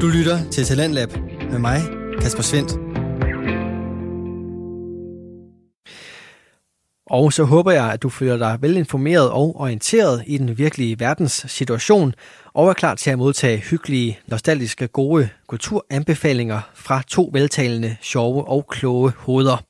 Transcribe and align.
Du 0.00 0.06
lytter 0.06 0.50
til 0.50 0.64
Talentlab 0.64 1.12
med 1.50 1.58
mig, 1.58 1.80
Kasper 2.20 2.42
Svendt. 2.42 2.72
Og 7.06 7.32
så 7.32 7.44
håber 7.44 7.72
jeg, 7.72 7.92
at 7.92 8.02
du 8.02 8.08
føler 8.08 8.36
dig 8.36 8.58
velinformeret 8.60 9.30
og 9.30 9.60
orienteret 9.60 10.24
i 10.26 10.38
den 10.38 10.58
virkelige 10.58 11.00
verdens 11.00 11.44
situation, 11.48 12.14
og 12.54 12.68
er 12.68 12.72
klar 12.72 12.94
til 12.94 13.10
at 13.10 13.18
modtage 13.18 13.58
hyggelige, 13.58 14.18
nostalgiske, 14.26 14.88
gode 14.88 15.28
kulturanbefalinger 15.48 16.60
fra 16.74 17.02
to 17.08 17.30
veltalende, 17.32 17.96
sjove 18.00 18.48
og 18.48 18.66
kloge 18.66 19.12
hoveder. 19.18 19.64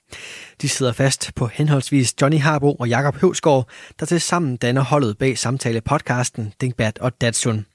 De 0.63 0.69
sidder 0.69 0.93
fast 0.93 1.31
på 1.35 1.47
henholdsvis 1.47 2.15
Johnny 2.23 2.39
Harbo 2.39 2.75
og 2.75 2.89
Jakob 2.89 3.17
Høvsgaard, 3.17 3.69
der 4.01 4.07
til 4.07 4.21
sammen 4.21 4.57
danner 4.57 4.85
holdet 4.85 5.19
bag 5.19 5.39
samtale-podcasten 5.39 6.53
Dingbat 6.61 6.99
og 6.99 7.21
Datsun. 7.21 7.67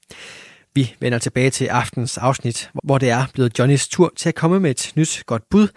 Vi 0.74 0.96
vender 1.00 1.18
tilbage 1.18 1.50
til 1.50 1.66
aftens 1.66 2.18
afsnit, 2.18 2.70
hvor 2.84 2.98
det 2.98 3.10
er 3.10 3.24
blevet 3.34 3.58
Johnnys 3.58 3.88
tur 3.88 4.12
til 4.16 4.28
at 4.28 4.34
komme 4.34 4.60
med 4.60 4.70
et 4.70 4.92
nyt 4.96 5.22
godt 5.26 5.42
bud, 5.50 5.68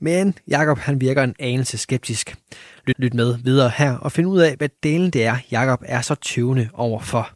men 0.00 0.34
Jakob 0.48 0.78
han 0.78 1.00
virker 1.00 1.22
en 1.22 1.34
anelse 1.38 1.78
skeptisk. 1.78 2.36
Lyt, 2.86 2.98
lyt 2.98 3.14
med 3.14 3.38
videre 3.44 3.70
her 3.76 3.98
og 3.98 4.12
find 4.12 4.26
ud 4.28 4.38
af, 4.40 4.54
hvad 4.56 4.68
delen 4.82 5.10
det 5.10 5.24
er, 5.24 5.36
Jakob 5.50 5.82
er 5.86 6.00
så 6.00 6.14
tøvende 6.14 6.68
overfor. 6.74 7.30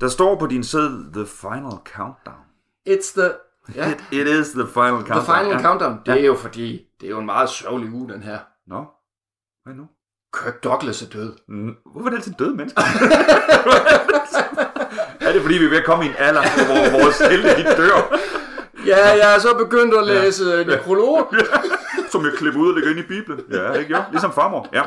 Der 0.00 0.08
står 0.08 0.38
på 0.38 0.46
din 0.46 0.64
sæd 0.64 1.12
The 1.12 1.26
Final 1.26 1.78
Countdown. 1.96 2.44
It's 2.88 3.20
the... 3.20 3.30
Ja, 3.74 3.90
It, 3.90 3.96
it 4.12 4.26
is 4.28 4.48
the 4.50 4.66
final 4.66 4.90
countdown. 4.90 5.24
the 5.24 5.34
final 5.34 5.52
ja. 5.52 5.60
countdown. 5.62 5.98
Det 6.06 6.12
Ja. 6.14 6.20
er 6.20 6.24
jo 6.26 6.36
fordi, 6.36 6.80
det 7.00 7.06
er 7.06 7.10
jo 7.10 7.18
en 7.18 7.26
meget 7.26 7.50
sørgelig 7.50 7.92
uge, 7.92 8.08
den 8.12 8.22
her. 8.22 8.38
Nå, 8.66 8.84
hvad 9.64 9.74
nu? 9.74 9.84
Kirk 10.42 10.64
Douglas 10.64 11.02
er 11.02 11.06
død. 11.08 11.32
Mm, 11.48 11.74
Hvorfor 11.92 12.06
er 12.06 12.10
det 12.10 12.16
altid 12.16 12.32
døde 12.38 12.54
mennesker? 12.56 12.80
er 15.34 15.38
det 15.38 15.42
fordi, 15.42 15.58
vi 15.58 15.64
er 15.64 15.68
ved 15.70 15.78
at 15.78 15.84
komme 15.84 16.04
i 16.04 16.08
en 16.08 16.14
alder, 16.18 16.42
hvor 16.66 17.00
vores 17.02 17.18
helte 17.18 17.48
de 17.48 17.64
dør, 17.76 18.18
Ja, 18.86 19.08
jeg 19.22 19.34
er 19.34 19.38
så 19.38 19.54
begyndt 19.58 19.94
at 19.94 20.06
læse 20.06 20.44
ja. 20.50 20.64
nekrologer. 20.64 21.24
som 22.10 22.24
jeg 22.24 22.32
klipper 22.32 22.60
ud 22.60 22.68
og 22.68 22.74
lægger 22.74 22.90
ind 22.90 22.98
i 22.98 23.02
Bibelen? 23.02 23.40
Ja, 23.50 23.72
ikke 23.72 23.90
jo? 23.96 24.02
Ligesom 24.10 24.32
farmor. 24.32 24.68
Ja. 24.72 24.82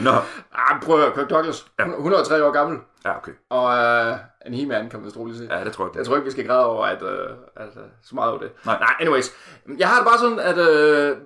Nå. 0.00 0.10
Ah, 0.54 0.80
prøv 0.82 0.96
at 0.96 1.02
høre, 1.02 1.12
Kirk 1.14 1.30
Douglas. 1.30 1.66
Ja. 1.78 1.86
103 1.86 2.44
år 2.44 2.50
gammel. 2.50 2.78
Ja, 3.04 3.16
okay. 3.16 3.32
Og 3.50 3.64
uh, 4.10 4.16
en 4.46 4.54
he-man, 4.54 4.90
kan 4.90 5.00
man 5.00 5.10
roligt 5.16 5.38
sige. 5.38 5.58
Ja, 5.58 5.64
det 5.64 5.72
tror 5.72 5.84
jeg. 5.86 5.96
Jeg 5.96 6.06
tror 6.06 6.14
ikke, 6.16 6.24
vi 6.24 6.30
skal 6.30 6.46
græde 6.46 6.66
over, 6.66 6.86
at, 6.86 7.02
uh, 7.02 7.08
at 7.56 7.68
uh, 7.76 7.82
så 8.02 8.14
meget 8.14 8.30
over 8.30 8.40
det. 8.40 8.50
Nej. 8.66 8.78
Nej, 8.78 8.94
anyways. 9.00 9.30
Jeg 9.78 9.88
har 9.88 9.96
det 9.96 10.06
bare 10.06 10.18
sådan, 10.18 10.38
at 10.38 10.58
uh, 10.58 11.16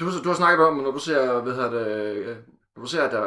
du, 0.00 0.22
du 0.24 0.28
har 0.28 0.34
snakket 0.36 0.66
om, 0.66 0.74
når 0.76 0.90
du 0.90 0.98
ser, 0.98 1.40
hvad 1.40 1.52
hedder 1.52 1.70
det, 1.70 1.86
øh, 2.16 2.36
når 2.76 2.82
du 2.82 2.88
ser, 2.88 3.02
at 3.02 3.12
der 3.12 3.24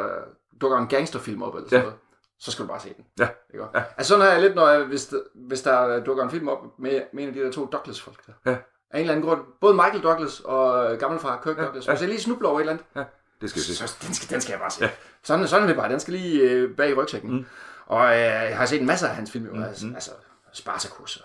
dukker 0.60 0.78
en 0.78 0.86
gangsterfilm 0.88 1.42
op, 1.42 1.54
eller 1.54 1.68
sådan 1.68 1.78
Ja. 1.78 1.84
noget, 1.84 1.98
så 2.40 2.50
skal 2.50 2.62
du 2.62 2.68
bare 2.68 2.80
se 2.80 2.94
den. 2.96 3.04
Ja. 3.18 3.28
Ikke? 3.54 3.66
Ja. 3.74 3.82
Altså 3.96 4.08
sådan 4.08 4.24
har 4.24 4.32
jeg 4.32 4.40
lidt, 4.40 4.54
når 4.54 4.68
jeg, 4.68 4.80
hvis, 4.84 5.06
der, 5.06 5.18
hvis 5.34 5.62
der 5.62 6.00
dukker 6.04 6.24
en 6.24 6.30
film 6.30 6.48
op 6.48 6.58
med, 6.78 7.02
med 7.12 7.22
en 7.22 7.28
af 7.28 7.34
de 7.34 7.40
der 7.40 7.52
to 7.52 7.66
Douglas-folk 7.66 8.26
der. 8.26 8.32
Ja. 8.46 8.56
Af 8.90 8.98
en 8.98 9.00
eller 9.00 9.14
anden 9.14 9.28
grund. 9.28 9.40
Både 9.60 9.74
Michael 9.74 10.02
Douglas 10.02 10.40
og 10.40 10.92
øh, 10.92 10.98
gammelfar 11.00 11.40
Kirk 11.44 11.58
Ja, 11.58 11.62
Douglas. 11.64 11.86
ja. 11.86 11.92
Hvis 11.92 12.00
jeg 12.00 12.08
lige 12.08 12.20
snubler 12.20 12.48
over 12.48 12.58
et 12.58 12.62
eller 12.62 12.72
andet, 12.72 12.86
Ja, 12.96 13.02
det 13.40 13.50
skal 13.50 13.60
vi 13.60 13.64
se. 13.64 13.76
så 13.76 13.96
den 14.06 14.14
skal, 14.14 14.30
den 14.30 14.40
skal 14.40 14.52
jeg 14.52 14.60
bare 14.60 14.70
se. 14.70 14.84
Ja. 14.84 14.90
Sådan, 15.22 15.48
sådan 15.48 15.62
er 15.62 15.66
det 15.66 15.76
bare. 15.76 15.88
Den 15.92 16.00
skal 16.00 16.12
lige 16.14 16.50
øh, 16.50 16.76
bag 16.76 16.90
i 16.90 16.94
rygsækken. 16.94 17.32
Mm. 17.32 17.46
Og 17.86 18.04
øh, 18.14 18.20
jeg 18.20 18.56
har 18.58 18.66
set 18.66 18.80
en 18.80 18.86
masse 18.86 19.08
af 19.08 19.14
hans 19.14 19.30
film. 19.30 19.48
Mm. 19.56 19.62
Altså, 19.62 19.86
altså 19.94 20.10
Spartacus 20.52 21.16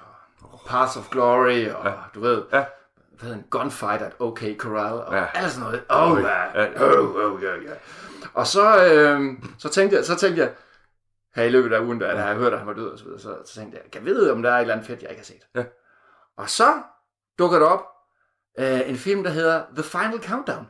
og 0.42 0.60
Paths 0.68 0.98
of 0.98 1.10
Glory 1.10 1.68
og 1.70 1.86
ja. 1.86 1.92
du 2.16 2.20
ved, 2.22 2.44
Ja. 2.54 2.64
hvad 3.10 3.22
hedder 3.22 3.36
en 3.36 3.46
Gunfight 3.50 4.02
at 4.02 4.12
OK 4.20 4.40
Corral 4.58 4.94
og 4.94 5.16
Ja. 5.16 5.26
alt 5.34 5.52
sådan 5.52 5.64
noget. 5.66 5.84
Oh, 5.90 6.22
ja. 6.24 6.62
Ja. 6.62 7.00
oh, 7.00 7.16
oh, 7.16 7.44
ja, 7.44 7.52
ja. 7.54 7.74
Og 8.34 8.48
så, 8.48 8.86
øh, 8.86 9.22
så, 9.58 9.70
tænkte 9.70 9.98
jeg, 9.98 10.06
så 10.06 10.16
tænkte 10.16 10.42
jeg, 10.42 10.52
her 11.36 11.44
i 11.44 11.50
løbet 11.50 11.74
af 11.74 11.80
ugen, 11.80 12.02
der 12.02 12.16
har 12.18 12.28
jeg 12.28 12.36
hørt, 12.36 12.54
at 12.54 12.60
han 12.60 12.68
var 12.68 12.74
død 12.74 12.90
og 12.90 12.98
så 13.00 13.06
videre, 13.06 13.20
så, 13.20 13.38
så 13.46 13.54
tænkte 13.56 13.78
jeg, 13.84 13.92
kan 13.92 14.02
jeg 14.02 14.06
vide, 14.06 14.32
om 14.32 14.42
der 14.44 14.50
er 14.52 14.56
et 14.56 14.62
eller 14.62 14.74
andet 14.74 14.88
fedt, 14.88 15.02
jeg 15.02 15.10
ikke 15.10 15.20
har 15.20 15.26
set. 15.26 15.48
Ja. 15.56 15.64
Og 16.38 16.50
så 16.50 16.74
dukker 17.40 17.60
der 17.60 17.66
op 17.66 17.84
øh, 18.60 18.90
en 18.90 18.96
film, 18.96 19.24
der 19.24 19.30
hedder 19.32 19.64
The 19.76 19.84
Final 19.84 20.24
Countdown 20.24 20.68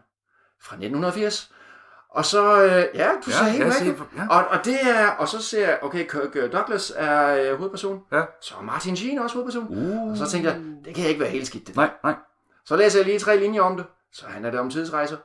fra 0.64 0.76
1980. 0.76 1.52
Og 2.10 2.26
så, 2.26 2.64
øh, 2.64 2.70
ja, 2.70 3.10
du 3.26 3.32
Ja, 3.32 3.32
sagde 3.32 3.52
helt 3.52 3.66
rigtigt. 3.66 4.00
ja. 4.18 4.28
Og, 4.30 4.48
og 4.48 4.66
det 4.66 4.78
er, 4.90 5.08
og 5.10 5.28
så 5.28 5.42
ser 5.42 5.68
jeg, 5.68 5.80
okay, 5.82 6.08
Kirk 6.08 6.52
Douglas 6.52 6.94
er 6.96 7.28
øh, 7.52 7.58
hovedperson. 7.58 8.04
Ja. 8.12 8.22
Så 8.42 8.56
er 8.56 8.62
Martin 8.62 8.98
Sheen 8.98 9.20
også 9.20 9.34
hovedperson. 9.36 9.68
Uh. 9.70 10.12
Og 10.12 10.18
så 10.18 10.30
tænkte 10.30 10.50
jeg, 10.52 10.62
det 10.86 10.96
kan 10.96 11.06
ikke 11.08 11.20
være 11.20 11.30
helt 11.30 11.48
skidt. 11.48 11.68
Det. 11.68 11.76
Nej, 11.76 11.90
nej. 12.04 12.16
Så 12.66 12.76
læser 12.76 13.00
jeg 13.00 13.06
lige 13.06 13.20
tre 13.20 13.38
linjer 13.38 13.62
om 13.62 13.78
det. 13.78 13.86
Så 14.14 14.26
handler 14.28 14.52
det 14.52 14.60
om 14.60 14.70
tidsrejser. 14.70 15.18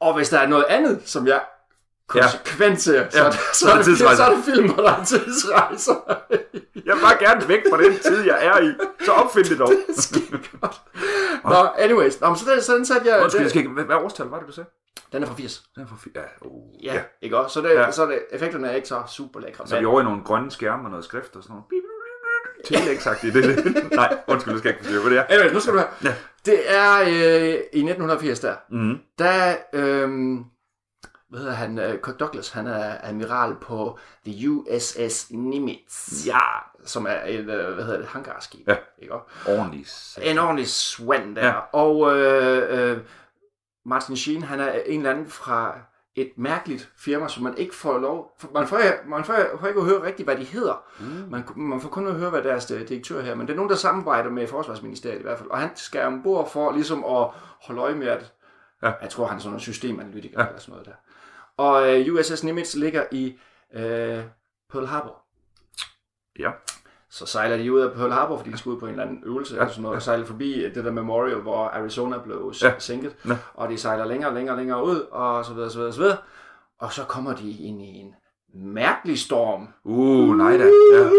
Og 0.00 0.14
hvis 0.14 0.28
der 0.28 0.38
er 0.38 0.46
noget 0.46 0.64
andet, 0.64 1.02
som 1.08 1.26
jeg 1.26 1.44
konsekvent 2.08 2.80
ser, 2.80 3.10
så, 3.10 3.18
Ja, 3.18 3.24
det, 3.24 3.34
så, 3.34 3.58
så 3.58 3.70
er 3.70 3.76
det 3.76 3.86
det, 3.86 3.98
så 3.98 4.22
er 4.24 4.34
det 4.34 4.44
film, 4.44 4.68
der 4.76 4.90
er 4.92 5.04
tidsrejser. 5.04 5.94
Jeg 6.86 6.94
vil 6.94 7.00
bare 7.02 7.16
gerne 7.18 7.48
væk 7.48 7.60
fra 7.70 7.82
den 7.82 7.98
tid, 7.98 8.24
jeg 8.24 8.46
er 8.46 8.60
i. 8.62 8.72
Så 9.04 9.12
opfind 9.12 9.44
det 9.44 9.58
dog. 9.58 9.72
Skide 9.96 10.38
godt. 10.60 10.80
Nå, 11.44 11.68
anyways. 11.78 12.20
Nå, 12.20 12.26
men 12.28 12.36
så, 12.36 12.44
den, 12.54 12.62
så 12.62 12.74
den 12.76 12.86
satte 12.86 13.08
jeg... 13.08 13.22
Undskyld, 13.22 13.40
den, 13.40 13.50
skal 13.50 13.58
ikke... 13.62 13.72
Hvad, 13.72 13.96
årstal 13.96 14.26
var 14.26 14.38
det, 14.38 14.46
du 14.48 14.52
sagde? 14.52 14.70
den 15.12 15.22
er 15.22 15.26
fra 15.26 15.34
80. 15.34 15.62
Den 15.74 15.82
er 15.82 15.86
fra... 15.86 15.96
fi- 15.96 16.12
Ja, 16.14 16.20
uh, 16.48 16.84
Ja, 16.84 17.00
ikke 17.22 17.38
også? 17.38 17.54
Så, 17.54 17.60
det, 17.60 17.68
Ja. 17.74 17.80
ja. 17.80 17.90
så 17.90 18.02
er 18.02 18.06
det, 18.06 18.18
effekterne 18.32 18.68
er 18.68 18.74
ikke 18.74 18.88
så 18.88 19.02
super 19.08 19.40
lækre. 19.40 19.66
Så 19.66 19.76
er 19.76 19.80
vi 19.80 19.86
over 19.86 20.00
i 20.00 20.04
nogle 20.04 20.20
grønne 20.24 20.50
skærme 20.50 20.84
og 20.84 20.90
noget 20.90 21.04
skrift 21.04 21.36
og 21.36 21.42
sådan 21.42 21.56
noget. 21.56 21.82
Tillægsagtigt, 22.66 23.34
det 23.34 23.44
det. 23.44 23.74
Nej, 23.92 24.18
undskyld, 24.26 24.52
du 24.54 24.58
skal 24.58 24.68
ikke 24.68 24.80
forstyrre, 24.84 25.00
hvad 25.02 25.10
det 25.10 25.18
er. 25.18 25.24
Anyways, 25.28 25.52
nu 25.52 25.60
skal 25.60 25.72
du 25.72 25.78
høre. 25.78 25.88
Ja. 26.04 26.14
Det 26.46 26.60
er 26.76 27.00
øh, 27.00 27.54
i 27.72 27.80
1980 27.80 28.40
der. 28.40 28.54
Mhm. 28.70 28.98
Der, 29.18 29.54
øh, 29.72 30.08
hvad 31.30 31.40
hedder 31.40 31.54
han, 31.54 31.78
øh, 31.78 32.02
Kirk 32.02 32.20
Douglas, 32.20 32.50
han 32.50 32.66
er 32.66 32.96
admiral 33.02 33.54
på 33.60 33.98
The 34.26 34.50
USS 34.50 35.26
Nimitz. 35.30 36.26
Ja, 36.26 36.38
Som 36.84 37.06
er 37.06 37.16
et, 37.26 37.38
øh, 37.38 37.74
hvad 37.74 37.84
hedder 37.84 37.98
det, 37.98 38.06
hangarskib. 38.08 38.68
Ja. 38.68 38.76
Ikke? 39.02 39.14
også? 39.14 39.50
ordentligt. 39.58 40.18
En 40.22 40.38
ordentlig 40.38 40.68
swan 40.68 41.36
der. 41.36 41.46
Ja. 41.46 41.52
Og 41.72 42.18
øh, 42.18 42.90
øh, 42.90 42.98
Martin 43.86 44.16
Sheen, 44.16 44.42
han 44.42 44.60
er 44.60 44.72
en 44.86 44.98
eller 45.00 45.10
anden 45.10 45.26
fra 45.26 45.78
et 46.14 46.32
mærkeligt 46.36 46.90
firma, 46.98 47.28
som 47.28 47.42
man 47.42 47.58
ikke 47.58 47.74
får 47.74 47.98
lov... 47.98 48.32
for- 48.38 48.48
Man 48.54 48.66
får, 48.66 48.78
man 49.06 49.24
får, 49.24 49.34
får 49.60 49.66
ikke 49.66 49.80
at 49.80 49.86
høre 49.86 50.02
rigtigt, 50.02 50.26
hvad 50.26 50.36
de 50.36 50.44
hedder. 50.44 50.84
Mm. 51.00 51.06
Man, 51.30 51.44
man 51.56 51.80
får 51.80 51.88
kun 51.88 52.06
at 52.06 52.14
høre, 52.14 52.30
hvad 52.30 52.42
deres 52.42 52.66
direktør 52.66 53.20
her. 53.22 53.34
Men 53.34 53.46
det 53.46 53.52
er 53.52 53.56
nogen, 53.56 53.70
der 53.70 53.76
samarbejder 53.76 54.30
med 54.30 54.46
Forsvarsministeriet 54.46 55.18
i 55.18 55.22
hvert 55.22 55.38
fald. 55.38 55.50
Og 55.50 55.58
han 55.58 55.70
skal 55.74 56.02
ombord 56.06 56.50
for 56.50 56.72
ligesom 56.72 57.04
at 57.04 57.26
holde 57.66 57.80
øje 57.80 57.94
med, 57.94 58.06
at... 58.06 58.32
Ja. 58.82 58.92
Jeg 59.02 59.10
tror, 59.10 59.26
han 59.26 59.36
er 59.36 59.40
sådan 59.40 59.54
en 59.56 59.60
systemanalytiker 59.60 60.40
ja. 60.42 60.46
eller 60.48 60.60
sådan 60.60 60.72
noget 60.72 60.86
der. 60.86 60.92
Og 61.56 62.00
øh, 62.00 62.14
USS 62.14 62.44
Nimitz 62.44 62.74
ligger 62.74 63.04
i 63.12 63.38
øh, 63.74 64.22
Pearl 64.72 64.86
Harbor. 64.86 65.22
Ja. 66.38 66.50
Så 67.10 67.26
sejler 67.26 67.56
de 67.56 67.72
ud 67.72 67.80
af 67.80 67.92
Pearl 67.92 68.10
Harbor, 68.12 68.36
fordi 68.38 68.50
de 68.50 68.58
skal 68.58 68.70
ud 68.70 68.80
på 68.80 68.86
en 68.86 68.90
eller 68.92 69.04
anden 69.04 69.22
øvelse, 69.26 69.54
Ja, 69.54 69.60
eller 69.60 69.70
sådan 69.72 69.82
noget, 69.82 69.96
og 69.96 70.02
sejler 70.02 70.26
forbi 70.26 70.62
det 70.74 70.84
der 70.84 70.90
memorial, 70.92 71.36
hvor 71.40 71.68
Arizona 71.68 72.18
blev 72.18 72.52
Ja. 72.62 72.68
ja. 72.68 72.78
sænket, 72.78 73.16
Ja. 73.28 73.38
og 73.54 73.68
de 73.68 73.78
sejler 73.78 74.04
længere 74.04 74.30
og 74.30 74.34
længere 74.34 74.54
og 74.54 74.58
længere 74.58 74.84
ud, 74.84 75.00
og 75.10 75.44
så 75.44 75.54
videre, 75.54 75.70
så 75.70 75.78
videre, 75.78 75.92
så 75.92 76.00
videre. 76.00 76.16
Og 76.78 76.92
så 76.92 77.04
kommer 77.04 77.34
de 77.34 77.50
ind 77.50 77.82
i 77.82 77.86
en 77.86 78.14
mærkelig 78.54 79.18
storm. 79.18 79.68
Uh, 79.84 80.36
nej 80.36 80.56
da. 80.56 80.64
Ja. 80.64 81.10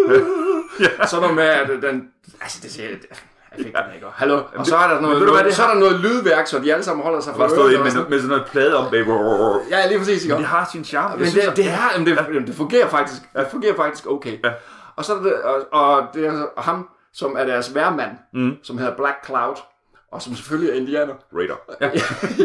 ja. 0.80 1.06
Sådan 1.08 1.22
noget 1.22 1.36
med, 1.36 1.44
at 1.44 1.81
den... 1.81 2.12
Altså, 2.42 2.59
det 2.64 2.72
siger... 2.72 2.90
Effekterne, 3.58 3.96
ikke? 3.96 4.08
Og 4.08 4.13
Hallo? 4.16 4.41
Og 4.56 4.66
så 4.66 4.75
er 4.78 4.88
der 4.88 4.94
men 4.94 5.02
noget, 5.03 5.19
ved 5.19 5.28
du 5.28 5.34
hvad, 5.34 5.44
det 5.44 5.53
så 5.56 5.63
er 5.63 5.68
der 5.68 5.75
noget 5.80 6.00
lydværk, 6.00 6.47
så 6.47 6.59
de 6.59 6.74
alle 6.74 6.84
sammen 6.84 7.03
holder 7.03 7.19
sig 7.19 7.34
Bare 7.38 7.50
stået 7.50 7.62
ørerne 7.74 7.78
og 7.78 7.84
med, 7.84 7.91
sådan 7.91 7.97
noget- 7.97 8.09
med 8.09 8.19
sådan 8.19 8.30
noget 8.30 8.46
plade 8.52 8.78
om 8.78 8.91
bag. 8.91 9.06
noget. 9.08 9.62
Ja, 9.69 9.88
lige 9.88 10.00
præcis, 10.00 10.24
ikke? 10.24 10.38
Det 10.38 10.46
har 10.46 10.69
sin 10.72 10.85
charme. 10.85 11.13
Men 11.16 11.19
Jeg 11.24 11.30
synes, 11.31 11.46
det, 11.46 11.58
det, 11.58 11.66
er, 11.68 11.78
jamen, 11.94 12.08
det, 12.08 12.16
jamen, 12.18 12.47
det 12.47 12.56
fungerer 12.56 12.88
faktisk, 12.88 13.22
det 13.35 13.47
fungerer 13.52 13.75
faktisk 13.75 14.08
okay. 14.08 14.38
Ja. 14.44 14.52
Og 14.96 15.06
så 15.06 15.13
er 15.13 15.18
det, 15.22 15.34
og, 15.34 15.68
og 15.72 16.08
det 16.13 16.25
er 16.25 16.31
så 16.31 16.47
ham, 16.58 16.90
som 17.13 17.35
er 17.40 17.46
deres 17.46 17.75
værmand, 17.75 18.12
Mm. 18.34 18.56
som 18.63 18.78
hedder 18.78 18.96
Black 18.96 19.25
Cloud, 19.25 19.56
og 20.12 20.22
som 20.22 20.35
selvfølgelig 20.35 20.72
er 20.74 20.75
indianer. 20.81 21.14
Raider. 21.35 21.56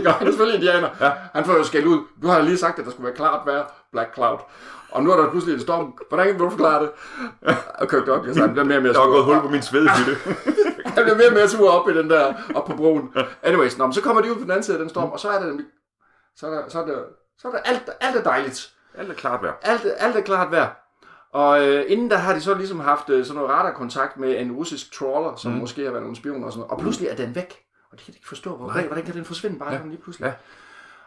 Ja. 0.04 0.10
Han 0.12 0.26
er 0.26 0.30
selvfølgelig 0.30 0.54
indianer. 0.60 0.88
Ja. 1.00 1.10
Han 1.34 1.44
får 1.44 1.52
jo 1.52 1.64
skæld 1.64 1.86
ud. 1.86 1.98
Du 2.22 2.28
har 2.28 2.40
lige 2.42 2.58
sagt, 2.58 2.78
at 2.78 2.84
der 2.84 2.90
skulle 2.90 3.04
være 3.06 3.16
klart 3.16 3.40
vejr, 3.46 3.62
Black 3.92 4.14
Cloud. 4.14 4.38
Og 4.92 5.02
nu 5.02 5.10
er 5.12 5.16
der 5.16 5.30
pludselig 5.30 5.54
en 5.54 5.60
storm. 5.60 5.94
Hvordan 6.08 6.26
kan 6.26 6.38
du 6.38 6.50
forklare 6.50 6.82
det? 6.82 6.90
Og 7.74 7.88
Kirk 7.88 8.06
Douglas, 8.06 8.36
han 8.36 8.52
bliver 8.52 8.64
mere 8.64 8.78
og 8.78 8.82
mere 8.82 8.92
Der 8.92 8.98
var 8.98 9.06
sur. 9.06 9.12
gået 9.12 9.24
hul 9.24 9.40
på 9.40 9.48
min 9.48 9.62
svedehytte. 9.62 10.16
Han 10.94 11.04
bliver 11.04 11.16
mere 11.16 11.26
og 11.26 11.32
mere 11.32 11.48
sur 11.48 11.70
op 11.70 11.88
i 11.88 11.98
den 11.98 12.10
der, 12.10 12.34
op 12.54 12.64
på 12.66 12.76
broen. 12.76 13.14
Anyways, 13.42 13.78
nå, 13.78 13.92
så 13.92 14.02
kommer 14.02 14.22
de 14.22 14.30
ud 14.30 14.36
på 14.36 14.42
den 14.42 14.50
anden 14.50 14.62
side 14.62 14.76
af 14.76 14.80
den 14.80 14.88
storm, 14.88 15.10
og 15.10 15.20
så 15.20 15.28
er 15.28 15.42
det, 15.42 15.64
så 16.36 16.46
er 16.46 16.50
der, 16.50 16.62
så 16.68 16.80
er 16.80 16.86
der, 16.86 16.98
så 17.38 17.48
er 17.48 17.52
der 17.52 17.58
alt, 17.58 17.90
alt 18.00 18.16
er 18.16 18.22
dejligt. 18.22 18.72
Alt 18.94 19.10
er 19.10 19.14
klart 19.14 19.42
værd. 19.42 19.58
Alt, 19.62 19.86
alt 19.98 20.16
er 20.16 20.20
klart 20.20 20.50
vejr. 20.50 20.68
Og 21.32 21.68
øh, 21.68 21.84
inden 21.88 22.10
der 22.10 22.16
har 22.16 22.34
de 22.34 22.40
så 22.40 22.54
ligesom 22.54 22.80
haft 22.80 23.10
øh, 23.10 23.24
sådan 23.24 23.42
noget 23.42 23.50
radarkontakt 23.50 24.16
med 24.16 24.40
en 24.40 24.52
russisk 24.52 24.92
trawler, 24.92 25.36
som 25.36 25.52
mm. 25.52 25.58
måske 25.58 25.84
har 25.84 25.90
været 25.90 26.02
nogle 26.02 26.16
spioner 26.16 26.46
og 26.46 26.52
sådan 26.52 26.60
noget. 26.60 26.70
Og 26.70 26.78
pludselig 26.78 27.08
er 27.08 27.16
den 27.16 27.34
væk. 27.34 27.58
Og 27.92 27.98
det 27.98 28.04
kan 28.04 28.14
ikke 28.14 28.28
forstå. 28.28 28.56
Hvor, 28.56 28.66
Nej. 28.66 28.86
hvordan 28.86 29.04
kan 29.04 29.14
den 29.14 29.24
forsvinde 29.24 29.58
bare 29.58 29.72
ja. 29.72 29.80
lige 29.84 30.02
pludselig? 30.02 30.26
Ja. 30.26 30.32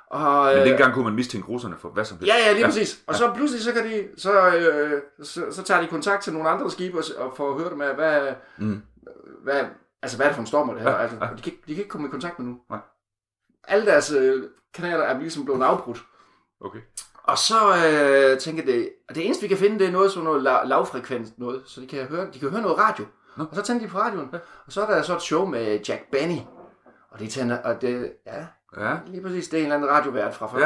Og, 0.08 0.46
Men 0.46 0.58
øh, 0.62 0.66
dengang 0.66 0.94
kunne 0.94 1.04
man 1.06 1.14
mistænke 1.14 1.48
russerne 1.48 1.76
for 1.78 1.90
hvad 1.90 2.06
som 2.06 2.18
helst. 2.18 2.34
Ja, 2.34 2.46
ja, 2.48 2.54
lige 2.54 2.66
præcis. 2.66 3.00
Og 3.08 3.16
så 3.16 3.32
pludselig 3.36 3.64
så 3.64 3.72
kan 3.74 3.84
de, 3.86 4.08
så, 4.18 4.48
øh, 4.56 5.02
så, 5.24 5.46
så 5.52 5.64
tager 5.64 5.82
de 5.82 5.88
kontakt 5.88 6.24
til 6.24 6.34
nogle 6.34 6.50
andre 6.50 6.72
skibe 6.72 6.98
og, 6.98 7.04
og 7.18 7.34
får 7.38 7.58
hørt 7.60 7.72
dem 7.72 7.82
af, 7.82 7.96
hvad, 7.96 8.34
Mm. 8.58 8.82
hvad, 9.44 9.64
altså 10.02 10.18
hvad 10.18 10.26
er 10.26 10.30
det 10.30 10.36
for 10.36 10.42
en 10.42 10.48
storm, 10.48 10.70
det 10.74 10.82
her? 10.82 10.90
Ja, 10.92 10.98
Altså, 10.98 11.18
ja. 11.22 11.26
de, 11.26 11.42
kan, 11.42 11.54
ikke- 11.54 11.64
de 11.68 11.74
kan 11.74 11.78
ikke 11.78 11.90
komme 11.90 12.08
i 12.08 12.12
kontakt 12.12 12.40
med 12.40 12.48
nu. 12.48 12.58
Nej. 12.70 12.80
Alle 13.68 13.86
deres 13.86 14.12
øh, 14.12 14.44
kanaler 14.74 15.04
er 15.04 15.20
ligesom 15.20 15.46
blevet 15.46 15.64
afbrudt. 15.64 16.04
Okay. 16.62 16.80
Og 17.24 17.38
så 17.38 17.56
øh, 17.88 18.40
tænker 18.40 18.66
det, 18.66 18.90
og 19.10 19.16
det 19.16 19.26
eneste 19.26 19.42
vi 19.42 19.48
kan 19.48 19.58
finde, 19.58 19.80
det 19.80 19.88
er 19.88 19.92
noget 19.92 20.12
sådan 20.12 20.24
noget 20.24 20.48
la- 20.48 20.66
lavfrekvent 20.68 21.40
noget, 21.40 21.62
så 21.66 21.82
de 21.82 21.88
kan 21.88 22.06
høre, 22.06 22.28
de 22.34 22.40
kan 22.40 22.50
høre 22.50 22.62
noget 22.62 22.78
radio. 22.78 23.06
Og 23.38 23.48
så 23.54 23.62
tændte 23.62 23.86
de 23.86 23.92
på 23.92 23.98
radioen, 24.00 24.30
og 24.66 24.72
så 24.72 24.82
er 24.82 24.86
der 24.96 25.02
så 25.02 25.16
et 25.16 25.22
show 25.22 25.46
med 25.46 25.80
Jack 25.90 26.12
Benny. 26.12 26.38
Og 27.12 27.20
de 27.20 27.28
tænder, 27.28 27.58
og 27.58 27.82
det, 27.82 28.14
ja, 28.28 28.46
Ja. 28.78 28.96
lige 29.08 29.24
præcis, 29.24 29.48
det 29.48 29.58
er 29.58 29.60
en 29.60 29.64
eller 29.72 29.76
anden 29.76 29.90
radiovært 29.90 30.34
fra 30.36 30.48
40'erne. 30.48 30.60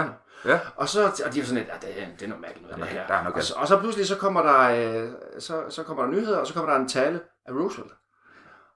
Ja. 0.45 0.51
Ja. 0.51 0.59
Og 0.75 0.89
så 0.89 1.03
og 1.25 1.33
de 1.33 1.39
er 1.39 1.43
sådan 1.43 1.57
lidt, 1.57 1.67
ja, 1.67 1.87
det, 1.87 2.01
er- 2.01 2.07
det 2.19 2.21
er 2.23 2.27
noget 2.27 2.41
mærkeligt 2.41 2.67
noget, 2.69 2.79
Ja, 2.79 2.83
det 2.85 2.93
her. 2.99 3.07
der 3.07 3.13
er 3.13 3.23
noget 3.23 3.35
og, 3.35 3.43
så, 3.43 3.53
og 3.57 3.67
så 3.67 3.79
pludselig 3.79 4.07
så 4.07 4.15
kommer 4.15 4.41
der, 4.41 4.59
øh, 5.03 5.09
så, 5.39 5.63
så 5.69 5.83
kommer 5.83 6.03
der 6.03 6.11
nyheder, 6.11 6.37
og 6.37 6.47
så 6.47 6.53
kommer 6.53 6.69
der 6.73 6.79
en 6.79 6.87
tale 6.89 7.19
af 7.45 7.51
Roosevelt. 7.53 7.93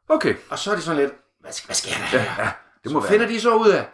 Okay. 0.10 0.36
Og 0.50 0.60
så 0.60 0.72
er 0.72 0.76
de 0.76 0.82
sådan 0.82 1.02
lidt, 1.02 1.14
hvad, 1.40 1.66
hvad 1.66 1.76
sker 1.76 1.92
der 1.92 2.18
her? 2.20 2.44
Ja, 2.44 2.52
det 2.84 2.92
så 2.92 2.94
må 2.94 3.00
være. 3.00 3.10
finder 3.10 3.28
de 3.28 3.42
så 3.42 3.56
ud 3.56 3.70
af, 3.70 3.90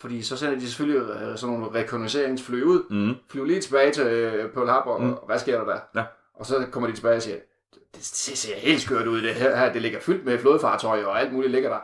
fordi 0.00 0.22
så 0.22 0.36
sender 0.36 0.58
de 0.58 0.66
selvfølgelig 0.68 1.10
øh, 1.14 1.38
sådan 1.38 1.56
nogle 1.56 1.74
rekognosceringsfly 1.80 2.62
ud, 2.62 2.82
Mm. 2.90 3.14
flyver 3.30 3.46
lige 3.46 3.60
tilbage 3.60 3.92
til 3.92 4.06
øh, 4.06 4.52
Pearl 4.52 4.68
Harbor, 4.68 4.98
Mm. 4.98 5.12
og 5.12 5.26
hvad 5.26 5.38
sker 5.38 5.58
der 5.58 5.64
der? 5.72 5.80
Ja. 5.94 6.04
Og 6.34 6.46
så 6.46 6.66
kommer 6.72 6.88
de 6.88 6.96
tilbage 6.96 7.16
og 7.16 7.22
siger, 7.22 7.36
det, 7.74 7.82
det 7.94 8.04
ser 8.38 8.56
helt 8.56 8.82
skørt 8.82 9.06
ud, 9.06 9.22
det 9.22 9.34
her, 9.34 9.72
det 9.72 9.82
ligger 9.82 10.00
fyldt 10.00 10.24
med 10.24 10.38
flådefartøjer 10.38 11.06
og 11.06 11.20
alt 11.20 11.32
muligt 11.32 11.52
ligger 11.52 11.68
der. 11.70 11.78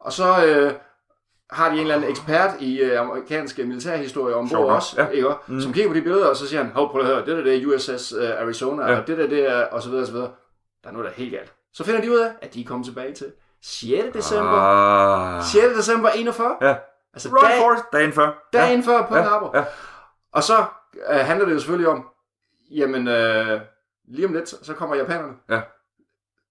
Og 0.00 0.12
så 0.12 0.46
øh, 0.46 0.72
har 1.50 1.68
de 1.68 1.74
en 1.74 1.80
eller 1.80 1.94
anden 1.94 2.10
ekspert 2.10 2.50
i 2.60 2.80
øh, 2.80 3.00
amerikansk 3.00 3.58
militærhistorie 3.58 4.34
ombord 4.34 4.60
nok, 4.60 4.70
også, 4.70 5.02
ja. 5.02 5.08
ikke? 5.08 5.28
Mm. 5.46 5.60
som 5.60 5.72
kigger 5.72 5.90
på 5.90 5.94
de 5.94 6.02
billeder, 6.02 6.26
og 6.26 6.36
så 6.36 6.48
siger 6.48 6.62
han, 6.62 6.72
hov, 6.72 6.90
prøv 6.90 7.00
at 7.00 7.06
høre, 7.06 7.18
det 7.18 7.26
der 7.26 7.42
det 7.42 7.62
er 7.62 7.66
USS 7.66 8.12
uh, 8.12 8.22
Arizona, 8.42 8.90
Ja. 8.90 9.00
og 9.00 9.06
det 9.06 9.18
der 9.18 9.26
det 9.26 9.50
er, 9.50 9.64
og 9.64 9.82
så 9.82 9.88
videre, 9.88 10.02
og 10.02 10.06
så 10.06 10.12
videre. 10.12 10.30
Der 10.82 10.88
er 10.88 10.92
noget, 10.92 11.04
der 11.04 11.10
er 11.10 11.16
helt 11.16 11.32
galt. 11.32 11.52
Så 11.72 11.84
finder 11.84 12.00
de 12.00 12.10
ud 12.10 12.16
af, 12.16 12.30
at 12.42 12.54
de 12.54 12.60
er 12.60 12.64
kommet 12.66 12.86
tilbage 12.86 13.14
til 13.14 13.26
6. 13.62 14.06
december. 14.14 14.50
Ah. 14.58 15.42
6. 15.42 15.64
december 15.76 16.08
41. 16.10 16.56
Ja. 16.60 16.74
Altså 17.14 17.28
Run 17.28 17.50
dag, 17.50 17.58
Force, 17.60 17.82
dagen 17.92 18.12
før. 18.12 18.48
dagen 18.52 18.82
før 18.82 19.06
på 19.06 19.16
ja. 19.16 19.22
Harbor. 19.22 19.50
Ja. 19.58 19.64
Og 20.32 20.42
så 20.42 20.64
øh, 21.10 21.16
handler 21.18 21.46
det 21.46 21.54
jo 21.54 21.58
selvfølgelig 21.58 21.88
om, 21.88 22.06
jamen 22.70 23.08
øh, 23.08 23.60
lige 24.08 24.26
om 24.26 24.32
lidt, 24.32 24.48
så 24.48 24.74
kommer 24.74 24.96
japanerne. 24.96 25.32
Ja. 25.50 25.60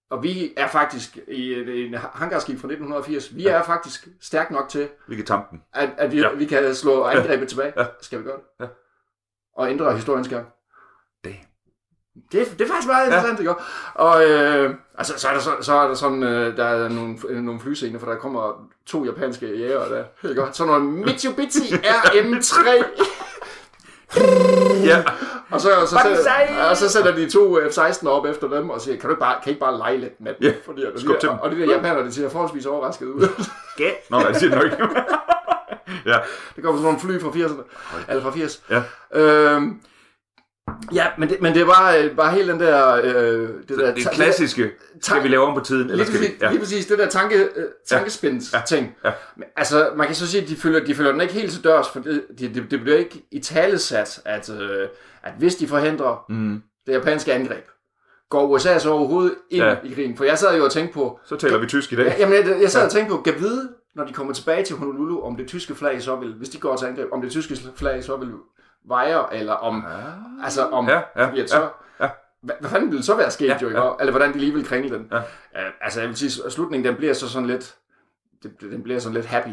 Og 0.09 0.23
vi 0.23 0.53
er 0.57 0.67
faktisk 0.67 1.17
i 1.27 1.53
en 1.85 1.93
hangarskib 2.13 2.59
fra 2.59 2.67
1980. 2.67 3.35
Vi 3.35 3.47
er 3.47 3.63
faktisk 3.63 4.07
stærk 4.21 4.51
nok 4.51 4.69
til, 4.69 4.87
Vi 5.07 5.15
kan 5.15 5.25
tampe 5.25 5.47
den. 5.51 5.61
at, 5.73 5.89
at 5.97 6.11
vi, 6.11 6.17
Ja. 6.19 6.29
ja. 6.29 6.35
vi 6.35 6.45
kan 6.45 6.75
slå 6.75 7.03
angrebet 7.13 7.49
tilbage. 7.49 7.73
Ja. 7.77 7.85
Skal 8.01 8.19
vi 8.19 8.23
gøre 8.23 8.35
det? 8.37 8.65
Ja. 8.65 8.67
Og 9.57 9.71
ændre 9.71 9.95
historiens 9.95 10.27
gang. 10.29 10.47
Damn. 11.25 11.35
Det, 12.31 12.51
det 12.59 12.61
er 12.61 12.67
faktisk 12.67 12.87
meget 12.87 13.05
interessant, 13.05 13.39
ikke? 13.39 13.53
Og 13.93 14.29
øh, 14.29 14.75
altså, 14.97 15.19
så, 15.19 15.27
er 15.27 15.33
der, 15.33 15.39
så, 15.39 15.51
så 15.61 15.73
er 15.73 15.87
der 15.87 15.93
sådan, 15.95 16.23
øh, 16.23 16.57
der 16.57 16.65
er 16.65 16.89
nogle, 16.89 17.17
nogle 17.41 17.59
flyscener, 17.59 17.99
for 17.99 18.07
der 18.07 18.15
kommer 18.17 18.69
to 18.85 19.05
japanske 19.05 19.57
jæger 19.57 19.87
der. 19.87 20.03
Helt 20.21 20.37
godt. 20.37 20.55
Så 20.55 20.65
nogle 20.65 20.91
Mitsubishi 20.91 21.73
RM3. 22.15 22.69
Ja. 24.85 25.03
Og 25.51 25.61
så, 25.61 25.69
så, 25.81 25.87
så, 25.87 25.99
Banzai! 26.03 26.69
og 26.69 26.77
så 26.77 26.89
sætter 26.89 27.15
de 27.15 27.29
to 27.29 27.59
F-16 27.59 28.07
op 28.07 28.25
efter 28.25 28.47
dem 28.47 28.69
og 28.69 28.81
siger, 28.81 28.97
kan 28.97 29.09
du 29.09 29.13
ikke 29.13 29.19
bare, 29.19 29.35
kan 29.43 29.49
I 29.49 29.49
ikke 29.49 29.59
bare 29.59 29.77
lege 29.77 29.97
lidt 29.97 30.21
med 30.21 30.33
dem? 30.33 30.49
Ja, 30.49 30.53
Fordi, 30.65 30.83
og, 30.85 30.91
skub 30.99 31.19
til 31.19 31.29
de, 31.29 31.33
dem. 31.33 31.39
og 31.41 31.51
de 31.51 31.59
der 31.59 31.65
japanere, 31.65 32.05
de 32.05 32.13
ser 32.13 32.29
forholdsvis 32.29 32.65
overrasket 32.65 33.05
ud. 33.05 33.27
Gæt. 33.77 33.93
Nå, 34.09 34.19
nej, 34.19 34.27
det 34.27 34.37
siger 34.37 34.55
nok 34.55 34.63
ikke. 34.63 34.77
ja. 36.11 36.17
det 36.55 36.63
kommer 36.63 36.81
sådan 36.81 36.83
nogle 36.83 36.99
fly 36.99 37.21
fra 37.21 37.29
80'erne. 37.29 37.61
Eller 38.09 38.23
fra 38.23 38.31
80. 38.31 38.63
Ja. 38.69 38.81
Øhm, 39.21 39.81
ja, 40.93 41.05
men 41.17 41.29
det, 41.29 41.41
men 41.41 41.53
det 41.53 41.61
er 41.61 41.65
bare, 41.65 42.03
øh, 42.03 42.15
bare 42.15 42.31
helt 42.31 42.47
den 42.47 42.59
der... 42.59 42.93
Øh, 43.03 43.49
det, 43.67 43.77
der 43.77 43.93
Det 43.93 44.07
klassiske. 44.11 44.71
Skal 45.01 45.23
vi 45.23 45.27
lave 45.27 45.43
om 45.45 45.53
på 45.59 45.63
tiden? 45.65 45.81
Eller 45.89 45.95
Lige 45.95 46.07
skal 46.07 46.19
vi? 46.21 46.25
præcis, 46.25 46.41
ja. 46.41 46.49
lige 46.49 46.59
præcis 46.59 46.85
det 46.85 46.97
der 46.99 47.07
tanke, 47.07 47.35
øh, 47.55 47.65
tankespins 47.87 48.53
ja. 48.53 48.61
ting. 48.67 48.95
Ja. 49.05 49.11
Men, 49.35 49.43
Altså, 49.55 49.89
man 49.95 50.07
kan 50.07 50.15
så 50.15 50.27
sige, 50.27 50.43
at 50.43 50.49
de 50.49 50.55
følger, 50.55 50.85
de 50.85 50.95
følger 50.95 51.11
den 51.11 51.21
ikke 51.21 51.33
helt 51.33 51.51
til 51.51 51.63
dørs, 51.63 51.89
for 51.89 51.99
det, 51.99 52.23
det, 52.39 52.55
det, 52.55 52.71
det 52.71 52.81
bliver 52.81 52.97
ikke 52.97 53.25
i 53.31 53.39
talesat, 53.39 54.21
at, 54.25 54.49
øh, 54.49 54.87
at 55.23 55.31
hvis 55.39 55.55
de 55.55 55.67
forhindrer 55.67 56.25
Mm. 56.29 56.61
det 56.87 56.93
japanske 56.93 57.33
angreb, 57.33 57.65
går 58.29 58.45
USA 58.47 58.79
så 58.79 58.89
overhovedet 58.89 59.33
ind 59.49 59.63
Ja. 59.63 59.69
ja. 59.69 59.75
i 59.83 59.93
krigen. 59.93 60.17
For 60.17 60.23
jeg 60.23 60.37
sad 60.37 60.57
jo 60.57 60.63
og 60.65 60.71
tænkte 60.71 60.93
på, 60.93 61.19
Så 61.25 61.35
taler 61.35 61.57
vi 61.57 61.67
tysk 61.67 61.93
i 61.93 61.95
dag. 61.95 62.15
jamen 62.19 62.35
jeg, 62.35 62.61
jeg 62.61 62.71
sad 62.71 62.85
og 62.85 62.91
tænkte 62.91 63.15
på, 63.15 63.21
kan 63.21 63.33
vide, 63.39 63.69
når 63.95 64.03
de 64.05 64.13
kommer 64.13 64.33
tilbage 64.33 64.63
til 64.63 64.75
Honolulu, 64.75 65.21
om 65.21 65.35
det 65.35 65.47
tyske 65.47 65.75
flag 65.75 66.01
så 66.01 66.15
vil, 66.15 66.33
hvis 66.33 66.49
de 66.49 66.57
går 66.57 66.75
til 66.75 66.85
angreb, 66.85 67.07
om 67.11 67.21
det 67.21 67.31
tyske 67.31 67.57
flag 67.75 68.03
så 68.03 68.15
vil 68.17 68.29
veje, 68.87 69.33
eller 69.33 69.53
om, 69.53 69.85
Ah. 69.85 70.45
altså 70.45 70.67
om, 70.67 70.87
Ja, 70.87 71.01
ja, 71.15 71.41
at 71.41 71.49
så, 71.49 71.59
ja, 71.61 71.67
ja. 72.05 72.09
Hvad, 72.41 72.55
hvad 72.59 72.69
fanden 72.69 72.89
ville 72.91 73.03
så 73.03 73.15
være 73.15 73.31
sket, 73.31 73.47
Ja, 73.47 73.57
jo, 73.61 73.67
ikke? 73.67 73.81
ja. 73.81 73.91
Eller 73.99 74.11
hvordan 74.11 74.33
de 74.33 74.37
lige 74.39 74.53
vil 74.53 74.65
kringle 74.65 74.97
den. 74.97 75.07
Ja. 75.11 75.17
Uh, 75.17 75.73
altså, 75.81 75.99
jeg 75.99 76.09
vil 76.09 76.17
sige, 76.17 76.45
at 76.45 76.51
slutningen, 76.51 76.87
den 76.87 76.95
bliver 76.95 77.13
så 77.13 77.29
sådan 77.29 77.47
lidt, 77.47 77.75
det, 78.43 78.51
den 78.61 78.83
bliver 78.83 78.99
sådan 78.99 79.13
lidt 79.13 79.25
happy. 79.25 79.49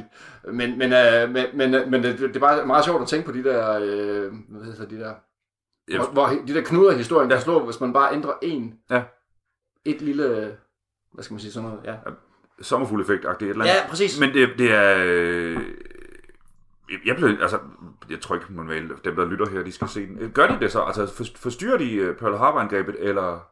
Men, 0.52 0.78
men, 0.78 0.92
uh, 0.92 1.30
men, 1.30 1.46
men, 1.54 1.74
uh, 1.74 1.88
men 1.90 2.02
det, 2.02 2.18
det, 2.18 2.36
er 2.36 2.40
bare 2.40 2.66
meget 2.66 2.84
sjovt 2.84 3.02
at 3.02 3.08
tænke 3.08 3.26
på 3.26 3.32
de 3.32 3.44
der, 3.44 3.76
uh, 3.78 4.32
hvad 4.48 4.64
hedder 4.64 4.86
de 4.86 4.98
der, 4.98 5.14
Ja. 5.90 5.96
hvor, 5.96 6.06
hvor 6.06 6.26
de 6.46 6.54
der 6.54 6.62
knuder 6.62 6.92
historien 6.92 7.30
Ja. 7.30 7.36
kan 7.36 7.42
slå, 7.44 7.64
hvis 7.64 7.80
man 7.80 7.92
bare 7.92 8.14
ændrer 8.14 8.32
en, 8.42 8.74
Ja. 8.90 9.02
et 9.84 10.02
lille, 10.02 10.56
hvad 11.12 11.24
skal 11.24 11.34
man 11.34 11.40
sige, 11.40 11.52
sådan 11.52 11.68
noget, 11.68 11.84
ja. 11.84 11.94
Sommerfugleffekt-agtigt 12.62 13.42
et 13.42 13.50
eller 13.50 13.64
andet. 13.64 13.74
Ja, 13.74 13.88
præcis. 13.88 14.20
Men 14.20 14.34
det, 14.34 14.48
det 14.58 14.72
er... 14.74 14.96
øh, 15.06 15.56
Jeg 17.06 17.16
blev, 17.16 17.28
altså, 17.42 17.58
jeg 18.10 18.20
tror 18.20 18.34
ikke, 18.34 18.46
man 18.52 18.68
vil, 18.68 18.92
dem 19.04 19.16
der 19.16 19.24
lytter 19.24 19.50
her, 19.50 19.62
de 19.62 19.72
skal 19.72 19.88
se 19.88 20.06
den. 20.06 20.30
Gør 20.30 20.46
de 20.46 20.60
det 20.60 20.72
så? 20.72 20.80
Altså, 20.82 21.06
for- 21.06 21.24
forstyrrer 21.38 21.78
de 21.78 21.94
øh, 21.94 22.16
Pearl 22.16 22.36
Harbor-angrebet, 22.36 22.96
eller... 22.98 23.46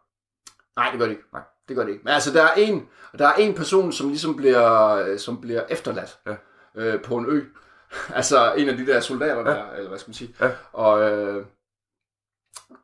Nej, 0.76 0.88
det 0.90 0.98
gør 0.98 1.06
det 1.06 1.12
ikke. 1.12 1.24
Nej. 1.32 1.42
Det 1.68 1.76
gør 1.76 1.84
det 1.84 1.92
ikke. 1.92 2.04
Men 2.04 2.14
altså, 2.14 2.32
der 2.32 2.42
er 2.42 2.52
en, 2.56 2.88
der 3.18 3.26
er 3.26 3.32
en 3.34 3.54
person, 3.54 3.92
som 3.92 4.08
ligesom 4.08 4.36
bliver, 4.36 5.16
som 5.16 5.40
bliver 5.40 5.62
efterladt 5.70 6.18
Ja. 6.26 6.34
øh, 6.76 7.02
på 7.02 7.16
en 7.16 7.26
ø. 7.28 7.40
altså, 8.18 8.54
en 8.56 8.68
af 8.68 8.76
de 8.76 8.86
der 8.86 9.00
soldater 9.00 9.44
der, 9.44 9.70
eller 9.72 9.88
hvad 9.88 9.98
skal 9.98 10.08
man 10.10 10.14
sige. 10.14 10.34
Ja. 10.40 10.50
Og, 10.72 11.00
øh, 11.12 11.46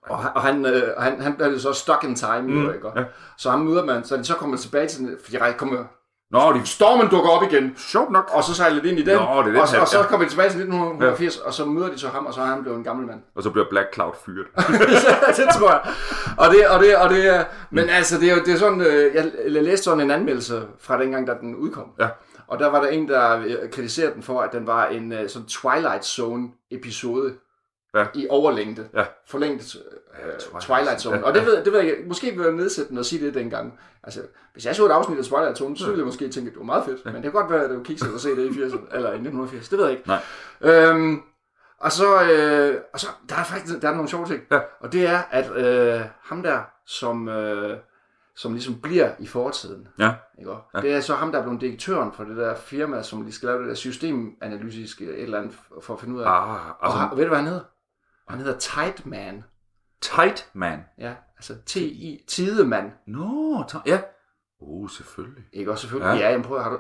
og, 0.03 0.19
han- 0.23 0.33
og 0.35 0.43
han, 0.43 0.67
øh, 0.67 0.83
han, 0.99 1.21
han 1.21 1.35
bliver 1.35 1.59
så 1.59 1.73
stuck 1.73 2.05
in 2.05 2.15
time, 2.15 2.43
Mm, 2.43 2.75
ikke? 2.75 2.89
ja. 2.97 3.05
Så 3.39 3.51
ham 3.51 3.61
møder 3.61 3.85
man, 3.85 4.05
så 4.05 4.17
de 4.17 4.25
så 4.25 4.35
kommer 4.35 4.57
tilbage 4.57 4.89
til 4.89 5.01
den, 5.01 5.19
fordi 5.25 5.37
de 5.37 5.55
kommer, 5.59 5.85
Nå, 6.31 6.53
de... 6.53 6.67
stormen 6.67 7.09
dukker 7.09 7.31
op 7.31 7.43
igen, 7.43 7.75
Sjovt 7.77 8.11
nok. 8.11 8.31
og 8.33 8.45
så 8.45 8.55
sejler 8.55 8.83
de 8.83 8.89
ind 8.89 8.99
i 8.99 9.03
den, 9.03 9.17
Nå, 9.17 9.23
det 9.23 9.39
er 9.39 9.43
den 9.43 9.57
og, 9.57 9.69
så, 9.69 9.81
og 9.81 9.89
så 9.89 9.99
ja. 9.99 10.05
kommer 10.05 10.27
de 10.27 10.33
tilbage 10.33 10.51
til 10.51 10.61
1980, 10.61 11.37
og 11.37 11.55
så 11.55 11.65
møder 11.65 11.89
de 11.89 11.99
så 11.99 12.09
ham, 12.09 12.27
og 12.27 12.35
så 12.35 12.41
er 12.41 12.45
han 12.45 12.63
blevet 12.63 12.79
en 12.79 12.85
gammel 12.85 13.07
mand. 13.07 13.21
Og 13.35 13.43
så 13.43 13.51
bliver 13.51 13.67
Black 13.71 13.95
Cloud 13.95 14.13
fyret. 14.25 14.47
det 15.39 15.47
tror 15.59 15.71
jeg. 15.71 15.81
Og 16.39 16.51
det, 16.55 16.69
og 16.69 16.81
det, 16.81 16.97
og 16.97 17.11
det 17.11 17.35
er, 17.35 17.45
men 17.71 17.89
altså, 17.89 18.21
det 18.21 18.31
er 18.31 18.35
jo 18.35 18.43
det 18.47 18.55
er 18.55 18.59
sådan, 18.59 18.81
øh, 18.81 19.15
jeg, 19.15 19.33
jeg 19.45 19.63
læste 19.63 19.85
sådan 19.85 20.01
en 20.01 20.11
anmeldelse 20.11 20.63
fra 20.81 21.03
dengang, 21.03 21.27
da 21.27 21.35
den 21.41 21.57
udkom. 21.57 21.91
Ja. 22.01 22.09
Og 22.47 22.59
der 22.59 22.67
var 22.71 22.81
der 22.83 22.89
en, 22.89 23.09
der 23.09 23.39
øh, 23.39 23.71
kritiserede 23.73 24.15
den 24.15 24.23
for, 24.23 24.41
at 24.41 24.53
den 24.53 24.67
var 24.67 24.87
en 24.87 25.13
øh, 25.13 25.29
sådan 25.29 25.49
Twilight 25.49 26.05
Zone 26.05 26.49
episode 26.71 27.35
Ja. 27.95 28.07
i 28.15 28.27
overlængde. 28.31 28.89
Ja. 28.95 29.05
Forlænget 29.27 29.77
øh, 29.77 30.39
Twilight 30.39 30.63
Twilight 30.67 31.01
Zone. 31.01 31.17
Zone. 31.17 31.25
Og 31.27 31.35
det 31.35 31.47
ved, 31.47 31.65
det 31.65 31.73
ved 31.73 31.81
jeg, 31.81 31.97
måske 32.07 32.31
vil 32.37 32.43
jeg 32.45 32.53
nedsætte 32.53 32.89
den 32.91 32.99
og 32.99 33.05
sige 33.05 33.27
det 33.27 33.35
dengang. 33.35 33.79
Altså, 34.03 34.21
hvis 34.53 34.67
jeg 34.67 34.77
så 34.77 34.87
et 34.87 34.91
afsnit 34.91 35.19
af 35.19 35.25
Twilight 35.25 35.59
Zone, 35.59 35.77
så 35.79 35.85
ville 35.87 35.99
jeg 35.99 36.07
måske 36.07 36.29
tænke, 36.29 36.49
at 36.49 36.53
det 36.53 36.59
var 36.59 36.65
meget 36.65 36.85
fedt. 36.85 37.05
Men 37.05 37.15
det 37.15 37.23
kan 37.23 37.33
godt 37.33 37.51
være, 37.51 37.65
at 37.65 37.71
det 37.71 37.79
var 37.79 37.85
kikset 37.85 38.15
at 38.15 38.21
se 38.21 38.37
det 38.37 38.45
i 38.47 38.49
80'erne, 38.49 38.95
eller 38.97 39.09
i 39.11 39.15
1980. 39.15 39.69
Det 39.69 39.79
ved 39.79 39.85
jeg 39.87 39.97
ikke. 39.97 40.09
Nej. 40.09 40.21
Øhm, 40.61 41.23
og 41.81 41.93
så, 41.93 42.23
øh, 42.23 42.81
og 42.93 43.01
så 43.01 43.07
der 43.29 43.37
er 43.37 43.45
faktisk 43.45 43.83
der 43.83 43.89
er 43.89 43.95
nogle 43.95 44.09
sjove 44.09 44.27
ting. 44.27 44.43
Ja. 44.51 44.61
Og 44.81 44.93
det 44.93 45.07
er, 45.07 45.19
at 45.31 45.57
øh, 45.57 46.01
ham 46.23 46.43
der, 46.43 46.61
som, 46.87 47.29
øh, 47.29 47.77
som 48.37 48.53
ligesom 48.53 48.81
bliver 48.81 49.11
i 49.19 49.27
fortiden, 49.27 49.89
Ja. 49.99 50.13
ikke? 50.39 50.51
Ja. 50.75 50.81
det 50.81 50.93
er 50.93 51.01
så 51.01 51.15
ham, 51.15 51.33
der 51.33 51.39
er 51.39 51.43
blevet 51.43 51.61
direktøren 51.61 52.13
for 52.13 52.25
det 52.25 52.37
der 52.37 52.55
firma, 52.55 53.03
som 53.03 53.25
de 53.25 53.33
skal 53.33 53.47
lave 53.47 53.61
det 53.61 53.69
der 53.69 53.75
systemanalytiske 53.75 55.05
et 55.05 55.23
eller 55.23 55.39
andet 55.39 55.55
for 55.83 55.95
at 55.95 56.01
finde 56.01 56.15
ud 56.17 56.21
af. 56.21 56.27
Ah, 56.29 56.51
og, 56.51 56.85
altså, 56.87 56.99
han- 56.99 57.17
ved 57.17 57.25
du, 57.25 57.29
hvad 57.29 57.39
han 57.39 57.47
hedder? 57.47 57.65
Han 58.29 58.39
hedder 58.39 58.59
Tideman. 58.59 59.45
tight 60.01 60.51
man. 60.53 60.85
Ja, 60.99 61.15
altså 61.37 61.55
T-I, 61.67 62.25
Tidemand. 62.29 62.93
Nå, 63.07 63.65
ta- 63.69 63.79
ja. 63.87 64.01
Oh, 64.61 64.89
selvfølgelig. 64.91 65.45
Ikke 65.53 65.71
også 65.71 65.81
selvfølgelig? 65.83 66.19
Ja. 66.21 66.25
Ja, 66.27 66.31
jamen 66.31 66.45
prøv, 66.47 66.63
har 66.63 66.71
du... 66.71 66.79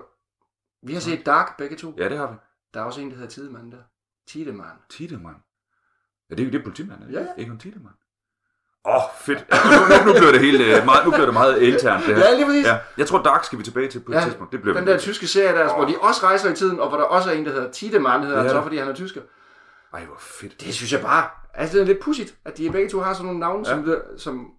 Vi 0.82 0.92
har 0.92 1.00
set 1.00 1.26
Dark 1.26 1.56
begge 1.58 1.76
to. 1.76 1.94
Ja, 1.98 2.08
det 2.08 2.18
har 2.18 2.26
vi. 2.30 2.36
Der 2.74 2.80
er 2.80 2.84
også 2.84 3.00
en, 3.00 3.10
der 3.10 3.16
hedder 3.16 3.30
Tidemand 3.30 3.72
der. 3.72 3.78
Tidemand. 4.28 4.76
Tiedemann. 4.90 5.36
Ja, 6.30 6.34
det 6.34 6.42
er 6.42 6.46
jo 6.46 6.52
det 6.52 6.62
politimand, 6.64 7.02
er 7.02 7.06
det? 7.06 7.12
Ja. 7.14 7.26
Ikke 7.36 7.52
en 7.52 7.58
Tiedemann. 7.58 7.94
Åh, 8.84 8.94
oh, 8.94 9.00
fedt. 9.20 9.38
Nu, 9.50 10.06
nu, 10.06 10.18
bliver 10.18 10.32
det 10.32 10.40
helt, 10.40 10.60
øh, 10.62 10.84
meget, 10.84 11.04
nu 11.04 11.10
bliver 11.10 11.24
det 11.24 11.34
meget 11.34 11.58
internt, 11.62 12.06
det 12.06 12.16
her. 12.16 12.24
Ja, 12.24 12.34
lige 12.34 12.46
præcis. 12.46 12.66
Ja, 12.66 12.78
jeg 12.98 13.06
tror 13.06 13.22
Dark 13.22 13.44
skal 13.44 13.58
vi 13.58 13.64
tilbage 13.64 13.88
til 13.88 14.00
på 14.00 14.12
et 14.12 14.16
Ja, 14.16 14.20
tidspunkt. 14.24 14.52
Det 14.52 14.62
bliver 14.62 14.76
Den 14.78 14.86
der 14.86 14.98
tyske 14.98 15.26
serie 15.26 15.58
der, 15.58 15.74
hvor 15.76 15.84
de 15.84 15.94
også 16.00 16.20
rejser 16.26 16.52
i 16.52 16.54
tiden, 16.54 16.80
og 16.80 16.88
hvor 16.88 16.98
der 16.98 17.04
også 17.04 17.30
er 17.30 17.34
en, 17.34 17.44
der 17.46 17.52
hedder 17.52 17.70
Tiedemann, 17.72 18.24
hedder 18.24 18.42
Ja. 18.42 18.48
så, 18.48 18.62
fordi 18.62 18.76
han 18.76 18.88
er 18.88 18.94
tysker. 18.94 19.20
Ej, 19.94 20.04
hvor 20.04 20.16
fedt. 20.20 20.60
Det 20.60 20.74
synes 20.74 20.92
jeg 20.92 21.00
bare, 21.00 21.24
altså 21.54 21.76
det 21.76 21.82
er 21.82 21.86
lidt 21.86 22.00
pudsigt, 22.00 22.34
at 22.44 22.58
de 22.58 22.70
begge 22.70 22.88
to 22.88 23.00
har 23.00 23.12
sådan 23.12 23.24
nogle 23.24 23.40
navne, 23.40 23.68
ja. 23.68 23.74
som, 23.74 23.84
det- 23.84 24.02
som 24.16 24.50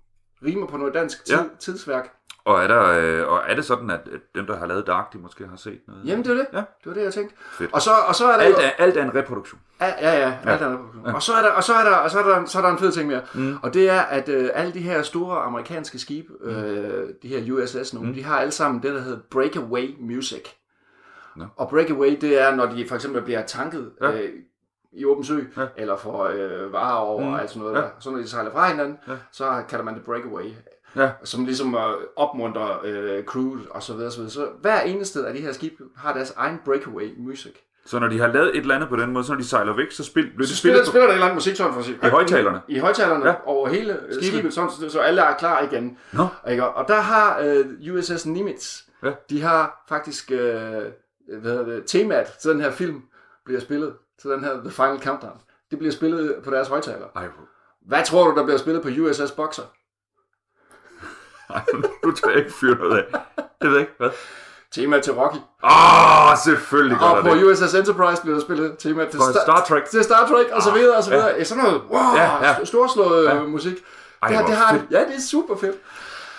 rimer 0.46 0.68
på 0.68 0.78
noget 0.78 0.94
dansk 0.94 1.26
tid, 1.26 1.36
Ja. 1.36 1.44
tidsværk. 1.60 2.12
Og 2.46 2.64
er, 2.64 2.68
der, 2.68 2.82
øh, 3.22 3.28
og 3.28 3.42
er 3.48 3.56
det 3.56 3.66
sådan, 3.66 3.90
at 3.90 4.00
dem, 4.36 4.46
der 4.46 4.58
har 4.58 4.66
lavet 4.66 4.88
Dark, 4.88 5.14
de 5.14 5.18
måske 5.18 5.48
har 5.48 5.56
set 5.56 5.80
noget? 5.88 6.06
Jamen, 6.06 6.26
det 6.26 6.32
er 6.32 6.36
det. 6.36 6.48
Ja. 6.54 6.58
Det 6.58 6.66
var 6.86 6.94
det, 6.94 7.04
jeg 7.04 7.14
tænkte. 7.14 7.36
Fedt. 7.52 7.74
Og 7.74 7.82
så, 7.82 7.92
og 8.08 8.16
så 8.16 8.26
er 8.28 8.38
der 8.38 8.44
Alt 8.44 8.56
er, 8.58 8.70
alt 8.78 8.98
er 8.98 9.04
en 9.04 9.16
reproduktion. 9.16 9.62
Ja, 9.82 9.88
ja, 9.88 10.12
ja. 10.20 10.28
ja. 10.46 10.52
Alt 10.52 10.62
er 10.62 10.70
ja. 11.06 11.14
Og 11.14 11.22
så 11.24 11.34
er 11.34 11.42
der, 11.42 11.50
og 11.50 11.64
så 11.64 11.74
er 11.74 11.84
der, 11.84 11.96
og 11.96 12.12
så 12.12 12.20
er 12.20 12.24
der, 12.24 12.46
så 12.46 12.58
er 12.58 12.62
der 12.62 12.70
en 12.70 12.78
fed 12.78 12.92
ting 12.92 13.08
mere. 13.08 13.22
Mm. 13.34 13.58
Og 13.64 13.74
det 13.74 13.90
er, 13.90 14.02
at 14.02 14.30
øh, 14.30 14.50
alle 14.54 14.74
de 14.74 14.80
her 14.80 15.02
store 15.02 15.42
amerikanske 15.42 16.00
skibe, 16.00 16.34
øh, 16.42 17.10
de 17.24 17.28
her 17.28 17.54
USS 17.54 17.94
nu, 17.94 18.02
mm. 18.02 18.14
de 18.14 18.24
har 18.24 18.40
alle 18.40 18.52
sammen 18.52 18.84
det, 18.84 18.94
der 18.94 19.02
hedder 19.02 19.20
breakaway 19.32 19.96
music. 20.00 20.44
Nå. 21.36 21.46
Og 21.56 21.70
breakaway, 21.70 22.18
det 22.22 22.42
er, 22.42 22.56
når 22.56 22.66
de 22.66 22.88
for 22.88 22.96
eksempel 22.96 23.22
bliver 23.22 23.46
tanket 23.46 23.92
Ja. 24.02 24.12
øh, 24.22 24.30
i 24.94 25.06
åben 25.06 25.24
sø, 25.24 25.40
Ja. 25.58 25.66
eller 25.78 25.98
får 25.98 26.26
øh, 26.26 26.74
varer 26.74 26.96
over 26.98 27.22
Mm. 27.22 27.34
og 27.34 27.42
alt 27.42 27.50
sådan 27.50 27.62
noget 27.62 27.76
Ja. 27.76 27.82
der. 27.82 27.88
Så 28.00 28.10
når 28.12 28.18
de 28.18 28.28
sejler 28.28 28.52
fra 28.52 28.70
hinanden, 28.70 28.98
Ja. 29.08 29.14
så 29.32 29.64
kalder 29.70 29.86
man 29.86 29.94
det 29.96 30.04
breakaway. 30.04 30.44
Ja. 30.96 31.10
som 31.24 31.46
ligesom 31.46 31.74
uh, 31.76 31.82
opmuntrer 32.16 32.78
uh, 32.84 33.24
crewet 33.26 33.62
og 33.70 33.84
så 33.84 33.94
videre, 33.94 34.12
så 34.12 34.18
videre. 34.18 34.32
Så 34.32 34.48
hver 34.62 34.82
eneste 34.82 35.28
af 35.28 35.34
de 35.34 35.40
her 35.40 35.52
skibe 35.52 35.84
har 35.98 36.14
deres 36.14 36.34
egen 36.38 36.60
breakaway 36.66 37.14
music. 37.18 37.52
Så 37.86 38.00
når 38.00 38.08
de 38.08 38.20
har 38.20 38.28
lavet 38.28 38.50
et 38.50 38.58
eller 38.62 38.76
andet 38.76 38.90
på 38.90 38.96
den 38.96 39.12
måde, 39.12 39.24
så 39.26 39.32
når 39.34 39.40
de 39.40 39.46
sejler 39.48 39.76
væk, 39.76 39.92
så 39.92 40.04
spil, 40.04 40.24
bliver 40.36 40.48
Så 40.48 40.52
det 40.52 40.58
spiller, 40.58 40.76
spillet 40.76 40.86
på... 40.86 40.90
spiller 40.92 41.06
der 41.06 41.10
et 41.12 41.16
eller 41.16 41.26
andet 41.26 41.36
musik, 41.36 41.56
sådan 41.56 41.74
for 41.74 41.80
at 41.80 41.86
sige. 41.86 41.98
I 42.04 42.08
højttalerne? 42.10 42.62
I 42.68 42.80
højtalerne 42.80 43.28
Ja. 43.28 43.34
over 43.46 43.68
hele 43.70 43.94
øh, 43.94 44.14
Skibet. 44.14 44.26
skibet, 44.26 44.54
sådan, 44.54 44.90
så, 44.90 45.00
alle 45.00 45.22
er 45.22 45.34
klar 45.34 45.62
igen. 45.62 45.98
Nå. 46.14 46.28
Ikke? 46.50 46.68
Og 46.68 46.88
der 46.88 47.00
har 47.00 47.42
uh, 47.90 47.94
USS 47.96 48.26
Nimitz, 48.26 48.82
Ja. 49.04 49.12
de 49.30 49.42
har 49.42 49.86
faktisk, 49.90 50.32
uh, 50.34 50.38
hvad 50.38 51.52
hedder 51.52 51.66
det, 51.66 51.84
temaet 51.86 52.28
til 52.42 52.52
den 52.52 52.62
her 52.62 52.72
film 52.72 53.02
bliver 53.50 53.62
spillet, 53.62 53.94
til 54.22 54.30
den 54.30 54.44
her 54.44 54.54
The 54.62 54.72
Final 54.72 55.00
Countdown. 55.04 55.38
Det 55.72 55.78
bliver 55.80 55.92
spillet 55.92 56.36
på 56.44 56.52
deres 56.52 56.68
højtaler. 56.68 57.06
Ej, 57.16 57.24
hvor- 57.24 57.48
Hvad 57.88 58.06
tror 58.06 58.28
du, 58.30 58.36
der 58.38 58.44
bliver 58.44 58.58
spillet 58.58 58.82
på 58.84 58.90
USS 59.02 59.32
Boxer? 59.32 59.64
ej, 61.50 61.62
nu 62.06 62.12
tager 62.12 62.30
jeg 62.32 62.40
ikke 62.40 62.54
fyre 62.54 62.76
noget 62.78 62.98
af. 62.98 63.06
Det 63.62 63.70
ved 63.70 63.72
jeg 63.72 63.80
ikke. 63.82 63.94
Hvad? 63.98 64.10
Tema 64.72 65.00
til 65.00 65.14
Rocky. 65.14 65.36
Åh, 65.64 66.32
oh, 66.32 66.38
selvfølgelig 66.46 66.98
gør 67.00 67.06
Og 67.06 67.24
på 67.24 67.30
det. 67.30 67.44
USS 67.44 67.74
Enterprise 67.74 68.22
bliver 68.22 68.36
der 68.38 68.42
spillet 68.42 68.76
tema 68.80 69.06
til, 69.06 69.20
For 69.20 69.32
Star 69.44 69.66
Trek. 69.68 69.86
til 69.86 70.04
Star 70.04 70.28
Trek, 70.28 70.48
og 70.52 70.62
så 70.62 70.72
videre, 70.72 70.98
og 70.98 71.04
så 71.04 71.10
videre. 71.10 71.28
Ja. 71.28 71.44
Sådan 71.44 71.64
noget, 71.64 71.82
wow, 71.90 72.16
Ja, 72.16 72.46
ja, 72.48 72.66
storslået 72.66 73.26
Ja. 73.26 73.44
musik. 73.44 73.78
Ej, 74.24 74.28
det, 74.30 74.38
har, 74.38 74.44
hvor 74.44 74.50
det 74.50 74.58
har, 74.58 74.74
fedt. 74.78 74.92
ja, 74.92 75.00
det 75.00 75.16
er 75.16 75.22
super 75.32 75.56
fedt. 75.58 75.76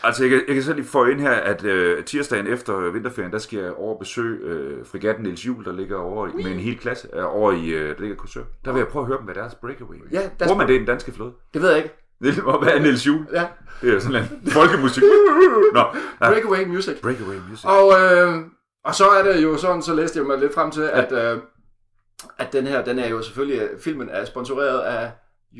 Altså, 0.04 0.22
jeg 0.24 0.30
kan, 0.30 0.42
jeg 0.46 0.54
kan 0.54 0.62
så 0.64 0.72
lige 0.72 0.84
få 0.86 1.04
ind 1.04 1.20
her, 1.20 1.30
at 1.30 1.64
øh, 1.64 2.04
tirsdagen 2.04 2.46
efter 2.46 2.90
vinterferien, 2.90 3.32
der 3.32 3.38
skal 3.38 3.58
jeg 3.58 3.72
over 3.72 3.98
besøge 3.98 4.38
øh, 4.42 4.86
frigatten 4.86 5.24
Niels 5.24 5.46
Juhl, 5.46 5.64
der 5.64 5.72
ligger 5.72 5.96
over 5.96 6.26
i, 6.28 6.30
med 6.42 6.52
en 6.52 6.58
hel 6.58 6.78
klasse, 6.78 7.08
øh, 7.14 7.36
over 7.36 7.52
i, 7.52 7.68
øh, 7.68 7.88
der 7.96 8.00
ligger 8.00 8.16
Korsør. 8.16 8.42
Der 8.64 8.72
vil 8.72 8.78
jeg 8.80 8.88
prøve 8.88 9.02
at 9.02 9.06
høre 9.06 9.18
dem, 9.18 9.24
hvad 9.24 9.34
deres 9.34 9.54
breakaway 9.54 9.96
er. 9.96 10.00
Ja, 10.12 10.20
deres- 10.38 10.48
Bruger 10.48 10.56
man 10.58 10.68
det 10.68 10.74
i 10.74 10.78
den 10.78 10.86
danske 10.86 11.12
flåde? 11.12 11.32
Det 11.54 11.62
ved 11.62 11.68
jeg 11.68 11.78
ikke. 11.78 11.94
Det 12.24 12.44
må 12.44 12.64
være 12.64 12.80
Niels 12.80 13.06
Juhl. 13.06 13.26
Ja, 13.32 13.46
Det 13.82 13.94
er 13.94 13.98
sådan 14.00 14.22
en 14.22 14.50
folkemusik. 14.50 15.02
Nå, 15.74 15.80
ja. 15.80 16.28
breakaway 16.30 16.64
music. 16.66 17.00
breakaway 17.02 17.36
music. 17.50 17.64
Og, 17.64 17.92
øh, 18.00 18.34
og 18.84 18.94
så 18.94 19.04
er 19.08 19.32
det 19.32 19.42
jo 19.42 19.56
sådan, 19.56 19.82
så 19.82 19.94
læste 19.94 20.18
jeg 20.18 20.26
mig 20.26 20.38
lidt 20.38 20.54
frem 20.54 20.70
til, 20.70 20.82
at, 20.82 21.12
øh, 21.12 21.38
at 22.38 22.52
den 22.52 22.66
her, 22.66 22.84
den 22.84 22.98
er 22.98 23.08
jo 23.08 23.22
selvfølgelig, 23.22 23.68
filmen 23.84 24.08
er 24.08 24.24
sponsoreret 24.24 24.78
af 24.80 25.10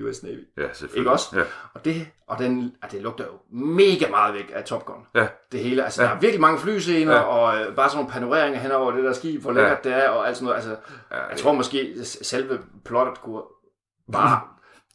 US 0.02 0.23
Navy. 0.23 0.49
Ja, 0.59 0.62
selvfølgelig. 0.73 0.99
Ikke 0.99 1.11
også? 1.11 1.28
Ja. 1.38 1.42
Og 1.75 1.85
det, 1.85 2.06
og 2.28 2.38
den, 2.38 2.73
at 2.82 2.92
det 2.92 3.02
lugter 3.02 3.25
jo 3.25 3.32
mega 3.59 4.06
meget 4.11 4.35
væk 4.35 4.52
af 4.54 4.64
Top 4.64 4.85
Gun. 4.85 5.06
Ja. 5.14 5.26
Det 5.52 5.61
hele, 5.61 5.85
altså 5.85 6.02
Ja. 6.02 6.06
ja. 6.09 6.11
der 6.12 6.16
er 6.16 6.20
virkelig 6.20 6.40
mange 6.40 6.59
flyscener, 6.59 7.12
Ja. 7.12 7.18
ja. 7.18 7.25
og 7.25 7.61
øh, 7.61 7.75
bare 7.76 7.88
sådan 7.90 7.99
nogle 7.99 8.12
panoreringer 8.12 8.61
hen 8.61 8.73
over 8.73 8.92
det 8.92 9.04
der 9.04 9.12
skib, 9.12 9.42
hvor 9.42 9.52
Ja. 9.52 9.59
lækkert 9.61 9.85
det 9.85 9.92
er, 9.92 10.09
og 10.09 10.28
alt 10.28 10.37
sådan 10.37 10.44
noget. 10.44 10.56
Altså, 10.56 10.76
Ja, 11.11 11.26
jeg 11.30 11.38
tror 11.38 11.52
måske, 11.52 11.94
selve 12.04 12.59
plottet 12.85 13.20
kunne 13.20 13.42
bare 14.12 14.40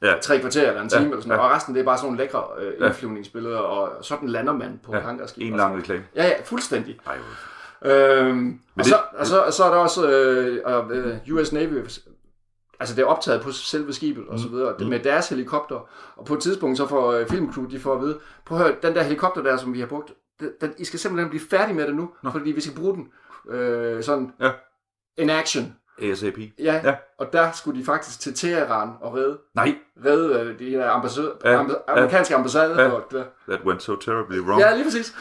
Ja. 0.01 0.13
tre 0.21 0.39
kvarter 0.39 0.67
eller 0.69 0.81
en 0.81 0.89
time, 0.89 1.01
Ja. 1.01 1.07
eller 1.07 1.21
sådan 1.21 1.29
noget, 1.29 1.41
Ja. 1.43 1.47
og 1.49 1.55
resten 1.55 1.75
det 1.75 1.81
er 1.81 1.85
bare 1.85 1.97
sådan 1.97 2.05
nogle 2.07 2.17
lækre 2.23 2.43
øh, 2.59 2.73
Ja. 2.81 2.85
indflyvningsbilleder, 2.85 3.57
og 3.57 4.05
sådan 4.05 4.29
lander 4.29 4.53
man 4.53 4.79
på 4.83 4.91
Ja. 4.93 4.97
ja. 4.99 5.03
hangarskib. 5.05 5.51
En 5.51 5.57
lang 5.57 5.77
reklame. 5.77 6.03
Ja, 6.15 6.25
ja, 6.25 6.33
fuldstændig. 6.43 6.99
Ej, 7.07 7.17
Øhm, 7.85 8.59
og, 8.75 8.77
det- 8.83 8.85
så, 8.85 8.95
og, 9.17 9.27
så, 9.27 9.41
og 9.41 9.53
så 9.53 9.63
er 9.63 9.69
der 9.69 9.77
også 9.77 10.09
øh, 10.09 10.59
øh, 10.91 11.33
US 11.33 11.51
Navy, 11.53 11.73
altså 12.79 12.95
det 12.95 13.01
er 13.01 13.05
optaget 13.05 13.41
på 13.41 13.51
selve 13.51 13.93
skibet 13.93 14.23
og 14.27 14.39
så 14.39 14.47
videre, 14.47 14.75
mm. 14.79 14.85
med 14.85 14.99
deres 14.99 15.29
helikopter, 15.29 15.89
og 16.15 16.25
på 16.25 16.33
et 16.33 16.39
tidspunkt 16.41 16.77
så 16.77 16.87
får 16.87 17.11
øh, 17.11 17.27
filmcrew, 17.27 17.65
de 17.65 17.79
får 17.79 17.93
at 17.95 18.01
vide, 18.01 18.19
prøv 18.45 18.57
at 18.57 18.63
høre, 18.63 18.75
den 18.83 18.95
der 18.95 19.03
helikopter 19.03 19.41
der, 19.43 19.57
som 19.57 19.73
vi 19.73 19.79
har 19.79 19.87
brugt, 19.87 20.13
den, 20.39 20.49
den, 20.61 20.73
I 20.77 20.85
skal 20.85 20.99
simpelthen 20.99 21.29
blive 21.29 21.43
færdige 21.49 21.75
med 21.75 21.87
det 21.87 21.95
nu, 21.95 22.09
Nå. 22.23 22.31
fordi 22.31 22.51
vi 22.51 22.61
skal 22.61 22.75
bruge 22.75 22.93
den 22.95 23.07
øh, 23.55 24.03
sådan 24.03 24.31
Ja. 24.41 24.51
in 25.17 25.29
action. 25.29 25.75
ASAP. 26.01 26.37
Ja, 26.59 26.81
Ja. 26.83 26.95
og 27.19 27.33
der 27.33 27.51
skulle 27.51 27.79
de 27.79 27.85
faktisk 27.85 28.19
til 28.19 28.33
Teheran 28.33 28.89
og 29.01 29.13
redde, 29.15 29.37
Nej, 29.55 29.75
redde 30.05 30.39
øh, 30.39 30.59
de 30.59 30.71
der 30.71 30.89
ambassade, 30.89 31.33
Ja, 31.45 31.63
amerikanske 31.87 32.35
ambassade. 32.35 32.81
Ja. 32.81 32.83
Ja. 32.83 32.99
Der. 33.11 33.23
that 33.47 33.59
went 33.65 33.83
so 33.83 33.95
terribly 33.95 34.39
wrong. 34.39 34.59
Ja, 34.61 34.73
lige 34.75 34.83
præcis. 34.83 35.05
Så 35.05 35.13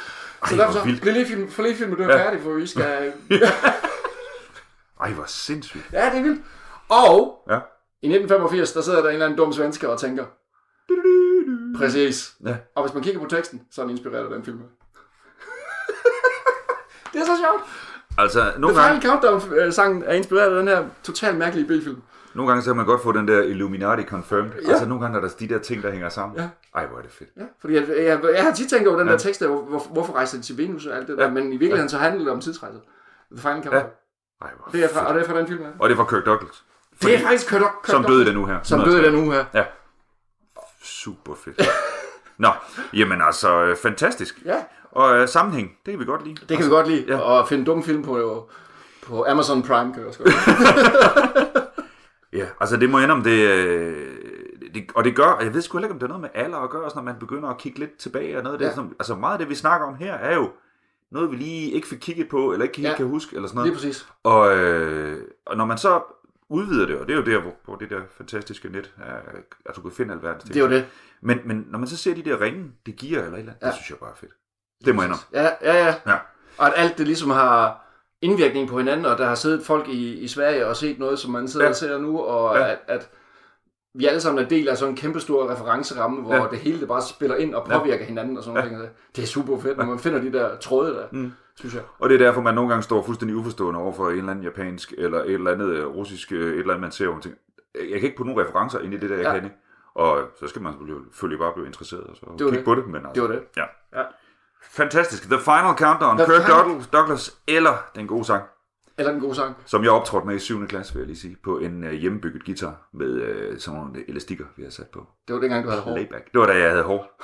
Ej, 0.51 0.57
derfor 0.57 0.73
så, 0.73 0.83
bliv 0.83 1.13
lige 1.13 1.27
film, 1.27 1.51
få 1.51 1.63
lige 1.63 1.75
filmet 1.77 1.99
det 1.99 2.05
Ja. 2.05 2.13
ja. 2.17 2.25
færdigt, 2.25 2.43
for 2.43 2.51
vi 2.53 2.67
skal... 2.67 3.13
Ej, 5.01 5.11
hvor 5.11 5.25
sindssygt. 5.27 5.85
Ja, 5.93 6.11
det 6.11 6.19
er 6.19 6.23
vildt. 6.23 6.43
Og 6.89 7.45
Ja. 7.51 7.59
i 8.03 8.07
1985, 8.09 8.73
der 8.73 8.81
sidder 8.81 9.01
der 9.03 9.09
en 9.09 9.13
eller 9.13 9.27
anden 9.27 9.39
dum 9.39 9.53
svensker 9.53 9.89
og 9.89 9.99
tænker, 10.01 10.25
præcis. 11.79 12.35
Ja. 12.47 12.57
Og 12.75 12.83
hvis 12.85 12.95
man 12.95 13.03
kigger 13.03 13.21
på 13.21 13.27
teksten, 13.29 13.63
så 13.71 13.81
er 13.81 13.85
den 13.87 13.91
inspireret 13.91 14.25
af 14.25 14.31
den 14.31 14.45
film. 14.45 14.59
det 17.13 17.21
er 17.21 17.25
så 17.25 17.37
sjovt. 17.45 17.63
Altså, 18.19 18.53
nogle 18.59 18.77
The 18.77 18.85
gange, 18.87 19.01
Final 19.01 19.21
Countdown-sangen 19.21 20.03
er 20.03 20.13
inspireret 20.13 20.51
af 20.51 20.57
den 20.57 20.69
her 20.69 20.85
totalt 21.03 21.39
mærkelige 21.39 21.67
B-film. 21.67 22.03
nogle 22.35 22.51
gange 22.51 22.63
så 22.63 22.71
kan 22.71 22.77
man 22.77 22.87
godt 22.87 23.03
få 23.03 23.13
den 23.13 23.29
der 23.29 23.43
Illuminati 23.43 24.03
confirmed. 24.03 24.51
Ja. 24.63 24.69
Altså, 24.71 24.87
nogle 24.87 25.05
gange 25.05 25.17
er 25.17 25.21
der 25.23 25.29
de 25.41 25.49
der 25.49 25.59
ting, 25.59 25.83
der 25.83 25.91
hænger 25.91 26.09
sammen. 26.09 26.39
Ja. 26.39 26.49
Ej, 26.75 26.87
hvor 26.87 26.99
er 26.99 27.03
det 27.03 27.11
fedt. 27.11 27.31
Ja, 27.37 27.43
fordi 27.61 27.75
jeg, 27.75 27.89
jeg, 27.89 28.21
jeg 28.35 28.45
har 28.45 28.53
tit 28.53 28.71
tænkt 28.71 28.89
over 28.89 28.99
den 28.99 29.07
Ja. 29.07 29.13
der 29.13 29.19
tekst 29.19 29.41
der, 29.41 29.49
hvor, 29.49 29.63
hvor, 29.63 29.79
hvorfor 29.93 30.13
rejser 30.13 30.39
de 30.39 30.43
til 30.45 30.59
Venus 30.59 30.87
og 30.87 30.97
alt 30.97 31.09
det 31.09 31.19
der, 31.19 31.25
Ja. 31.25 31.31
men 31.31 31.47
i 31.53 31.57
virkeligheden 31.57 31.89
så 31.89 31.99
handler 31.99 32.25
det 32.25 32.33
om 32.33 32.41
tidsrejser. 32.41 32.79
The 33.33 33.41
Final 33.41 33.63
Countdown. 33.63 33.91
Ej, 34.43 34.51
hvor 34.57 34.67
Det 34.73 34.85
er 34.85 34.89
fra, 34.89 35.01
fedt. 35.01 35.09
og 35.09 35.15
det 35.15 35.23
er 35.23 35.27
fra 35.29 35.39
den 35.39 35.47
film 35.47 35.63
her. 35.63 35.71
Og 35.79 35.89
det 35.89 35.99
er 35.99 36.05
fra 36.05 36.11
Kirk 36.11 36.27
Douglas. 36.27 36.65
Det 37.03 37.15
er 37.15 37.19
faktisk 37.21 37.49
kørt 37.49 37.63
op. 37.63 37.71
Som 37.85 38.05
døde 38.05 38.27
den 38.27 38.35
nu 38.35 38.47
her. 38.47 38.59
Som 38.63 38.81
døde 38.81 39.05
den 39.05 39.15
uge 39.15 39.33
her. 39.35 39.45
Ja. 39.55 39.65
Super 40.83 41.35
fedt. 41.45 41.63
Nå, 42.39 42.49
jamen 42.93 43.23
altså, 43.23 43.63
øh, 43.65 43.77
fantastisk. 43.77 44.43
Ja, 44.45 44.65
Og 44.91 45.17
øh, 45.19 45.29
sammenhæng, 45.29 45.69
det 45.87 45.93
kan 45.93 46.01
vi 46.01 46.05
godt 46.05 46.25
lide. 46.27 46.37
det 46.49 46.57
kan 46.57 46.67
vi 46.67 46.71
godt 46.71 46.89
lide. 46.89 47.05
ja. 47.09 47.19
Og 47.19 47.49
finde 47.49 47.65
dumme 47.65 47.85
film 47.85 48.03
på, 48.03 48.49
på 49.07 49.25
Amazon 49.29 49.63
Prime, 49.63 49.93
kan 49.93 49.99
jeg 50.01 50.07
også 50.09 50.19
godt. 50.23 50.35
Ja, 52.33 52.47
altså 52.61 52.77
det 52.77 52.91
må 52.91 52.99
ende 52.99 53.11
om 53.13 53.23
det, 53.23 53.49
øh, 53.51 54.17
det, 54.75 54.85
og 54.95 55.05
det 55.05 55.17
gør, 55.17 55.39
jeg 55.43 55.55
ved 55.55 55.63
sgu 55.63 55.79
heller 55.79 55.87
ikke, 55.89 55.93
om 55.95 55.99
det 55.99 56.05
er 56.07 56.09
noget 56.09 56.21
med 56.21 56.29
alder 56.35 56.59
at 56.59 56.71
gøre, 56.71 56.91
når 56.95 57.03
man 57.03 57.15
begynder 57.21 57.49
at 57.49 57.59
kigge 57.59 57.79
lidt 57.79 57.97
tilbage, 57.97 58.37
og 58.37 58.43
noget 58.43 58.55
af 58.55 58.59
det, 58.59 58.67
Ja. 58.67 58.75
som, 58.75 58.97
altså 58.99 59.15
meget 59.15 59.33
af 59.33 59.39
det, 59.39 59.49
vi 59.49 59.55
snakker 59.55 59.87
om 59.87 59.95
her, 59.95 60.15
er 60.15 60.35
jo 60.35 60.51
noget, 61.11 61.31
vi 61.31 61.37
lige 61.37 61.71
ikke 61.71 61.87
fik 61.89 61.99
kigget 61.99 62.29
på, 62.29 62.53
eller 62.53 62.65
ikke 62.65 62.77
helt 62.77 62.89
Ja. 62.89 62.97
kan 62.97 63.07
huske, 63.07 63.37
eller 63.37 63.49
sådan 63.49 63.63
Lige 63.63 63.73
noget. 63.75 63.83
præcis. 63.87 64.07
Og, 64.23 64.57
øh, 64.59 65.23
og 65.47 65.57
når 65.57 65.65
man 65.65 65.79
så 65.79 66.03
udvider 66.55 66.87
det, 66.87 66.97
og 66.97 67.07
det 67.07 67.13
er 67.13 67.17
jo 67.17 67.25
der, 67.25 67.41
hvor, 67.41 67.55
hvor 67.65 67.77
det 67.77 67.91
der 67.91 68.01
fantastiske 68.17 68.69
net, 68.69 68.93
er, 69.03 69.17
at 69.67 69.77
du 69.77 69.81
kan 69.81 69.93
finde 69.93 70.15
alverdens 70.15 70.45
ting. 70.45 70.55
Det 70.55 70.61
er 70.61 70.65
jo 70.65 70.71
det. 70.71 70.87
Men, 71.21 71.41
men 71.45 71.67
når 71.71 71.79
man 71.79 71.89
så 71.89 71.97
ser 71.97 72.15
de 72.15 72.23
der 72.25 72.41
ringe, 72.41 72.73
det 72.87 72.97
giver 72.97 73.19
eller 73.23 73.33
et 73.35 73.39
eller 73.39 73.53
andet, 73.53 73.63
ja. 73.63 73.67
Det 73.67 73.75
synes 73.75 73.91
jeg 73.91 73.99
bare 73.99 74.11
er 74.11 74.15
fedt. 74.17 74.33
Det 74.85 74.95
må 74.95 75.03
jeg. 75.03 75.11
Ja, 75.33 75.49
ja, 75.63 75.85
ja. 75.87 75.95
Ja. 76.07 76.17
Og 76.59 76.67
at 76.67 76.73
alt 76.77 76.99
det 76.99 77.07
ligesom 77.07 77.31
har 77.31 77.81
indvirkning 78.23 78.69
på 78.69 78.79
hinanden, 78.79 79.07
og 79.07 79.19
der 79.19 79.27
har 79.27 79.35
siddet 79.35 79.67
folk 79.67 79.89
i, 79.89 80.13
i 80.19 80.29
Sverige 80.29 80.67
og 80.67 80.77
set 80.77 80.99
noget, 80.99 81.19
som 81.19 81.31
man 81.33 81.49
sidder 81.49 81.67
Ja. 81.67 81.71
og 81.71 81.77
ser 81.77 81.99
nu, 81.99 82.21
og 82.21 82.57
ja. 82.57 82.71
at, 82.73 82.79
at 82.89 83.11
vi 83.95 84.07
alle 84.07 84.21
sammen 84.21 84.45
er 84.45 84.49
del 84.49 84.69
af 84.69 84.77
sådan 84.79 84.93
en 84.93 84.97
kæmpe 84.97 85.21
stor 85.21 85.51
referenceramme, 85.51 86.23
hvor 86.23 86.35
Ja. 86.35 86.43
ja. 86.43 86.49
det 86.51 86.59
hele 86.59 86.81
det 86.81 86.89
bare 86.89 87.03
spiller 87.03 87.37
ind 87.37 87.55
og 87.55 87.67
Ja. 87.71 87.79
påvirker 87.79 87.99
ja. 87.99 88.05
hinanden 88.05 88.37
og 88.39 88.45
sådan 88.45 88.65
Ja. 88.65 88.71
noget. 88.71 88.89
ting. 88.89 88.97
Det 89.17 89.23
er 89.23 89.27
super 89.27 89.59
fedt, 89.61 89.79
når 89.79 89.85
man 89.85 89.99
finder 89.99 90.21
de 90.21 90.33
der 90.33 90.57
tråde 90.59 90.95
der, 90.95 91.07
Mm. 91.13 91.33
synes 91.57 91.75
jeg. 91.75 91.83
Og 91.99 92.09
det 92.09 92.15
er 92.21 92.27
derfor, 92.27 92.41
man 92.41 92.55
nogle 92.55 92.71
gange 92.71 92.83
står 92.83 93.03
fuldstændig 93.03 93.37
uforstående 93.37 93.81
over 93.81 93.93
for 93.93 94.11
en 94.11 94.17
eller 94.19 94.31
anden 94.31 94.45
japansk, 94.45 94.95
eller 94.99 95.19
et 95.21 95.33
eller 95.33 95.51
andet 95.53 95.69
øh, 95.69 95.87
russisk, 95.87 96.33
øh, 96.33 96.39
et 96.41 96.47
eller 96.59 96.63
andet, 96.65 96.81
man 96.81 96.93
ser, 96.93 97.09
og 97.09 97.23
tænker, 97.23 97.39
jeg 97.75 97.89
kan 98.01 98.03
ikke 98.03 98.17
putte 98.17 98.33
nogen 98.33 98.47
referencer 98.47 98.79
ind 98.79 98.95
i 98.95 98.97
det 98.97 99.11
der, 99.11 99.17
jeg 99.17 99.25
Ja. 99.25 99.33
kan 99.35 99.45
ikke. 99.45 99.57
Og 99.95 100.23
så 100.41 100.47
skal 100.49 100.63
man 100.63 100.73
selvfølgelig- 101.13 101.39
bare 101.39 101.53
blive 101.55 101.67
interesseret, 101.67 102.03
og 102.05 102.17
så 102.17 102.27
Det 102.31 102.39
kigge 102.39 102.57
det. 102.57 102.65
på 102.65 102.75
det. 102.75 102.87
Men 102.87 102.97
altså, 102.97 103.11
Det 103.15 103.23
var 103.23 103.29
det. 103.29 103.41
Ja. 103.57 103.65
Ja. 103.99 104.03
Fantastisk. 104.63 105.23
The 105.23 105.39
Final 105.39 105.75
Countdown. 105.77 106.17
The 106.19 106.27
Kirk 106.27 106.43
Final- 106.43 106.53
Douglas, 106.69 106.87
Douglas, 106.87 107.37
eller 107.49 107.75
den 107.97 108.07
gode 108.07 108.25
sang, 108.25 108.43
Eller 108.99 109.13
en 109.13 109.21
god 109.21 109.35
sang. 109.35 109.55
som 109.67 109.83
jeg 109.83 109.91
optrådte 109.91 110.27
med 110.27 110.35
i 110.35 110.39
7. 110.39 110.67
klasse, 110.67 110.95
vil 110.95 111.01
jeg 111.01 111.07
lige 111.07 111.17
sige, 111.19 111.37
på 111.45 111.59
en 111.59 111.85
øh, 111.85 111.93
hjemmebygget 111.93 112.45
guitar 112.45 112.89
med 112.93 113.07
øh, 113.07 113.59
sådan 113.59 113.81
nogle 113.81 114.11
elastikker, 114.11 114.45
vi 114.57 114.63
har 114.63 114.71
sat 114.71 114.87
på. 114.89 115.07
Det 115.29 115.35
var 115.35 115.41
dengang, 115.41 115.65
du 115.65 115.71
havde 115.71 115.83
hår. 115.83 115.97
Layback. 115.97 116.33
Det 116.33 116.41
var 116.41 116.47
da 116.47 116.53
jeg 116.53 116.71
havde 116.71 116.83
hår. 116.85 117.23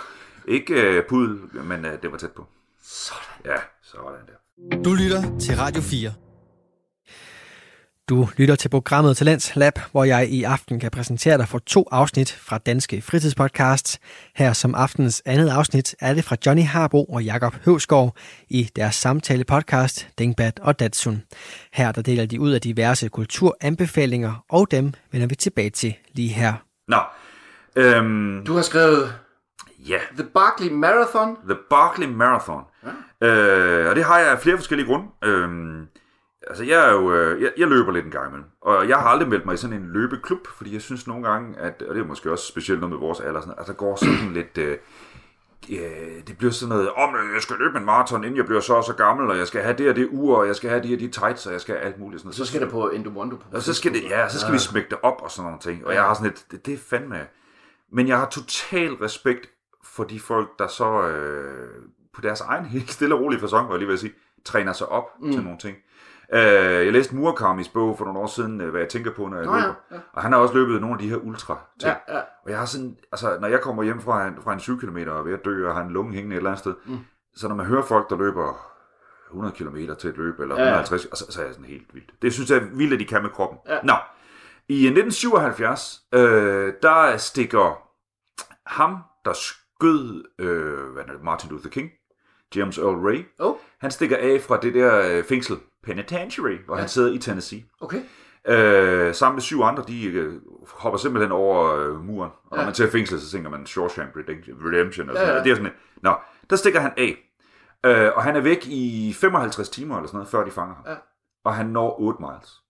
Ikke 0.48 0.74
øh, 0.74 1.02
pudel, 1.08 1.38
men 1.64 1.84
øh, 1.84 2.02
det 2.02 2.12
var 2.12 2.18
tæt 2.18 2.32
på. 2.32 2.46
Sådan. 2.82 3.22
Ja, 3.44 3.56
sådan 3.82 4.04
der. 4.26 4.82
Du 4.82 4.94
lytter 4.94 5.38
til 5.38 5.56
Radio 5.56 5.82
4. 5.82 6.29
Du 8.10 8.28
lytter 8.36 8.54
til 8.54 8.68
programmet 8.68 9.16
Talents 9.16 9.56
Lab, 9.56 9.78
hvor 9.92 10.04
jeg 10.04 10.28
i 10.28 10.42
aften 10.42 10.80
kan 10.80 10.90
præsentere 10.90 11.38
dig 11.38 11.48
for 11.48 11.58
to 11.58 11.88
afsnit 11.90 12.32
fra 12.32 12.58
Danske 12.58 13.02
Fritidspodcasts. 13.02 13.98
Her 14.36 14.52
som 14.52 14.74
aftens 14.74 15.22
andet 15.24 15.48
afsnit 15.48 15.94
er 16.00 16.14
det 16.14 16.24
fra 16.24 16.36
Johnny 16.46 16.62
Harbo 16.62 17.04
og 17.04 17.24
Jakob 17.24 17.54
Høvskov 17.64 18.14
i 18.48 18.70
deres 18.76 18.94
samtale 18.94 19.44
podcast 19.44 20.08
Dingbat 20.18 20.60
og 20.62 20.80
Datsun. 20.80 21.22
Her 21.72 21.92
der 21.92 22.02
deler 22.02 22.26
de 22.26 22.40
ud 22.40 22.50
af 22.50 22.60
diverse 22.60 23.08
kulturanbefalinger, 23.08 24.44
og 24.48 24.70
dem 24.70 24.92
vender 25.12 25.26
vi 25.26 25.34
tilbage 25.34 25.70
til 25.70 25.94
lige 26.12 26.28
her. 26.28 26.54
Nå, 26.88 26.98
øhm, 27.76 28.44
Du 28.46 28.54
har 28.54 28.62
skrevet 28.62 29.14
ja, 29.88 29.98
The 30.18 30.24
Barkley 30.34 30.70
Marathon. 30.70 31.36
The 31.48 31.58
Barkley 31.70 32.06
Marathon. 32.06 32.62
Ja. 33.22 33.26
Øh, 33.26 33.90
og 33.90 33.96
det 33.96 34.04
har 34.04 34.18
jeg 34.18 34.28
af 34.30 34.38
flere 34.38 34.56
forskellige 34.56 34.86
grunde. 34.86 35.06
Øhm, 35.24 35.86
altså, 36.50 36.64
jeg, 36.64 36.88
er 36.88 36.92
jo, 36.92 37.12
øh, 37.14 37.42
jeg, 37.42 37.52
jeg 37.56 37.68
løber 37.68 37.92
lidt 37.92 38.04
en 38.04 38.10
gang 38.10 38.28
imellem. 38.28 38.48
Og 38.60 38.88
jeg 38.88 38.96
har 38.96 39.08
aldrig 39.08 39.28
meldt 39.28 39.46
mig 39.46 39.54
i 39.54 39.56
sådan 39.56 39.76
en 39.76 39.90
løbeklub, 39.92 40.46
fordi 40.56 40.74
jeg 40.74 40.82
synes 40.82 41.06
nogle 41.06 41.28
gange, 41.28 41.58
at, 41.58 41.82
og 41.88 41.94
det 41.94 42.00
er 42.00 42.06
måske 42.06 42.32
også 42.32 42.46
specielt 42.46 42.80
noget 42.80 42.90
med 42.90 43.00
vores 43.00 43.20
alder, 43.20 43.40
sådan, 43.40 43.54
at 43.58 43.66
der 43.66 43.72
går 43.72 43.96
sådan 43.96 44.32
lidt... 44.32 44.58
Øh, 44.58 44.78
det 46.26 46.38
bliver 46.38 46.52
sådan 46.52 46.68
noget, 46.68 46.90
om 46.90 47.14
oh, 47.14 47.34
jeg 47.34 47.42
skal 47.42 47.56
løbe 47.56 47.78
en 47.78 47.84
maraton, 47.84 48.24
inden 48.24 48.36
jeg 48.36 48.46
bliver 48.46 48.60
så 48.60 48.74
og 48.74 48.84
så 48.84 48.92
gammel, 48.92 49.30
og 49.30 49.38
jeg 49.38 49.46
skal 49.46 49.62
have 49.62 49.76
det 49.76 49.88
og 49.88 49.96
det 49.96 50.08
ur, 50.10 50.36
og 50.36 50.46
jeg 50.46 50.56
skal 50.56 50.70
have 50.70 50.82
de 50.82 50.94
og 50.94 51.00
de 51.00 51.08
tights, 51.08 51.46
og 51.46 51.52
jeg 51.52 51.60
skal 51.60 51.74
have 51.74 51.86
alt 51.86 51.98
muligt. 51.98 52.20
Sådan 52.20 52.26
noget. 52.26 52.36
Så 52.36 52.44
skal 52.44 52.60
det 52.60 52.70
på 52.70 52.88
Endomondo. 52.88 53.36
Og 53.52 53.62
så 53.62 53.74
skal, 53.74 53.94
det, 53.94 54.02
ja, 54.02 54.28
så 54.28 54.40
skal 54.40 54.48
ja. 54.48 54.52
vi 54.52 54.58
smække 54.58 54.90
det 54.90 54.98
op 55.02 55.22
og 55.22 55.30
sådan 55.30 55.44
nogle 55.44 55.60
ting. 55.60 55.86
Og 55.86 55.94
jeg 55.94 56.02
har 56.02 56.14
sådan 56.14 56.26
lidt, 56.30 56.46
det, 56.50 56.66
det 56.66 56.74
er 56.74 56.78
fandme... 56.78 57.26
Men 57.92 58.08
jeg 58.08 58.18
har 58.18 58.28
total 58.28 58.92
respekt 58.94 59.50
for 59.84 60.04
de 60.04 60.20
folk, 60.20 60.58
der 60.58 60.66
så 60.66 61.08
øh, 61.08 61.82
på 62.14 62.20
deres 62.20 62.40
egen 62.40 62.64
helt 62.64 62.90
stille 62.90 63.14
og 63.14 63.20
rolige 63.20 63.40
fasong, 63.40 63.68
var 63.68 63.74
jeg 63.74 63.78
lige 63.78 63.88
ved 63.88 63.94
at 63.94 64.00
sige, 64.00 64.12
træner 64.44 64.72
sig 64.72 64.88
op 64.88 65.04
mm. 65.20 65.32
til 65.32 65.42
nogle 65.42 65.58
ting. 65.58 65.76
Øh, 66.34 66.40
jeg 66.86 66.92
læste 66.92 67.16
Murakamis 67.16 67.68
bog 67.68 67.98
for 67.98 68.04
nogle 68.04 68.20
år 68.20 68.26
siden, 68.26 68.60
øh, 68.60 68.70
hvad 68.70 68.80
jeg 68.80 68.88
tænker 68.88 69.12
på, 69.14 69.26
når 69.26 69.36
jeg 69.36 69.46
Nå, 69.46 69.54
ja, 69.54 69.60
løber. 69.60 69.74
ja. 69.90 69.96
Og 70.12 70.22
han 70.22 70.32
har 70.32 70.38
også 70.38 70.54
løbet 70.54 70.80
nogle 70.80 70.94
af 70.94 70.98
de 70.98 71.08
her 71.08 71.16
ultra 71.16 71.58
ting. 71.80 71.96
Ja, 72.08 72.16
ja. 72.16 72.20
Og 72.44 72.50
jeg 72.50 72.58
har 72.58 72.66
sådan, 72.66 72.96
altså 73.12 73.38
når 73.40 73.48
jeg 73.48 73.60
kommer 73.60 73.82
hjem 73.82 74.00
fra 74.00 74.26
en, 74.26 74.34
fra 74.44 74.52
en 74.52 74.60
7 74.60 74.80
km 74.80 74.96
og 74.96 75.18
er 75.18 75.22
ved 75.22 75.32
at 75.32 75.44
dø 75.44 75.68
og 75.68 75.74
har 75.74 75.82
en 75.82 75.90
lunge 75.90 76.12
hængende 76.14 76.36
et 76.36 76.38
eller 76.38 76.50
andet 76.50 76.58
sted, 76.58 76.74
mm. 76.86 76.98
så 77.34 77.48
når 77.48 77.54
man 77.54 77.66
hører 77.66 77.82
folk, 77.82 78.10
der 78.10 78.16
løber 78.16 78.66
100 79.30 79.54
km 79.54 79.76
til 79.98 80.10
et 80.10 80.16
løb, 80.16 80.40
eller 80.40 80.54
Ja, 80.54 80.60
ja. 80.62 80.66
150, 80.80 81.04
og 81.04 81.16
så, 81.16 81.24
så 81.32 81.40
er 81.40 81.44
jeg 81.44 81.54
sådan 81.54 81.68
helt 81.68 81.94
vildt. 81.94 82.10
Det 82.22 82.32
synes 82.32 82.50
jeg 82.50 82.58
er 82.58 82.64
vildt, 82.74 82.92
at 82.92 83.00
de 83.00 83.04
kan 83.04 83.22
med 83.22 83.30
kroppen. 83.30 83.58
Ja. 83.68 83.78
Nå, 83.84 83.94
i 84.68 84.86
1977, 84.86 86.00
øh, 86.14 86.72
der 86.82 87.16
stikker 87.16 87.78
ham, 88.66 88.96
der 89.24 89.32
skød 89.32 90.24
øh, 90.38 90.92
hvad 90.92 91.02
er 91.02 91.12
det, 91.12 91.22
Martin 91.22 91.50
Luther 91.50 91.70
King, 91.70 91.90
James 92.56 92.78
Earl 92.78 93.06
Ray, 93.06 93.24
Oh, 93.38 93.56
han 93.80 93.90
stikker 93.90 94.16
af 94.16 94.40
fra 94.40 94.56
det 94.60 94.74
der 94.74 95.18
øh, 95.18 95.24
fængsel, 95.24 95.56
Penitentiary, 95.84 96.56
hvor 96.66 96.74
ja. 96.74 96.80
han 96.80 96.88
sidder 96.88 97.12
i 97.12 97.18
Tennessee. 97.18 97.64
okay. 97.80 98.02
Øh, 98.48 99.14
sammen 99.14 99.34
med 99.36 99.42
syv 99.42 99.60
andre, 99.62 99.84
de 99.88 100.04
øh, 100.06 100.40
hopper 100.68 100.98
simpelthen 100.98 101.32
over 101.32 101.74
øh, 101.74 102.04
muren. 102.04 102.30
Og 102.44 102.50
når 102.56 102.58
Ja. 102.58 102.64
man 102.64 102.74
ser 102.74 102.90
fængslet, 102.90 103.20
så 103.22 103.30
tænker 103.30 103.50
man 103.50 103.66
Shawshank 103.66 104.10
Redemption. 104.16 105.08
Og 105.10 105.14
Ja, 105.14 105.20
sådan 105.20 105.26
ja. 105.28 105.32
noget. 105.32 105.44
Det 105.44 105.50
er 105.50 105.54
sådan, 105.56 105.72
Nå, 106.02 106.14
der 106.50 106.56
stikker 106.56 106.80
han 106.80 106.92
af. 106.96 107.16
Øh, 107.86 108.10
og 108.16 108.22
han 108.22 108.36
er 108.36 108.40
væk 108.40 108.66
i 108.66 109.12
55 109.20 109.68
timer 109.68 109.96
eller 109.96 110.06
sådan 110.06 110.16
noget, 110.18 110.28
før 110.28 110.44
de 110.44 110.50
fanger 110.50 110.74
ham. 110.74 110.84
Ja. 110.86 110.94
Og 111.44 111.54
han 111.54 111.66
når 111.66 112.00
8 112.00 112.18
miles. 112.22 112.60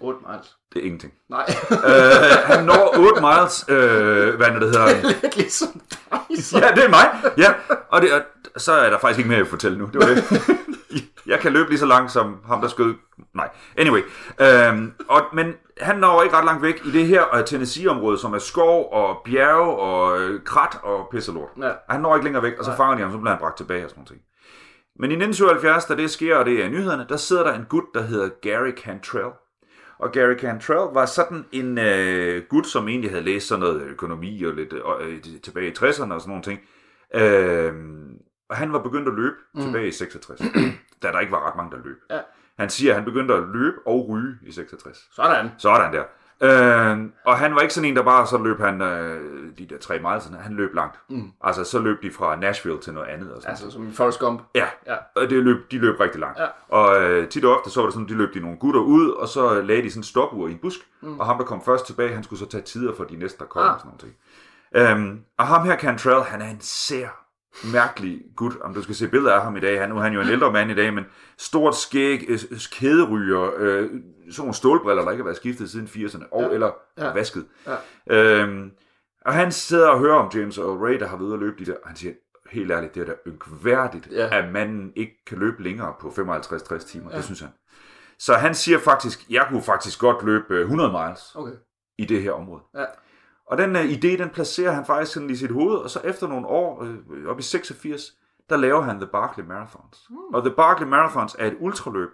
8 0.00 0.18
miles. 0.28 0.56
Det 0.72 0.80
er 0.80 0.84
ingenting. 0.84 1.12
Nej. 1.28 1.46
øh, 1.70 2.36
han 2.44 2.64
når 2.64 2.94
8 2.98 3.20
miles, 3.20 3.64
øh, 3.68 4.36
hvad 4.36 4.46
er 4.46 4.52
det, 4.52 4.62
det 4.62 4.70
hedder? 4.70 5.02
Lidt 5.22 5.36
ligesom 5.36 5.80
dig. 5.90 6.44
så. 6.44 6.58
Ja, 6.58 6.68
det 6.74 6.84
er 6.84 6.88
mig. 6.88 7.32
Ja, 7.38 7.54
og, 7.88 8.02
det, 8.02 8.12
og 8.54 8.60
så 8.60 8.72
er 8.72 8.90
der 8.90 8.98
faktisk 8.98 9.18
ikke 9.18 9.28
mere 9.30 9.40
at 9.40 9.46
fortælle 9.46 9.78
nu. 9.78 9.90
Det 9.92 10.00
var 10.00 10.06
det. 10.06 10.42
Jeg 11.26 11.40
kan 11.40 11.52
løbe 11.52 11.68
lige 11.68 11.78
så 11.78 11.86
langt 11.86 12.12
som 12.12 12.36
ham, 12.46 12.60
der 12.60 12.68
skød. 12.68 12.94
Nej, 13.34 13.48
anyway. 13.76 14.00
Øhm, 14.40 14.92
og, 15.08 15.22
men 15.32 15.54
han 15.80 15.96
når 15.96 16.22
ikke 16.22 16.36
ret 16.36 16.44
langt 16.44 16.62
væk 16.62 16.82
i 16.84 16.90
det 16.90 17.06
her 17.06 17.42
Tennessee-område, 17.46 18.18
som 18.18 18.34
er 18.34 18.38
skov 18.38 18.92
og 18.92 19.16
bjerge 19.24 19.76
og 19.76 20.20
øh, 20.20 20.44
krat 20.44 20.78
og 20.82 21.08
pisselort. 21.10 21.48
Ja. 21.62 21.70
Han 21.88 22.00
når 22.00 22.14
ikke 22.14 22.24
længere 22.24 22.42
væk, 22.42 22.58
og 22.58 22.64
så 22.64 22.76
fanger 22.76 22.96
de 22.96 23.02
ham, 23.02 23.12
så 23.12 23.18
bliver 23.18 23.30
han 23.30 23.38
bragt 23.40 23.56
tilbage 23.56 23.84
og 23.84 23.90
sådan 23.90 24.04
noget. 24.10 24.22
Men 24.98 25.10
i 25.10 25.14
1977, 25.14 25.84
da 25.84 25.96
det 25.96 26.10
sker, 26.10 26.36
og 26.36 26.44
det 26.44 26.64
er 26.64 26.68
nyhederne, 26.68 27.06
der 27.08 27.16
sidder 27.16 27.42
der 27.44 27.54
en 27.54 27.64
gut, 27.68 27.84
der 27.94 28.02
hedder 28.02 28.28
Gary 28.42 28.70
Cantrell. 28.70 29.30
Og 29.98 30.12
Gary 30.12 30.34
Cantrell 30.34 30.94
var 30.94 31.06
sådan 31.06 31.44
en 31.52 31.78
øh, 31.78 32.42
gut, 32.48 32.66
som 32.66 32.88
egentlig 32.88 33.10
havde 33.10 33.24
læst 33.24 33.48
sådan 33.48 33.60
noget 33.60 33.82
økonomi 33.82 34.42
og 34.42 34.52
lidt 34.52 34.72
øh, 35.00 35.22
tilbage 35.42 35.68
i 35.68 35.74
60'erne 35.78 36.12
og 36.12 36.20
sådan 36.20 36.22
nogle 36.26 36.42
ting. 36.42 36.60
Øh, 37.14 37.74
og 38.48 38.56
han 38.56 38.72
var 38.72 38.82
begyndt 38.82 39.08
at 39.08 39.14
løbe 39.14 39.36
mm. 39.54 39.60
tilbage 39.60 39.88
i 39.88 39.92
66, 39.92 40.40
da 41.02 41.12
der 41.12 41.20
ikke 41.20 41.32
var 41.32 41.48
ret 41.48 41.56
mange, 41.56 41.76
der 41.76 41.84
løb. 41.84 41.96
Ja. 42.10 42.20
Han 42.58 42.70
siger, 42.70 42.92
at 42.92 42.96
han 42.96 43.04
begyndte 43.04 43.34
at 43.34 43.42
løbe 43.42 43.76
og 43.86 44.08
ryge 44.08 44.38
i 44.42 44.52
66. 44.52 44.98
Sådan. 45.12 45.50
Sådan 45.58 45.92
der. 45.92 46.04
Øh, 46.40 46.98
og 47.24 47.38
han 47.38 47.54
var 47.54 47.60
ikke 47.60 47.74
sådan 47.74 47.90
en, 47.90 47.96
der 47.96 48.02
bare 48.02 48.26
så 48.26 48.38
løb 48.38 48.60
han 48.60 48.82
øh, 48.82 49.20
de 49.58 49.66
der 49.66 49.78
tre 49.78 49.98
miles, 49.98 50.30
han 50.40 50.54
løb 50.54 50.74
langt. 50.74 50.98
Mm. 51.08 51.30
Altså 51.40 51.64
så 51.64 51.78
løb 51.78 52.02
de 52.02 52.10
fra 52.10 52.36
Nashville 52.36 52.80
til 52.80 52.92
noget 52.92 53.08
andet. 53.08 53.32
Og 53.32 53.42
sådan 53.42 53.50
Altså 53.50 53.70
som 53.70 53.88
i 53.88 53.92
Forrest 53.92 54.18
Gump. 54.20 54.42
Ja, 54.54 54.66
Ja. 54.86 54.94
og 55.16 55.30
det 55.30 55.42
løb, 55.42 55.70
de 55.70 55.78
løb 55.78 56.00
rigtig 56.00 56.20
langt. 56.20 56.38
Ja. 56.38 56.46
Og 56.68 57.02
øh, 57.02 57.28
tit 57.28 57.44
og 57.44 57.56
ofte 57.58 57.70
så 57.70 57.80
var 57.80 57.86
det 57.86 57.94
sådan, 57.94 58.08
de 58.08 58.14
løb 58.14 58.34
de 58.34 58.40
nogle 58.40 58.56
gutter 58.56 58.80
ud, 58.80 59.10
og 59.10 59.28
så 59.28 59.60
lagde 59.62 59.82
de 59.82 59.90
sådan 59.90 60.00
en 60.00 60.04
stopur 60.04 60.48
i 60.48 60.52
en 60.52 60.58
busk, 60.58 60.78
mm. 61.00 61.20
og 61.20 61.26
ham, 61.26 61.38
der 61.38 61.44
kom 61.44 61.64
først 61.64 61.86
tilbage, 61.86 62.14
han 62.14 62.24
skulle 62.24 62.40
så 62.40 62.48
tage 62.48 62.62
tider 62.62 62.92
for 62.96 63.04
de 63.04 63.16
næste, 63.16 63.38
der 63.38 63.44
kom 63.44 63.62
Ah. 63.62 63.74
og 63.74 63.80
sådan 63.80 63.92
noget. 64.02 64.14
Øhm, 64.90 65.20
og 65.38 65.46
ham 65.46 65.66
her, 65.66 65.76
Cantrell, 65.78 66.22
han 66.22 66.42
er 66.42 66.50
en 66.50 66.60
sær, 66.60 67.08
mærkelig 67.72 68.22
gut. 68.36 68.52
Om 68.60 68.74
du 68.74 68.82
skal 68.82 68.94
se 68.94 69.08
billeder 69.08 69.32
af 69.34 69.42
ham 69.42 69.56
i 69.56 69.60
dag, 69.60 69.80
han, 69.80 69.88
nu 69.88 69.96
er 69.96 70.00
han 70.00 70.12
jo 70.12 70.20
en 70.20 70.28
ældre 70.28 70.52
mand 70.52 70.70
i 70.70 70.74
dag, 70.74 70.94
men 70.94 71.04
stort 71.38 71.76
skæg, 71.76 72.24
øh, 72.28 72.38
kæderyger, 72.72 73.50
øh, 73.56 73.84
sådan 73.84 73.92
nogle 74.38 74.54
stålbriller, 74.54 75.02
der 75.04 75.10
ikke 75.10 75.22
har 75.22 75.24
været 75.26 75.36
skiftet 75.36 75.70
siden 75.70 75.86
80'erne, 75.86 76.24
og 76.32 76.42
Ja. 76.42 76.48
eller 76.48 76.70
Ja. 76.98 77.12
vasket. 77.12 77.46
Ja. 77.66 77.76
Øhm, 78.42 78.70
og 79.24 79.32
han 79.34 79.52
sidder 79.52 79.88
og 79.88 79.98
hører 79.98 80.14
om 80.16 80.30
James 80.34 80.58
Earl 80.58 80.78
Ray, 80.78 81.00
der 81.00 81.06
har 81.06 81.16
været 81.16 81.26
ude 81.26 81.34
at 81.34 81.40
løbe 81.40 81.58
de 81.58 81.66
der, 81.70 81.76
og 81.82 81.88
han 81.88 81.96
siger, 81.96 82.12
helt 82.50 82.70
ærligt, 82.70 82.94
det 82.94 83.00
er 83.00 83.06
da 83.06 83.14
ynkværdigt, 83.26 84.08
Ja. 84.12 84.38
at 84.38 84.52
manden 84.52 84.92
ikke 84.96 85.24
kan 85.26 85.38
løbe 85.38 85.62
længere 85.62 85.94
på 86.00 86.08
55-60 86.10 86.84
timer. 86.86 87.10
Ja. 87.10 87.16
Det 87.16 87.24
synes 87.24 87.40
han. 87.40 87.48
Så 88.18 88.34
han 88.34 88.54
siger 88.54 88.78
faktisk, 88.78 89.30
jeg 89.30 89.46
kunne 89.48 89.62
faktisk 89.62 90.00
godt 90.00 90.24
løbe 90.24 90.54
øh, 90.54 90.60
100 90.60 90.90
miles 90.92 91.20
Okay. 91.34 91.52
i 91.98 92.04
det 92.04 92.22
her 92.22 92.32
område. 92.32 92.62
Ja. 92.74 92.84
Og 93.50 93.58
den 93.58 93.76
uh, 93.76 93.82
idé, 93.82 94.22
den 94.22 94.30
placerer 94.30 94.72
han 94.72 94.84
faktisk 94.84 95.12
sådan 95.12 95.30
i 95.30 95.36
sit 95.36 95.50
hoved, 95.50 95.76
og 95.76 95.90
så 95.90 96.00
efter 96.04 96.28
nogle 96.28 96.46
år, 96.46 96.84
øh, 96.84 97.28
op 97.28 97.38
i 97.38 97.42
86, 97.42 98.12
der 98.50 98.56
laver 98.56 98.82
han 98.82 98.96
The 98.96 99.06
Barkley 99.06 99.44
Marathons. 99.44 100.06
Mm. 100.10 100.16
Og 100.34 100.42
The 100.42 100.50
Barkley 100.50 100.86
Marathons 100.86 101.36
er 101.38 101.46
et 101.46 101.56
ultraløb, 101.60 102.08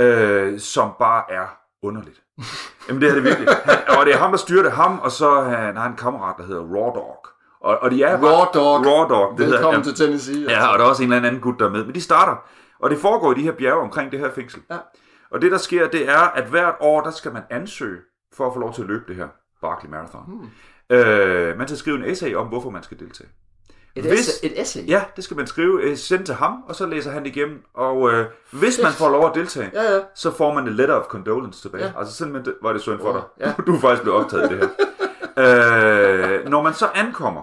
øh, 0.00 0.60
som 0.60 0.90
bare 0.98 1.24
er 1.28 1.46
underligt. 1.82 2.22
Jamen 2.88 3.02
det 3.02 3.10
er 3.10 3.14
det 3.14 3.24
virkelig. 3.24 3.48
Han, 3.64 3.98
og 3.98 4.06
det 4.06 4.14
er 4.14 4.18
ham, 4.18 4.30
der 4.30 4.38
styrer 4.38 4.62
det. 4.62 4.72
Ham, 4.72 4.98
og 4.98 5.10
så 5.10 5.40
han, 5.40 5.54
han 5.56 5.76
har 5.76 5.86
en 5.86 5.96
kammerat, 5.96 6.34
der 6.38 6.44
hedder 6.44 6.62
Raw 6.62 6.94
Dog. 6.94 7.26
Og, 7.60 7.78
og 7.78 7.90
de 7.90 8.02
er 8.02 8.16
Raw 8.16 8.44
Dog. 8.54 8.86
Raw 8.86 9.08
Dog. 9.08 9.38
Det 9.38 9.46
hedder, 9.46 9.58
Velkommen 9.58 9.72
jamen, 9.72 9.84
til 9.84 10.06
Tennessee. 10.06 10.50
Ja, 10.50 10.72
og 10.72 10.78
der 10.78 10.84
er 10.84 10.88
også 10.88 11.02
en 11.02 11.12
eller 11.12 11.28
anden 11.28 11.40
gut, 11.40 11.58
der 11.58 11.66
er 11.66 11.70
med. 11.70 11.84
Men 11.84 11.94
de 11.94 12.00
starter, 12.00 12.36
og 12.78 12.90
det 12.90 12.98
foregår 12.98 13.32
i 13.32 13.34
de 13.34 13.42
her 13.42 13.52
bjerge 13.52 13.80
omkring 13.80 14.12
det 14.12 14.20
her 14.20 14.30
fængsel. 14.30 14.62
Ja. 14.70 14.78
Og 15.30 15.42
det, 15.42 15.52
der 15.52 15.58
sker, 15.58 15.88
det 15.88 16.08
er, 16.08 16.18
at 16.18 16.44
hvert 16.44 16.74
år, 16.80 17.00
der 17.00 17.10
skal 17.10 17.32
man 17.32 17.42
ansøge 17.50 18.00
for 18.32 18.46
at 18.46 18.52
få 18.54 18.60
lov 18.60 18.74
til 18.74 18.82
at 18.82 18.88
løbe 18.88 19.04
det 19.08 19.16
her 19.16 19.28
Barkley 19.60 19.90
Marathon. 19.90 20.22
Hmm. 20.26 20.48
Øh, 20.96 21.58
man 21.58 21.68
skal 21.68 21.78
skrive 21.78 21.96
en 21.96 22.04
essay 22.04 22.34
om, 22.34 22.46
hvorfor 22.46 22.70
man 22.70 22.82
skal 22.82 22.98
deltage. 22.98 23.28
Et, 23.96 24.04
Hvis- 24.04 24.28
essay, 24.28 24.46
et 24.48 24.60
essay? 24.60 24.88
Ja, 24.88 25.04
det 25.16 25.24
skal 25.24 25.36
man 25.36 25.46
skrive, 25.46 25.82
øh, 25.82 25.96
sende 25.96 26.24
til 26.24 26.34
ham, 26.34 26.62
og 26.68 26.74
så 26.74 26.86
læser 26.86 27.10
han 27.10 27.24
det 27.24 27.36
igennem. 27.36 27.62
Og 27.74 28.10
øh, 28.12 28.26
hvis 28.50 28.80
man 28.82 28.92
får 28.92 29.08
lov 29.08 29.26
at 29.26 29.34
deltage, 29.34 29.70
Ja, 29.74 29.94
ja. 29.94 30.00
så 30.14 30.30
får 30.30 30.54
man 30.54 30.68
en 30.68 30.74
letter 30.74 30.94
of 30.94 31.04
condolence 31.06 31.62
tilbage. 31.62 31.84
Ja. 31.84 31.92
Altså 31.98 32.14
simpelthen, 32.14 32.54
var 32.62 32.72
det 32.72 32.82
synd 32.82 33.00
for 33.00 33.12
dig. 33.12 33.22
Ja. 33.46 33.54
Du 33.66 33.74
er 33.76 33.80
faktisk 33.80 34.02
blevet 34.02 34.20
optaget 34.24 34.50
i 34.50 34.54
det 34.54 34.70
her. 35.38 36.38
øh, 36.38 36.48
når 36.48 36.62
man 36.62 36.74
så 36.74 36.86
ankommer, 36.94 37.42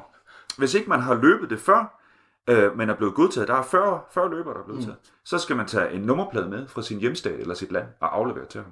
hvis 0.58 0.73
ikke 0.73 0.89
man 0.89 0.99
har 0.99 1.13
løbet 1.15 1.49
det 1.49 1.60
før, 1.60 2.01
øh, 2.49 2.78
men 2.78 2.89
er 2.89 2.95
blevet 2.95 3.15
godtaget, 3.15 3.47
der 3.47 3.54
er 3.56 3.62
40, 3.63 3.99
40 4.13 4.30
løbere, 4.30 4.54
der 4.54 4.60
er 4.60 4.63
blevet 4.65 4.84
taget, 4.84 4.97
så 5.25 5.38
skal 5.38 5.56
man 5.56 5.65
tage 5.65 5.91
en 5.91 6.01
nummerplade 6.01 6.49
med 6.49 6.67
fra 6.67 6.82
sin 6.82 6.99
hjemstat 6.99 7.39
eller 7.39 7.54
sit 7.56 7.71
land 7.71 7.86
og 8.01 8.15
aflevere 8.17 8.45
til 8.45 8.62
ham. 8.62 8.71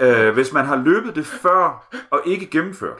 Øh, 0.00 0.34
hvis 0.34 0.52
man 0.52 0.64
har 0.64 0.76
løbet 0.76 1.14
det 1.14 1.26
før 1.26 1.88
og 2.10 2.20
ikke 2.24 2.46
gennemført, 2.46 2.98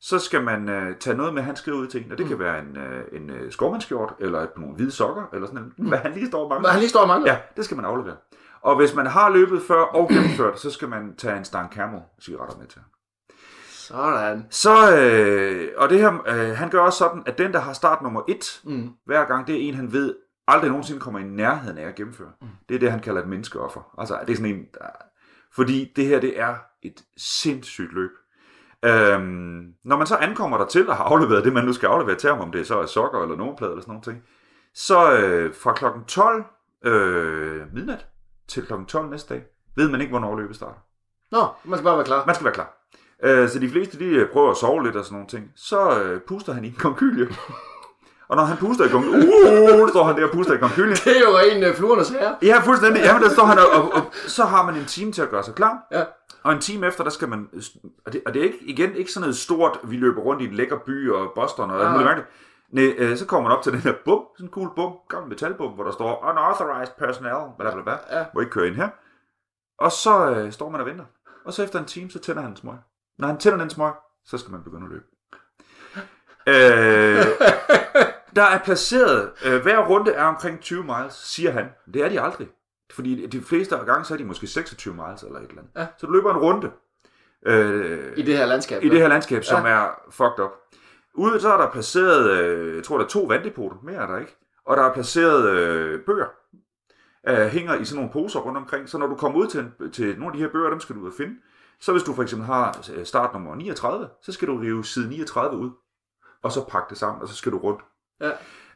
så 0.00 0.18
skal 0.18 0.42
man 0.44 0.68
øh, 0.68 0.96
tage 0.96 1.16
noget 1.16 1.34
med, 1.34 1.42
han 1.42 1.56
skriver 1.56 1.78
ud 1.78 1.86
til 1.86 2.04
en, 2.04 2.12
og 2.12 2.18
det 2.18 2.28
kan 2.28 2.38
være 2.38 2.58
en, 2.58 2.76
øh, 2.76 3.04
en 3.12 3.30
øh, 3.30 3.52
skovmandskjort, 3.52 4.14
eller 4.18 4.40
et, 4.40 4.50
nogle 4.56 4.74
hvide 4.74 4.90
sokker, 4.90 5.22
eller 5.32 5.46
sådan 5.46 5.62
noget, 5.78 5.88
hvad 5.88 5.98
han 5.98 6.12
lige 6.12 6.26
står 6.26 6.42
og 6.42 6.48
mangler. 6.48 6.60
Hvad 6.62 6.70
han 6.70 6.80
lige 6.80 6.90
står 6.90 7.00
og 7.00 7.08
mangler? 7.08 7.32
Ja, 7.32 7.38
det 7.56 7.64
skal 7.64 7.76
man 7.76 7.84
aflevere. 7.86 8.16
Og 8.60 8.76
hvis 8.76 8.94
man 8.94 9.06
har 9.06 9.30
løbet 9.30 9.62
før 9.62 9.80
og 9.82 10.08
gennemført, 10.08 10.60
så 10.60 10.70
skal 10.70 10.88
man 10.88 11.16
tage 11.16 11.36
en 11.36 11.44
stang 11.44 11.72
Camel 11.72 12.00
cigaretter 12.20 12.58
med 12.58 12.66
til. 12.66 12.80
Sådan. 13.70 14.46
Så, 14.50 14.96
øh, 14.96 15.68
og 15.76 15.90
det 15.90 15.98
her, 15.98 16.22
øh, 16.26 16.56
han 16.56 16.70
gør 16.70 16.80
også 16.80 16.98
sådan, 16.98 17.22
at 17.26 17.38
den, 17.38 17.52
der 17.52 17.60
har 17.60 17.72
start 17.72 18.02
nummer 18.02 18.22
et, 18.28 18.60
Mm. 18.64 18.90
hver 19.06 19.24
gang, 19.24 19.46
det 19.46 19.54
er 19.54 19.68
en, 19.68 19.74
han 19.74 19.92
ved, 19.92 20.14
aldrig 20.48 20.70
nogensinde 20.70 21.00
kommer 21.00 21.20
i 21.20 21.22
nærheden 21.22 21.78
af 21.78 21.88
at 21.88 21.94
gennemføre. 21.94 22.30
Mm. 22.40 22.48
Det 22.68 22.74
er 22.74 22.78
det, 22.78 22.90
han 22.90 23.00
kalder 23.00 23.22
et 23.22 23.28
menneskeoffer. 23.28 23.94
Altså, 23.98 24.18
det 24.26 24.32
er 24.32 24.36
sådan 24.36 24.54
en, 24.54 24.64
der, 24.74 24.86
fordi 25.54 25.92
det 25.96 26.06
her, 26.06 26.20
det 26.20 26.40
er 26.40 26.54
et 26.82 27.02
sindssygt 27.16 27.92
løb. 27.92 28.10
Øhm, 28.84 29.74
når 29.84 29.96
man 29.96 30.06
så 30.06 30.16
ankommer 30.16 30.58
der 30.58 30.66
til 30.66 30.88
og 30.88 30.96
har 30.96 31.04
afleveret 31.04 31.44
det, 31.44 31.52
man 31.52 31.64
nu 31.64 31.72
skal 31.72 31.86
aflevere 31.86 32.16
til 32.16 32.30
ham, 32.30 32.40
om 32.40 32.52
det 32.52 32.66
så 32.66 32.78
er 32.78 32.86
sokker 32.86 33.22
eller 33.22 33.36
nummerplade 33.36 33.72
eller 33.72 33.82
sådan 33.82 33.92
noget 33.92 34.04
ting, 34.04 34.22
så 34.74 35.18
øh, 35.18 35.54
fra 35.54 35.72
klokken 35.72 36.04
12 36.04 36.44
øh, 36.84 37.74
midnat 37.74 38.06
til 38.48 38.66
klokken 38.66 38.86
12 38.86 39.10
næste 39.10 39.34
dag, 39.34 39.44
ved 39.76 39.88
man 39.88 40.00
ikke, 40.00 40.10
hvornår 40.10 40.36
løbet 40.36 40.56
starter. 40.56 40.80
Nå, 41.30 41.46
man 41.64 41.78
skal 41.78 41.84
bare 41.84 41.96
være 41.96 42.06
klar. 42.06 42.26
Man 42.26 42.34
skal 42.34 42.44
være 42.44 42.54
klar. 42.54 42.78
Øh, 43.22 43.48
så 43.48 43.58
de 43.58 43.68
fleste, 43.68 43.98
de 43.98 44.04
øh, 44.04 44.30
prøver 44.32 44.50
at 44.50 44.56
sove 44.56 44.84
lidt 44.84 44.96
og 44.96 45.04
sådan 45.04 45.14
nogle 45.14 45.28
ting. 45.28 45.52
Så 45.56 46.02
øh, 46.02 46.20
puster 46.20 46.52
han 46.52 46.64
i 46.64 46.68
en 46.68 46.74
konkylie. 46.78 47.28
Og 48.32 48.36
når 48.36 48.44
han 48.44 48.56
puster 48.56 48.84
i 48.84 48.88
konkylie, 48.88 49.28
uh, 49.82 49.88
står 49.88 50.04
han 50.04 50.16
der 50.16 50.24
og 50.24 50.30
puster 50.32 50.54
i 50.54 50.56
konkylie. 50.56 50.94
Det 50.94 51.16
er 51.16 51.20
jo 51.20 51.56
en 51.56 51.70
uh, 51.70 51.76
fluernes 51.76 52.08
herre. 52.08 52.36
Ja, 52.42 52.60
fuldstændig. 52.64 53.02
Jamen, 53.02 53.22
der 53.22 53.30
står 53.30 53.44
han, 53.44 53.58
og, 53.58 53.66
og, 53.82 53.92
og, 53.94 54.02
så 54.26 54.44
har 54.44 54.66
man 54.66 54.74
en 54.74 54.84
time 54.84 55.12
til 55.12 55.22
at 55.22 55.30
gøre 55.30 55.42
sig 55.42 55.54
klar. 55.54 55.74
Ja. 55.92 56.04
Og 56.42 56.52
en 56.52 56.60
time 56.60 56.86
efter, 56.86 57.04
der 57.04 57.10
skal 57.10 57.28
man... 57.28 57.48
Og 58.06 58.12
det, 58.12 58.22
og 58.26 58.34
det 58.34 58.40
er 58.40 58.44
ikke, 58.46 58.58
igen 58.64 58.94
ikke 58.94 59.12
sådan 59.12 59.20
noget 59.22 59.36
stort, 59.36 59.80
vi 59.84 59.96
løber 59.96 60.20
rundt 60.22 60.42
i 60.42 60.44
en 60.44 60.52
lækker 60.54 60.78
by 60.86 61.10
og 61.10 61.32
Boston 61.34 61.70
og 61.70 61.76
alt 61.76 61.84
Nej. 61.84 61.92
muligt 61.92 62.06
mærkeligt. 62.06 62.28
Nej, 62.70 62.94
øh, 63.10 63.16
så 63.16 63.26
kommer 63.26 63.48
man 63.48 63.58
op 63.58 63.62
til 63.64 63.72
den 63.72 63.80
her 63.80 63.92
bum, 64.04 64.20
sådan 64.36 64.46
en 64.46 64.52
cool 64.52 64.70
bum, 64.76 64.92
gammel 65.08 65.28
metalbum, 65.28 65.72
hvor 65.72 65.84
der 65.84 65.92
står 65.92 66.24
unauthorized 66.30 66.94
personnel, 66.98 67.34
bla 67.58 67.70
bla 67.70 67.82
bla, 67.82 68.18
Ja. 68.18 68.24
må 68.34 68.40
ikke 68.40 68.52
køre 68.52 68.66
ind 68.66 68.74
her. 68.76 68.88
Og 69.78 69.92
så 69.92 70.30
øh, 70.30 70.52
står 70.52 70.70
man 70.70 70.80
og 70.80 70.86
venter. 70.86 71.04
Og 71.44 71.52
så 71.52 71.62
efter 71.62 71.78
en 71.78 71.84
time, 71.84 72.10
så 72.10 72.18
tænder 72.18 72.42
han 72.42 72.50
en 72.50 72.56
smøg. 72.56 72.74
Når 73.18 73.26
han 73.28 73.38
tænder 73.38 73.58
den 73.58 73.70
smøg, 73.70 73.92
så 74.24 74.38
skal 74.38 74.52
man 74.52 74.62
begynde 74.62 74.84
at 74.86 74.90
løbe. 74.92 75.04
øh, 76.46 77.26
der 78.36 78.42
er 78.42 78.58
placeret, 78.64 79.30
øh, 79.46 79.62
hver 79.62 79.86
runde 79.88 80.12
er 80.12 80.24
omkring 80.24 80.60
20 80.60 80.82
miles, 80.84 81.14
siger 81.14 81.50
han. 81.50 81.68
Det 81.94 82.02
er 82.04 82.08
de 82.08 82.20
aldrig. 82.20 82.48
Fordi 82.92 83.26
de 83.26 83.40
fleste 83.42 83.76
gange, 83.76 84.04
så 84.04 84.14
er 84.14 84.18
de 84.18 84.24
måske 84.24 84.46
26 84.46 84.94
miles 84.94 85.22
eller 85.22 85.38
et 85.40 85.48
eller 85.48 85.62
andet. 85.62 85.72
Ja. 85.76 85.86
Så 85.98 86.06
du 86.06 86.12
løber 86.12 86.30
en 86.30 86.36
runde. 86.40 86.70
Øh, 87.46 88.12
I 88.16 88.22
det 88.22 88.36
her 88.36 88.46
landskab. 88.46 88.84
i 88.84 88.88
det 88.88 88.98
her 89.00 89.08
landskab, 89.08 89.44
som 89.44 89.64
ja. 89.66 89.70
er 89.72 89.88
fucked 90.10 90.38
up. 90.44 90.50
Ude 91.14 91.40
så 91.40 91.52
er 91.52 91.56
der 91.60 91.70
placeret, 91.70 92.30
øh, 92.30 92.76
jeg 92.76 92.84
tror 92.84 92.98
der 92.98 93.04
er 93.04 93.08
to 93.08 93.20
vanddepoter, 93.20 93.76
mere 93.82 93.96
er 93.96 94.06
der 94.06 94.18
ikke. 94.18 94.36
Og 94.66 94.76
der 94.76 94.82
er 94.82 94.92
placeret 94.94 95.48
øh, 95.50 96.00
bøger, 96.06 96.26
øh, 97.28 97.46
hænger 97.46 97.74
i 97.74 97.84
sådan 97.84 97.96
nogle 97.96 98.12
poser 98.12 98.40
rundt 98.40 98.58
omkring. 98.58 98.88
Så 98.88 98.98
når 98.98 99.06
du 99.06 99.14
kommer 99.14 99.38
ud 99.38 99.46
til, 99.46 99.60
en- 99.60 99.92
til 99.92 100.06
nogle 100.18 100.26
af 100.26 100.32
de 100.32 100.38
her 100.38 100.48
bøger, 100.52 100.70
dem 100.70 100.80
skal 100.80 100.96
du 100.96 101.00
ud 101.00 101.06
og 101.06 101.12
finde. 101.16 101.34
Så 101.80 101.92
hvis 101.92 102.02
du 102.02 102.14
for 102.14 102.22
eksempel 102.22 102.46
har 102.46 102.88
øh, 102.94 103.04
startnummer 103.06 103.54
39, 103.54 104.08
så 104.22 104.32
skal 104.32 104.48
du 104.48 104.56
rive 104.56 104.84
side 104.84 105.08
39 105.08 105.56
ud, 105.56 105.70
og 106.42 106.52
så 106.52 106.64
pakke 106.64 106.86
det 106.90 106.98
sammen, 106.98 107.22
og 107.22 107.28
så 107.28 107.34
skal 107.36 107.52
du 107.52 107.58
rundt. 107.58 107.80
Ja. 108.22 108.30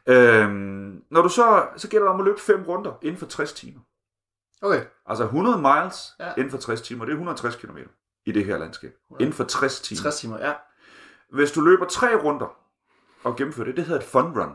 Øhm, 0.07 1.03
når 1.11 1.21
du 1.21 1.29
så, 1.29 1.67
så 1.77 1.87
gælder 1.89 2.05
det 2.05 2.13
om 2.13 2.19
at 2.19 2.25
løbe 2.25 2.39
fem 2.39 2.63
runder 2.63 2.91
inden 3.01 3.17
for 3.17 3.25
60 3.25 3.53
timer. 3.53 3.79
Okay. 4.61 4.81
Altså 5.05 5.23
100 5.23 5.57
miles 5.57 6.03
Ja. 6.19 6.29
inden 6.37 6.51
for 6.51 6.57
60 6.57 6.81
timer, 6.81 7.05
det 7.05 7.11
er 7.11 7.15
160 7.15 7.55
km 7.55 7.77
i 8.25 8.31
det 8.31 8.45
her 8.45 8.57
landskab. 8.57 8.93
Inden 9.19 9.33
for 9.33 9.43
60 9.43 9.81
timer. 9.81 10.01
60 10.01 10.19
timer, 10.19 10.37
ja. 10.39 10.53
Hvis 11.33 11.51
du 11.51 11.61
løber 11.61 11.85
tre 11.85 12.15
runder 12.15 12.57
og 13.23 13.35
gennemfører 13.35 13.65
det, 13.65 13.77
det 13.77 13.85
hedder 13.85 14.01
et 14.01 14.07
fun 14.07 14.39
run. 14.39 14.51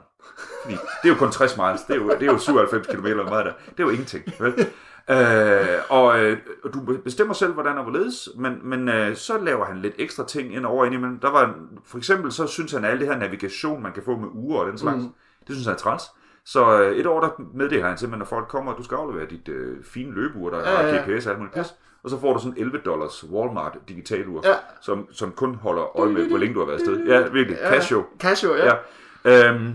Fordi 0.62 0.74
det 0.74 1.04
er 1.04 1.08
jo 1.08 1.14
kun 1.14 1.32
60 1.32 1.56
miles, 1.56 1.82
det 1.82 1.96
er 1.96 2.00
jo, 2.00 2.08
det 2.10 2.22
er 2.22 2.32
jo 2.32 2.38
97 2.38 2.86
km 2.86 3.06
eller 3.06 3.24
meget 3.24 3.44
der. 3.46 3.52
Det 3.52 3.80
er 3.80 3.84
jo 3.84 3.90
ingenting. 3.90 4.24
Vel? 4.40 4.72
Øh, 5.10 5.78
og 5.88 6.18
øh, 6.24 6.38
og 6.64 6.74
du 6.74 6.80
bestemmer 7.04 7.34
selv, 7.34 7.52
hvordan 7.52 7.76
og 7.78 7.82
hvorledes, 7.82 8.28
men, 8.36 8.58
men 8.62 8.88
øh, 8.88 9.16
så 9.16 9.38
laver 9.38 9.64
han 9.64 9.78
lidt 9.82 9.94
ekstra 9.98 10.26
ting 10.26 10.54
ind 10.54 10.66
over 10.66 10.84
indimellem. 10.84 11.18
Der 11.18 11.30
var, 11.30 11.54
for 11.84 11.98
eksempel 11.98 12.32
så 12.32 12.46
synes 12.46 12.72
han, 12.72 12.84
at 12.84 12.90
alt 12.90 13.00
det 13.00 13.08
her 13.08 13.16
navigation, 13.18 13.82
man 13.82 13.92
kan 13.92 14.02
få 14.04 14.16
med 14.16 14.28
uger 14.32 14.60
og 14.60 14.66
den 14.66 14.78
slags, 14.78 14.96
Mm. 15.02 15.12
det 15.46 15.54
synes 15.56 15.66
han 15.66 15.74
er 15.74 15.78
træls. 15.78 16.02
Så 16.44 16.80
øh, 16.82 16.96
et 16.96 17.06
år, 17.06 17.20
der 17.20 17.30
meddeler 17.54 17.86
han 17.88 17.98
simpelthen, 17.98 18.18
når 18.18 18.26
folk 18.26 18.48
kommer, 18.48 18.72
at 18.72 18.78
du 18.78 18.82
skal 18.84 18.94
aflevere 18.96 19.26
dit 19.30 19.48
øh, 19.48 19.84
fine 19.84 20.12
løbeur, 20.14 20.50
der 20.50 20.58
Ja, 20.58 20.70
ja, 20.70 20.86
ja, 20.86 21.00
har 21.02 21.10
ja. 21.10 21.16
GPS 21.16 21.26
og 21.26 21.30
alt 21.30 21.38
muligt 21.38 21.54
pis. 21.54 21.74
Og 22.04 22.10
så 22.10 22.20
får 22.20 22.32
du 22.32 22.38
sådan 22.38 22.58
11 22.58 22.78
dollars 22.78 23.24
Walmart 23.30 23.78
digitalur, 23.88 24.40
Ja. 24.48 24.54
som, 24.80 25.06
som 25.12 25.32
kun 25.32 25.54
holder 25.54 26.00
øje 26.00 26.12
med, 26.12 26.28
hvor 26.28 26.38
længe 26.38 26.54
du 26.54 26.58
har 26.58 26.66
været 26.66 26.78
afsted. 26.78 27.06
Ja, 27.06 27.28
virkelig. 27.28 27.58
Casio. 27.62 28.04
Casio, 28.20 28.54
ja. 28.54 28.72
Ja. 29.24 29.50
Øhm, 29.54 29.72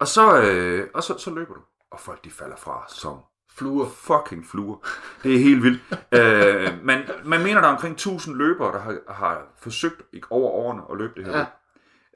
og 0.00 0.08
så, 0.08 0.40
øh, 0.42 0.86
og 0.94 1.02
så, 1.02 1.18
så 1.18 1.30
løber 1.34 1.54
du. 1.54 1.60
Og 1.92 2.00
folk 2.00 2.24
de 2.24 2.30
falder 2.30 2.56
fra 2.56 2.84
som 2.88 3.16
Fluer. 3.54 3.88
fucking 3.88 4.46
fluer. 4.46 4.76
Det 5.22 5.34
er 5.34 5.38
helt 5.38 5.62
vildt. 5.62 5.82
øh, 6.18 6.84
man, 6.84 7.08
man 7.24 7.42
mener, 7.42 7.60
der 7.60 7.68
er 7.68 7.72
omkring 7.72 7.92
1000 7.92 8.36
løbere, 8.36 8.72
der 8.72 8.78
har, 8.78 8.98
har 9.08 9.46
forsøgt 9.58 10.02
ikke 10.12 10.26
over 10.30 10.50
årene 10.50 10.82
at 10.90 10.98
løbe 10.98 11.12
det 11.16 11.24
her. 11.26 11.38
Ja. 11.38 11.46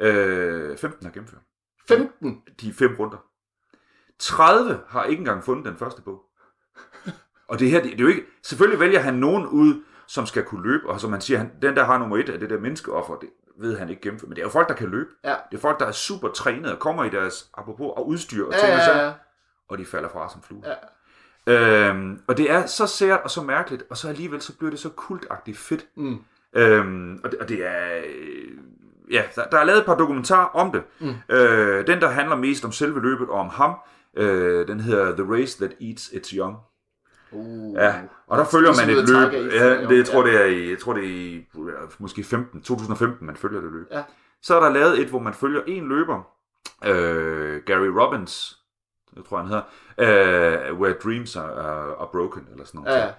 Ja. 0.01 0.15
Øh, 0.15 0.79
15 0.79 1.07
har 1.07 1.13
gennemført. 1.13 1.41
15. 1.89 2.43
De 2.61 2.73
fem 2.73 2.97
runder. 2.99 3.25
30 4.19 4.81
har 4.89 5.05
ikke 5.05 5.21
engang 5.21 5.45
fundet 5.45 5.65
den 5.67 5.77
første 5.77 6.03
bog. 6.03 6.23
Og 7.49 7.59
det 7.59 7.71
her, 7.71 7.83
det, 7.83 7.91
det 7.93 8.01
er 8.01 8.05
jo 8.05 8.09
ikke... 8.09 8.27
Selvfølgelig 8.43 8.81
vælger 8.81 9.01
han 9.01 9.15
nogen 9.15 9.47
ud, 9.47 9.83
som 10.07 10.27
skal 10.27 10.45
kunne 10.45 10.63
løbe, 10.73 10.89
og 10.89 11.01
som 11.01 11.11
man 11.11 11.21
siger, 11.21 11.39
han, 11.39 11.51
den 11.63 11.77
der 11.77 11.85
har 11.85 11.99
nummer 11.99 12.17
et 12.17 12.29
af 12.29 12.39
det 12.39 12.51
der 12.51 12.59
menneskeoffer, 12.61 13.15
det 13.17 13.29
ved 13.59 13.79
han 13.79 13.89
ikke 13.91 14.03
gennemføre. 14.03 14.29
Men 14.29 14.37
det 14.37 14.43
er 14.43 14.47
jo 14.47 14.51
folk, 14.51 14.69
der 14.69 14.75
kan 14.75 14.89
løbe. 14.89 15.11
Ja. 15.25 15.35
Det 15.51 15.57
er 15.57 15.61
folk, 15.61 15.81
der 15.81 15.87
er 15.87 15.93
super 15.93 16.29
trænet 16.29 16.73
og 16.73 16.79
kommer 16.79 17.05
i 17.05 17.09
deres, 17.11 17.51
apropos, 17.55 17.93
og 17.97 18.09
udstyr 18.09 18.47
og 18.47 18.53
Ja, 18.53 18.59
ting 18.59 18.73
og 18.73 18.79
ja, 18.79 18.85
sager, 18.85 19.07
ja. 19.07 19.13
og 19.69 19.79
de 19.79 19.85
falder 19.87 20.09
fra 20.09 20.31
som 20.33 20.43
fluer. 20.43 20.69
Ja. 20.69 20.75
Øhm, 21.47 22.21
og 22.27 22.37
det 22.37 22.51
er 22.51 22.67
så 22.67 22.87
sært 22.87 23.21
og 23.25 23.31
så 23.31 23.43
mærkeligt, 23.43 23.83
og 23.91 23.97
så 23.97 24.09
alligevel 24.09 24.41
så 24.41 24.57
bliver 24.57 24.71
det 24.71 24.79
så 24.81 24.89
kultagtigt 24.89 25.59
fedt. 25.59 25.87
Mm. 25.97 26.19
Øhm, 26.57 27.21
og, 27.25 27.31
det, 27.31 27.39
og 27.41 27.49
det 27.49 27.67
er... 27.67 28.03
øh, 28.07 28.59
Ja, 29.11 29.23
der, 29.37 29.45
der 29.45 29.59
er 29.59 29.65
lavet 29.65 29.79
et 29.81 29.87
par 29.87 29.95
dokumentarer 29.95 30.47
om 30.47 30.73
det. 30.73 30.83
Mm. 31.01 31.35
Øh, 31.37 31.87
den, 31.87 32.01
der 32.01 32.09
handler 32.09 32.37
mest 32.37 32.65
om 32.65 32.73
selve 32.73 33.01
løbet 33.03 33.29
og 33.29 33.41
om 33.41 33.49
ham, 33.49 33.75
øh, 34.17 34.69
den 34.69 34.81
hedder 34.81 35.17
The 35.17 35.35
Race 35.35 35.59
That 35.67 35.77
Eats 35.81 36.11
Its 36.13 36.29
Young. 36.31 36.57
Uh. 37.33 37.75
Ja, 37.75 37.95
og 38.27 38.39
der 38.39 38.45
følger 38.45 38.71
man 38.87 38.91
et 38.91 39.09
løb. 39.09 39.53
Ja, 39.53 39.87
det, 39.89 39.97
jeg 39.97 40.07
tror, 40.07 40.23
det 40.23 40.41
er 40.41 40.45
i, 40.45 40.71
jeg 40.71 40.79
tror, 40.79 40.93
det 40.93 41.05
er 41.05 41.09
i 41.09 41.47
måske 41.99 42.25
15, 42.25 42.63
2015, 42.63 43.27
man 43.27 43.37
følger 43.37 43.61
det 43.61 43.73
løb. 43.73 43.87
Ja. 43.93 44.03
Så 44.43 44.57
er 44.57 44.61
der 44.61 44.71
lavet 44.71 45.01
et, 45.01 45.09
hvor 45.09 45.19
man 45.19 45.35
følger 45.35 45.63
en 45.67 45.89
løber, 45.89 46.23
øh, 46.85 47.63
Gary 47.67 47.87
Robbins, 47.87 48.56
jeg 49.17 49.25
tror 49.29 49.39
han 49.39 49.47
hedder, 49.47 49.63
øh, 49.99 50.81
Where 50.81 50.95
Dreams 51.05 51.37
are, 51.37 51.53
are, 51.53 51.95
are 52.01 52.09
Broken, 52.13 52.49
eller 52.53 52.65
sådan 52.65 52.81
noget. 52.81 52.97
Ja, 52.97 53.05
ja. 53.05 53.11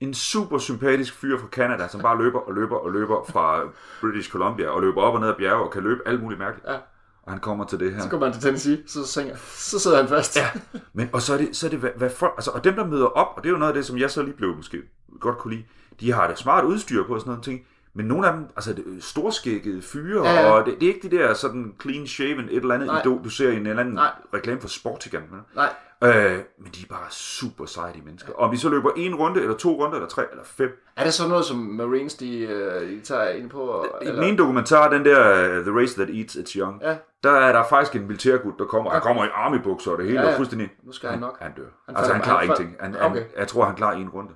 En 0.00 0.14
super 0.14 0.58
sympatisk 0.58 1.14
fyr 1.14 1.38
fra 1.38 1.46
Canada, 1.46 1.88
som 1.88 2.00
bare 2.00 2.18
løber 2.18 2.38
og 2.38 2.54
løber 2.54 2.76
og 2.76 2.92
løber 2.92 3.24
fra 3.28 3.62
British 4.00 4.30
Columbia, 4.30 4.68
og 4.68 4.82
løber 4.82 5.02
op 5.02 5.14
og 5.14 5.20
ned 5.20 5.28
ad 5.28 5.34
bjerge, 5.34 5.64
og 5.64 5.70
kan 5.70 5.82
løbe 5.82 6.00
alt 6.06 6.22
muligt 6.22 6.38
mærkeligt. 6.38 6.68
Ja. 6.68 6.76
Og 7.22 7.32
han 7.32 7.40
kommer 7.40 7.64
til 7.64 7.80
det 7.80 7.94
her. 7.94 8.02
Så 8.02 8.08
går 8.08 8.18
man 8.18 8.32
til 8.32 8.42
Tennessee, 8.42 8.82
så, 8.86 9.06
sænger, 9.06 9.36
så 9.36 9.78
sidder 9.78 9.96
han 9.96 10.08
fast. 10.08 10.36
Ja, 10.36 10.46
men 10.92 11.10
og 11.12 11.22
så 11.22 11.34
er 11.34 11.38
det, 11.38 11.56
så 11.56 11.66
er 11.66 11.70
det 11.70 11.78
hvad, 11.78 11.90
hvad 11.96 12.10
folk, 12.10 12.32
altså, 12.36 12.50
og 12.50 12.64
dem 12.64 12.74
der 12.74 12.86
møder 12.86 13.06
op, 13.06 13.36
og 13.36 13.42
det 13.42 13.48
er 13.48 13.52
jo 13.52 13.58
noget 13.58 13.72
af 13.72 13.74
det, 13.74 13.86
som 13.86 13.98
jeg 13.98 14.10
så 14.10 14.22
lige 14.22 14.36
blev 14.36 14.56
måske 14.56 14.82
godt 15.20 15.38
kunne 15.38 15.54
lide, 15.54 15.64
de 16.00 16.12
har 16.12 16.28
det 16.28 16.38
smart 16.38 16.64
udstyr 16.64 17.06
på 17.06 17.14
og 17.14 17.20
sådan 17.20 17.30
noget 17.30 17.44
ting, 17.44 17.66
men 17.94 18.06
nogle 18.06 18.26
af 18.26 18.32
dem, 18.32 18.44
altså 18.56 18.70
er 18.70 18.74
storskækkede 19.00 19.82
fyre, 19.82 20.26
Ja, 20.28 20.32
ja, 20.34 20.40
ja. 20.40 20.50
og 20.52 20.66
det, 20.66 20.80
det, 20.80 20.88
er 20.88 20.94
ikke 20.94 21.08
de 21.08 21.16
der 21.16 21.34
sådan 21.34 21.74
clean 21.82 22.06
shaven, 22.06 22.44
et 22.44 22.56
eller 22.56 22.74
andet 22.74 22.86
Nej. 22.86 23.00
idol, 23.00 23.24
du 23.24 23.28
ser 23.30 23.48
i 23.50 23.56
en 23.56 23.66
eller 23.66 23.80
anden 23.80 23.94
Nej. 23.94 24.10
reklame 24.34 24.60
for 24.60 24.68
Sportigan. 24.68 25.22
Nej. 25.56 25.72
Øh, 26.04 26.38
men 26.58 26.72
de 26.74 26.82
er 26.82 26.86
bare 26.88 27.06
super 27.10 27.66
seje, 27.66 27.92
de 27.92 28.00
mennesker. 28.04 28.32
Og 28.32 28.38
om 28.38 28.50
de 28.50 28.58
så 28.58 28.68
løber 28.68 28.90
en 28.96 29.14
runde, 29.14 29.40
eller 29.40 29.56
to 29.56 29.70
runder, 29.84 29.94
eller 29.96 30.08
tre, 30.08 30.24
eller 30.30 30.44
fem. 30.44 30.84
Er 30.96 31.04
det 31.04 31.14
så 31.14 31.28
noget, 31.28 31.44
som 31.44 31.56
Marines, 31.56 32.14
de, 32.14 32.38
øh, 32.38 32.88
de 32.90 33.00
tager 33.00 33.28
ind 33.28 33.50
på? 33.50 33.60
Og, 33.60 33.86
I 34.02 34.08
ene 34.28 34.36
dokumentar, 34.38 34.90
den 34.90 35.04
der 35.04 35.18
uh, 35.58 35.64
The 35.64 35.80
Race 35.80 35.94
That 36.04 36.16
Eats 36.16 36.34
Its 36.34 36.52
Young, 36.52 36.80
Ja. 36.82 36.96
der 37.22 37.30
er 37.30 37.52
der 37.52 37.64
faktisk 37.68 37.96
en 38.02 38.06
militærgud, 38.06 38.52
der 38.58 38.64
kommer. 38.64 38.90
Han 38.90 39.00
kommer 39.00 39.24
i 39.24 39.28
armybukser 39.34 39.90
og 39.90 39.98
det 39.98 40.06
hele, 40.06 40.18
Ja, 40.20 40.20
ja, 40.20 40.26
ja. 40.26 40.30
ja. 40.30 40.34
og 40.34 40.38
fuldstændig... 40.38 40.70
Nu 40.82 40.92
skal 40.92 41.10
han 41.10 41.18
nok. 41.18 41.38
Han 41.40 41.52
dør. 41.56 41.62
Han 41.86 41.96
altså, 41.96 42.12
han 42.12 42.22
klarer 42.22 42.38
han 42.38 42.44
ingenting. 42.46 42.76
Han, 42.80 42.92
falder- 42.92 43.08
han, 43.08 43.10
Okay. 43.18 43.24
jeg 43.38 43.48
tror, 43.48 43.64
han 43.64 43.74
klarer 43.76 43.96
en 43.96 44.08
runde. 44.08 44.30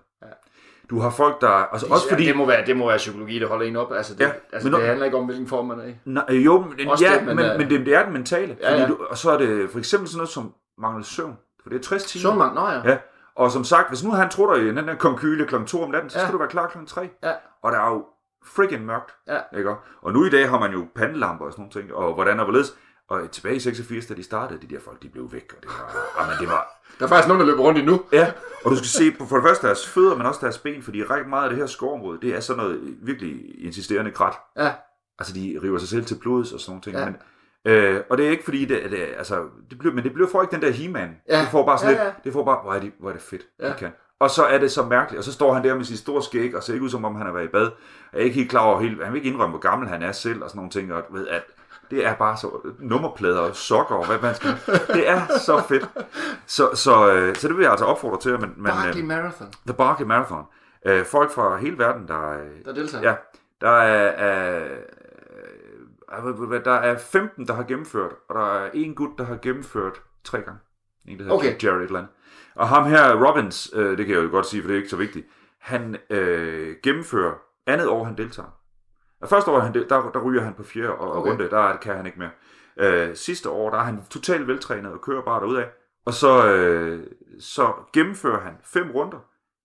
Du 0.90 1.00
har 1.00 1.10
folk, 1.10 1.40
der... 1.40 1.48
Altså, 1.48 1.86
også 1.90 2.08
fordi... 2.08 2.22
Ja, 2.22 2.28
det, 2.28 2.36
må 2.36 2.46
være, 2.46 2.66
det 2.66 2.76
må 2.76 2.86
være 2.88 2.96
psykologi, 2.96 3.38
der 3.38 3.46
holder 3.46 3.66
en 3.66 3.76
op. 3.76 3.92
Altså, 3.92 4.14
det, 4.14 4.20
Ja, 4.20 4.30
altså, 4.52 4.70
men 4.70 4.80
det 4.80 4.86
handler 4.88 5.04
ikke 5.04 5.16
om, 5.16 5.24
hvilken 5.24 5.46
form 5.46 5.66
man 5.66 5.80
er 5.80 5.84
i. 5.86 5.94
Nej, 6.04 6.24
jo, 6.30 6.64
men, 6.78 6.88
Også 6.88 7.04
ja, 7.04 7.10
det, 7.12 7.18
det, 7.18 7.26
men, 7.26 7.36
men, 7.36 7.44
øh, 7.44 7.58
men 7.58 7.70
det, 7.70 7.86
det 7.86 7.94
er 7.94 8.04
den 8.04 8.12
mentale. 8.12 8.56
Ja, 8.60 8.70
fordi 8.70 8.82
ja. 8.82 8.88
Du, 8.88 8.96
og 9.10 9.18
så 9.18 9.30
er 9.30 9.38
det 9.38 9.70
for 9.70 9.78
eksempel 9.78 10.08
sådan 10.08 10.18
noget 10.18 10.28
som 10.30 10.52
mangel 10.78 11.04
søvn. 11.04 11.36
For 11.62 11.68
det 11.70 11.78
er 11.78 11.82
60 11.82 12.04
timer. 12.04 12.22
Søvnmang, 12.22 12.54
nå 12.54 12.68
ja. 12.68 12.80
Ja. 12.90 12.96
Og 13.36 13.50
som 13.50 13.64
sagt, 13.64 13.88
hvis 13.88 14.04
nu 14.04 14.10
han 14.10 14.28
tror 14.28 14.54
dig 14.54 14.62
i 14.64 14.66
den 14.68 14.76
der 14.76 14.94
konkyle 14.94 15.46
kl. 15.46 15.54
2 15.66 15.82
om 15.82 15.90
natten, 15.90 16.10
så 16.10 16.18
Ja. 16.18 16.24
skal 16.24 16.32
du 16.32 16.38
være 16.38 16.48
klar 16.48 16.66
kl. 16.66 16.78
3. 16.86 17.08
Ja. 17.22 17.32
Og 17.62 17.72
der 17.72 17.78
er 17.78 17.90
jo 17.90 18.04
friggin' 18.46 18.78
mørkt. 18.80 19.14
Ja. 19.28 19.58
Ikke? 19.58 19.74
Og 20.02 20.12
nu 20.12 20.24
i 20.24 20.30
dag 20.30 20.48
har 20.50 20.58
man 20.60 20.72
jo 20.72 20.86
pandelamper 20.96 21.44
og 21.44 21.52
sådan 21.52 21.62
nogle 21.62 21.86
ting, 21.88 21.94
og 21.94 22.14
hvordan 22.14 22.38
og 22.40 22.44
hvorledes. 22.44 22.74
Og 23.08 23.30
tilbage 23.30 23.56
i 23.56 23.60
86, 23.60 24.06
da 24.06 24.14
de 24.14 24.22
startede, 24.22 24.60
de 24.68 24.74
der 24.74 24.80
folk, 24.80 25.02
de 25.02 25.08
blev 25.08 25.32
væk, 25.32 25.52
og 25.56 25.62
det 25.62 25.70
var, 25.70 25.96
jamen, 26.20 26.36
det 26.40 26.48
var, 26.48 26.80
Der 26.98 27.04
er 27.04 27.08
faktisk 27.08 27.28
nogen, 27.28 27.40
der 27.40 27.46
løber 27.46 27.62
rundt 27.62 27.78
endnu. 27.78 28.02
Ja, 28.12 28.32
og 28.64 28.70
du 28.70 28.76
skal 28.76 28.86
se 28.88 29.10
på 29.18 29.26
for 29.26 29.36
det 29.36 29.44
første 29.44 29.66
deres 29.66 29.86
fødder, 29.88 30.16
men 30.16 30.26
også 30.26 30.40
deres 30.42 30.58
ben, 30.58 30.82
fordi 30.82 31.02
rigtig 31.02 31.28
meget 31.28 31.42
af 31.44 31.48
det 31.50 31.58
her 31.58 31.66
skovområde, 31.66 32.18
det 32.22 32.36
er 32.36 32.40
sådan 32.40 32.62
noget 32.62 32.80
virkelig 33.02 33.64
insisterende 33.64 34.10
krat. 34.10 34.34
Ja. 34.58 34.72
Altså, 35.18 35.34
de 35.34 35.60
river 35.62 35.78
sig 35.78 35.88
selv 35.88 36.04
til 36.04 36.14
blods 36.22 36.52
og 36.52 36.60
sådan 36.60 36.70
nogle 36.70 36.82
ting. 36.82 36.96
Ja. 36.96 37.04
Men, 37.04 37.16
øh, 37.96 38.00
og 38.10 38.18
det 38.18 38.26
er 38.26 38.30
ikke 38.30 38.44
fordi, 38.44 38.64
det, 38.64 38.90
det 38.90 38.98
altså, 39.18 39.42
det 39.70 39.78
bliver, 39.78 39.94
men 39.94 40.04
det 40.04 40.12
bliver 40.14 40.28
for 40.28 40.42
ikke 40.42 40.52
den 40.52 40.62
der 40.62 40.70
He-Man. 40.70 41.16
Ja. 41.28 41.40
Det 41.40 41.48
får 41.48 41.66
bare 41.66 41.78
sådan 41.78 41.94
Ja, 41.94 42.04
lidt, 42.04 42.14
ja. 42.14 42.20
det 42.24 42.32
får 42.32 42.44
bare, 42.44 42.58
hvor 42.62 42.74
er 42.74 42.80
det, 42.80 42.92
hvor 43.00 43.08
er 43.08 43.12
det 43.12 43.22
fedt, 43.22 43.42
Ja. 43.60 43.68
de 43.68 43.74
kan. 43.78 43.90
Og 44.20 44.30
så 44.30 44.44
er 44.44 44.58
det 44.58 44.72
så 44.72 44.82
mærkeligt, 44.82 45.18
og 45.18 45.24
så 45.24 45.32
står 45.32 45.54
han 45.54 45.64
der 45.64 45.74
med 45.74 45.84
sit 45.84 45.98
store 45.98 46.22
skæg, 46.22 46.56
og 46.56 46.62
ser 46.62 46.72
ikke 46.72 46.84
ud 46.84 46.90
som 46.90 47.04
om 47.04 47.14
han 47.14 47.26
har 47.26 47.32
været 47.32 47.44
i 47.44 47.48
bad. 47.48 47.70
Jeg 48.12 48.20
er 48.20 48.24
ikke 48.24 48.36
helt 48.36 48.50
klar 48.50 48.60
over, 48.62 48.80
helt, 48.80 49.04
han 49.04 49.12
vil 49.12 49.18
ikke 49.18 49.28
indrømme, 49.30 49.50
hvor 49.52 49.60
gammel 49.70 49.88
han 49.88 50.02
er 50.02 50.12
selv, 50.12 50.42
og 50.42 50.48
sådan 50.50 50.58
nogle 50.58 50.70
ting, 50.70 50.92
og 50.92 51.02
ved, 51.10 51.28
at 51.28 51.42
det 51.90 52.06
er 52.06 52.14
bare 52.14 52.36
så 52.36 52.50
nummerplader 52.78 53.40
og 53.40 53.56
sokker, 53.56 53.94
og 53.94 54.06
hvad 54.06 54.18
man 54.22 54.34
skal. 54.34 54.50
Det 54.94 55.08
er 55.08 55.38
så 55.38 55.62
fedt. 55.68 55.88
Så, 56.46 56.70
så, 56.74 57.12
øh, 57.12 57.34
så 57.36 57.48
det 57.48 57.56
vil 57.56 57.62
jeg 57.62 57.70
altså 57.70 57.84
opfordre 57.84 58.20
til, 58.20 58.40
men, 58.40 58.54
men 58.56 58.66
Barkley 58.66 59.02
øh, 59.02 59.08
Marathon, 59.08 59.52
The 59.66 59.74
Barkley 59.74 60.06
Marathon. 60.06 60.44
Øh, 60.86 61.04
folk 61.04 61.30
fra 61.30 61.56
hele 61.56 61.78
verden, 61.78 62.08
der, 62.08 62.30
øh, 62.30 62.64
der 62.64 62.74
deltager. 62.74 63.08
Ja, 63.08 63.14
der 63.60 63.70
er, 63.70 64.08
er, 64.08 64.78
der 66.64 66.74
er 66.74 66.98
15, 66.98 67.46
der 67.46 67.54
har 67.54 67.62
gennemført, 67.62 68.12
og 68.28 68.34
der 68.34 68.54
er 68.54 68.70
en 68.74 68.94
gut, 68.94 69.10
der 69.18 69.24
har 69.24 69.36
gennemført 69.42 70.02
tre 70.24 70.40
gange. 70.40 70.60
En, 71.08 71.18
der 71.18 71.24
hedder 71.24 71.36
Okay. 71.36 71.62
Jared 71.62 71.80
et 71.80 71.84
eller 71.84 71.98
andet. 71.98 72.12
Og 72.54 72.68
ham 72.68 72.84
her, 72.84 73.26
Robbins, 73.26 73.70
øh, 73.74 73.98
det 73.98 74.06
kan 74.06 74.14
jeg 74.14 74.24
jo 74.24 74.30
godt 74.30 74.46
sige, 74.46 74.62
for 74.62 74.68
det 74.68 74.74
er 74.74 74.78
ikke 74.78 74.90
så 74.90 74.96
vigtigt, 74.96 75.26
han 75.60 75.96
øh, 76.10 76.76
gennemfører 76.82 77.34
andet 77.66 77.88
år, 77.88 78.04
han 78.04 78.18
deltager. 78.18 78.55
Og 79.20 79.28
første 79.28 79.50
år, 79.50 79.58
han 79.58 79.74
der, 79.74 80.10
der 80.10 80.22
ryger 80.22 80.42
han 80.42 80.54
på 80.54 80.62
fjerde 80.62 80.94
og, 80.94 81.16
Okay. 81.16 81.30
runde, 81.30 81.50
der 81.50 81.76
kan 81.76 81.96
han 81.96 82.06
ikke 82.06 82.18
mere. 82.18 82.30
Øh, 82.76 83.16
sidste 83.16 83.50
år, 83.50 83.70
der 83.70 83.78
er 83.78 83.82
han 83.82 84.04
totalt 84.10 84.48
veltrænet 84.48 84.92
og 84.92 85.00
kører 85.00 85.22
bare 85.22 85.40
derudad. 85.40 85.64
Og 86.04 86.14
så, 86.14 86.46
øh, 86.46 87.06
så 87.40 87.72
gennemfører 87.92 88.40
han 88.40 88.52
fem 88.64 88.90
runder, 88.90 89.18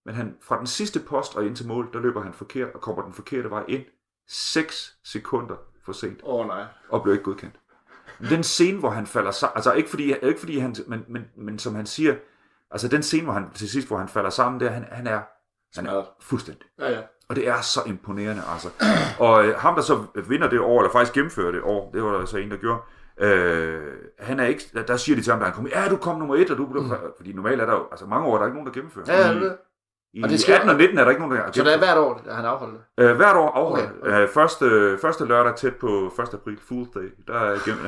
men 0.06 0.16
han, 0.16 0.38
fra 0.42 0.58
den 0.58 0.68
sidste 0.68 1.00
post 1.00 1.36
og 1.36 1.46
ind 1.46 1.56
til 1.56 1.68
mål, 1.68 1.90
der 1.94 2.00
løber 2.00 2.22
han 2.22 2.34
forkert 2.34 2.70
og 2.74 2.82
kommer 2.82 3.04
den 3.04 3.14
forkerte 3.14 3.50
vej 3.50 3.64
ind. 3.68 3.84
6 4.28 4.98
sekunder 5.04 5.56
for 5.86 5.92
sent 5.92 6.20
Åh 6.24 6.40
oh, 6.40 6.48
nej. 6.48 6.66
og 6.90 7.04
blev 7.04 7.14
ikke 7.14 7.24
godkendt. 7.24 7.56
Den 8.30 8.44
scene, 8.44 8.80
hvor 8.80 8.90
han 8.90 9.08
falder 9.08 9.32
sammen, 9.32 9.56
altså 9.56 9.74
ikke 9.74 9.90
fordi, 9.90 10.14
ikke 10.24 10.40
fordi 10.40 10.58
han, 10.58 10.76
men, 10.88 11.06
men, 11.08 11.26
men 11.38 11.60
som 11.60 11.76
han 11.76 11.86
siger, 11.86 12.16
altså 12.72 12.88
den 12.88 13.04
scene, 13.04 13.24
hvor 13.24 13.34
han 13.34 13.52
til 13.54 13.70
sidst, 13.70 13.88
hvor 13.88 13.98
han 13.98 14.08
falder 14.08 14.30
sammen, 14.30 14.60
der, 14.60 14.70
han, 14.70 14.84
er, 14.84 14.96
han 14.96 15.08
er 15.08 15.22
Smadret. 15.76 16.06
fuldstændig. 16.22 16.66
Ja, 16.80 16.92
ja. 16.92 17.00
Og 17.30 17.36
det 17.36 17.48
er 17.48 17.62
så 17.62 17.80
imponerende, 17.86 18.42
altså. 18.54 18.70
Og 19.20 19.46
øh, 19.46 19.56
ham, 19.58 19.76
der 19.76 19.82
så 19.82 20.04
vinder 20.28 20.50
det 20.50 20.60
år, 20.60 20.80
eller 20.82 20.92
faktisk 20.92 21.14
gennemfører 21.14 21.52
det 21.52 21.62
år, 21.64 21.92
det 21.94 22.04
var 22.04 22.12
der 22.18 22.26
så 22.26 22.38
en, 22.38 22.52
der 22.52 22.58
gjorde, 22.58 22.80
øh, 23.20 23.82
han 24.20 24.40
er 24.40 24.46
ikke, 24.46 24.64
der, 24.74 24.82
der 24.84 24.98
siger 24.98 25.16
de 25.16 25.22
til 25.22 25.32
ham, 25.32 25.40
da 25.40 25.46
han 25.46 25.54
kommer, 25.54 25.70
ja, 25.76 25.90
du 25.90 25.98
kom 25.98 26.18
nummer 26.20 26.36
et, 26.36 26.50
og 26.52 26.58
du 26.58 26.66
blev, 26.66 26.84
mm. 26.84 26.92
fordi 27.18 27.34
normalt 27.34 27.62
er 27.62 27.66
der 27.66 27.74
jo, 27.74 27.84
altså 27.92 28.06
mange 28.06 28.28
år, 28.28 28.34
der 28.36 28.42
er 28.42 28.46
ikke 28.46 28.56
nogen, 28.58 28.68
der 28.68 28.74
gennemfører. 28.74 29.06
Ja, 29.08 29.28
ja, 29.28 29.34
det. 29.34 29.58
I 30.14 30.24
Og 30.24 30.30
det 30.30 30.40
sker- 30.40 30.56
18 30.56 30.70
og 30.70 30.76
19 30.76 30.98
er 30.98 31.04
der 31.04 31.10
ikke 31.12 31.22
nogen, 31.22 31.38
der 31.38 31.44
har 31.44 31.52
Så 31.52 31.64
det 31.64 31.74
er 31.74 31.78
hvert 31.78 31.98
år, 31.98 32.22
han 32.32 32.46
afholder 32.46 32.74
det. 32.98 33.04
Øh, 33.10 33.16
hvert 33.16 33.36
år 33.36 33.50
afholder 33.50 33.86
Okay, 33.86 34.12
okay. 34.12 34.22
Øh, 34.22 34.30
første, 34.30 34.98
første 35.02 35.26
lørdag 35.26 35.56
tæt 35.56 35.76
på 35.76 36.12
1. 36.20 36.34
april, 36.34 36.60
Fool's 36.72 37.00
Day, 37.00 37.10
der 37.28 37.34
er 37.40 37.58
gennem. 37.66 37.86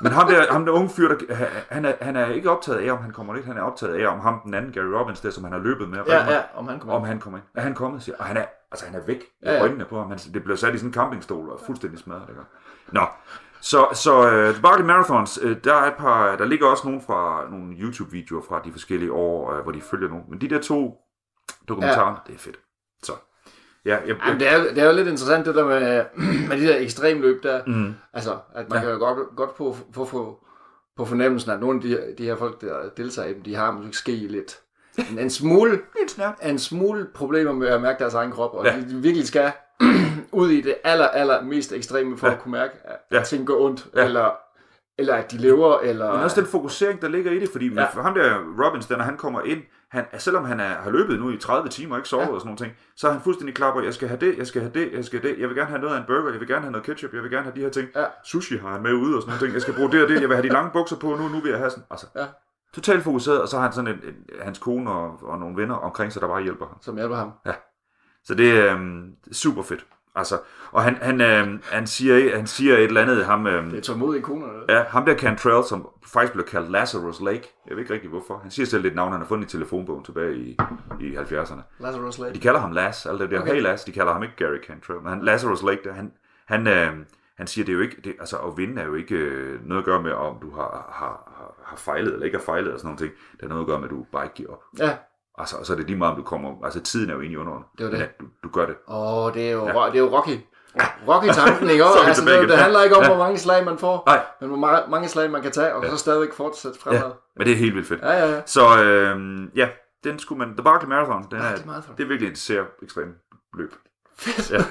Men 0.00 0.12
ham 0.12 0.26
der, 0.28 0.52
ham 0.52 0.64
der 0.64 0.72
unge 0.72 0.88
fyr, 0.88 1.08
der, 1.08 1.34
han, 1.70 1.84
er, 1.84 1.92
han 2.00 2.16
er 2.16 2.26
ikke 2.26 2.50
optaget 2.50 2.78
af, 2.78 2.92
om 2.92 2.98
han 2.98 3.10
kommer 3.10 3.34
lidt, 3.34 3.46
han 3.46 3.56
er 3.56 3.62
optaget 3.62 3.94
af, 3.94 4.08
om 4.08 4.20
ham 4.20 4.40
den 4.44 4.54
anden 4.54 4.72
Gary 4.72 4.84
Robbins, 4.84 5.20
der, 5.20 5.30
som 5.30 5.44
han 5.44 5.52
har 5.52 5.60
løbet 5.60 5.88
med, 5.88 5.98
Ja, 6.06 6.32
ja, 6.32 6.42
om 6.54 6.68
han 6.68 6.78
kommer. 6.78 6.94
om 6.94 7.04
han 7.04 7.20
kommer 7.20 7.38
ind. 7.38 7.46
Er 7.54 7.60
han 7.60 7.74
kommet, 7.74 8.02
siger, 8.02 8.16
og 8.18 8.24
han 8.24 8.36
er, 8.36 8.44
altså 8.72 8.86
han 8.86 8.94
er 8.94 9.00
væk 9.06 9.22
Ja, 9.42 9.52
ja, 9.52 9.60
øjnene 9.60 9.84
på 9.84 9.98
ham. 9.98 10.08
Han, 10.10 10.18
det 10.34 10.44
bliver 10.44 10.56
sat 10.56 10.74
i 10.74 10.78
sådan 10.78 10.88
en 10.88 10.94
campingstol 10.94 11.50
og 11.50 11.60
fuldstændig 11.66 11.98
smadret. 11.98 12.28
Ikke? 12.28 12.40
Nå, 12.92 13.06
så, 13.60 13.86
så 13.92 14.20
uh, 14.20 14.54
The 14.54 14.62
Barkley 14.62 14.86
Marathons, 14.86 15.42
uh, 15.42 15.56
der 15.64 15.74
er 15.74 15.86
et 15.86 15.94
par, 15.98 16.36
der 16.36 16.44
ligger 16.44 16.66
også 16.66 16.86
nogle 16.86 17.02
fra 17.06 17.50
nogle 17.50 17.74
YouTube-videoer 17.74 18.42
fra 18.48 18.60
de 18.64 18.72
forskellige 18.72 19.12
år, 19.12 19.52
uh, 19.52 19.62
hvor 19.62 19.72
de 19.72 19.80
følger 19.80 20.08
nogle. 20.08 20.24
Men 20.28 20.40
de 20.40 20.48
der 20.48 20.60
to 20.60 20.96
dokumentarer, 21.68 22.10
ja. 22.10 22.16
det 22.26 22.34
er 22.34 22.38
fedt. 22.38 22.56
Så, 23.02 23.12
ja, 23.88 23.96
jeg, 23.96 24.08
jeg, 24.08 24.16
Jamen, 24.26 24.40
det, 24.40 24.52
er, 24.52 24.58
det 24.74 24.78
er 24.78 24.86
jo 24.86 24.92
lidt 24.96 25.08
interessant 25.08 25.46
det 25.46 25.54
der 25.54 25.64
med, 25.66 26.04
med 26.48 26.56
de 26.60 26.66
der 26.66 26.76
ekstremløb 26.78 27.42
der. 27.42 27.60
mm, 27.66 27.94
Altså, 28.14 28.36
at 28.54 28.68
man 28.70 28.78
Ja. 28.78 28.84
kan 28.84 28.92
jo 28.92 28.98
godt, 28.98 29.18
godt 29.36 29.56
på, 29.56 29.76
på, 29.94 30.04
på, 30.04 30.38
på 30.96 31.04
fornemmelsen, 31.04 31.50
at 31.50 31.60
nogle 31.60 31.76
af 31.76 31.82
de, 31.82 31.88
her- 31.88 32.14
de 32.18 32.24
her 32.24 32.36
folk, 32.36 32.60
der 32.60 32.74
deltager 32.96 33.28
i 33.28 33.34
dem, 33.34 33.42
de 33.42 33.54
har 33.54 33.70
måske 33.72 33.96
ske 33.96 34.12
lidt 34.12 34.58
en, 35.10 35.18
en 35.18 35.30
smule 35.30 35.80
en 36.42 36.58
smule 36.58 37.06
problemer 37.14 37.52
med 37.52 37.68
at 37.68 37.82
mærke 37.82 37.98
deres 37.98 38.14
egen 38.14 38.32
krop, 38.32 38.54
og 38.54 38.64
Ja. 38.64 38.76
de 38.90 38.94
virkelig 38.94 39.26
skal 39.26 39.52
ud 40.32 40.50
i 40.50 40.60
det 40.60 40.74
aller, 40.84 41.08
aller 41.08 41.42
mest 41.42 41.72
ekstreme 41.72 42.18
for 42.18 42.26
Ja. 42.26 42.32
at 42.32 42.40
kunne 42.40 42.52
mærke, 42.52 42.72
at 42.84 42.96
Ja. 43.12 43.22
ting 43.22 43.46
går 43.46 43.60
ondt, 43.60 43.86
ja. 43.96 44.04
eller, 44.04 44.30
eller 44.98 45.14
at 45.14 45.32
de 45.32 45.36
lever, 45.36 45.78
eller... 45.78 46.12
Men 46.12 46.22
også 46.22 46.40
den 46.40 46.50
fokusering, 46.50 47.02
der 47.02 47.08
ligger 47.08 47.30
i 47.32 47.38
det, 47.40 47.48
fordi 47.52 47.68
ja. 47.74 47.80
Ja. 47.80 47.86
for 47.92 48.02
ham 48.02 48.14
der 48.14 48.38
Robbins, 48.64 48.86
der, 48.86 48.96
når 48.96 49.04
han 49.04 49.16
kommer 49.16 49.42
ind, 49.42 49.62
han, 49.90 50.06
selvom 50.18 50.44
han 50.44 50.60
er, 50.60 50.68
har 50.68 50.90
løbet 50.90 51.20
nu 51.20 51.30
i 51.30 51.36
30 51.38 51.68
timer 51.68 51.94
og 51.94 51.98
ikke 51.98 52.08
sovet 52.08 52.22
ja. 52.22 52.28
Ja. 52.28 52.34
og 52.34 52.40
sådan 52.40 52.48
nogle 52.48 52.58
ting, 52.58 52.72
så 52.96 53.08
er 53.08 53.12
han 53.12 53.20
fuldstændig 53.20 53.54
klar 53.54 53.72
på, 53.72 53.82
jeg 53.82 53.94
skal 53.94 54.08
have 54.08 54.20
det, 54.20 54.38
jeg 54.38 54.46
skal 54.46 54.60
have 54.62 54.72
det, 54.74 54.92
jeg 54.92 55.04
skal 55.04 55.20
have 55.20 55.32
det, 55.32 55.40
jeg 55.40 55.48
vil 55.48 55.56
gerne 55.56 55.68
have 55.70 55.80
noget 55.80 55.94
af 55.94 55.98
en 56.00 56.04
burger, 56.06 56.30
jeg 56.30 56.40
vil 56.40 56.48
gerne 56.48 56.60
have 56.62 56.72
noget 56.72 56.86
ketchup, 56.86 57.14
jeg 57.14 57.22
vil 57.22 57.30
gerne 57.30 57.42
have 57.44 57.54
de 57.56 57.60
her 57.60 57.68
ting. 57.70 57.88
Ja. 57.96 58.04
Sushi 58.24 58.56
har 58.56 58.68
han 58.72 58.82
med 58.82 58.92
ude 58.92 59.16
og 59.16 59.22
sådan 59.22 59.30
nogle 59.32 59.46
ting, 59.46 59.52
jeg 59.54 59.62
skal 59.62 59.74
bruge 59.74 59.90
det 59.92 60.02
og 60.02 60.08
det, 60.08 60.20
jeg 60.20 60.28
vil 60.28 60.36
have 60.36 60.48
de 60.48 60.52
lange 60.52 60.70
bukser 60.72 60.96
på 60.96 61.06
nu, 61.06 61.28
nu 61.28 61.40
vil 61.40 61.50
jeg 61.50 61.58
have 61.58 61.70
sådan. 61.70 61.84
Altså, 61.90 62.06
Ja. 62.16 62.26
totalt 62.74 63.02
fokuseret, 63.04 63.40
og 63.42 63.48
så 63.48 63.56
har 63.56 63.62
han 63.64 63.72
sådan 63.72 63.90
en, 63.90 64.00
en, 64.08 64.14
hans 64.42 64.58
kone 64.58 64.90
og, 64.90 65.18
og 65.22 65.38
nogle 65.38 65.56
venner 65.56 65.74
omkring 65.74 66.12
sig, 66.12 66.22
der 66.22 66.28
bare 66.28 66.42
hjælper 66.42 66.66
ham. 66.66 66.76
Som 66.80 66.96
hjælper 66.96 67.16
ham. 67.16 67.32
Så 68.24 68.34
det 68.34 68.58
er 68.58 68.74
øhm, 68.74 69.12
super 69.32 69.62
fedt. 69.62 69.86
Altså, 70.18 70.38
og 70.70 70.82
han, 70.82 70.96
han, 71.02 71.20
øhm, 71.20 71.62
han, 71.72 71.86
siger, 71.86 72.36
han 72.36 72.46
siger 72.46 72.74
et 72.76 72.84
eller 72.84 73.02
andet, 73.02 73.24
ham, 73.24 73.46
øhm, 73.46 73.70
Det 73.70 73.78
er 73.78 73.82
tålmodige 73.82 74.22
koner. 74.22 74.46
det. 74.46 74.74
Ja, 74.74 74.82
ham 74.88 75.04
der 75.04 75.16
Cantrell, 75.16 75.64
som 75.64 75.88
faktisk 76.06 76.32
blev 76.32 76.44
kaldt 76.44 76.70
Lazarus 76.70 77.20
Lake. 77.20 77.54
Jeg 77.66 77.76
ved 77.76 77.82
ikke 77.82 77.94
rigtig 77.94 78.10
hvorfor. 78.10 78.38
Han 78.42 78.50
siger 78.50 78.66
selv 78.66 78.82
lidt 78.82 78.94
navn, 78.94 79.12
han 79.12 79.20
har 79.20 79.28
fundet 79.28 79.46
i 79.46 79.50
telefonbogen 79.56 80.04
tilbage 80.04 80.36
i, 80.36 80.56
i 81.00 81.16
70'erne. 81.16 81.60
Lazarus 81.80 82.18
Lake. 82.18 82.34
De 82.34 82.40
kalder 82.40 82.60
ham 82.60 82.72
Las, 82.72 83.06
alle 83.06 83.20
det 83.20 83.30
der. 83.30 83.40
Okay. 83.40 83.54
Hey 83.54 83.62
Las, 83.62 83.84
de 83.84 83.92
kalder 83.92 84.12
ham 84.12 84.22
ikke 84.22 84.36
Gary 84.36 84.58
Cantrell. 84.66 85.00
Men 85.00 85.08
han, 85.08 85.22
Lazarus 85.22 85.62
Lake, 85.62 85.80
der, 85.84 85.92
han, 85.92 86.12
han, 86.46 86.66
øh, 86.66 86.92
han 87.36 87.46
siger, 87.46 87.64
det 87.64 87.72
er 87.72 87.76
jo 87.76 87.82
ikke, 87.82 87.96
det, 88.04 88.14
altså 88.20 88.36
at 88.36 88.56
vinde 88.56 88.82
er 88.82 88.86
jo 88.86 88.94
ikke 88.94 89.14
øh, 89.14 89.66
noget 89.66 89.82
at 89.82 89.84
gøre 89.84 90.02
med, 90.02 90.12
om 90.12 90.36
du 90.42 90.50
har, 90.50 90.90
har, 90.92 91.32
har, 91.64 91.76
fejlet 91.76 92.12
eller 92.12 92.26
ikke 92.26 92.38
har 92.38 92.44
fejlet, 92.44 92.72
og 92.72 92.78
sådan 92.78 92.86
nogle 92.86 92.98
ting. 92.98 93.12
Det 93.32 93.42
har 93.42 93.48
noget 93.48 93.62
at 93.62 93.66
gøre 93.66 93.78
med, 93.78 93.84
at 93.84 93.90
du 93.90 94.06
bare 94.12 94.24
ikke 94.24 94.34
giver 94.34 94.50
op. 94.52 94.62
Ja, 94.78 94.96
Altså, 95.38 95.56
og 95.56 95.66
så 95.66 95.72
er 95.72 95.76
det 95.76 95.86
lige 95.86 95.98
meget, 95.98 96.10
om 96.14 96.18
du 96.20 96.24
kommer, 96.24 96.64
altså 96.64 96.80
tiden 96.80 97.10
er 97.10 97.14
jo 97.14 97.20
inde 97.20 97.32
i 97.32 97.36
underen. 97.36 97.62
Det 97.78 97.84
er 97.84 97.88
jo 97.90 97.96
det. 97.96 98.02
At 98.02 98.20
du, 98.20 98.24
du 98.44 98.48
gør 98.52 98.66
det. 98.66 98.74
Åh, 98.88 99.34
det 99.34 99.48
er 99.48 99.52
jo, 99.52 99.66
Ja. 99.66 99.80
ja. 99.84 99.86
det 99.90 99.94
er 99.94 99.98
jo 99.98 100.16
Rocky. 100.16 100.38
Rocky-tanken, 101.08 101.70
ikke? 101.70 101.84
Så 101.96 102.06
altså, 102.06 102.24
det, 102.24 102.48
det 102.48 102.58
handler 102.58 102.82
ikke 102.82 102.96
om, 102.96 103.02
Ja. 103.02 103.08
hvor 103.08 103.18
mange 103.18 103.38
slag 103.38 103.64
man 103.64 103.78
får, 103.78 104.02
Nej, 104.06 104.20
men 104.40 104.48
hvor 104.48 104.88
mange, 104.90 105.08
slag 105.08 105.30
man 105.30 105.42
kan 105.42 105.52
tage, 105.52 105.74
og 105.74 105.84
så 105.90 105.96
stadigvæk 105.96 106.32
fortsætte 106.34 106.78
fremad. 106.80 106.98
ja, 106.98 107.04
men 107.36 107.46
det 107.46 107.52
er 107.52 107.56
helt 107.56 107.74
vildt 107.74 107.88
fedt. 107.88 108.00
Ja, 108.02 108.10
ja, 108.12 108.34
ja. 108.34 108.40
Så 108.46 108.82
øh, 108.82 109.18
ja, 109.56 109.68
den 110.04 110.18
skulle 110.18 110.38
man, 110.38 110.48
The 110.56 110.62
Barkley 110.64 110.88
Marathon, 110.88 111.26
den 111.30 111.38
Ah, 111.38 111.52
er, 111.52 111.56
det 111.56 111.66
er 111.66 111.80
fedt. 111.82 111.98
det 111.98 112.04
er 112.04 112.08
virkelig 112.08 112.32
et 112.32 112.38
ser 112.38 112.62
ekstrem 112.82 113.14
løb. 113.58 113.72
Fedt. 114.18 114.50
Ja. 114.50 114.64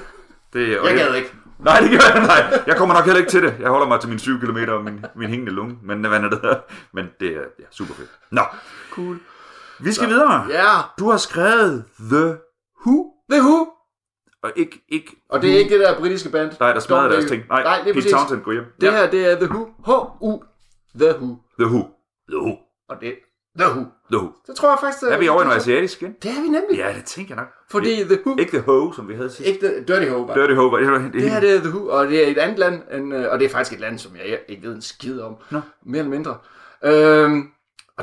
Det, 0.52 0.80
og 0.80 0.86
Jeg 0.88 0.96
gad 0.96 1.14
ikke. 1.14 1.32
Nej, 1.58 1.80
det 1.80 1.90
gør 1.90 2.18
jeg 2.18 2.26
nej. 2.26 2.62
Jeg 2.66 2.76
kommer 2.76 2.94
nok 2.94 3.04
heller 3.04 3.18
ikke 3.18 3.30
til 3.30 3.42
det. 3.42 3.54
Jeg 3.60 3.70
holder 3.70 3.86
mig 3.86 4.00
til 4.00 4.08
mine 4.08 4.20
7 4.20 4.40
km 4.40 4.58
og 4.68 4.84
min, 4.84 5.04
min 5.16 5.28
hængende 5.28 5.52
lunge. 5.52 5.78
Men 5.82 6.04
hvad 6.04 6.20
er 6.20 6.28
det 6.28 6.42
der? 6.42 6.56
Men 6.92 7.06
det 7.20 7.28
er 7.36 7.40
ja, 7.58 7.64
super 7.70 7.94
fedt. 7.94 8.08
Nå, 8.30 8.42
Cool. 8.90 9.18
Vi 9.80 9.92
skal 9.92 10.08
videre. 10.08 10.46
Ja, 10.50 10.64
Du 10.98 11.10
har 11.10 11.16
skrevet 11.18 11.84
The 12.10 12.36
Who, 12.86 13.06
The 13.30 13.40
Who. 13.42 13.66
og 14.42 14.52
ikke... 14.56 14.84
ikke 14.88 15.16
Og 15.30 15.42
det 15.42 15.54
er 15.54 15.58
ikke 15.58 15.78
det 15.78 15.80
der 15.80 15.98
britiske 15.98 16.28
band. 16.30 16.52
Nej, 16.60 16.72
der 16.72 16.80
smadrede 16.80 17.08
Don't 17.08 17.12
deres 17.12 17.30
ting. 17.30 17.42
Nej, 17.48 17.62
Nej, 17.62 17.80
det 17.84 17.90
er 17.90 17.94
Pete. 17.94 18.10
Townsend, 18.10 18.42
gå 18.42 18.52
hjem. 18.52 18.64
Det 18.80 18.92
her, 18.92 19.10
det 19.10 19.26
er 19.32 19.36
The 19.36 19.48
Who. 19.50 19.64
H-U. 19.86 20.42
The 20.98 21.16
Who. 21.16 21.36
The 21.58 21.66
Who. 21.68 21.86
The 22.30 22.38
Who. 22.38 22.56
Og 22.88 22.96
det 23.00 23.14
The 23.58 23.66
Who. 23.70 23.84
The 24.10 24.18
Who. 24.18 24.28
Så 24.46 24.54
tror 24.54 24.68
jeg 24.70 24.78
faktisk... 24.80 25.02
Er 25.02 25.18
vi 25.18 25.28
over 25.28 25.40
i 25.42 25.44
noget 25.44 25.56
asiatisk 25.56 26.02
igen? 26.02 26.14
Det 26.22 26.30
er 26.30 26.42
vi 26.42 26.48
nemlig. 26.48 26.76
Ja, 26.78 26.92
det 26.96 27.04
tænker 27.04 27.34
jeg 27.34 27.42
nok. 27.44 27.48
Fordi 27.70 28.04
The 28.04 28.18
Who... 28.26 28.36
Ikke 28.38 28.50
The 28.52 28.60
Ho, 28.60 28.92
som 28.92 29.08
vi 29.08 29.14
havde 29.14 29.30
sidst. 29.30 29.48
Ikke 29.48 29.66
The 29.66 29.84
Dirty 29.84 30.10
Ho, 30.10 30.24
bare. 30.26 30.40
Dirty 30.40 30.54
Ho. 30.54 30.66
var- 30.68 30.78
Det, 30.78 31.02
det, 31.02 31.12
Det 31.12 31.30
her 31.30 31.40
det 31.40 31.54
er 31.56 31.60
The 31.60 31.68
Who, 31.70 31.88
og 31.88 32.06
det 32.08 32.24
er 32.26 32.30
et 32.30 32.38
andet 32.38 32.58
land, 32.58 32.82
end, 32.92 33.14
øh, 33.14 33.26
og 33.32 33.38
det 33.38 33.44
er 33.44 33.48
faktisk 33.50 33.72
et 33.72 33.80
land, 33.80 33.98
som 33.98 34.16
jeg 34.16 34.40
ikke 34.48 34.62
ved 34.68 34.74
en 34.74 34.82
skid 34.82 35.20
om. 35.20 35.36
Nå. 35.50 35.60
Mere 35.86 35.98
eller 35.98 36.10
mindre. 36.10 36.36
Øhm, 36.84 37.48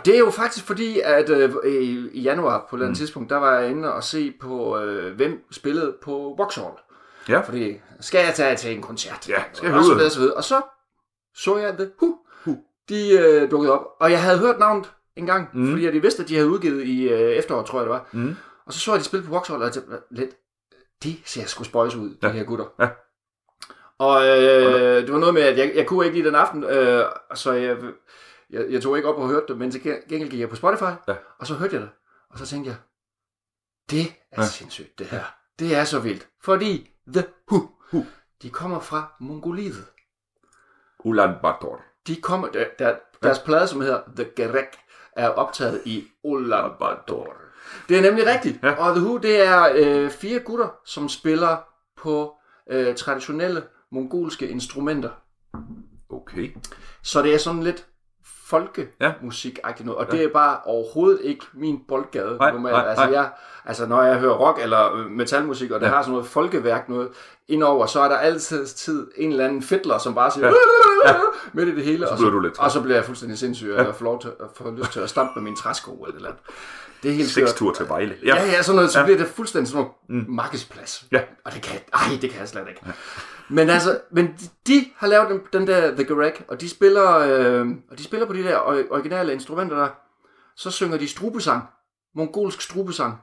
og 0.05 0.07
det 0.07 0.15
er 0.15 0.19
jo 0.19 0.29
faktisk 0.29 0.65
fordi, 0.65 0.99
at 1.03 1.29
øh, 1.29 1.51
i, 1.65 2.09
i 2.13 2.21
januar 2.21 2.67
på 2.69 2.75
et 2.75 2.77
eller 2.77 2.85
andet 2.85 2.89
mm. 2.89 2.99
tidspunkt, 2.99 3.29
der 3.29 3.35
var 3.37 3.59
jeg 3.59 3.69
inde 3.69 3.93
og 3.93 4.03
se 4.03 4.33
på, 4.41 4.79
øh, 4.79 5.15
hvem 5.15 5.43
spillede 5.51 5.95
på 6.03 6.35
Vauxhall. 6.37 6.73
Ja. 7.29 7.39
Fordi, 7.39 7.77
skal 7.99 8.25
jeg 8.25 8.33
tage 8.33 8.55
til 8.55 8.71
en 8.75 8.81
koncert? 8.81 9.29
Ja, 9.29 9.43
skal 9.53 9.67
jeg 9.67 9.77
og 9.77 9.83
så 9.83 9.93
videre, 9.93 10.09
så 10.09 10.19
videre. 10.19 10.35
Og 10.35 10.43
så 10.43 10.61
så 11.35 11.57
jeg 11.57 11.73
The 11.73 11.89
Who. 12.01 12.17
De 12.89 13.11
øh, 13.11 13.51
dukkede 13.51 13.73
op, 13.73 13.85
og 13.99 14.11
jeg 14.11 14.21
havde 14.23 14.39
hørt 14.39 14.59
navnet 14.59 14.91
en 15.15 15.25
gang, 15.25 15.49
Mm. 15.53 15.69
fordi 15.71 15.85
jeg 15.85 15.93
vidste, 15.93 16.23
at 16.23 16.29
de 16.29 16.35
havde 16.35 16.49
udgivet 16.49 16.83
i 16.83 17.09
øh, 17.09 17.19
efteråret, 17.31 17.65
tror 17.65 17.79
jeg 17.79 17.85
det 17.85 17.91
var. 17.93 18.07
Mm. 18.11 18.35
Og 18.65 18.73
så 18.73 18.79
så 18.79 18.91
jeg, 18.91 18.99
de 18.99 19.05
spille 19.05 19.25
på 19.25 19.31
Vauxhall, 19.31 19.61
og 19.61 19.65
jeg 19.65 19.73
tænkte, 19.73 19.97
lidt, 20.11 20.29
de 21.03 21.15
ser 21.25 21.45
sgu 21.45 21.63
spøjs 21.63 21.95
ud, 21.95 22.15
Ja. 22.23 22.27
de 22.27 22.33
her 22.33 22.43
gutter. 22.43 22.65
Ja. 22.79 22.87
Og 23.99 24.25
øh, 24.27 25.01
det 25.01 25.11
var 25.13 25.19
noget 25.19 25.33
med, 25.33 25.41
at 25.41 25.57
jeg, 25.57 25.71
jeg 25.75 25.85
kunne 25.87 26.05
ikke 26.05 26.17
lide 26.17 26.27
den 26.27 26.35
aften, 26.35 26.63
øh, 26.63 27.03
så 27.35 27.51
jeg, 27.51 27.77
jeg, 28.49 28.65
jeg 28.69 28.81
tog 28.81 28.97
ikke 28.97 29.09
op 29.09 29.15
og 29.15 29.27
hørte 29.27 29.45
det, 29.47 29.57
men 29.57 29.71
til 29.71 29.81
gengæld 29.83 30.29
gik 30.29 30.39
jeg 30.39 30.49
på 30.49 30.55
Spotify, 30.55 30.83
Ja. 31.07 31.15
og 31.39 31.47
så 31.47 31.53
hørte 31.55 31.73
jeg 31.73 31.81
det. 31.81 31.89
Og 32.29 32.37
så 32.39 32.45
tænkte 32.45 32.69
jeg, 32.69 32.77
det 33.89 34.01
er 34.01 34.05
Ja. 34.37 34.41
ja. 34.41 34.47
sindssygt, 34.47 34.99
det 34.99 35.07
her. 35.07 35.23
Det 35.59 35.75
er 35.75 35.83
så 35.83 35.99
vildt. 35.99 36.27
Fordi 36.43 36.89
The 37.13 37.23
Who, 37.51 37.67
Who. 37.93 38.05
de 38.41 38.49
kommer 38.49 38.79
fra 38.79 39.13
Mongoliet. 39.19 39.85
Ulan 40.99 41.35
Bator. 41.41 41.81
De 42.07 42.21
kommer, 42.21 42.47
der, 42.47 42.65
der, 42.79 42.95
deres 43.23 43.39
plade, 43.39 43.67
som 43.67 43.81
hedder 43.81 44.01
The 44.15 44.25
Gerek, 44.35 44.75
er 45.15 45.29
optaget 45.29 45.81
i 45.85 46.07
Ulaanbaatar. 46.23 47.41
Det 47.89 47.97
er 47.97 48.01
nemlig 48.01 48.25
rigtigt. 48.27 48.59
Ja. 48.63 48.67
Ja. 48.69 48.75
Og 48.89 48.95
The 48.95 49.03
Who, 49.05 49.17
det 49.17 49.41
er 49.47 49.69
øh, 49.75 50.11
fire 50.11 50.39
gutter, 50.39 50.69
som 50.85 51.09
spiller 51.09 51.57
på 51.97 52.35
øh, 52.69 52.95
traditionelle 52.95 53.63
mongolske 53.91 54.47
instrumenter. 54.47 55.09
Okay. 56.09 56.55
Så 57.03 57.21
det 57.21 57.33
er 57.33 57.37
sådan 57.37 57.63
lidt 57.63 57.87
folkemusik-agtigt 58.49 59.85
noget. 59.85 59.97
Og 59.99 60.11
det 60.11 60.23
er 60.23 60.27
bare 60.29 60.57
overhovedet 60.65 61.19
ikke 61.23 61.45
min 61.53 61.79
boldgade 61.87 62.37
Nej, 62.39 62.51
normalt. 62.51 62.75
nej, 62.75 62.85
altså, 62.87 63.05
nej. 63.05 63.13
jeg, 63.13 63.29
altså, 63.65 63.85
når 63.85 64.01
jeg 64.03 64.19
hører 64.19 64.33
rock 64.33 64.59
eller 64.63 64.95
øh, 64.95 65.11
metalmusik, 65.11 65.71
og 65.71 65.79
det 65.79 65.85
Ja. 65.85 65.89
ja. 65.91 65.95
har 65.95 66.01
sådan 66.03 66.11
noget 66.11 66.27
folkeværk 66.27 66.89
noget 66.89 67.09
indover, 67.47 67.85
så 67.85 67.99
er 68.01 68.07
der 68.07 68.15
altid 68.17 68.65
tid 68.67 69.07
en 69.15 69.31
eller 69.31 69.45
anden 69.45 69.61
fiddler, 69.61 69.97
som 69.97 70.15
bare 70.15 70.31
siger 70.31 70.47
Ja. 70.47 70.53
ja. 71.05 71.11
Ja. 71.11 71.19
midt 71.53 71.69
i 71.69 71.75
det 71.75 71.83
hele. 71.83 72.05
Så 72.07 72.11
og 72.11 72.17
bliver 72.17 72.31
du 72.31 72.39
lidt 72.39 72.59
Og 72.59 72.71
så 72.71 72.81
bliver 72.81 72.95
jeg 72.95 73.05
fuldstændig 73.05 73.37
sindssyg, 73.37 73.73
og 73.77 73.85
jeg 73.85 73.95
får, 73.95 74.05
lov 74.05 74.21
til, 74.21 74.27
at 74.39 74.45
få 74.55 74.71
lyst 74.71 74.91
til 74.91 74.99
at 74.99 75.09
stampe 75.09 75.31
med 75.35 75.43
min 75.43 75.55
træsko 75.55 75.91
eller 75.91 76.07
et 76.07 76.15
eller 76.15 76.29
andet. 76.29 76.43
Det 77.03 77.11
er 77.11 77.15
helt 77.15 77.29
Seks 77.29 77.53
tur 77.53 77.73
til 77.73 77.89
Vejle. 77.89 78.15
Ja, 78.25 78.35
ja, 78.35 78.61
sådan 78.61 78.75
noget, 78.75 78.91
så 78.91 78.99
Ja. 78.99 79.05
bliver 79.05 79.17
det 79.17 79.27
fuldstændig 79.27 79.67
sådan 79.71 79.85
noget 80.09 80.25
Mm. 80.27 80.33
markedsplads. 80.35 81.05
Ja. 81.11 81.21
Og 81.45 81.53
det 81.53 81.61
kan, 81.61 81.79
ej, 81.93 81.99
det 82.21 82.29
kan 82.29 82.39
jeg 82.39 82.47
slet 82.49 82.63
ikke. 82.69 82.81
Men 83.49 83.69
altså, 83.69 83.99
men 84.11 84.25
de, 84.27 84.49
de 84.67 84.85
har 84.97 85.07
lavet 85.07 85.29
den, 85.29 85.41
den 85.53 85.67
der 85.67 85.91
The 85.95 86.03
Garek, 86.03 86.45
og 86.47 86.61
de 86.61 86.69
spiller, 86.69 87.17
øh, 87.17 87.67
og 87.91 87.97
de 87.97 88.03
spiller 88.03 88.27
på 88.27 88.33
de 88.33 88.43
der 88.43 88.57
or- 88.59 88.91
originale 88.93 89.33
instrumenter 89.33 89.77
der. 89.77 89.87
Så 90.55 90.71
synger 90.71 90.97
de 90.97 91.07
strubesang. 91.07 91.63
Mongolsk 92.15 92.61
strubesang. 92.61 93.17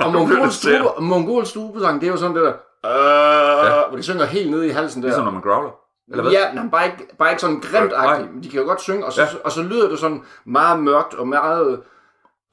Og 0.00 0.12
mongolsk, 0.12 0.58
strube, 0.58 1.02
mongolsk 1.04 1.50
strubesang, 1.50 2.00
det 2.00 2.06
er 2.06 2.10
jo 2.10 2.16
sådan 2.16 2.36
det 2.36 2.42
der, 2.44 2.52
øh, 2.86 3.66
Ja. 3.66 3.88
hvor 3.88 3.96
de 3.96 4.02
synger 4.02 4.24
helt 4.24 4.50
nede 4.50 4.66
i 4.66 4.70
halsen 4.70 5.02
der. 5.02 5.08
Ligesom 5.08 5.24
når 5.24 5.30
man 5.32 5.42
growler. 5.42 5.70
Eller 6.10 6.22
hvad? 6.22 6.32
Ja, 6.32 6.52
men 6.62 6.70
bare 6.70 6.86
ikke, 6.86 7.06
bare 7.18 7.30
ikke 7.30 7.40
sådan 7.40 7.60
grimt 7.60 7.90
Nej. 7.90 8.22
men 8.22 8.42
de 8.42 8.50
kan 8.50 8.60
jo 8.60 8.66
godt 8.66 8.80
synge, 8.80 9.04
og 9.06 9.12
så, 9.12 9.22
Ja. 9.22 9.28
ja. 9.32 9.38
og 9.44 9.52
så 9.52 9.62
lyder 9.62 9.88
det 9.88 9.98
sådan 9.98 10.22
meget 10.46 10.82
mørkt 10.82 11.14
og 11.14 11.28
meget... 11.28 11.82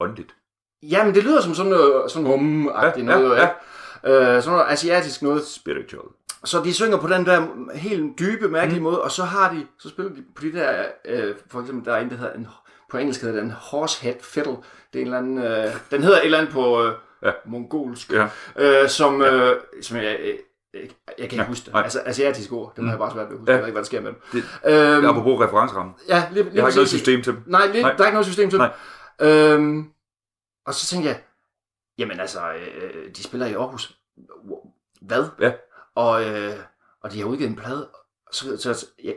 Åndeligt. 0.00 0.34
Jamen, 0.82 1.14
det 1.14 1.24
lyder 1.24 1.40
som 1.40 1.54
sådan 1.54 1.72
noget, 1.72 2.10
sådan 2.10 2.64
Ja, 2.64 2.86
ja, 2.96 3.02
noget, 3.02 3.36
ja. 3.36 3.48
ja. 4.04 4.36
Øh, 4.36 4.42
sådan 4.42 4.58
noget 4.58 4.72
asiatisk 4.72 5.22
noget. 5.22 5.46
Spiritual. 5.46 6.04
Så 6.44 6.62
de 6.64 6.74
synger 6.74 6.98
på 6.98 7.08
den 7.08 7.26
der 7.26 7.46
helt 7.74 8.18
dybe, 8.18 8.48
mærkelige 8.48 8.80
Mm. 8.80 8.84
mm. 8.86 8.90
måde, 8.92 9.02
og 9.02 9.10
så 9.10 9.24
har 9.24 9.52
de, 9.54 9.66
så 9.78 9.88
spiller 9.88 10.12
de 10.12 10.24
på 10.36 10.42
de 10.42 10.52
der, 10.52 10.84
øh, 11.04 11.34
for 11.50 11.60
eksempel, 11.60 11.84
der 11.84 11.96
er 11.96 12.00
en, 12.00 12.10
der 12.10 12.16
hedder 12.16 12.32
en, 12.32 12.46
på 12.90 12.96
engelsk 12.98 13.20
hedder 13.22 13.40
den 13.40 13.50
horsehead 13.50 14.16
fiddle. 14.22 14.52
Det 14.92 14.98
er 14.98 15.00
en 15.00 15.06
eller 15.06 15.18
anden, 15.18 15.38
øh, 15.38 15.66
den 15.90 16.02
hedder 16.02 16.18
et 16.18 16.24
eller 16.24 16.38
andet 16.38 16.52
på 16.52 16.82
øh, 16.84 16.92
Ja. 17.22 17.30
mongolsk, 17.46 18.12
Ja. 18.12 18.28
øh, 18.56 18.88
som, 18.88 19.22
øh, 19.22 19.60
som 19.82 19.96
jeg, 19.96 20.16
øh, 20.20 20.26
jeg, 20.28 20.36
jeg 20.74 20.90
kan 21.16 21.22
ikke 21.24 21.36
Ja, 21.36 21.44
huske 21.46 21.64
det. 21.64 21.72
nej. 21.72 21.82
Altså 21.82 22.02
asiatisk 22.04 22.52
ord, 22.52 22.72
det 22.76 22.84
må 22.84 22.90
jeg 22.90 22.98
bare 22.98 23.12
svært 23.12 23.26
ved 23.28 23.32
at 23.34 23.38
huske. 23.38 23.52
Ja. 23.52 23.56
Jeg 23.56 23.62
ved 23.62 23.68
ikke, 23.68 23.74
hvad 23.74 23.82
der 23.82 23.86
sker 23.86 24.00
med 24.00 24.10
dem. 24.12 24.20
Det, 24.32 24.96
Øhm, 24.96 25.06
apropos 25.06 25.40
referencerammen. 25.40 25.94
ja, 26.08 26.28
lige, 26.32 26.42
lige 26.44 26.54
Jeg 26.54 26.62
har 26.62 26.68
ikke 26.68 26.76
noget 26.76 26.88
system 26.88 27.22
til 27.22 27.32
dem. 27.32 27.42
Nej, 27.46 27.66
lige, 27.66 27.82
Nej. 27.82 27.92
der 27.92 28.02
er 28.02 28.06
ikke 28.06 28.14
noget 28.14 28.26
system 28.26 28.50
til 28.50 28.58
det. 28.58 28.70
Øhm, 29.20 29.90
og 30.66 30.74
så 30.74 30.86
tænkte 30.86 31.08
jeg, 31.08 31.20
Jamen 31.98 32.20
altså, 32.20 32.40
øh, 32.52 33.10
de 33.16 33.22
spiller 33.22 33.46
i 33.46 33.52
Aarhus. 33.54 33.96
Hvad? 35.02 35.24
Ja. 35.40 35.52
Og, 35.94 36.24
øh, 36.28 36.52
og 37.02 37.12
de 37.12 37.18
har 37.20 37.26
udgivet 37.26 37.50
en 37.50 37.56
plade, 37.56 37.88
så, 38.32 38.56
så, 38.74 38.86
ja, 39.04 39.12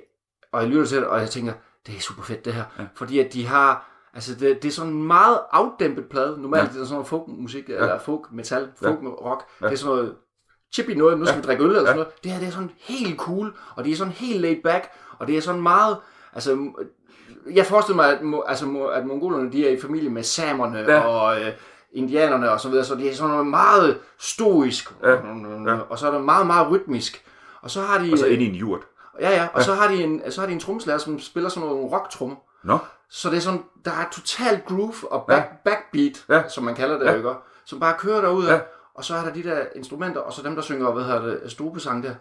og 0.51 0.61
jeg 0.61 0.69
lytter 0.69 0.85
til 0.85 0.97
det, 0.97 1.07
og 1.07 1.19
jeg 1.19 1.29
tænker, 1.29 1.53
det 1.87 1.95
er 1.95 1.99
super 1.99 2.23
fedt 2.23 2.45
det 2.45 2.53
her. 2.53 2.63
Ja. 2.79 2.83
Fordi 2.95 3.19
at 3.19 3.33
de 3.33 3.45
har, 3.47 3.89
altså 4.13 4.35
det, 4.35 4.63
det 4.63 4.67
er 4.69 4.71
sådan 4.73 4.91
en 4.93 5.03
meget 5.03 5.39
afdæmpet 5.51 6.09
plade. 6.09 6.41
Normalt 6.41 6.61
Ja. 6.63 6.67
ja. 6.67 6.73
det 6.73 6.81
er 6.81 6.85
sådan 6.85 6.93
noget 6.93 7.07
folkmusik, 7.07 7.69
ja. 7.69 7.73
eller 7.75 7.99
folk 7.99 8.31
metal, 8.31 8.69
Ja. 8.81 8.87
folk 8.87 9.01
med 9.01 9.11
rock. 9.11 9.43
Ja. 9.61 9.65
Det 9.65 9.73
er 9.73 9.77
sådan 9.77 9.95
noget 9.95 10.15
chippy 10.73 10.91
noget, 10.91 11.19
nu 11.19 11.25
skal 11.25 11.35
Ja. 11.35 11.41
vi 11.41 11.45
drikke 11.47 11.63
øl 11.63 11.69
eller 11.69 11.81
Ja. 11.81 11.85
sådan 11.87 11.97
noget. 11.99 12.23
Det 12.23 12.31
her 12.31 12.39
det 12.39 12.47
er 12.47 12.51
sådan 12.51 12.71
helt 12.77 13.17
cool, 13.19 13.53
og 13.75 13.83
det 13.83 13.91
er 13.91 13.95
sådan 13.95 14.13
helt 14.13 14.41
laid 14.41 14.61
back, 14.63 14.89
og 15.19 15.27
det 15.27 15.37
er 15.37 15.41
sådan 15.41 15.61
meget, 15.61 15.97
altså 16.33 16.71
jeg 17.51 17.65
forestiller 17.65 17.95
mig, 17.95 18.09
at, 18.39 18.43
altså, 18.47 18.85
at 18.85 19.05
mongolerne 19.05 19.51
de 19.51 19.67
er 19.67 19.71
i 19.71 19.79
familie 19.79 20.09
med 20.09 20.23
samerne 20.23 20.79
Ja. 20.79 20.91
ja. 20.93 20.99
og 21.07 21.41
øh, 21.41 21.51
indianerne 21.95 22.51
og 22.51 22.59
så 22.59 22.69
videre, 22.69 22.85
så 22.85 22.95
det 22.95 23.09
er 23.11 23.15
sådan 23.15 23.31
noget 23.31 23.47
meget 23.47 23.99
stoisk, 24.17 24.93
Ja. 25.03 25.11
ja. 25.11 25.77
og 25.89 25.99
så 25.99 26.07
er 26.07 26.11
det 26.11 26.21
meget, 26.23 26.47
meget 26.47 26.71
rytmisk. 26.71 27.25
Og 27.61 27.71
så 27.71 27.81
har 27.81 28.03
de, 28.03 28.11
Og 28.13 28.17
så 28.17 28.25
ind 28.25 28.41
i 28.41 28.45
en 28.49 28.55
jurt. 28.55 28.81
ja, 29.19 29.29
ja, 29.29 29.47
og 29.53 29.63
så 29.63 29.73
har 29.73 29.87
de 29.87 30.03
en, 30.03 30.31
så 30.31 30.41
har 30.41 30.47
de 30.47 30.53
en 30.53 30.59
trommeslager, 30.59 30.97
som 30.97 31.19
spiller 31.19 31.49
sådan 31.49 31.69
nogle 31.69 31.85
rocktrummer. 31.91 32.35
Nå, 32.63 32.77
Så 33.09 33.29
det 33.29 33.37
er 33.37 33.41
sådan, 33.41 33.63
der 33.85 33.91
er 33.91 34.05
total 34.11 34.61
groove 34.67 35.11
og 35.11 35.25
back, 35.27 35.45
ja. 35.51 35.55
backbeat, 35.71 36.25
Ja. 36.29 36.35
ja. 36.35 36.49
som 36.49 36.63
man 36.63 36.75
kalder 36.75 36.97
det, 36.97 37.05
Ja. 37.05 37.11
ja. 37.11 37.17
ikke? 37.17 37.29
Som 37.65 37.79
bare 37.79 37.95
kører 37.99 38.21
derud 38.21 38.45
Ja. 38.45 38.53
ja. 38.53 38.59
og 38.93 39.05
så 39.05 39.15
er 39.15 39.21
der 39.23 39.33
de 39.33 39.43
der 39.43 39.65
instrumenter, 39.75 40.21
og 40.21 40.33
så 40.33 40.41
dem, 40.41 40.55
der 40.55 40.61
synger, 40.61 40.91
hvad 40.91 41.03
hedder 41.03 41.21
det, 41.25 41.51
strubesang 41.51 42.03
der. 42.03 42.15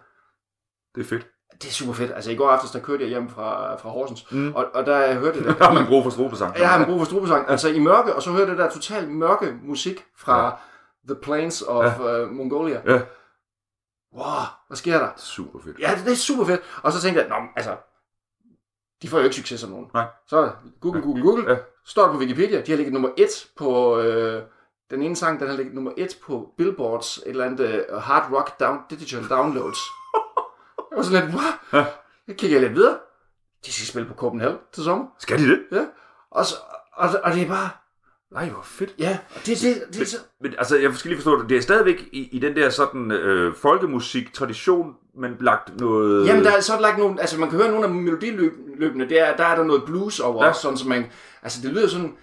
det 0.95 1.01
er 1.01 1.05
fedt. 1.07 1.27
Det 1.61 1.67
er 1.67 1.71
super 1.73 1.93
fedt. 1.93 2.11
Altså 2.11 2.31
i 2.31 2.35
går 2.35 2.49
aftes, 2.49 2.71
der 2.71 2.79
kørte 2.79 3.01
jeg 3.03 3.09
hjem 3.09 3.29
fra, 3.29 3.75
fra 3.75 3.89
Horsens, 3.89 4.31
Mm. 4.31 4.53
og, 4.55 4.65
og 4.73 4.85
der 4.85 4.97
jeg 4.97 5.15
hørte 5.15 5.39
det 5.43 5.57
Der 5.59 5.65
har 5.65 5.73
man 5.73 5.85
brug 5.85 6.03
for 6.03 6.09
strobesang. 6.09 6.57
Jeg 6.59 6.69
har 6.69 6.79
en 6.79 6.85
brug 6.85 6.99
for 6.99 7.05
strubesang. 7.05 7.49
Altså 7.49 7.69
i 7.69 7.79
mørke, 7.79 8.15
og 8.15 8.21
så 8.21 8.31
hørte 8.31 8.51
det 8.51 8.57
der 8.57 8.69
totalt 8.69 9.09
mørke 9.09 9.57
musik 9.63 10.05
fra 10.17 10.37
Ja. 10.39 10.45
ja. 10.45 10.51
The 11.07 11.15
Plains 11.21 11.61
of 11.61 11.85
ja. 11.99 12.23
uh, 12.23 12.31
Mongolia. 12.31 12.81
Ja. 12.85 12.99
Wow, 14.15 14.43
hvad 14.67 14.77
sker 14.77 14.99
der? 14.99 15.09
Super 15.17 15.59
fedt. 15.63 15.79
Ja, 15.79 15.91
det 16.05 16.11
er 16.11 16.15
super 16.15 16.45
fedt. 16.45 16.61
Og 16.83 16.91
så 16.91 17.01
tænkte 17.01 17.21
jeg, 17.21 17.29
Nå, 17.29 17.35
altså, 17.55 17.75
de 19.01 19.09
får 19.09 19.17
jo 19.17 19.23
ikke 19.23 19.35
succes 19.35 19.59
som 19.59 19.69
nogen. 19.69 19.87
Nej. 19.93 20.05
Så 20.27 20.51
Google, 20.81 21.01
Google, 21.01 21.23
Google. 21.23 21.51
Ja. 21.51 21.57
Står 21.85 22.11
på 22.11 22.17
Wikipedia, 22.17 22.61
de 22.61 22.71
har 22.71 22.75
ligget 22.77 22.93
nummer 22.93 23.09
et 23.17 23.47
på, 23.57 23.99
øh, 23.99 24.43
den 24.91 25.01
ene 25.01 25.15
sang, 25.15 25.39
den 25.39 25.47
har 25.49 25.55
ligget 25.55 25.75
nummer 25.75 25.91
et 25.97 26.17
på 26.25 26.53
Billboards, 26.57 27.17
et 27.17 27.23
eller 27.27 27.45
andet 27.45 27.85
uh, 27.93 28.01
hard 28.01 28.31
rock 28.33 28.59
down, 28.59 28.77
digital 28.89 29.27
downloads. 29.29 29.77
jeg 30.95 30.97
var 30.97 31.03
sådan 31.03 31.21
lidt, 31.25 31.33
hvad? 31.35 31.79
Ja. 31.81 31.85
Jeg 32.27 32.35
kigger 32.37 32.59
lidt 32.59 32.75
videre. 32.75 32.97
De 33.65 33.73
skal 33.73 33.87
spille 33.87 34.07
på 34.07 34.13
Copenhagen 34.13 34.57
til 34.73 34.83
sommer. 34.83 35.05
Skal 35.19 35.39
de 35.39 35.49
det? 35.49 35.59
Ja. 35.71 35.85
Og, 36.31 36.45
så, 36.45 36.55
og, 36.93 37.09
og 37.23 37.33
det 37.33 37.41
er 37.41 37.47
bare, 37.47 37.69
Nej, 38.31 38.49
hvor 38.49 38.61
fedt. 38.63 38.95
ja, 38.99 39.17
og 39.35 39.41
det, 39.45 39.61
det, 39.61 39.83
det, 39.93 40.01
er 40.01 40.05
så, 40.05 40.17
Men 40.41 40.53
altså, 40.57 40.77
jeg 40.77 40.93
skal 40.95 41.09
lige 41.09 41.17
forstå 41.17 41.41
det. 41.41 41.49
Det 41.49 41.57
er 41.57 41.61
stadigvæk 41.61 42.01
i, 42.11 42.29
i 42.31 42.39
den 42.39 42.55
der 42.55 42.69
sådan 42.69 43.11
øh, 43.11 43.55
folkemusik-tradition, 43.55 44.93
men 45.17 45.35
lagt 45.39 45.79
noget... 45.79 46.27
Jamen, 46.27 46.43
der 46.43 46.51
er 46.51 46.59
så 46.59 46.79
lagt 46.81 46.97
nogle, 46.97 47.21
altså 47.21 47.39
man 47.39 47.49
kan 47.49 47.59
høre 47.59 47.71
nogle 47.71 47.85
af 47.85 47.91
melodiløbene, 47.93 49.09
der, 49.09 49.23
er- 49.23 49.35
der 49.37 49.45
er 49.45 49.55
der 49.55 49.63
noget 49.63 49.83
blues 49.85 50.19
over, 50.19 50.43
Ja. 50.43 50.47
ja. 50.47 50.53
sådan 50.53 50.77
som 50.77 50.89
man, 50.89 51.05
altså 51.43 51.59
det 51.61 51.71
lyder 51.71 51.87
sådan, 51.87 52.13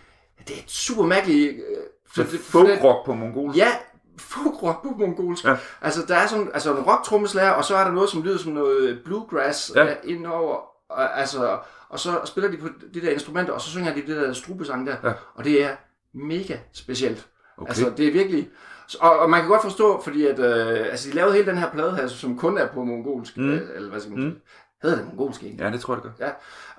det 0.49 0.57
er 0.59 0.63
super 0.67 1.03
mærkeligt, 1.07 1.51
øh, 1.55 1.77
så 2.15 2.23
det- 2.23 2.31
det- 2.33 2.41
folk-rock 2.41 3.07
på 3.07 3.15
mongolsk. 3.15 3.59
Ja, 3.59 3.69
folkrock 4.19 4.83
på 4.83 4.89
mongolsk. 4.99 5.45
Ja. 5.45 5.51
Ja. 5.51 5.57
Altså 5.83 6.01
der 6.09 6.17
er 6.17 6.27
sådan, 6.27 6.51
altså 6.55 6.71
en 6.77 6.83
rocktrommeslager, 6.83 7.51
og 7.51 7.65
så 7.65 7.77
er 7.77 7.85
der 7.85 7.91
noget, 7.93 8.11
som 8.11 8.23
lyder 8.23 8.39
som 8.39 8.53
noget 8.53 9.01
bluegrass 9.05 9.73
Ja. 9.75 9.85
ja. 9.85 9.95
indover, 10.05 10.57
og, 10.89 11.21
altså, 11.21 11.59
og 11.89 11.99
så 12.01 12.11
spiller 12.25 12.51
de 12.51 12.57
på 12.57 12.69
de 12.95 13.01
der 13.01 13.11
instrumenter, 13.11 13.53
og 13.53 13.61
så 13.61 13.71
synger 13.71 13.95
de 13.95 14.01
det 14.07 14.17
der 14.17 14.33
strubesang 14.33 14.87
der, 14.87 14.97
Ja. 15.05 15.13
og 15.35 15.45
det 15.45 15.65
er 15.65 15.71
mega 16.15 16.57
specielt. 16.73 17.27
Okay. 17.59 17.69
Altså, 17.69 17.93
det 17.97 18.09
er 18.09 18.13
virkelig... 18.13 18.49
Og, 19.01 19.19
og 19.19 19.31
man 19.31 19.41
kan 19.41 19.49
godt 19.49 19.63
forstå, 19.63 20.03
fordi 20.05 20.27
at, 20.27 20.39
øh, 20.39 20.87
altså, 20.91 21.11
de 21.11 21.15
lavede 21.15 21.35
hele 21.35 21.47
den 21.47 21.59
her 21.59 21.71
plade 21.71 21.97
her, 21.97 22.07
som 22.07 22.39
kun 22.39 22.59
er 22.59 22.67
på 22.67 22.85
mongolsk, 22.85 23.37
Mm. 23.37 23.43
mm. 23.45 23.61
eller 23.75 23.91
hvad 23.91 24.01
skal 24.01 24.13
man 24.13 24.25
Mm. 24.25 24.35
Hedder 24.83 24.97
det 24.97 25.07
mongolsk 25.07 25.43
egentlig? 25.43 25.65
Ja, 25.65 25.71
det 25.71 25.81
tror 25.81 25.95
jeg, 25.95 26.03
det 26.03 26.13
gør. 26.19 26.31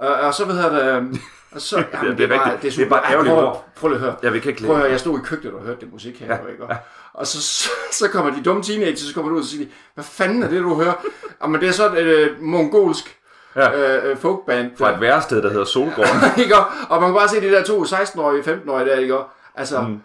Og, 0.07 0.13
og 0.27 0.33
så, 0.33 0.45
hvad 0.45 0.55
hedder 0.55 0.99
det... 1.01 1.19
Og 1.51 1.61
så, 1.61 1.77
det 1.91 1.93
er 1.93 2.09
rigtigt. 2.09 2.29
bare, 2.29 2.57
Det 2.61 2.67
er 2.67 2.71
super. 2.71 2.89
bare 2.89 3.03
Ej, 3.05 3.11
ærgerligt 3.11 3.35
prøv, 3.35 3.55
prøv 3.75 3.89
lige 3.89 3.97
at 3.97 4.01
høre. 4.03 4.15
Jeg 4.23 4.33
vil 4.33 4.47
ikke 4.47 4.63
Prøv 4.65 4.75
at 4.75 4.81
høre, 4.81 4.91
jeg 4.91 4.99
stod 4.99 5.19
i 5.19 5.21
køkkenet 5.25 5.53
og 5.55 5.61
hørte 5.61 5.81
det 5.81 5.91
musik 5.91 6.19
her, 6.19 6.27
Ja, 6.27 6.41
ja, 6.43 6.47
ikke? 6.51 6.63
Og 6.63 6.75
så, 7.23 7.41
så, 7.41 7.69
så 7.91 8.07
kommer 8.09 8.31
de 8.35 8.43
dumme 8.43 8.63
teenagers, 8.63 8.99
så 8.99 9.13
kommer 9.13 9.29
de 9.31 9.35
ud 9.35 9.41
og 9.41 9.45
siger, 9.47 9.65
hvad 9.93 10.03
fanden 10.03 10.43
er 10.43 10.47
det, 10.49 10.61
du 10.61 10.75
hører? 10.81 10.93
Og 11.39 11.49
men 11.51 11.61
det 11.61 11.67
er 11.69 11.73
sådan 11.73 11.97
et 11.97 12.03
øh, 12.03 12.41
mongolsk 12.41 13.17
Ja. 13.55 13.97
øh, 13.97 14.11
øh, 14.11 14.17
folkband. 14.17 14.71
Fra 14.77 14.93
et 14.93 15.01
værested, 15.01 15.41
der 15.41 15.49
hedder 15.49 15.65
Solgården. 15.65 16.21
ikke? 16.43 16.55
Og 16.89 17.01
man 17.01 17.09
kan 17.09 17.13
bare 17.19 17.29
se 17.29 17.41
de 17.41 17.51
der 17.51 17.63
to 17.63 17.83
16-årige, 17.83 18.41
15-årige 18.43 18.85
der, 18.89 18.95
ikke? 18.95 19.17
Altså, 19.55 19.81
Mm. 19.81 19.99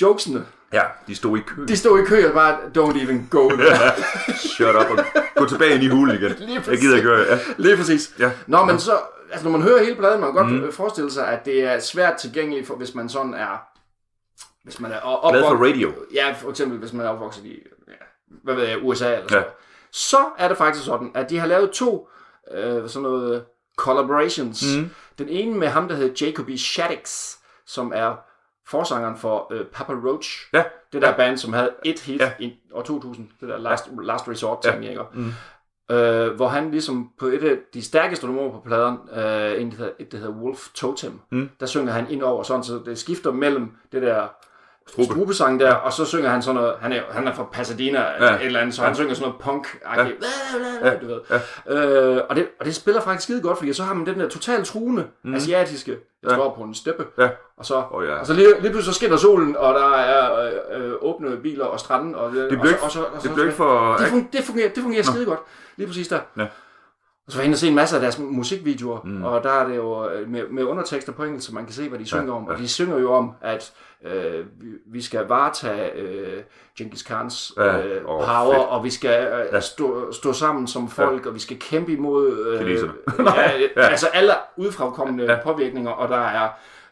jokesene, 0.00 0.44
ja, 0.72 0.82
de 1.06 1.16
stod 1.16 1.38
i 1.38 1.40
kø. 1.40 1.62
de 1.68 1.76
stod 1.76 2.00
i 2.00 2.04
kø 2.04 2.28
og 2.28 2.34
bare, 2.34 2.56
don't 2.78 3.02
even 3.02 3.28
go 3.30 3.48
there. 3.58 3.92
Shut 4.38 4.74
up 4.76 4.98
og 4.98 5.04
gå 5.36 5.46
tilbage 5.46 5.74
ind 5.74 5.82
i 5.82 5.88
hulen 5.88 6.16
igen. 6.16 6.34
Lige 6.38 6.62
Jeg 6.68 6.78
gider 6.78 6.96
ikke 6.96 7.08
gøre 7.08 7.26
ja. 7.30 7.38
Lige 7.56 7.76
præcis. 7.76 8.10
Ja. 8.18 8.30
Nå, 8.46 8.64
men 8.64 8.78
så, 8.78 8.92
altså 9.32 9.44
når 9.48 9.58
man 9.58 9.62
hører 9.68 9.82
hele 9.84 9.96
pladen, 9.96 10.20
man 10.20 10.32
kan 10.34 10.44
godt 10.44 10.52
mm. 10.64 10.72
forestille 10.72 11.12
sig, 11.12 11.26
at 11.28 11.44
det 11.44 11.64
er 11.64 11.78
svært 11.80 12.14
tilgængeligt, 12.16 12.66
for, 12.66 12.74
hvis 12.74 12.94
man 12.94 13.08
sådan 13.08 13.34
er, 13.34 13.62
hvis 14.64 14.80
man 14.80 14.92
er 14.92 15.00
op, 15.00 15.32
Glad 15.32 15.42
for 15.42 15.64
radio. 15.68 15.92
Ja, 16.14 16.32
for 16.38 16.50
eksempel 16.50 16.78
hvis 16.78 16.92
man 16.92 17.06
er 17.06 17.10
opvokset 17.10 17.44
i, 17.44 17.58
ja, 17.88 17.92
hvad 18.28 18.54
ved 18.54 18.64
jeg, 18.64 18.78
USA 18.82 19.06
eller 19.06 19.18
Ja. 19.22 19.28
sådan 19.28 19.42
ja. 19.42 19.48
Så 19.92 20.18
er 20.38 20.48
det 20.48 20.56
faktisk 20.56 20.84
sådan, 20.84 21.10
at 21.14 21.30
de 21.30 21.38
har 21.38 21.46
lavet 21.46 21.70
to 21.70 22.08
øh, 22.52 22.88
sådan 22.88 23.02
noget 23.02 23.34
øh, 23.36 23.42
collaborations. 23.76 24.64
Mm. 24.78 24.90
Den 25.18 25.28
ene 25.28 25.54
med 25.58 25.68
ham, 25.68 25.88
der 25.88 25.94
hedder 25.96 26.26
Jacoby 26.26 26.56
Shaddix, 26.56 27.34
som 27.66 27.92
er 27.94 28.14
forsangeren 28.66 29.16
for 29.16 29.52
øh, 29.52 29.66
Papa 29.66 29.92
Roach. 29.92 30.48
Ja. 30.52 30.64
Det 30.92 31.02
der 31.02 31.08
Ja. 31.08 31.16
band, 31.16 31.36
som 31.38 31.52
havde 31.52 31.70
et 31.84 32.00
hit 32.00 32.20
Ja. 32.20 32.32
ja. 32.40 32.44
i 32.44 32.58
år 32.72 32.82
2000. 32.82 33.28
Det 33.40 33.48
der 33.48 33.58
Last, 33.58 33.88
last 34.02 34.28
Resort 34.28 34.58
Ja. 34.64 34.70
ting, 34.72 34.84
ikke? 34.84 35.02
Mm. 35.14 35.32
Øh, 35.90 36.34
hvor 36.34 36.48
han 36.48 36.70
ligesom 36.70 37.10
på 37.18 37.26
et 37.26 37.44
af 37.44 37.58
de 37.74 37.82
stærkeste 37.82 38.26
numre 38.26 38.50
på 38.50 38.60
pladeren, 38.66 38.98
øh, 39.12 39.62
en, 39.62 39.70
der 39.70 39.76
hedder, 39.76 39.92
et, 39.98 40.12
der 40.12 40.18
hedder 40.18 40.32
Wolf 40.32 40.68
Totem, 40.74 41.20
Mm. 41.30 41.50
der 41.60 41.66
synger 41.66 41.92
han 41.92 42.10
ind 42.10 42.22
over 42.22 42.42
sådan, 42.42 42.64
så 42.64 42.82
det 42.86 42.98
skifter 42.98 43.32
mellem 43.32 43.76
det 43.92 44.02
der 44.02 44.26
Strube. 44.92 45.04
strubesang 45.12 45.60
der, 45.60 45.74
og 45.74 45.92
så 45.92 46.04
synger 46.04 46.28
han 46.30 46.42
sådan 46.42 46.54
noget, 46.60 46.74
han 46.80 46.92
er, 46.92 47.00
han 47.10 47.28
er 47.28 47.34
fra 47.34 47.44
Pasadena 47.52 48.00
Ja. 48.20 48.34
et 48.34 48.46
eller 48.46 48.60
andet, 48.60 48.74
så 48.74 48.82
han 48.82 48.90
Ja. 48.90 48.94
synger 48.94 49.14
sådan 49.14 49.28
noget 49.28 49.40
punk 49.42 49.78
Ja. 49.96 50.04
ja. 50.84 50.94
du 51.02 51.06
ved. 51.06 51.20
Øh, 51.68 52.22
og, 52.28 52.36
det, 52.36 52.48
og 52.60 52.66
det 52.66 52.74
spiller 52.74 53.00
faktisk 53.00 53.22
skide 53.24 53.42
godt, 53.42 53.58
fordi 53.58 53.72
så 53.72 53.82
har 53.82 53.94
man 53.94 54.06
den 54.06 54.20
der 54.20 54.28
totalt 54.28 54.66
truende, 54.66 55.04
mm. 55.24 55.34
asiatiske, 55.34 55.90
jeg 56.22 56.30
Ja. 56.30 56.36
står 56.36 56.54
på 56.58 56.62
en 56.62 56.74
steppe, 56.74 57.06
Ja. 57.18 57.28
og 57.56 57.66
så, 57.66 57.82
Åh, 57.94 58.04
ja. 58.06 58.14
og 58.14 58.26
så 58.26 58.32
lige, 58.32 58.48
lige 58.60 58.70
pludselig 58.70 58.84
så 58.84 58.92
skinner 58.92 59.16
solen, 59.16 59.56
og 59.56 59.74
der 59.74 59.90
er 59.94 60.44
øh, 60.44 60.52
øh, 60.82 60.92
åbne 61.00 61.36
biler 61.36 61.64
og 61.64 61.80
stranden, 61.80 62.14
og, 62.14 62.32
Det 62.32 62.42
og, 62.42 62.48
blev 62.60 62.72
så, 62.72 62.78
og, 62.82 62.90
så, 62.90 63.00
og 63.00 63.22
så, 63.22 63.28
det 63.28 63.34
blev 63.34 63.46
ikke 63.46 63.56
for... 63.56 63.96
det, 63.96 64.04
fun- 64.06 64.28
det 64.32 64.44
fungerer, 64.44 64.68
det 64.68 64.82
fungerer 64.82 65.02
skide 65.02 65.24
godt. 65.24 65.40
Lige 65.76 65.86
præcis 65.86 66.08
der. 66.08 66.18
Ja. 66.38 66.46
Så 67.30 67.36
var 67.36 67.42
jeg 67.42 67.44
inde 67.44 67.54
og 67.54 67.58
se 67.58 67.68
en 67.68 67.74
masse 67.74 67.96
af 67.96 68.02
deres 68.02 68.18
musikvideoer, 68.18 68.98
Mm. 69.04 69.24
og 69.24 69.42
der 69.42 69.50
er 69.50 69.68
det 69.68 69.76
jo 69.76 70.08
øh, 70.10 70.28
med, 70.28 70.48
med 70.48 70.64
undertekster 70.64 71.12
på 71.12 71.24
engelsk, 71.24 71.46
så 71.46 71.54
man 71.54 71.64
kan 71.64 71.74
se, 71.74 71.88
hvad 71.88 71.98
de 71.98 72.06
synger 72.06 72.26
Ja, 72.26 72.32
om. 72.32 72.44
ja. 72.44 72.52
Og 72.52 72.58
de 72.58 72.68
synger 72.68 72.98
jo 72.98 73.12
om, 73.12 73.32
at 73.40 73.72
øh, 74.04 74.44
vi, 74.86 75.02
skal 75.02 75.26
varetage 75.26 75.92
øh, 75.92 76.42
Genghis 76.78 77.02
Khans 77.02 77.52
Ja, 77.56 77.86
øh, 77.86 78.02
åh, 78.10 78.24
power, 78.24 78.54
fedt. 78.54 78.66
og 78.68 78.84
vi 78.84 78.90
skal 78.90 79.26
øh, 79.26 79.46
Ja. 79.52 79.60
stå, 79.60 80.12
stå 80.12 80.32
sammen 80.32 80.66
som 80.66 80.88
folk, 80.88 81.26
og 81.26 81.34
vi 81.34 81.38
skal 81.40 81.58
kæmpe 81.58 81.92
imod 81.92 82.46
øh, 82.46 82.70
ja, 83.18 83.50
Ja. 83.76 83.88
altså 83.88 84.06
alle 84.06 84.32
udefrakommende 84.56 85.24
Ja. 85.24 85.32
ja. 85.32 85.38
påvirkninger, 85.42 85.90
og 85.90 86.08
der 86.08 86.16
er 86.20 86.48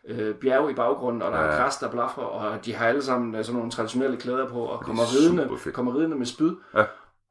øh, 0.09 0.35
bjerge 0.35 0.70
i 0.70 0.74
baggrunden, 0.74 1.22
og 1.22 1.33
der 1.33 1.38
Ja. 1.40 1.46
er 1.46 1.57
græs, 1.62 1.77
der 1.77 1.90
blaffer, 1.90 2.22
og 2.22 2.64
de 2.64 2.74
har 2.74 2.87
alle 2.87 3.03
sammen 3.03 3.35
øh, 3.35 3.44
sådan 3.44 3.57
nogle 3.57 3.70
traditionelle 3.70 4.16
klæder 4.16 4.48
på, 4.48 4.61
og 4.61 4.74
er 4.74 4.79
kommer 4.79 5.03
ridende, 5.03 5.72
kommer 5.72 5.94
ridende 5.96 6.16
med 6.16 6.27
spyd. 6.27 6.53
Ja. 6.77 6.85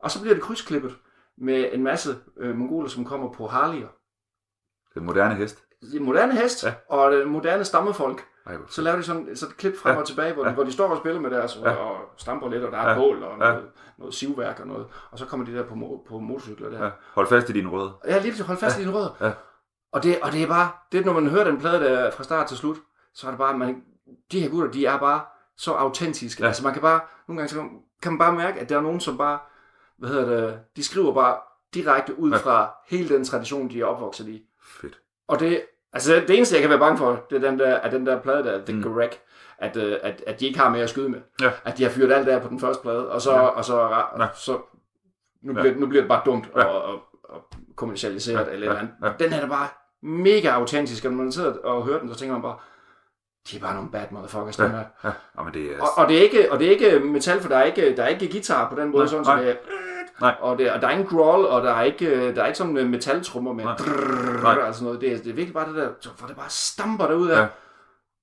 Og 0.04 0.12
så 0.12 0.22
bliver 0.22 0.34
det 0.34 0.44
krydsklippet 0.44 0.92
med 1.38 1.70
en 1.74 1.84
masse 1.84 2.16
øh, 2.38 2.56
mongoler, 2.56 2.90
som 2.90 3.06
kommer 3.06 3.32
på 3.34 3.48
Harley'er. 3.48 4.04
Den 4.94 5.06
moderne 5.06 5.36
hest. 5.36 5.64
Det 5.82 5.96
er 6.02 6.06
moderne 6.06 6.34
hest 6.34 6.64
Ja. 6.64 6.68
ja. 6.70 6.76
og 6.96 7.12
det 7.12 7.28
moderne 7.28 7.64
stammefolk. 7.64 8.26
Ej, 8.46 8.56
hvor 8.58 8.66
Så 8.70 8.82
laver 8.82 8.98
de 8.98 9.04
sådan, 9.04 9.36
sådan 9.36 9.52
et 9.52 9.58
klip 9.58 9.78
frem 9.78 9.94
Ja. 9.96 10.00
og 10.02 10.08
tilbage, 10.08 10.34
hvor, 10.34 10.44
Ja. 10.44 10.50
de, 10.50 10.54
hvor 10.56 10.64
de 10.64 10.72
står 10.72 10.88
og 10.90 10.98
spiller 10.98 11.22
med 11.22 11.30
deres 11.32 11.60
Ja. 11.64 11.70
ja. 11.70 11.76
og 11.76 11.98
stamper 12.18 12.50
lidt, 12.50 12.64
og 12.64 12.72
der 12.72 12.78
er 12.78 12.90
Ja. 12.90 12.96
bål 12.98 13.24
og 13.24 13.32
Ja. 13.32 13.38
noget, 13.38 13.70
noget 13.98 14.14
sivværk 14.14 14.60
og 14.60 14.68
noget. 14.68 14.88
Og 15.12 15.20
så 15.20 15.26
kommer 15.26 15.46
de 15.46 15.54
der 15.54 15.64
på, 15.64 16.04
på 16.10 16.20
motorcykler 16.20 16.70
der. 16.70 16.84
Ja. 16.86 16.90
Hold 17.14 17.28
fast 17.28 17.50
i 17.50 17.54
dine 17.54 17.70
røde. 17.70 17.92
Ja, 18.06 18.20
lige 18.20 18.44
hold 18.44 18.58
fast 18.58 18.78
ja. 18.78 18.82
i 18.82 18.86
din 18.86 18.94
rød. 18.96 19.10
Ja. 19.22 19.32
Og, 19.92 20.04
det, 20.04 20.20
og 20.22 20.32
det 20.32 20.44
er 20.44 20.48
bare, 20.48 20.70
det 20.92 21.00
er, 21.02 21.06
når 21.06 21.14
man 21.14 21.28
hører 21.28 21.44
den 21.44 21.60
plade 21.60 21.80
der 21.84 22.12
fra 22.12 22.24
start 22.24 22.48
til 22.48 22.58
slut, 22.58 22.78
så 23.14 23.28
er 23.28 23.32
det 23.32 23.38
bare, 23.38 23.58
man, 23.58 23.84
de 24.32 24.40
her 24.40 24.50
gutter, 24.50 24.72
de 24.72 24.86
er 24.86 24.98
bare 24.98 25.22
så 25.58 25.72
autentiske. 25.72 26.42
Ja. 26.42 26.46
Ja. 26.46 26.48
Altså 26.48 26.64
man 26.64 26.74
kan 26.74 26.82
bare, 26.82 27.00
nogle 27.28 27.38
gange 27.42 27.50
så 27.54 27.64
kan 28.02 28.12
man 28.12 28.20
bare 28.20 28.34
mærke, 28.36 28.60
at 28.60 28.70
der 28.70 28.78
er 28.78 28.82
nogen, 28.82 29.00
som 29.00 29.18
bare, 29.18 29.40
hvad 29.98 30.10
hedder 30.10 30.26
det, 30.48 30.60
de 30.76 30.84
skriver 30.84 31.14
bare 31.14 31.38
direkte 31.74 32.20
ud 32.20 32.30
Ja. 32.30 32.36
ja. 32.38 32.42
fra 32.42 32.72
hele 32.88 33.10
den 33.10 33.24
tradition, 33.26 33.70
de 33.70 33.82
er 33.82 33.86
opvokset 33.86 34.28
i. 34.28 34.44
Fedt. 34.82 35.00
Og 35.28 35.40
det, 35.40 35.62
altså 35.94 36.14
det 36.28 36.30
eneste, 36.30 36.56
jeg 36.56 36.62
kan 36.62 36.70
være 36.70 36.80
bange 36.80 36.98
for, 36.98 37.26
det 37.30 37.44
er 37.44 37.50
den 37.50 37.60
der, 37.60 37.76
at 37.76 37.92
den 37.92 38.06
der 38.06 38.22
plade 38.22 38.44
der, 38.44 38.66
The 38.66 38.76
Mm. 38.76 38.84
Garek, 38.84 39.20
at, 39.58 39.78
øh, 39.78 39.98
at, 40.04 40.24
at 40.28 40.40
de 40.40 40.46
ikke 40.48 40.60
har 40.60 40.70
mere 40.70 40.84
at 40.84 40.90
skyde 40.90 41.10
med. 41.10 41.20
Ja. 41.42 41.52
At 41.66 41.78
de 41.78 41.84
har 41.84 41.90
fyret 41.90 42.12
alt 42.12 42.28
der 42.28 42.40
på 42.40 42.50
den 42.50 42.60
første 42.60 42.82
plade, 42.82 43.10
og 43.12 43.22
så, 43.22 43.32
Ja. 43.32 43.40
og 43.42 43.66
så, 43.66 43.80
Ja. 43.82 44.02
og 44.02 44.28
så 44.36 44.58
nu, 45.42 45.54
Ja. 45.54 45.62
bliver, 45.62 45.76
nu 45.76 45.88
bliver 45.88 46.02
det 46.02 46.10
bare 46.10 46.22
dumt 46.26 46.50
Ja. 46.56 46.64
og, 46.64 46.84
og, 46.84 47.00
og 47.24 47.42
kommercialiseret 47.76 48.48
Ja. 48.48 48.52
eller 48.54 48.68
eller 48.68 48.80
andet. 48.80 48.94
Ja. 49.04 49.12
Den 49.20 49.34
her 49.34 49.42
er 49.42 49.48
bare 49.48 49.68
mega 50.02 50.48
autentisk, 50.48 51.06
og 51.06 51.12
når 51.12 51.24
man 51.24 51.32
sidder 51.32 51.54
og 51.58 51.86
hører 51.86 52.00
den, 52.00 52.14
så 52.14 52.20
tænker 52.20 52.34
man 52.34 52.42
bare, 52.42 52.58
de 53.52 53.58
er 53.58 53.62
bare 53.62 53.74
nogle 53.76 53.90
bad 53.92 54.04
motherfuckers, 54.12 54.60
Ja, 54.60 54.64
dem 54.64 54.72
her. 54.72 54.84
ja. 55.04 55.10
ja 55.38 55.44
men 55.44 55.54
det 55.54 55.66
er... 55.72 55.82
Og, 55.82 55.88
og, 55.98 56.10
det 56.10 56.18
er 56.18 56.22
ikke, 56.22 56.52
og 56.52 56.60
det 56.60 56.68
er 56.68 56.72
ikke 56.72 57.00
metal, 57.00 57.42
for 57.42 57.50
der 57.50 57.58
er 57.58 57.64
ikke, 57.64 57.96
der 57.98 58.04
er 58.04 58.08
ikke 58.08 58.32
guitar 58.32 58.70
på 58.70 58.82
den 58.82 58.90
måde, 58.92 59.04
Nej, 59.04 59.08
sådan, 59.08 59.26
så 59.26 59.32
nej. 59.32 59.42
det 59.42 59.50
er, 59.52 59.56
Nej. 60.22 60.36
og, 60.40 60.58
det, 60.58 60.72
og 60.72 60.82
der 60.82 60.88
er 60.88 60.92
ingen 60.92 61.08
growl, 61.08 61.46
og 61.46 61.64
der 61.64 61.72
er 61.74 61.84
ikke, 61.84 62.36
der 62.36 62.42
er 62.42 62.46
ikke 62.46 62.58
sådan 62.58 62.90
metaltrummer 62.90 63.54
med 63.54 63.64
Nej. 63.64 63.76
drrrr, 63.76 64.56
Nej. 64.56 64.66
altså 64.68 64.84
noget. 64.84 65.02
Det 65.02 65.12
er, 65.14 65.18
det 65.18 65.28
er 65.30 65.34
virkelig 65.34 65.54
bare 65.54 65.68
det 65.68 65.76
der, 65.76 65.90
så- 66.00 66.10
for 66.18 66.28
det 66.28 66.36
bare 66.36 66.50
stamper 66.50 67.08
derud 67.08 67.30
af. 67.30 67.38
Ja. 67.42 67.48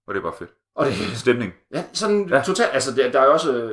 Og 0.06 0.14
det 0.14 0.16
er 0.16 0.22
bare 0.22 0.32
fedt. 0.38 0.50
Og 0.76 0.86
det, 0.86 0.94
Stemning. 1.16 1.52
ja, 1.74 1.84
sådan 1.92 2.28
Ja. 2.28 2.42
totalt, 2.46 2.70
altså 2.72 2.94
der, 2.94 3.10
der 3.10 3.20
er 3.20 3.24
jo 3.24 3.32
også, 3.32 3.52
øh, 3.52 3.70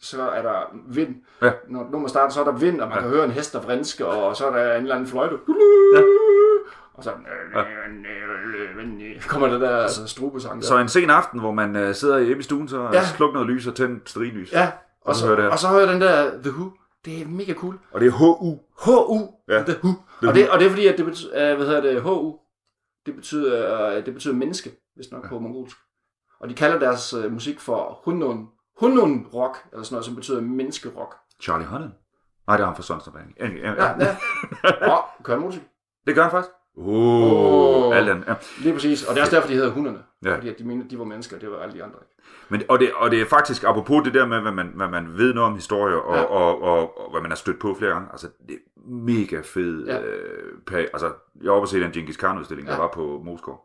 så 0.00 0.22
er 0.22 0.42
der 0.42 0.54
vind. 0.88 1.16
Ja. 1.42 1.50
Når 1.68 1.88
nummeret 1.92 2.10
starter, 2.10 2.28
så 2.32 2.40
er 2.40 2.44
der 2.44 2.52
vind, 2.52 2.80
og 2.80 2.88
man 2.88 2.96
Ja. 2.96 3.02
kan 3.02 3.10
høre 3.10 3.24
en 3.24 3.30
hest, 3.30 3.52
der 3.52 3.60
vrinske, 3.60 4.06
og 4.06 4.36
så 4.36 4.46
er 4.46 4.50
der 4.56 4.74
en 4.74 4.82
eller 4.82 4.94
anden 4.94 5.08
fløjte. 5.08 5.36
Ja. 5.94 6.02
Og 6.98 7.04
så 7.04 7.12
kommer 9.28 9.48
det 9.48 9.60
der 9.60 9.82
altså, 9.82 10.06
strubesang 10.06 10.60
der. 10.60 10.66
Så 10.66 10.78
en 10.78 10.88
sen 10.88 11.10
aften, 11.10 11.40
hvor 11.40 11.52
man 11.52 11.88
uh, 11.88 11.94
sidder 11.94 12.18
hjemme 12.18 12.40
i 12.40 12.42
stuen, 12.42 12.68
så 12.68 12.82
Ja. 12.82 12.92
ja. 12.92 13.04
sluk 13.04 13.32
noget 13.32 13.48
lys 13.48 13.66
og 13.66 13.74
tænd 13.74 14.00
sterinlys. 14.06 14.52
Ja, 14.52 14.72
og 15.00 15.14
så 15.14 15.20
så, 15.20 15.36
her. 15.36 15.48
og 15.48 15.58
så 15.58 15.68
hører 15.68 15.92
den 15.92 16.00
der 16.00 16.42
The 16.42 16.50
Who. 16.50 16.70
Det 17.04 17.22
er 17.22 17.26
mega 17.26 17.54
cool. 17.54 17.78
Og 17.92 18.00
det 18.00 18.06
er 18.06 18.10
HU. 18.10 18.58
H-U, 18.84 19.28
Ja. 19.48 19.62
The 19.62 19.74
Who. 19.84 19.92
The 20.22 20.28
og, 20.28 20.34
det, 20.34 20.50
og 20.50 20.58
det 20.58 20.66
er 20.66 20.70
fordi, 20.70 20.86
at 20.86 20.98
det 20.98 21.06
betyder, 21.06 21.50
uh, 21.52 21.56
hvad 21.56 21.66
hedder 21.66 21.80
det, 21.80 22.02
H-U, 22.02 22.36
det 23.06 23.14
betyder, 23.14 23.88
uh, 23.98 24.04
det 24.04 24.14
betyder 24.14 24.34
menneske, 24.34 24.70
hvis 24.94 25.10
nok 25.12 25.28
på 25.28 25.38
mongolsk. 25.38 25.76
Og 26.40 26.48
de 26.48 26.54
kalder 26.54 26.78
deres 26.78 27.14
uh, 27.14 27.32
musik 27.32 27.60
for 27.60 28.00
Hunnun, 28.04 28.46
Hunnun 28.80 29.26
rock, 29.34 29.58
eller 29.72 29.84
sådan 29.84 29.94
noget, 29.94 30.04
som 30.04 30.14
betyder 30.14 30.40
menneskerock. 30.40 31.14
Charlie 31.42 31.66
Hunnam. 31.66 31.90
Nej, 32.46 32.56
det 32.56 32.62
er 32.62 32.66
ham 32.66 32.76
fra 32.76 32.82
Sons 32.82 33.06
of 33.08 33.14
Anarchy. 33.14 33.62
Ja, 33.62 33.70
ja, 33.70 33.84
Ja, 33.84 33.94
ja. 34.00 34.16
ja. 34.86 34.92
Og 34.92 35.04
kører 35.22 35.38
motorcykel. 35.38 35.68
Det 36.06 36.14
gør 36.14 36.22
han 36.22 36.30
faktisk. 36.30 36.52
Oh, 36.80 37.88
Åh. 37.88 37.96
Allan. 37.96 38.24
Ja. 38.28 38.34
Lige 38.60 38.72
præcis. 38.74 39.04
Og 39.04 39.14
det 39.14 39.20
er 39.20 39.24
også 39.24 39.36
derfor, 39.36 39.48
de 39.48 39.54
hedder 39.54 39.70
hunderne. 39.70 39.98
Ja. 40.24 40.36
Fordi 40.36 40.48
at 40.48 40.58
de 40.58 40.64
mente, 40.64 40.84
at 40.84 40.90
de 40.90 40.98
var 40.98 41.04
mennesker, 41.04 41.38
det 41.38 41.50
var 41.50 41.58
alle 41.58 41.74
de 41.74 41.82
andre. 41.84 41.96
ikke? 42.02 42.14
Men, 42.48 42.62
og, 42.68 42.78
det, 42.80 42.90
og 42.96 43.10
det 43.10 43.20
er 43.20 43.26
faktisk, 43.26 43.64
apropos 43.64 44.04
det 44.04 44.14
der 44.14 44.26
med, 44.26 44.40
hvad 44.40 44.52
man, 44.52 44.72
hvad 44.74 44.88
man 44.88 45.08
ved 45.18 45.34
noget 45.34 45.48
om 45.50 45.54
historie, 45.54 46.02
og, 46.02 46.16
Ja. 46.16 46.22
og, 46.22 46.62
og, 46.62 46.98
og, 47.04 47.10
hvad 47.10 47.20
man 47.20 47.30
har 47.30 47.36
stødt 47.36 47.58
på 47.58 47.74
flere 47.78 47.90
gange, 47.92 48.08
altså 48.12 48.28
det 48.48 48.54
er 48.54 48.80
mega 48.90 49.40
fed. 49.44 49.86
Ja. 49.86 50.00
Øh, 50.02 50.52
altså, 50.92 51.06
jeg 51.42 51.50
var 51.50 51.56
oppe 51.56 51.64
og 51.64 51.68
se 51.68 51.80
den 51.80 51.90
Genghis 51.92 52.16
Khan-udstilling, 52.16 52.68
ja. 52.68 52.72
Der 52.74 52.80
var 52.80 52.90
på 52.94 53.22
Moskov. 53.24 53.64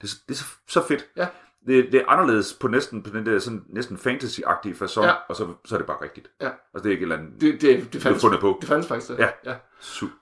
Det, 0.00 0.04
er 0.04 0.08
så- 0.08 0.16
det 0.28 0.34
er 0.34 0.38
så, 0.38 0.44
så 0.68 0.86
fedt. 0.86 1.06
Ja. 1.16 1.26
Det, 1.66 1.92
det 1.92 2.00
er 2.00 2.04
anderledes 2.08 2.52
på 2.60 2.68
næsten 2.68 3.02
på 3.02 3.10
den 3.10 3.26
der 3.26 3.38
sådan, 3.38 3.62
næsten 3.68 3.96
fantasy-agtige 3.96 4.82
façon, 4.84 5.00
Ja. 5.00 5.06
ja. 5.06 5.14
og 5.28 5.36
så, 5.36 5.46
så 5.64 5.74
er 5.74 5.78
det 5.78 5.86
bare 5.86 5.96
rigtigt. 6.02 6.30
Ja. 6.40 6.46
Altså 6.46 6.82
det 6.82 6.86
er 6.86 6.90
ikke 6.90 7.00
et 7.00 7.02
eller 7.02 7.16
andet 7.16 7.40
Det, 7.40 7.60
det, 7.60 7.92
det, 7.92 8.02
fandtes, 8.02 8.22
fundet 8.22 8.40
på. 8.40 8.58
det 8.60 8.68
fandtes 8.68 8.88
faktisk. 8.88 9.08
Det. 9.10 9.18
Ja. 9.18 9.28
ja. 9.44 9.54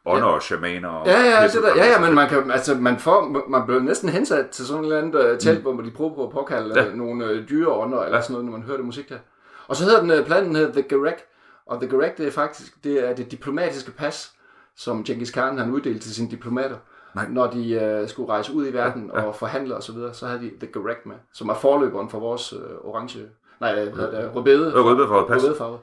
ånder 0.07 0.27
og 0.27 0.43
shamaner. 0.43 0.89
Og 0.89 1.07
Ja, 1.07 1.21
ja, 1.21 1.43
det 1.49 1.63
der, 1.63 1.77
ja, 1.77 1.87
ja, 1.91 2.01
men 2.01 2.15
man 2.15 2.29
kan, 2.29 2.51
altså, 2.51 2.75
man 2.75 2.99
får, 2.99 3.47
man 3.49 3.67
bliver 3.67 3.81
næsten 3.81 4.09
hensat 4.09 4.49
til 4.51 4.67
sådan 4.67 4.85
et 4.85 4.87
eller 4.87 4.99
andet 5.03 5.33
uh, 5.33 5.39
telt, 5.39 5.61
hvor 5.61 5.73
de 5.81 5.91
prøver 5.91 6.15
på 6.15 6.27
at 6.27 6.33
påkalde 6.33 6.81
Ja. 6.81 6.85
ja. 6.89 6.95
nogle 6.95 7.25
uh, 7.25 7.49
dyreånder 7.49 8.03
eller 8.03 8.21
sådan 8.21 8.33
noget, 8.33 8.45
når 8.45 8.53
man 8.53 8.63
hører 8.63 8.77
det 8.77 8.87
musik 8.87 9.09
der. 9.09 9.19
Og 9.69 9.77
så 9.77 9.85
hedder 9.85 10.01
den, 10.01 10.11
uh, 10.21 10.27
planen 10.27 10.57
hedder 10.57 10.73
The 10.73 10.83
Garek, 10.83 11.17
og 11.67 11.81
The 11.81 11.91
Garek, 11.91 12.19
det 12.19 12.27
er 12.27 12.31
faktisk, 12.31 12.85
det 12.85 13.09
er 13.09 13.15
det 13.15 13.31
diplomatiske 13.31 13.91
pas, 13.91 14.33
som 14.77 15.05
Genghis 15.05 15.31
Khan 15.31 15.59
han 15.59 15.71
uddelte 15.71 16.01
til 16.01 16.15
sine 16.15 16.31
diplomater. 16.31 16.77
Nej. 17.15 17.27
Når 17.31 17.47
de 17.47 17.99
uh, 18.03 18.09
skulle 18.09 18.29
rejse 18.29 18.53
ud 18.53 18.67
i 18.67 18.73
verden 18.73 19.11
Ja, 19.15 19.21
ja. 19.21 19.27
og 19.27 19.35
forhandle 19.35 19.77
og 19.77 19.83
så 19.83 19.93
videre, 19.93 20.15
så 20.15 20.27
havde 20.27 20.41
de 20.41 20.51
The 20.61 20.67
Garek 20.73 21.07
med, 21.07 21.15
som 21.35 21.49
er 21.49 21.55
forløberen 21.55 22.09
for 22.11 22.19
vores 22.21 22.53
uh, 22.53 22.61
orange, 22.91 23.19
nej, 23.61 23.75
hedder 23.75 24.11
det, 24.21 24.31
rødbede. 24.37 24.73
Ja, 24.77 24.83
rødbedefarvet 24.83 25.27
pas. 25.29 25.43
Rødbedefarvet. 25.43 25.79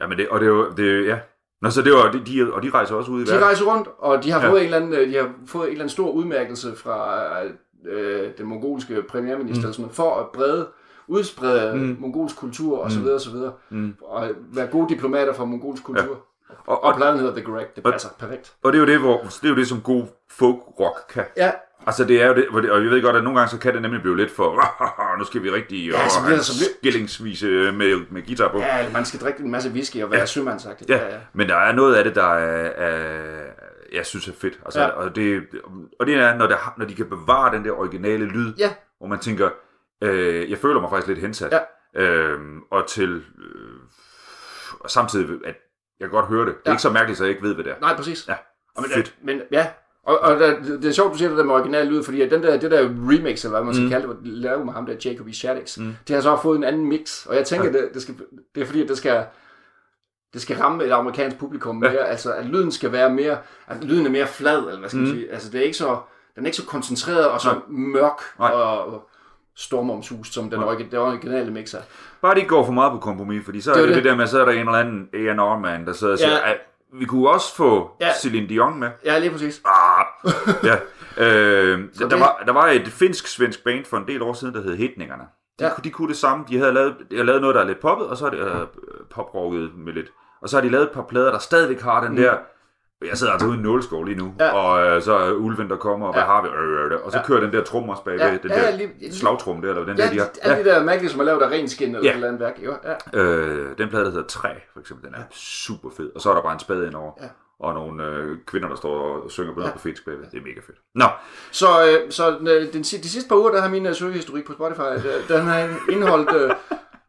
Ja, 0.00 0.06
men 0.06 0.18
det, 0.18 0.28
og 0.28 0.40
det 0.40 0.46
er 0.46 0.50
jo, 0.50 0.70
det, 0.70 1.06
ja. 1.06 1.18
Nå, 1.62 1.70
så 1.70 1.82
det 1.82 1.92
var, 1.92 2.10
de, 2.12 2.18
de, 2.26 2.52
og 2.52 2.62
de 2.62 2.70
rejser 2.70 2.94
også 2.94 3.10
ud 3.10 3.20
i 3.20 3.24
De 3.24 3.30
verden. 3.30 3.44
rejser 3.44 3.64
rundt, 3.74 3.88
og 3.98 4.24
de 4.24 4.30
har, 4.30 4.40
Ja. 4.44 4.50
fået 4.50 4.58
en 4.60 4.64
eller 4.64 4.76
anden, 4.76 4.92
øh, 4.92 5.08
de 5.08 5.14
har 5.16 5.30
fået 5.46 5.62
en 5.64 5.68
eller 5.70 5.80
anden 5.80 5.88
stor 5.92 6.10
udmærkelse 6.10 6.76
fra 6.76 7.20
øh, 7.86 8.28
den 8.38 8.46
mongolske 8.46 9.02
premierminister, 9.02 9.66
mm. 9.66 9.72
sådan 9.72 9.82
noget, 9.82 9.96
for 9.96 10.14
at 10.14 10.26
brede, 10.34 10.66
udsprede 11.08 11.76
mm. 11.76 11.96
mongolsk 12.00 12.36
kultur 12.36 12.78
og 12.78 12.90
så 12.90 12.98
videre 13.00 13.14
og 13.14 13.20
så 13.20 13.30
videre. 13.30 13.52
Mm. 13.70 13.94
Og 14.02 14.28
være 14.54 14.66
gode 14.66 14.88
diplomater 14.88 15.32
for 15.32 15.44
mongolsk 15.44 15.84
kultur. 15.84 16.02
Ja. 16.02 16.14
Og, 16.50 16.58
Og 16.66 16.84
og, 16.84 16.96
pladen 16.96 17.18
hedder 17.18 17.34
The 17.34 17.44
Correct, 17.44 17.76
det 17.76 17.84
passer 17.84 18.08
perfekt. 18.18 18.52
og 18.64 18.72
det 18.72 18.78
er 18.78 18.82
jo 18.82 18.86
det, 18.88 18.98
hvor, 19.00 19.18
det 19.22 19.44
er 19.44 19.48
jo 19.48 19.56
det, 19.56 19.68
som 19.68 19.80
god 19.80 20.06
folk 20.30 20.56
rock 20.80 20.96
kan. 21.12 21.24
Ja, 21.36 21.50
Altså 21.86 22.04
det 22.04 22.22
er 22.22 22.26
jo 22.26 22.34
det, 22.34 22.48
og 22.70 22.82
jeg 22.82 22.90
ved 22.90 23.02
godt, 23.02 23.16
at 23.16 23.24
nogle 23.24 23.38
gange 23.38 23.50
så 23.50 23.58
kan 23.58 23.74
det 23.74 23.82
nemlig 23.82 24.02
blive 24.02 24.16
lidt 24.16 24.30
for, 24.30 24.62
nu 25.18 25.24
skal 25.24 25.42
vi 25.42 25.50
rigtig 25.50 25.86
Ja, 25.90 26.08
så 26.08 26.18
bliver 26.26 26.38
så 26.38 26.52
bliver- 26.58 26.74
skillingsvise 26.78 27.46
med, 27.72 28.10
med 28.10 28.26
guitar 28.26 28.48
på. 28.48 28.58
ja, 28.58 28.90
man 28.92 29.04
skal 29.04 29.20
drikke 29.20 29.40
en 29.42 29.50
masse 29.50 29.70
whisky 29.70 30.02
og 30.02 30.10
være 30.10 30.20
ja. 30.20 30.26
sømandsagtig. 30.26 30.88
Ja, 30.88 31.00
men 31.32 31.48
der 31.48 31.56
er 31.56 31.72
noget 31.72 31.94
af 31.94 32.04
det, 32.04 32.14
der 32.14 32.34
er, 32.34 32.70
er 32.76 33.44
jeg 33.92 34.06
synes 34.06 34.28
er 34.28 34.32
fedt. 34.32 34.58
Altså, 34.64 34.80
Ja. 34.80 34.86
ja. 34.86 34.92
og, 34.92 35.16
det, 35.16 35.42
og 36.00 36.06
det 36.06 36.14
er, 36.14 36.34
når, 36.36 36.46
der, 36.46 36.74
når 36.78 36.84
de 36.86 36.94
kan 36.94 37.06
bevare 37.08 37.54
den 37.56 37.64
der 37.64 37.72
originale 37.72 38.24
lyd, 38.24 38.54
Ja. 38.58 38.70
hvor 38.98 39.06
man 39.06 39.18
tænker, 39.18 39.50
øh, 40.02 40.50
jeg 40.50 40.58
føler 40.58 40.80
mig 40.80 40.90
faktisk 40.90 41.08
lidt 41.08 41.18
hensat. 41.18 41.52
Ja. 41.52 42.02
Øhm, 42.02 42.60
og 42.70 42.86
til, 42.86 43.10
øh, 43.38 43.78
og 44.80 44.90
samtidig, 44.90 45.38
at 45.46 45.54
jeg 46.00 46.08
kan 46.08 46.10
godt 46.10 46.26
høre 46.26 46.46
det. 46.46 46.54
Det 46.54 46.54
er 46.54 46.60
Ja. 46.66 46.72
ikke 46.72 46.82
så 46.82 46.90
mærkeligt, 46.90 47.18
så 47.18 47.24
jeg 47.24 47.30
ikke 47.30 47.42
ved, 47.42 47.54
hvad 47.54 47.64
det 47.64 47.72
er. 47.72 47.76
Nej, 47.80 47.96
præcis. 47.96 48.28
Ja, 48.28 48.34
Og 48.76 48.82
men, 48.82 48.90
fedt. 48.90 49.14
Men 49.22 49.40
ja, 49.52 49.66
og, 50.02 50.18
og 50.18 50.40
der, 50.40 50.60
det 50.62 50.84
er 50.84 50.92
sjovt, 50.92 51.12
du 51.12 51.18
siger 51.18 51.28
det 51.28 51.38
der 51.38 51.44
med 51.44 51.54
original 51.54 51.86
lyd, 51.86 52.02
fordi 52.02 52.20
at 52.22 52.30
den 52.30 52.42
der, 52.42 52.56
det 52.58 52.70
der 52.70 52.80
remix, 52.82 53.44
eller 53.44 53.56
hvad 53.58 53.64
man 53.64 53.74
skal 53.74 53.84
Mm. 53.84 53.90
kalde 53.90 54.08
det, 54.08 54.16
lavede 54.22 54.64
med 54.64 54.72
ham 54.72 54.86
der, 54.86 54.94
Jacob 55.04 55.26
E. 55.28 55.32
Shaddix, 55.32 55.78
mm. 55.78 55.96
det 56.08 56.14
har 56.14 56.22
så 56.22 56.38
fået 56.42 56.56
en 56.56 56.64
anden 56.64 56.86
mix, 56.86 57.26
og 57.26 57.36
jeg 57.36 57.46
tænker, 57.46 57.66
ja. 57.66 57.72
det, 57.72 57.88
det, 57.94 58.02
skal, 58.02 58.14
det 58.54 58.60
er 58.62 58.66
fordi, 58.66 58.82
at 58.82 58.88
det 58.88 58.98
skal, 58.98 59.24
det 60.32 60.42
skal 60.42 60.56
ramme 60.56 60.84
et 60.84 60.90
amerikansk 60.92 61.38
publikum 61.38 61.76
mere, 61.76 61.90
ja. 61.92 62.04
altså 62.04 62.32
at 62.34 62.46
lyden 62.46 62.72
skal 62.72 62.92
være 62.92 63.10
mere, 63.10 63.38
at 63.66 63.84
lyden 63.84 64.06
er 64.06 64.10
mere 64.10 64.26
flad, 64.26 64.58
eller 64.58 64.78
hvad 64.78 64.88
skal 64.88 65.00
man 65.00 65.08
Mm. 65.08 65.14
sige, 65.14 65.32
altså 65.32 65.50
det 65.50 65.60
er 65.60 65.64
ikke 65.64 65.76
så, 65.76 65.98
den 66.34 66.44
er 66.44 66.46
ikke 66.46 66.56
så 66.56 66.66
koncentreret 66.66 67.28
og 67.28 67.40
så 67.40 67.48
Nej. 67.52 67.58
mørk 67.68 68.20
Nej. 68.38 68.50
og, 68.50 68.86
og 68.86 69.07
stormomsust, 69.58 70.34
som 70.34 70.50
den, 70.50 70.60
origi- 70.62 70.90
det 70.90 70.98
originale 70.98 71.50
mix 71.50 71.74
er. 71.74 71.78
Bare 72.22 72.34
de 72.34 72.38
ikke 72.38 72.48
går 72.48 72.64
for 72.64 72.72
meget 72.72 72.92
på 72.92 72.98
kompromis, 72.98 73.44
fordi 73.44 73.60
så 73.60 73.70
er 73.70 73.74
Det 73.74 73.82
er 73.82 73.86
det 73.86 73.94
det, 73.96 73.96
det. 73.96 74.04
det 74.04 74.10
der 74.10 74.16
med, 74.16 74.26
så 74.26 74.40
er 74.40 74.44
der 74.44 74.52
en 74.52 74.58
eller 74.58 74.72
anden 74.72 75.08
A&R-mand, 75.14 75.86
der 75.86 75.92
sidder 75.92 76.12
og 76.12 76.18
siger, 76.18 76.32
Ja. 76.48 76.52
vi 76.92 77.04
kunne 77.04 77.28
også 77.30 77.56
få 77.56 77.90
Ja. 78.00 78.12
Celine 78.20 78.46
Dion 78.48 78.78
med. 78.80 78.90
Ja, 79.04 79.18
lige 79.18 79.30
præcis. 79.30 79.62
Ah, 79.64 80.04
ja. 80.64 80.76
Øh, 81.20 81.80
der, 81.98 82.08
det- 82.08 82.20
var, 82.20 82.42
der 82.46 82.52
var 82.52 82.66
et 82.66 82.88
finsk-svensk 82.88 83.64
band 83.64 83.84
for 83.84 83.96
en 83.96 84.06
del 84.06 84.22
år 84.22 84.32
siden, 84.32 84.54
der 84.54 84.62
hed 84.62 84.76
Hitningerne. 84.76 85.22
De, 85.22 85.64
Ja. 85.64 85.66
ja. 85.66 85.72
de 85.84 85.90
kunne 85.90 86.08
det 86.08 86.16
samme. 86.16 86.44
De 86.48 86.58
havde 86.58 86.72
lavet, 86.72 86.94
de 87.10 87.16
havde 87.16 87.26
lavet 87.26 87.40
noget, 87.40 87.54
der 87.54 87.60
er 87.62 87.66
lidt 87.66 87.80
poppet, 87.80 88.06
og 88.06 88.16
så 88.16 88.26
er 88.26 88.30
det 88.30 88.38
øh, 88.38 88.66
poprocket 89.10 89.70
med 89.76 89.92
lidt. 89.92 90.06
Og 90.42 90.48
så 90.48 90.56
har 90.56 90.62
de 90.62 90.68
lavet 90.68 90.84
et 90.84 90.90
par 90.92 91.02
plader, 91.08 91.30
der 91.30 91.38
stadigvæk 91.38 91.80
har 91.80 92.00
den 92.00 92.10
Mm. 92.10 92.16
der... 92.16 92.34
Jeg 93.06 93.18
sidder 93.18 93.32
altså 93.32 93.46
ude 93.46 93.54
i 93.54 93.58
en 93.58 93.62
nåleskov 93.64 94.04
lige 94.04 94.18
nu, 94.18 94.34
Ja. 94.40 94.52
og 94.54 94.86
øh, 94.86 95.02
så 95.02 95.12
er 95.14 95.32
ulven, 95.32 95.70
der 95.70 95.76
kommer, 95.76 96.06
og 96.06 96.12
hvad 96.12 96.22
Ja. 96.22 96.26
har 96.26 96.42
vi? 96.42 96.48
Øh, 96.48 96.84
øh, 96.84 96.92
øh, 96.92 97.04
og 97.04 97.12
så 97.12 97.18
Ja. 97.18 97.24
kører 97.24 97.40
den 97.40 97.52
der 97.52 97.62
trum 97.64 97.88
også 97.88 98.04
bagved, 98.04 98.20
Ja, 98.20 98.36
den 98.42 98.50
ja, 98.50 98.70
der 98.70 98.76
lige- 98.76 99.14
slagtrum 99.14 99.62
der, 99.62 99.68
eller 99.68 99.84
den 99.84 99.96
Ja, 99.98 100.04
der, 100.04 100.10
de 100.10 100.18
har. 100.18 100.28
alle 100.42 100.64
de 100.64 100.68
der 100.70 100.82
mærkelige, 100.84 101.10
som 101.10 101.20
er 101.20 101.24
lavet 101.24 101.42
af 101.42 101.48
ren 101.50 101.68
skin 101.68 101.94
eller 101.94 102.08
Ja. 102.08 102.14
eller 102.14 102.26
andet 102.28 102.40
værk. 102.40 102.54
Jo, 102.64 102.74
ja. 103.12 103.20
Øh, 103.20 103.78
den 103.78 103.88
plade, 103.88 104.04
der 104.04 104.10
hedder 104.10 104.26
Træ, 104.26 104.48
for 104.72 104.80
eksempel, 104.80 105.06
den 105.06 105.14
er 105.14 105.22
super 105.32 105.88
fed. 105.96 106.10
Og 106.14 106.20
så 106.20 106.30
er 106.30 106.34
der 106.34 106.42
bare 106.42 106.52
en 106.52 106.58
spade 106.60 106.86
indover. 106.86 107.12
Ja. 107.22 107.26
Og 107.60 107.74
nogle 107.74 108.04
øh, 108.04 108.36
kvinder, 108.46 108.68
der 108.68 108.76
står 108.76 109.22
og 109.24 109.30
synger 109.30 109.52
på 109.54 109.60
noget 109.60 109.72
Ja. 109.84 109.92
på 109.94 110.00
bagved. 110.06 110.24
Det 110.32 110.38
er 110.38 110.42
mega 110.42 110.60
fedt. 110.66 110.78
Nå, 110.94 111.04
Så, 111.50 111.66
øh, 111.86 112.12
så 112.12 112.30
øh, 112.40 112.72
den, 112.72 112.82
de 112.82 113.08
sidste 113.10 113.28
par 113.28 113.36
uger, 113.36 113.50
der 113.50 113.60
har 113.60 113.68
min 113.68 113.86
øh, 113.86 113.94
søgehistorik 113.94 114.46
på 114.46 114.52
Spotify, 114.52 114.80
øh, 115.06 115.28
den 115.36 115.46
har 115.46 115.68
indeholdt 115.90 116.30
øh, 116.36 116.50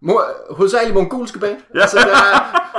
mo- 0.06 0.54
hovedsageligt 0.56 0.96
mongolske 0.96 1.40
band. 1.40 1.58
Ja. 1.76 1.82
Altså, 1.82 1.98
der, 1.98 2.04
er- 2.06 2.70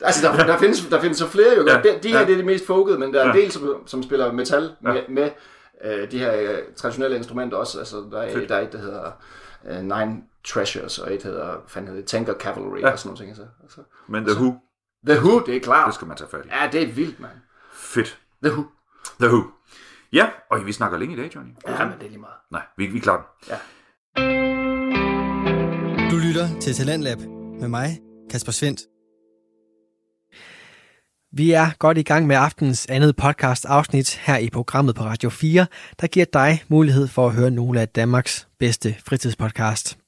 altså 0.00 0.28
der, 0.28 0.46
der, 0.46 0.58
findes, 0.58 0.86
der 0.90 1.00
findes 1.00 1.18
så 1.18 1.26
flere 1.28 1.54
jo. 1.56 1.66
Ja. 1.66 1.80
De, 1.82 1.98
de 2.02 2.08
her 2.08 2.18
Ja. 2.20 2.26
det 2.26 2.32
er 2.32 2.36
de 2.36 2.42
mest 2.42 2.66
fokede, 2.66 2.98
men 2.98 3.14
der 3.14 3.20
er 3.20 3.30
en 3.30 3.36
Ja. 3.36 3.42
del, 3.42 3.52
som, 3.52 3.82
som 3.86 4.02
spiller 4.02 4.32
metal 4.32 4.70
med, 4.82 4.94
Ja. 4.94 5.00
med 5.08 5.30
øh, 5.84 6.10
de 6.10 6.18
her 6.18 6.34
øh, 6.40 6.58
traditionelle 6.76 7.16
instrumenter 7.16 7.56
også. 7.56 7.78
Altså, 7.78 7.96
der, 8.12 8.22
er, 8.22 8.32
Fedt. 8.32 8.48
der 8.48 8.56
er 8.56 8.60
et, 8.60 8.72
der 8.72 8.78
hedder 8.78 9.10
øh, 9.68 9.76
Nine 9.80 10.16
Treasures, 10.46 10.98
og 10.98 11.14
et 11.14 11.22
hedder, 11.22 11.54
fanden 11.68 11.88
hedder 11.88 12.00
det, 12.02 12.08
Tanker 12.10 12.34
Cavalry 12.34 12.80
Ja. 12.80 12.90
og 12.92 12.98
sådan 12.98 13.08
nogle 13.08 13.18
ting. 13.18 13.28
Altså. 13.30 13.44
Altså. 13.62 13.80
men 14.08 14.24
The 14.24 14.34
Who, 14.34 14.54
The 15.08 15.18
Who, 15.20 15.38
det 15.46 15.56
er 15.56 15.60
klart. 15.60 15.86
det 15.86 15.94
skal 15.94 16.08
man 16.08 16.16
tage 16.16 16.30
fat 16.30 16.40
i. 16.44 16.48
Ja, 16.62 16.68
det 16.72 16.82
er 16.82 16.86
vildt, 16.92 17.20
mand. 17.20 17.32
Fedt. 17.72 18.18
The 18.44 18.52
Who. 18.52 18.64
The 19.20 19.28
Who. 19.28 19.42
Ja, 20.12 20.26
og 20.50 20.66
vi 20.66 20.72
snakker 20.72 20.98
længe 20.98 21.14
i 21.16 21.18
dag, 21.20 21.30
Johnny. 21.34 21.50
Ja, 21.68 21.84
men 21.84 21.94
det 21.98 22.06
er 22.06 22.10
lige 22.10 22.20
meget. 22.20 22.34
Nej, 22.52 22.62
vi, 22.76 22.86
vi 22.86 22.98
er 22.98 23.02
klar. 23.02 23.36
Ja. 23.48 23.56
Du 26.10 26.16
lytter 26.16 26.60
til 26.60 26.74
Talentlab 26.74 27.18
med 27.60 27.68
mig, 27.68 27.88
Kasper 28.30 28.52
Svendt. 28.52 28.80
Vi 31.32 31.52
er 31.52 31.70
godt 31.78 31.98
i 31.98 32.02
gang 32.02 32.26
med 32.26 32.36
aftens 32.36 32.86
andet 32.86 33.16
podcast 33.16 33.64
afsnit 33.64 34.14
her 34.14 34.36
i 34.36 34.50
programmet 34.50 34.94
på 34.94 35.04
Radio 35.04 35.30
4, 35.30 35.66
der 36.00 36.06
giver 36.06 36.26
dig 36.32 36.62
mulighed 36.68 37.08
for 37.08 37.26
at 37.26 37.34
høre 37.34 37.50
nogle 37.50 37.80
af 37.80 37.88
Danmarks 37.88 38.48
bedste 38.58 38.96
fritidspodcast. 39.06 39.98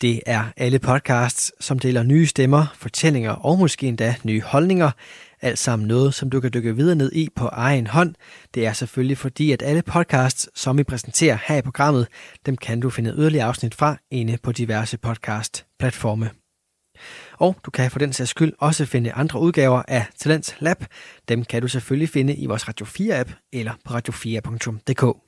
Det 0.00 0.20
er 0.26 0.44
alle 0.56 0.78
podcasts, 0.78 1.52
som 1.60 1.78
deler 1.78 2.02
nye 2.02 2.26
stemmer, 2.26 2.66
fortællinger 2.74 3.30
og 3.30 3.58
måske 3.58 3.86
endda 3.86 4.14
nye 4.24 4.42
holdninger. 4.42 4.90
Alt 5.40 5.58
sammen 5.58 5.88
noget, 5.88 6.14
som 6.14 6.30
du 6.30 6.40
kan 6.40 6.50
dykke 6.54 6.76
videre 6.76 6.96
ned 6.96 7.12
i 7.12 7.28
på 7.36 7.46
egen 7.46 7.86
hånd. 7.86 8.14
Det 8.54 8.66
er 8.66 8.72
selvfølgelig 8.72 9.18
fordi, 9.18 9.52
at 9.52 9.62
alle 9.62 9.82
podcasts, 9.82 10.48
som 10.54 10.78
vi 10.78 10.84
præsenterer 10.84 11.38
her 11.46 11.56
i 11.56 11.62
programmet, 11.62 12.06
dem 12.46 12.56
kan 12.56 12.80
du 12.80 12.90
finde 12.90 13.14
yderligere 13.16 13.46
afsnit 13.46 13.74
fra 13.74 13.96
inde 14.10 14.38
på 14.42 14.52
diverse 14.52 14.98
podcast-platforme. 14.98 16.30
Og 17.42 17.56
du 17.64 17.70
kan 17.70 17.90
for 17.90 17.98
den 17.98 18.12
sags 18.12 18.30
skyld 18.30 18.52
også 18.58 18.86
finde 18.86 19.12
andre 19.12 19.40
udgaver 19.40 19.82
af 19.88 20.06
Talents 20.18 20.54
Lab. 20.58 20.84
Dem 21.28 21.44
kan 21.44 21.62
du 21.62 21.68
selvfølgelig 21.68 22.08
finde 22.08 22.34
i 22.34 22.46
vores 22.46 22.68
Radio 22.68 22.86
4-app 22.86 23.48
eller 23.52 23.72
på 23.84 23.94
radio4.dk. 23.94 25.18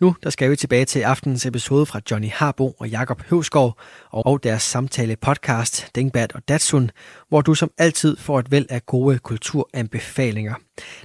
Nu 0.00 0.16
der 0.22 0.30
skal 0.30 0.50
vi 0.50 0.56
tilbage 0.56 0.84
til 0.84 1.00
aftenens 1.00 1.46
episode 1.46 1.86
fra 1.86 2.00
Johnny 2.10 2.28
Harbo 2.30 2.70
og 2.70 2.88
Jakob 2.88 3.22
Høvskov 3.22 3.78
og 4.10 4.42
deres 4.42 4.62
samtale 4.62 5.16
podcast 5.16 5.94
Dingbat 5.94 6.32
og 6.32 6.48
Datsun, 6.48 6.90
hvor 7.28 7.40
du 7.40 7.54
som 7.54 7.70
altid 7.78 8.16
får 8.16 8.38
et 8.38 8.50
væld 8.50 8.66
af 8.70 8.86
gode 8.86 9.18
kulturanbefalinger. 9.18 10.54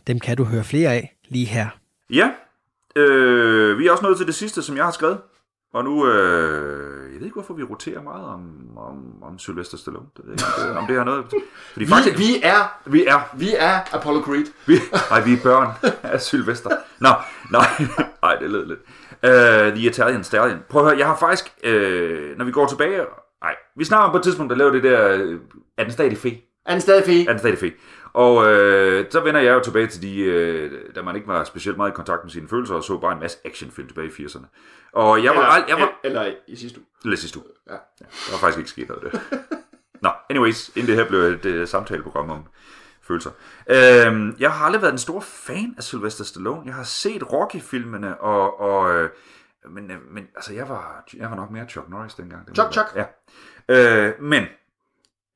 Dem 0.07 0.19
kan 0.19 0.37
du 0.37 0.43
høre 0.43 0.63
flere 0.63 0.93
af 0.93 1.15
lige 1.29 1.45
her. 1.45 1.67
Ja, 2.09 2.31
øh, 2.95 3.79
vi 3.79 3.87
er 3.87 3.91
også 3.91 4.03
nået 4.03 4.17
til 4.17 4.27
det 4.27 4.35
sidste, 4.35 4.61
som 4.63 4.77
jeg 4.77 4.83
har 4.83 4.91
skrevet. 4.91 5.17
Og 5.75 5.83
nu, 5.83 6.07
øh, 6.07 7.13
jeg 7.13 7.19
ved 7.19 7.25
ikke, 7.25 7.33
hvorfor 7.33 7.53
vi 7.53 7.63
roterer 7.63 8.01
meget 8.01 8.25
om, 8.25 8.41
om, 8.77 9.23
om 9.23 9.39
Sylvester 9.39 9.77
Stallone. 9.77 10.05
Det 10.17 10.25
ved 10.25 10.31
ikke, 10.33 10.79
om 10.79 10.87
det 10.87 10.95
har 10.97 11.03
noget... 11.03 11.25
Fordi 11.73 11.85
Vi, 11.85 11.91
vi 12.17 12.39
er, 12.43 12.79
vi 12.85 13.05
er, 13.05 13.19
vi 13.37 13.49
er 13.57 13.95
Apollo 13.95 14.21
Creed. 14.21 14.45
vi, 14.65 14.75
nej, 15.11 15.21
vi 15.23 15.33
er 15.33 15.37
børn 15.43 15.67
af 16.03 16.21
Sylvester. 16.21 16.69
Nå, 16.99 17.09
nej, 17.51 17.67
nej, 18.23 18.35
det 18.35 18.49
lød 18.51 18.65
lidt. 18.65 18.79
Uh, 19.23 19.77
The 19.77 19.87
Italian 19.89 20.23
Stallion. 20.23 20.59
Prøv 20.69 20.81
at 20.81 20.87
høre, 20.87 20.97
jeg 20.99 21.07
har 21.07 21.17
faktisk, 21.17 21.45
uh, 21.67 22.37
når 22.37 22.45
vi 22.45 22.51
går 22.51 22.67
tilbage... 22.67 23.05
Nej, 23.43 23.55
vi 23.77 23.83
snakker 23.83 24.05
om 24.05 24.11
på 24.11 24.17
et 24.17 24.23
tidspunkt, 24.23 24.49
der 24.49 24.55
lavede 24.57 24.75
det 24.75 24.83
der... 24.83 25.09
øh, 25.11 25.39
Er 25.77 25.83
den 25.83 25.91
stadig 25.91 26.17
fe? 26.17 26.41
Er 26.65 26.71
den 26.71 26.81
stadig 26.81 27.03
fed? 27.05 27.21
Er 27.27 27.31
den 27.31 27.39
stadig 27.39 27.57
fe? 27.57 27.71
Og 28.13 28.47
øh, 28.47 29.05
så 29.09 29.19
vender 29.19 29.41
jeg 29.41 29.53
jo 29.53 29.59
tilbage 29.59 29.87
til 29.87 30.01
de, 30.01 30.19
øh, 30.21 30.71
da 30.95 31.01
man 31.01 31.15
ikke 31.15 31.27
var 31.27 31.43
specielt 31.43 31.77
meget 31.77 31.91
i 31.91 31.93
kontakt 31.93 32.23
med 32.23 32.31
sine 32.31 32.47
følelser, 32.47 32.75
og 32.75 32.83
så 32.83 32.97
bare 32.97 33.13
en 33.13 33.19
masse 33.19 33.37
actionfilm 33.45 33.87
tilbage 33.87 34.07
i 34.07 34.25
80'erne. 34.25 34.45
Og 34.95 35.23
jeg 35.23 35.35
var, 35.35 35.41
Eller, 35.41 35.65
ald- 35.65 35.69
jeg 35.69 35.77
var, 35.77 35.99
eller 36.03 36.33
i 36.47 36.55
sidste 36.55 36.79
uge. 36.79 36.87
Lidt 37.03 37.19
sidste 37.19 37.39
uge. 37.39 37.47
Ja. 37.67 37.73
Der 37.99 38.31
var 38.31 38.37
faktisk 38.37 38.57
ikke 38.57 38.69
sket 38.69 38.87
noget 38.89 39.03
af 39.03 39.11
det. 39.11 39.21
Nå, 40.01 40.09
anyways, 40.29 40.69
inden 40.69 40.87
det 40.87 40.95
her 40.95 41.07
blev 41.07 41.19
et 41.19 41.45
uh, 41.61 41.67
samtaleprogram 41.67 42.29
om 42.29 42.43
følelser. 43.01 43.31
Øhm, 43.69 44.35
jeg 44.39 44.51
har 44.53 44.65
aldrig 44.65 44.81
været 44.81 44.91
en 44.91 44.97
stor 44.99 45.19
fan 45.19 45.73
af 45.77 45.83
Sylvester 45.83 46.23
Stallone. 46.23 46.61
Jeg 46.65 46.73
har 46.75 46.83
set 46.83 47.31
Rocky-filmene, 47.33 48.21
og, 48.21 48.59
og 48.59 48.95
øh, 48.95 49.09
men, 49.69 49.91
øh, 49.91 49.97
men 50.11 50.27
altså, 50.35 50.53
jeg 50.53 50.69
var, 50.69 51.03
jeg 51.13 51.29
var 51.29 51.35
nok 51.35 51.51
mere 51.51 51.65
Chuck 51.69 51.89
Norris 51.89 52.13
dengang. 52.13 52.47
Det 52.47 52.55
Chuck, 52.73 52.95
være- 52.95 53.07
Ja. 53.69 54.07
Øh, 54.07 54.21
men, 54.21 54.45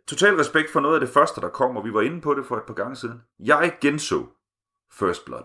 total 0.07 0.35
respekt 0.35 0.71
for 0.71 0.79
noget 0.79 0.93
af 0.95 0.99
det 0.99 1.09
første, 1.09 1.41
der 1.41 1.49
kom, 1.49 1.77
og 1.77 1.85
vi 1.85 1.93
var 1.93 2.01
inde 2.01 2.21
på 2.21 2.33
det 2.33 2.45
for 2.45 2.57
et 2.57 2.63
par 2.63 2.73
gange 2.73 2.95
siden. 2.95 3.21
Jeg 3.39 3.77
genså 3.81 4.25
First 4.91 5.25
Blood. 5.25 5.43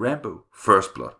Rambo 0.00 0.38
First 0.56 0.94
Blood. 0.94 1.10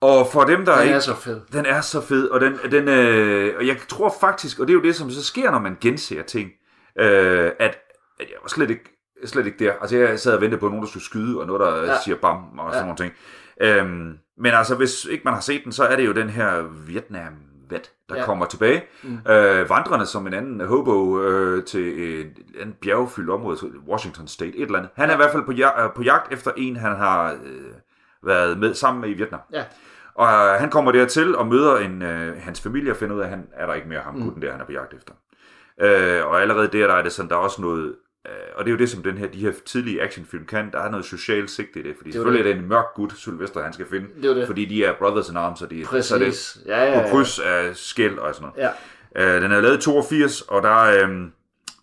Og 0.00 0.28
for 0.32 0.44
dem, 0.44 0.64
der 0.64 0.74
Den 0.74 0.82
ikke... 0.82 0.94
er 0.94 1.00
så 1.00 1.14
fed. 1.14 1.40
Den 1.52 1.66
er 1.66 1.80
så 1.80 2.00
fed, 2.00 2.28
og, 2.28 2.40
den, 2.40 2.58
den, 2.70 2.88
øh, 2.88 3.54
og 3.58 3.66
jeg 3.66 3.76
tror 3.88 4.14
faktisk, 4.20 4.58
og 4.58 4.66
det 4.66 4.72
er 4.72 4.76
jo 4.76 4.82
det, 4.82 4.96
som 4.96 5.10
så 5.10 5.24
sker, 5.24 5.50
når 5.50 5.58
man 5.58 5.76
genser 5.80 6.22
ting, 6.22 6.50
øh, 6.98 7.50
at, 7.58 7.78
at 8.20 8.28
jeg 8.28 8.36
var 8.42 8.48
slet 8.48 8.70
ikke, 8.70 8.84
slet 9.24 9.46
ikke 9.46 9.64
der. 9.64 9.72
Altså 9.80 9.96
jeg 9.96 10.20
sad 10.20 10.34
og 10.34 10.40
ventede 10.40 10.60
på 10.60 10.68
nogen, 10.68 10.82
der 10.82 10.88
skulle 10.88 11.04
skyde, 11.04 11.40
og 11.40 11.46
noget, 11.46 11.60
der 11.60 11.76
ja. 11.76 11.84
Ja. 11.92 11.96
siger 12.04 12.16
bam, 12.16 12.58
og 12.58 12.72
sådan 12.74 12.88
Ja. 12.88 12.94
nogle 12.94 12.96
ting. 12.96 13.12
Øhm, 13.60 14.18
men 14.38 14.52
altså, 14.54 14.74
hvis 14.74 15.04
ikke 15.04 15.24
man 15.24 15.34
har 15.34 15.40
set 15.40 15.64
den, 15.64 15.72
så 15.72 15.84
er 15.84 15.96
det 15.96 16.06
jo 16.06 16.12
den 16.12 16.30
her 16.30 16.62
vietnam 16.86 17.32
vet, 17.70 17.90
der 18.08 18.14
ja. 18.14 18.20
Ja. 18.20 18.26
kommer 18.26 18.46
tilbage, 18.46 18.82
mm. 19.02 19.18
øh, 19.32 19.70
vandrende 19.70 20.06
som 20.06 20.26
en 20.26 20.34
anden 20.34 20.60
hobo 20.66 21.22
øh, 21.22 21.64
til 21.64 22.02
et, 22.20 22.32
et 22.54 22.74
bjergfyldt 22.82 23.30
område, 23.30 23.58
Washington 23.88 24.28
State, 24.28 24.56
et 24.56 24.62
eller 24.62 24.78
andet. 24.78 24.90
Han 24.94 25.10
er 25.10 25.14
i 25.14 25.16
hvert 25.16 25.32
fald 25.32 25.44
på, 25.44 25.52
ja, 25.52 25.88
på 25.88 26.02
jagt 26.02 26.32
efter 26.32 26.50
en, 26.56 26.76
han 26.76 26.96
har 26.96 27.32
øh, 27.32 27.72
været 28.22 28.58
med 28.58 28.74
sammen 28.74 29.00
med 29.00 29.10
i 29.10 29.12
Vietnam. 29.12 29.40
Ja. 29.52 29.64
Og 30.20 30.26
øh, 30.28 30.60
han 30.60 30.70
kommer 30.70 30.92
dertil 30.92 31.36
og 31.36 31.46
møder 31.46 31.76
en, 31.76 32.02
øh, 32.02 32.36
hans 32.42 32.60
familie 32.60 32.90
og 32.92 32.96
finder 32.96 33.16
ud 33.16 33.20
af, 33.20 33.24
at 33.24 33.30
han 33.30 33.46
er 33.52 33.66
der 33.66 33.74
ikke 33.74 33.88
mere 33.88 34.00
ham, 34.00 34.14
mm. 34.14 34.22
gutten 34.22 34.42
der, 34.42 34.52
han 34.52 34.60
er 34.60 34.64
på 34.64 34.72
jagt 34.72 34.94
efter. 34.94 35.12
Øh, 35.80 36.26
og 36.26 36.40
allerede 36.42 36.68
der, 36.72 36.86
der 36.86 36.94
er 36.94 37.02
det 37.02 37.12
sådan, 37.12 37.28
der 37.28 37.34
er 37.36 37.40
også 37.40 37.62
noget, 37.62 37.94
øh, 38.26 38.32
og 38.54 38.64
det 38.64 38.70
er 38.70 38.72
jo 38.72 38.78
det, 38.78 38.90
som 38.90 39.02
den 39.02 39.18
her, 39.18 39.26
de 39.28 39.38
her 39.38 39.52
tidlige 39.66 40.02
actionfilm 40.02 40.44
kan, 40.46 40.70
der 40.72 40.78
er 40.78 40.90
noget 40.90 41.04
socialt 41.06 41.50
sigte 41.50 41.80
i 41.80 41.82
det, 41.82 41.94
fordi 41.96 42.10
Det 42.10 42.16
er 42.16 42.18
selvfølgelig 42.18 42.50
er 42.50 42.54
det 42.54 42.62
en 42.62 42.68
mørk 42.68 42.84
gut, 42.94 43.12
Sylvester, 43.16 43.62
han 43.62 43.72
skal 43.72 43.86
finde, 43.86 44.06
Det 44.22 44.36
det. 44.36 44.46
fordi 44.46 44.64
de 44.64 44.84
er 44.84 44.92
brothers 44.98 45.28
in 45.30 45.36
arms, 45.36 45.62
og 45.62 45.70
de, 45.70 45.84
Præcis. 45.84 46.04
så 46.08 46.14
er 46.14 46.18
det 46.18 46.56
Ja, 46.66 46.84
ja, 46.84 47.00
på 47.00 47.06
ja. 47.06 47.10
kryds 47.10 47.38
af 47.38 47.76
skæld 47.76 48.18
og 48.18 48.34
sådan 48.34 48.48
noget. 48.56 48.70
Ja. 49.16 49.36
Øh, 49.36 49.42
den 49.42 49.52
er 49.52 49.60
lavet 49.60 49.76
i 49.78 49.80
82, 49.80 50.40
og 50.40 50.62
der 50.62 50.84
er... 50.84 51.08
Øh, 51.08 51.10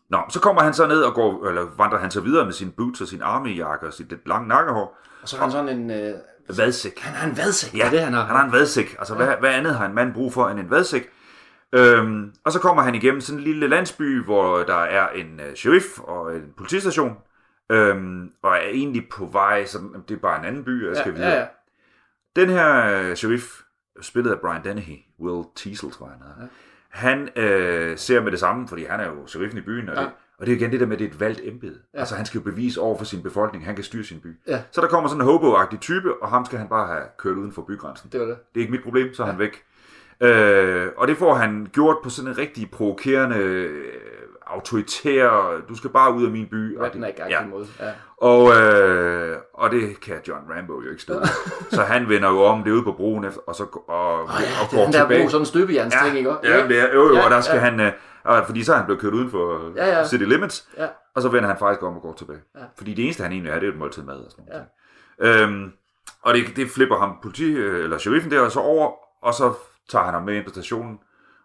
Nå, 0.10 0.18
så 0.30 0.40
kommer 0.40 0.62
han 0.62 0.74
så 0.74 0.88
ned 0.88 1.02
og 1.02 1.14
går, 1.14 1.48
eller 1.48 1.66
vandrer 1.78 2.00
han 2.00 2.12
så 2.12 2.22
videre 2.22 2.46
med 2.46 2.54
sine 2.54 2.72
boots 2.72 3.02
og 3.02 3.08
sin 3.08 3.22
armyjakke 3.22 3.88
og 3.88 3.94
sit 3.94 4.10
lidt 4.10 4.28
lange 4.28 4.48
nakkehår. 4.48 4.98
Og 5.22 5.30
så 5.30 5.36
har 5.38 5.44
han 5.44 5.52
sådan 5.52 5.70
en... 5.80 5.92
Øh, 5.92 6.14
Vadsæk. 6.58 7.00
han 7.00 7.14
har 7.16 7.30
en 7.30 7.38
vadsæk. 7.38 7.78
Ja, 7.80 7.89
det 7.91 8.00
er 8.00 8.04
han 8.04 8.14
har. 8.14 8.26
Han 8.26 8.36
har 8.36 8.45
en 8.45 8.52
vadsæk. 8.52 8.95
Altså, 9.00 9.14
ja. 9.20 9.26
hvad, 9.26 9.36
hvad 9.39 9.50
andet 9.54 9.76
har 9.76 9.86
en 9.86 9.95
mand 9.95 10.14
brug 10.14 10.34
for 10.34 10.50
end 10.50 10.60
en 10.60 10.70
vadsæk? 10.70 11.10
Øhm, 11.74 12.34
og 12.45 12.52
så 12.52 12.60
kommer 12.60 12.84
han 12.84 12.95
igennem 12.95 13.22
sådan 13.22 13.39
en 13.39 13.43
lille 13.43 13.68
landsby, 13.68 14.24
hvor 14.24 14.58
der 14.64 14.76
er 14.84 15.10
en 15.10 15.39
uh, 15.50 15.56
sheriff 15.56 16.00
og 16.00 16.36
en 16.36 16.54
politistation. 16.58 17.18
Øhm, 17.72 18.32
og 18.43 18.52
er 18.56 18.60
egentlig 18.72 19.10
på 19.10 19.26
vej, 19.32 19.66
så 19.66 19.80
det 20.08 20.16
er 20.16 20.20
bare 20.20 20.39
en 20.39 20.45
anden 20.45 20.64
by, 20.64 20.88
jeg 20.88 20.98
skal 20.98 21.10
ja, 21.10 21.16
videre. 21.16 21.32
ja, 21.32 21.39
ja. 21.39 21.45
Den 22.36 22.50
her 22.50 23.00
øh, 23.02 23.16
sheriff, 23.16 23.43
spillet 24.02 24.32
af 24.32 24.39
Brian 24.39 24.64
Dennehy, 24.64 24.98
Will 25.20 25.45
Teasel, 25.56 25.91
tror 25.91 26.06
jeg 26.06 26.14
han 26.14 26.28
hedder, 26.36 26.48
han 26.89 27.30
øh, 27.36 27.98
ser 27.98 28.22
med 28.22 28.32
det 28.32 28.39
samme, 28.39 28.68
fordi 28.68 28.86
han 28.86 29.00
er 29.00 29.06
jo 29.08 29.28
sheriffen 29.28 29.58
i 29.58 29.62
byen, 29.62 29.89
og, 29.89 29.95
Ja. 29.95 30.02
det, 30.02 30.10
og 30.40 30.46
det 30.46 30.52
er 30.52 30.56
jo 30.56 30.60
igen 30.62 30.72
det 30.72 30.80
der 30.80 30.86
med, 30.86 30.94
at 30.94 31.00
det 31.00 31.06
er 31.08 31.12
et 31.12 31.20
valgt 31.20 31.42
embede. 31.44 31.80
Ja. 31.94 32.00
Altså 32.00 32.16
han 32.16 32.26
skal 32.26 32.38
jo 32.40 32.44
bevise 32.44 32.82
over 32.82 32.98
for 32.98 33.06
sin 33.06 33.24
befolkning, 33.24 33.66
han 33.66 33.76
kan 33.76 33.84
styre 33.84 34.04
sin 34.04 34.20
by. 34.20 34.28
Ja. 34.48 34.62
Så 34.72 34.82
der 34.82 34.88
kommer 34.88 35.10
sådan 35.10 35.22
en 35.22 35.28
hobo-agtig 35.28 35.80
type, 35.80 36.24
og 36.24 36.30
ham 36.30 36.46
skal 36.46 36.60
han 36.60 36.68
bare 36.68 36.88
have 36.88 37.04
kørt 37.18 37.38
uden 37.38 37.52
for 37.52 37.62
bygrænsen. 37.62 38.10
Det 38.12 38.20
var 38.20 38.26
det. 38.26 38.38
Det 38.54 38.60
er 38.60 38.62
ikke 38.62 38.72
mit 38.72 38.84
problem, 38.84 39.14
så 39.14 39.24
er 39.24 39.28
han 39.28 39.40
væk. 39.40 39.64
Øh, 40.22 40.88
og 40.98 41.08
det 41.08 41.18
får 41.18 41.34
han 41.34 41.68
gjort 41.74 41.98
på 42.04 42.10
sådan 42.10 42.32
en 42.32 42.38
rigtig 42.38 42.72
provokerende, 42.72 43.70
autoritær, 44.50 45.52
du 45.70 45.76
skal 45.76 45.89
bare 45.89 46.14
ud 46.14 46.26
af 46.26 46.32
min 46.32 46.48
by. 46.52 46.78
Er 46.78 46.86
i 46.86 46.89
gang 47.12 47.30
ja. 47.30 47.41
ja. 47.41 47.48
måde. 47.48 47.68
Ja. 47.80 47.91
Og, 48.22 48.52
øh, 48.56 49.38
og 49.54 49.72
det 49.72 50.00
kan 50.00 50.16
John 50.28 50.41
Rambo 50.56 50.82
jo 50.82 50.89
ikke 50.89 51.02
stå. 51.02 51.14
så 51.76 51.82
han 51.82 52.10
vender 52.10 52.30
jo 52.30 52.41
om 52.41 52.64
det 52.64 52.72
ude 52.72 52.84
på 52.84 52.91
broen, 52.93 53.24
efter, 53.26 53.41
og, 53.48 53.56
så, 53.56 53.64
og, 53.64 54.14
og, 54.14 54.20
Oh, 54.20 54.24
og 54.24 54.28
ja, 54.41 54.76
går 54.78 54.84
den 54.84 54.93
der 54.93 55.00
tilbage. 55.02 55.24
bro, 55.24 55.30
sådan 55.30 55.41
en 55.41 55.45
støbejernsting, 55.45 56.18
ikke? 56.18 56.36
Ja, 56.43 56.58
ja, 56.58 56.68
det 56.68 56.80
er, 56.80 56.93
jo, 56.93 57.08
jo, 57.08 57.16
Ja, 57.16 57.26
og 57.26 57.32
der 57.32 57.41
skal 57.41 57.56
ja. 57.56 57.62
han, 57.62 57.80
øh, 57.80 57.91
og 58.24 58.45
fordi 58.45 58.64
så 58.64 58.74
er 58.74 58.78
han 58.78 58.86
blevet 58.86 59.02
kørt 59.02 59.14
uden 59.14 59.32
for 59.32 59.72
Ja, 59.76 59.98
ja. 59.98 60.06
City 60.08 60.24
Limits, 60.24 60.68
Ja. 60.78 60.88
og 61.16 61.22
så 61.22 61.30
vender 61.30 61.50
han 61.50 61.58
faktisk 61.60 61.84
om 61.84 61.95
og 61.95 62.02
går 62.02 62.14
tilbage. 62.14 62.39
Ja. 62.56 62.62
Fordi 62.78 62.93
det 62.93 63.04
eneste, 63.04 63.24
han 63.24 63.32
egentlig 63.32 63.52
er, 63.52 63.60
det 63.60 63.68
er 63.68 63.72
et 63.72 63.78
måltid 63.78 64.04
mad 64.04 64.16
og 64.16 64.32
sådan 64.32 64.45
noget. 64.50 65.41
Øhm, 65.41 65.72
og 66.22 66.34
det, 66.34 66.43
det 66.56 66.70
flipper 66.70 66.98
ham 66.98 67.14
politi, 67.24 67.54
øh, 67.54 67.84
eller 67.84 67.98
sheriffen 67.98 68.32
der, 68.32 68.41
og 68.41 68.52
så 68.52 68.60
over, 68.60 68.91
og 69.24 69.34
så 69.34 69.54
tager 69.89 70.06
han 70.06 70.14
ham 70.14 70.24
med 70.24 70.36
ind 70.36 70.45
på 70.45 70.50
stationen, 70.52 71.00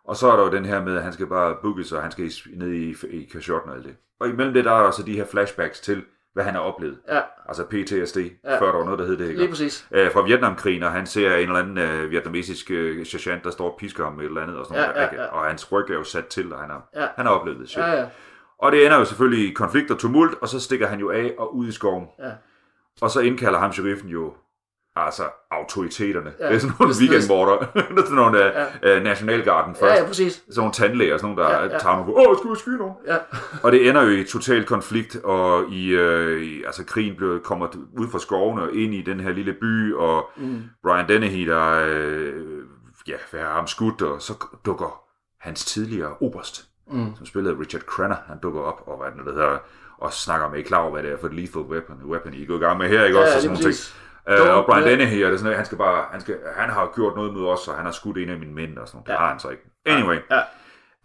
og 0.05 0.17
så 0.17 0.31
er 0.33 0.37
der 0.37 0.43
jo 0.45 0.51
den 0.51 0.65
her 0.65 0.85
med, 0.85 0.97
at 0.97 1.03
han 1.03 1.13
skal 1.13 1.27
bare 1.27 1.57
booke 1.63 1.85
og 1.97 2.03
han 2.03 2.11
skal 2.11 2.31
ned 2.55 2.69
i, 2.73 2.95
i 3.11 3.25
kashotten 3.33 3.71
og 3.71 3.77
alt 3.77 3.85
det. 3.85 3.97
Og 4.21 4.29
imellem 4.29 4.55
det, 4.55 4.65
der 4.65 4.73
er 4.73 4.83
der 4.83 4.91
så 4.91 5.03
de 5.03 5.17
her 5.17 5.25
flashbacks 5.27 5.81
til, 5.81 6.05
hvad 6.35 6.45
han 6.45 6.55
har 6.55 6.61
oplevet. 6.61 6.99
Ja, 7.09 7.21
Altså 7.49 7.65
PTSD, 7.65 8.19
ja. 8.45 8.59
Før 8.61 8.67
der 8.71 8.77
var 8.79 8.85
noget, 8.85 8.99
der 8.99 9.07
hed 9.07 9.17
det, 9.17 9.29
ikke? 9.29 9.41
lige 9.41 9.49
præcis. 9.51 9.87
øh, 9.93 10.13
fra 10.13 10.23
Vietnamkrigen, 10.23 10.83
og 10.83 10.93
han 10.93 11.07
ser 11.07 11.35
en 11.37 11.43
eller 11.43 11.55
anden 11.59 11.79
øh, 11.79 12.11
vietnamesisk 12.11 12.71
øh, 12.71 13.07
sergeant, 13.07 13.45
der 13.45 13.51
står 13.51 13.71
og 13.71 13.77
pisker 13.79 14.05
ham 14.05 14.13
med 14.13 14.25
et 14.25 14.29
eller 14.29 14.41
andet, 14.43 14.57
og, 14.57 14.67
sådan 14.67 14.83
Ja, 14.83 14.89
noget, 14.93 15.09
ja, 15.13 15.23
ja. 15.23 15.29
og 15.29 15.45
hans 15.45 15.73
ryg 15.73 15.91
er 15.91 15.95
jo 15.95 16.05
sat 16.05 16.27
til, 16.27 16.53
og 16.53 16.61
han 16.61 16.71
har, 16.71 16.89
Ja. 16.97 17.07
han 17.17 17.27
har 17.27 17.33
oplevet 17.33 17.61
det 17.61 17.69
shit. 17.69 17.83
Ja, 17.83 17.93
ja. 17.93 18.07
Og 18.59 18.73
det 18.73 18.87
ender 18.87 18.99
jo 18.99 19.05
selvfølgelig 19.05 19.51
i 19.51 19.53
konflikt 19.53 19.91
og 19.91 19.99
tumult, 19.99 20.35
og 20.41 20.49
så 20.49 20.61
stikker 20.61 20.87
han 20.87 21.01
jo 21.01 21.11
af 21.11 21.35
og 21.39 21.57
ud 21.57 21.69
i 21.69 21.73
skoven. 21.73 22.07
Ja. 22.19 22.31
Og 23.01 23.11
så 23.11 23.21
indkalder 23.21 23.59
ham 23.59 23.73
sheriffen 23.73 24.09
jo 24.09 24.35
altså 24.97 25.23
autoriteterne. 25.51 26.33
Ja, 26.39 26.45
Ja, 26.45 26.49
det 26.51 26.57
er 26.57 26.61
sådan 26.61 26.77
nogle 26.81 26.95
det- 26.95 27.01
det- 27.11 27.17
er 27.17 28.03
sådan 28.05 28.15
nogle 28.17 28.45
øh, 28.47 28.53
Ja. 28.83 28.97
øh, 28.97 29.03
nationalgarden 29.03 29.77
Ja, 29.81 29.87
først. 29.87 30.01
ja, 30.03 30.07
præcis. 30.07 30.33
Sådan 30.33 30.55
nogle 30.57 30.73
tandlæger, 30.73 31.17
sådan 31.17 31.31
nogle, 31.35 31.43
der 31.43 31.51
ja, 31.51 31.57
Ja, 31.57 31.65
ja. 31.67 31.73
ja. 31.73 31.79
tager 31.79 31.97
mig 31.97 32.05
på, 32.05 32.13
åh, 32.15 32.37
skal 32.39 32.51
vi 32.51 32.57
skyde 32.57 32.79
nogen? 32.79 32.95
Ja. 33.07 33.17
Og 33.63 33.73
det 33.73 33.89
ender 33.89 34.03
jo 34.03 34.09
i 34.09 34.25
total 34.25 34.65
konflikt, 34.65 35.17
og 35.17 35.65
i, 35.73 35.89
øh, 35.91 36.43
i 36.43 36.63
altså 36.65 36.85
krigen 36.85 37.17
bliver, 37.17 37.39
kommer 37.39 37.67
ud 37.99 38.09
fra 38.13 38.19
skovene 38.19 38.63
og 38.63 38.75
ind 38.75 38.95
i 38.95 39.03
den 39.03 39.21
her 39.21 39.33
lille 39.33 39.53
by, 39.53 39.95
og 39.95 40.31
mm. 40.37 40.63
Brian 40.83 41.09
Dennehy, 41.09 41.47
der 41.47 41.85
øh, 41.89 42.35
ja, 43.09 43.15
have 43.31 43.45
ham 43.45 43.67
skudt, 43.67 44.03
og 44.03 44.23
så 44.23 44.33
dukker 44.67 45.03
hans 45.41 45.65
tidligere 45.65 46.13
oberst, 46.21 46.65
mm. 46.93 47.17
som 47.17 47.27
spillede 47.27 47.57
Richard 47.61 47.83
Crenna, 47.83 48.17
han 48.29 48.39
dukker 48.43 48.61
op, 48.61 48.83
og 48.87 48.97
hvad 48.99 49.07
er 49.09 49.17
det, 49.17 49.27
der 49.27 49.33
hedder, 49.33 49.59
og 49.99 50.13
snakker 50.13 50.49
med, 50.51 50.59
I 50.59 50.61
er 50.61 50.65
klar 50.67 50.79
over, 50.79 50.91
hvad 50.91 51.03
det 51.03 51.13
er 51.13 51.17
for 51.21 51.27
et 51.27 51.35
lethal 51.35 51.63
weapon, 51.63 51.97
weapon 52.05 52.35
I 52.35 52.43
er 52.43 52.47
gået 52.47 52.59
i 52.59 52.61
gang 52.61 52.79
med 52.79 52.89
her, 52.89 53.05
ikke 53.05 53.19
Ja, 53.19 53.23
også? 53.25 53.31
ja, 53.33 53.37
og 53.37 53.43
sådan 53.43 53.57
nogle 53.57 53.73
ting. 53.73 53.95
Øh, 54.29 54.57
og 54.57 54.65
Brian 54.67 54.85
Ja. 54.85 54.91
Dennehy, 54.91 55.19
er 55.21 55.31
det 55.31 55.39
sådan, 55.39 55.45
noget, 55.45 55.57
han 55.57 55.67
skal 55.67 55.79
bare, 55.79 56.05
han, 56.13 56.21
skal, 56.21 56.39
han 56.57 56.71
har 56.71 56.93
gjort 56.95 57.17
noget 57.17 57.33
mod 57.35 57.47
os, 57.49 57.69
og 57.69 57.75
han 57.75 57.85
har 57.85 57.93
skudt 57.93 58.19
en 58.19 58.29
af 58.31 58.39
mine 58.39 58.55
mænd, 58.55 58.79
og 58.79 58.89
sådan 58.89 58.97
noget. 58.97 59.07
Det 59.07 59.13
Ja. 59.13 59.19
har 59.19 59.29
han 59.29 59.39
så 59.41 59.49
ikke. 59.49 59.63
Anyway. 59.87 60.17
Ja. 60.31 60.41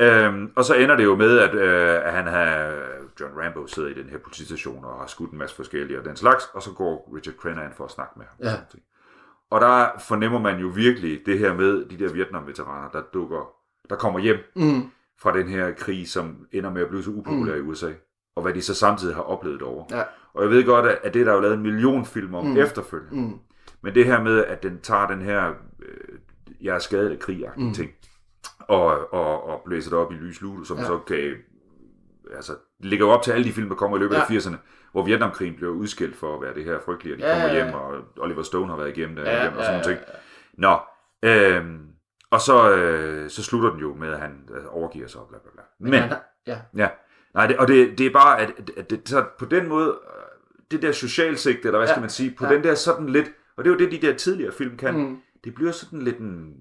Øhm, 0.01 0.51
og 0.55 0.65
så 0.65 0.73
ender 0.75 0.95
det 0.95 1.03
jo 1.03 1.15
med, 1.15 1.39
at, 1.39 1.53
øh, 1.55 2.07
at 2.07 2.13
han 2.13 2.27
har, 2.27 2.73
John 3.19 3.33
Rambo 3.43 3.67
sidder 3.67 3.89
i 3.89 3.93
den 3.93 4.09
her 4.09 4.17
politistation 4.17 4.85
og 4.85 4.99
har 4.99 5.07
skudt 5.07 5.31
en 5.31 5.37
masse 5.37 5.55
forskellige 5.55 5.99
og 5.99 6.05
den 6.05 6.15
slags, 6.15 6.49
og 6.53 6.61
så 6.63 6.71
går 6.73 7.11
Richard 7.15 7.35
Crenna 7.35 7.63
ind 7.63 7.73
for 7.77 7.85
at 7.85 7.91
snakke 7.91 8.13
med 8.17 8.25
ham. 8.25 8.37
Ja. 8.53 8.79
Og 9.51 9.61
der 9.61 9.87
fornemmer 10.07 10.39
man 10.39 10.59
jo 10.59 10.67
virkelig 10.67 11.21
det 11.25 11.39
her 11.39 11.53
med 11.53 11.85
de 11.85 11.99
der 12.05 12.13
Vietnam-veteraner, 12.13 12.89
der 12.89 13.01
dukker, 13.13 13.49
der 13.89 13.95
kommer 13.95 14.19
hjem 14.19 14.37
Mm. 14.55 14.81
fra 15.21 15.33
den 15.37 15.47
her 15.47 15.71
krig, 15.71 16.09
som 16.09 16.35
ender 16.51 16.69
med 16.71 16.81
at 16.81 16.87
blive 16.89 17.03
så 17.03 17.09
upopulær 17.09 17.55
mm. 17.55 17.59
i 17.59 17.71
USA, 17.71 17.91
og 18.35 18.41
hvad 18.43 18.53
de 18.53 18.61
så 18.61 18.73
samtidig 18.75 19.15
har 19.15 19.21
oplevet 19.23 19.61
over. 19.61 19.85
Ja. 19.91 20.03
Og 20.37 20.43
jeg 20.43 20.51
ved 20.51 20.65
godt, 20.65 20.85
at 20.85 20.99
at 21.03 21.13
det 21.13 21.19
er 21.19 21.23
der 21.25 21.31
er 21.31 21.35
jo 21.35 21.41
lavet 21.41 21.53
en 21.55 21.61
million 21.63 22.05
film 22.05 22.35
om 22.35 22.45
mm. 22.45 22.57
efterfølgende. 22.57 23.21
Mm. 23.21 23.39
Men 23.81 23.95
det 23.95 24.05
her 24.05 24.23
med, 24.23 24.45
at 24.45 24.63
den 24.63 24.79
tager 24.81 25.07
den 25.07 25.21
her, 25.21 25.53
øh, 25.81 26.17
jeg 26.61 26.75
er 26.75 26.79
skadet 26.79 27.09
af 27.11 27.19
krig 27.19 27.45
mm. 27.57 27.73
ting, 27.73 27.91
og, 28.59 29.13
og, 29.13 29.43
og 29.49 29.61
blæser 29.65 29.89
det 29.89 29.99
op 29.99 30.11
i 30.11 30.15
lys 30.15 30.41
lue, 30.41 30.65
som 30.65 30.77
ja. 30.77 30.83
Så 30.85 30.97
kan, 31.07 31.33
altså, 32.35 32.51
ligger 32.79 33.05
jo 33.05 33.11
op 33.11 33.21
til 33.23 33.31
alle 33.31 33.43
de 33.45 33.51
film, 33.53 33.69
der 33.69 33.75
kommer 33.75 33.97
i 33.97 33.99
løbet 33.99 34.15
Ja. 34.15 34.19
af 34.21 34.25
80'erne, 34.25 34.55
hvor 34.91 35.05
Vietnamkrigen 35.05 35.55
blev 35.55 35.69
udskilt 35.69 36.15
for 36.15 36.35
at 36.35 36.41
være 36.41 36.53
det 36.53 36.63
her 36.63 36.79
frygtelige, 36.85 37.15
og 37.15 37.19
de 37.19 37.25
Ja, 37.27 37.33
kommer 37.41 37.53
hjem, 37.53 37.73
og 37.73 37.95
Oliver 38.17 38.43
Stone 38.43 38.67
har 38.69 38.77
været 38.77 38.97
igennem 38.97 39.15
det, 39.15 39.23
Ja, 39.25 39.41
igennem, 39.41 39.57
og 39.59 39.65
sådan 39.65 39.81
ja, 39.81 39.89
ja, 39.89 39.95
ting. 39.95 39.99
Nå, 40.57 40.77
øhm, 41.23 41.79
og 42.31 42.41
så, 42.41 42.71
øh, 42.75 43.29
så 43.29 43.43
slutter 43.43 43.69
den 43.69 43.79
jo 43.79 43.93
med, 43.95 44.09
at 44.13 44.19
han 44.19 44.49
øh, 44.55 44.63
overgiver 44.69 45.07
sig 45.07 45.21
og 45.21 45.27
bla 45.27 45.37
bla 45.37 45.51
bla. 45.53 45.63
Men, 45.79 45.93
har- 46.09 46.23
ja. 46.47 46.57
ja, 46.75 46.89
nej, 47.33 47.47
det, 47.47 47.57
og 47.57 47.67
det, 47.67 47.97
det 47.97 48.05
er 48.05 48.11
bare, 48.13 48.39
at, 48.39 48.51
at 48.77 48.89
det, 48.89 49.09
så 49.09 49.25
på 49.39 49.45
den 49.45 49.67
måde, 49.67 49.87
øh, 49.89 50.23
det 50.71 50.81
der 50.81 50.91
socialsigte, 50.91 51.67
eller 51.67 51.77
hvad 51.79 51.87
Ja, 51.87 51.93
skal 51.93 52.01
man 52.01 52.09
sige, 52.09 52.35
på 52.37 52.45
ja. 52.45 52.53
den 52.53 52.63
der 52.63 52.75
sådan 52.75 53.09
lidt, 53.09 53.31
og 53.57 53.63
det 53.63 53.69
er 53.69 53.73
jo 53.73 53.79
det, 53.79 54.01
de 54.01 54.07
der 54.07 54.13
tidligere 54.13 54.51
film 54.51 54.77
kan, 54.77 54.93
Mm. 54.97 55.17
det 55.43 55.55
bliver 55.55 55.71
sådan 55.71 56.01
lidt 56.01 56.17
en, 56.17 56.53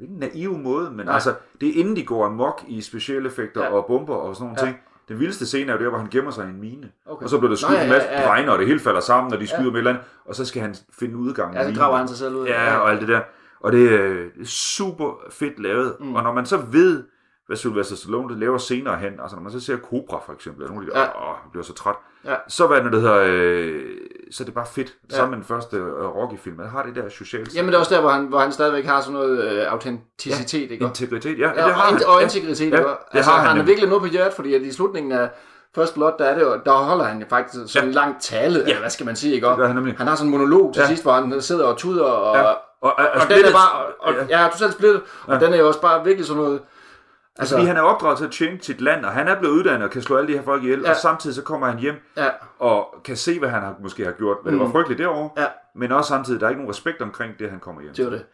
en 0.00 0.08
naiv 0.20 0.58
måde, 0.58 0.90
men 0.90 1.06
Nej. 1.06 1.14
altså, 1.14 1.34
det 1.60 1.68
er 1.68 1.72
inden 1.80 1.96
de 1.96 2.04
går 2.04 2.26
amok 2.26 2.64
i 2.68 2.80
specielle 2.80 3.28
effekter 3.28 3.62
Ja. 3.62 3.68
og 3.70 3.86
bomber 3.86 4.14
og 4.14 4.34
sådan 4.36 4.44
nogle 4.46 4.60
Ja. 4.60 4.66
ting. 4.66 4.78
Den 5.08 5.20
vildeste 5.20 5.46
scene 5.46 5.72
er 5.72 5.76
jo 5.76 5.82
der, 5.84 5.88
hvor 5.88 5.98
han 5.98 6.08
gemmer 6.10 6.30
sig 6.30 6.46
i 6.46 6.48
en 6.48 6.60
mine. 6.60 6.90
Okay. 7.06 7.24
Og 7.24 7.30
så 7.30 7.38
bliver 7.38 7.48
der 7.48 7.56
skudt 7.56 7.70
Nå, 7.72 7.76
ja, 7.76 7.84
en 7.84 7.90
masse 7.90 8.08
ja, 8.08 8.20
ja. 8.22 8.28
drenge, 8.28 8.52
og 8.52 8.58
det 8.58 8.66
hele 8.66 8.80
falder 8.80 9.00
sammen, 9.00 9.32
og 9.34 9.40
de 9.40 9.46
skyder 9.46 9.60
Ja. 9.62 9.64
med 9.64 9.72
et 9.74 9.78
eller 9.78 9.90
andet, 9.90 10.04
og 10.24 10.34
så 10.34 10.44
skal 10.44 10.62
han 10.62 10.74
finde 10.98 11.16
udgang. 11.16 11.54
Ja, 11.54 11.72
så 11.72 11.78
graver 11.80 11.96
han 11.96 12.08
sig 12.08 12.16
selv 12.16 12.34
ud. 12.34 12.46
Ja, 12.46 12.76
og 12.76 12.90
alt 12.90 13.00
det 13.00 13.08
der. 13.08 13.20
Og 13.60 13.72
det 13.72 13.94
er 13.94 14.26
super 14.44 15.20
fedt 15.30 15.58
lavet. 15.60 15.96
Mm. 16.00 16.14
Og 16.14 16.22
når 16.22 16.32
man 16.32 16.46
så 16.46 16.56
ved, 16.56 17.02
hvad 17.46 17.56
Sylvester 17.56 17.96
Stallone 17.96 18.28
det 18.28 18.38
laver 18.38 18.58
senere 18.58 18.96
hen, 18.96 19.12
altså 19.22 19.36
når 19.36 19.42
man 19.42 19.52
så 19.52 19.60
ser 19.60 19.76
Cobra 19.76 20.20
for 20.26 20.32
eksempel, 20.32 20.62
eller 20.62 20.74
nogle 20.74 20.86
af 20.86 20.92
de 20.94 21.00
Ja. 21.00 21.30
åh, 21.30 21.36
bliver 21.50 21.64
så 21.64 21.74
træt, 21.74 21.94
Ja. 22.24 22.34
så 22.48 22.66
hvad 22.66 22.78
er 22.78 22.82
det, 22.82 22.92
der 22.92 22.98
hedder, 23.00 23.22
øh, 23.26 23.82
så 24.30 24.42
er 24.42 24.44
det 24.44 24.54
bare 24.54 24.66
fedt. 24.66 24.94
Sammen 25.10 25.30
med 25.30 25.36
den 25.38 25.44
første 25.46 25.76
øh, 25.76 26.16
Rocky-film, 26.16 26.56
man 26.56 26.68
har 26.68 26.82
det 26.82 26.94
der 26.96 27.08
sociale 27.08 27.46
Jamen 27.54 27.68
det 27.68 27.74
er 27.74 27.78
også 27.78 27.94
der, 27.94 28.00
hvor 28.00 28.10
han, 28.10 28.24
hvor 28.26 28.38
han 28.38 28.52
stadigvæk 28.52 28.84
har 28.86 29.00
sådan 29.00 29.12
noget 29.12 29.44
øh, 29.52 29.72
autenticitet, 29.72 30.70
ikke? 30.70 30.84
integritet. 30.84 31.38
Ja, 31.38 31.48
Ja, 31.48 31.54
det 31.54 31.64
og, 31.64 31.74
har 31.74 31.84
han. 31.92 31.94
og 32.06 32.18
Ja. 32.18 32.24
integritet, 32.24 32.70
Ja, 32.72 32.76
ikke? 32.78 32.88
det 32.88 32.96
Altså, 33.12 33.30
har 33.30 33.38
han, 33.38 33.46
han 33.46 33.48
han 33.48 33.56
nemlig. 33.56 33.68
virkelig 33.70 33.88
noget 33.88 34.02
på 34.02 34.08
hjertet, 34.08 34.34
fordi 34.34 34.54
at 34.54 34.62
i 34.62 34.72
slutningen 34.72 35.12
af 35.12 35.30
First 35.74 35.94
Blood, 35.94 36.12
der, 36.18 36.24
er 36.24 36.34
det 36.38 36.42
jo, 36.44 36.60
der 36.64 36.72
holder 36.72 37.04
han 37.04 37.20
jo 37.20 37.26
faktisk 37.30 37.72
sådan 37.72 37.88
en 37.88 37.94
lang 37.94 38.20
tale, 38.20 38.62
eller 38.62 38.78
hvad 38.80 38.90
skal 38.90 39.06
man 39.06 39.16
sige, 39.16 39.34
ikke? 39.34 39.46
Det 39.46 39.68
han 39.68 39.94
han 39.98 40.06
har 40.06 40.14
sådan 40.14 40.26
en 40.32 40.38
monolog 40.38 40.74
til 40.74 40.80
Ja. 40.80 40.86
sidst, 40.86 41.02
hvor 41.02 41.12
han 41.12 41.40
sidder 41.42 41.66
og 41.66 41.76
tuder, 41.76 42.04
og, 42.04 42.36
Ja. 42.36 42.42
ja. 42.42 42.48
Og, 42.48 42.56
og, 42.80 42.92
og, 42.98 43.06
og 43.20 43.28
den 43.28 43.44
er 43.44 43.52
bare, 43.52 43.72
og, 44.00 44.14
og, 44.20 44.28
ja, 44.28 44.48
totalt 44.52 44.72
splittet, 44.72 45.02
og 45.26 45.40
den 45.40 45.52
er 45.54 45.58
jo 45.58 45.66
også 45.68 45.80
bare 45.80 46.04
virkelig 46.04 46.26
sådan 46.26 46.42
noget, 46.42 46.60
altså, 47.38 47.54
Fordi 47.54 47.66
han 47.66 47.76
er 47.76 47.80
opdraget 47.80 48.18
til 48.18 48.24
at 48.24 48.30
tjene 48.30 48.58
sit 48.62 48.80
land, 48.80 49.04
og 49.04 49.12
han 49.12 49.28
er 49.28 49.38
blevet 49.38 49.54
uddannet 49.54 49.82
og 49.82 49.90
kan 49.90 50.02
slå 50.02 50.16
alle 50.16 50.28
de 50.32 50.38
her 50.38 50.42
folk 50.44 50.62
ihjel, 50.62 50.80
Ja. 50.80 50.90
og 50.90 50.96
samtidig 50.96 51.34
så 51.36 51.42
kommer 51.42 51.66
han 51.66 51.78
hjem 51.78 51.94
ja, 52.16 52.28
og 52.58 52.94
kan 53.04 53.16
se, 53.16 53.38
hvad 53.38 53.48
han 53.48 53.62
har, 53.62 53.74
måske 53.82 54.04
har 54.04 54.12
gjort, 54.12 54.36
hvad 54.42 54.52
det 54.52 54.60
var 54.60 54.70
frygteligt 54.70 54.98
derovre, 54.98 55.30
Mm. 55.36 55.42
Ja. 55.42 55.46
men 55.74 55.92
også 55.92 56.08
samtidig, 56.08 56.40
der 56.40 56.46
er 56.46 56.50
ikke 56.50 56.60
nogen 56.62 56.70
respekt 56.70 57.02
omkring 57.02 57.38
det, 57.38 57.50
han 57.50 57.60
kommer 57.60 57.82
hjem 57.82 57.94
det 57.94 58.04
var 58.04 58.10
det. 58.10 58.24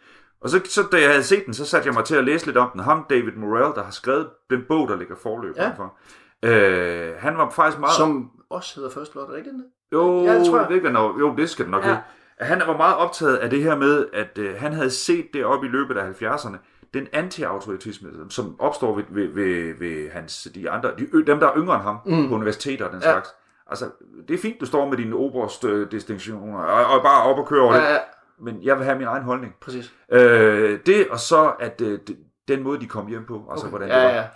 Og 0.41 0.51
så, 0.51 0.61
så 0.65 0.83
da 0.93 1.01
jeg 1.01 1.11
havde 1.11 1.23
set 1.23 1.47
den, 1.47 1.55
så 1.55 1.65
satte 1.67 1.87
jeg 1.87 1.95
mig 1.95 2.05
til 2.05 2.17
at 2.17 2.25
læse 2.25 2.47
lidt 2.47 2.57
om 2.57 2.71
den. 2.73 2.81
Ham, 2.81 3.07
David 3.11 3.33
Morrell, 3.37 3.75
der 3.75 3.83
har 3.83 3.91
skrevet 3.91 4.29
den 4.51 4.61
bog, 4.69 4.89
der 4.89 4.97
ligger 4.97 5.15
forløb 5.23 5.57
Ja. 5.57 5.71
for. 5.77 5.95
Øh, 6.43 7.13
han 7.19 7.37
var 7.37 7.51
faktisk 7.51 7.79
meget... 7.81 7.95
Som 7.97 8.31
også 8.51 8.77
hedder 8.77 8.91
First 8.91 9.13
Blood, 9.13 9.37
ikke 9.39 9.51
det? 9.51 9.65
Jo, 9.93 10.23
Ja, 10.25 10.39
det 10.39 10.47
tror 10.47 10.59
jeg. 10.59 10.69
Det 10.69 10.83
kan, 10.83 10.93
nok- 10.93 11.21
jo, 11.21 11.35
det 11.37 11.51
skal 11.51 11.65
det 11.65 11.71
nok 11.71 11.85
Ja. 11.85 11.91
ja. 11.91 11.99
Han 12.41 12.63
var 12.67 12.77
meget 12.77 12.97
optaget 12.97 13.37
af 13.37 13.51
det 13.51 13.63
her 13.63 13.77
med, 13.77 14.07
at 14.13 14.39
øh, 14.39 14.55
han 14.59 14.73
havde 14.73 14.91
set 14.91 15.27
det 15.35 15.45
op 15.45 15.65
i 15.65 15.69
løbet 15.69 15.97
af 15.97 16.05
70'erne, 16.23 16.57
den 16.95 17.07
anti-autoritisme, 17.13 18.09
som 18.31 18.61
opstår 18.61 18.95
ved, 18.97 19.05
ved, 19.11 19.29
ved, 19.29 19.75
ved 19.79 20.11
hans, 20.11 20.49
de 20.55 20.71
andre, 20.71 20.91
de, 20.99 21.27
dem, 21.27 21.41
der 21.41 21.47
er 21.47 21.57
yngre 21.57 21.75
end 21.75 21.83
ham 21.83 21.99
mm. 22.07 22.29
på 22.29 22.35
universiteter 22.35 22.85
og 22.85 22.93
den 22.93 23.01
Ja. 23.03 23.11
slags. 23.13 23.29
Altså, 23.67 23.85
det 24.29 24.35
er 24.35 24.39
fint, 24.39 24.61
du 24.61 24.67
står 24.67 24.89
med 24.89 24.97
dine 24.97 25.17
oberst-distinktioner 25.17 26.59
og, 26.59 26.97
og 26.97 27.03
bare 27.03 27.23
op 27.23 27.39
og 27.39 27.47
kører 27.49 27.63
over 27.63 27.75
Ja, 27.75 27.81
det, 27.81 27.89
ja, 27.89 27.99
men 28.39 28.63
jeg 28.63 28.77
vil 28.77 28.85
have 28.85 28.99
min 28.99 29.07
egen 29.07 29.23
holdning. 29.23 29.55
præcis. 29.61 29.93
Øh, 30.13 30.79
det, 30.87 31.09
og 31.11 31.19
så 31.19 31.53
at 31.61 31.81
øh, 31.81 31.99
det- 32.07 32.17
den 32.49 32.63
måde, 32.63 32.81
de 32.81 32.87
kom 32.87 33.07
hjem 33.07 33.25
på, 33.27 33.43
altså 33.51 33.67
hvordan 33.67 33.89
det 33.89 33.95
Ja, 33.95 34.05
var. 34.05 34.11
ja. 34.11 34.27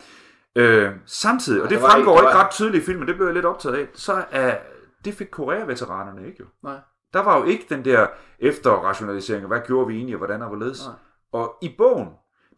Øh, 0.63 0.93
samtidig, 1.07 1.63
og 1.63 1.69
det 1.69 1.75
det 1.77 1.83
var 1.83 1.91
fremgår 1.91 2.13
ikke- 2.13 2.21
ikke, 2.23 2.29
det 2.29 2.35
var- 2.37 2.45
ret 2.45 2.51
tydeligt 2.51 2.83
i 2.83 2.87
filmen, 2.87 3.09
det 3.09 3.17
blev 3.17 3.27
jeg 3.27 3.35
lidt 3.35 3.47
optaget 3.47 3.77
af, 3.77 3.87
så 3.95 4.25
er, 4.31 4.57
det 5.05 5.15
fik 5.15 5.29
Korea-veteranerne 5.31 6.27
ikke 6.27 6.37
jo. 6.41 6.47
Nej. 6.63 6.77
Der 7.15 7.23
var 7.23 7.39
jo 7.39 7.45
ikke 7.45 7.67
den 7.69 7.85
der 7.85 8.07
efterrationalisering, 8.39 9.47
hvad 9.47 9.61
gjorde 9.67 9.87
vi 9.87 9.95
egentlig, 9.97 10.15
og 10.15 10.19
hvordan 10.19 10.43
og 10.43 10.49
hvorledes. 10.49 10.87
Nej. 10.87 10.95
Og 11.33 11.57
i 11.63 11.75
bogen, 11.79 12.09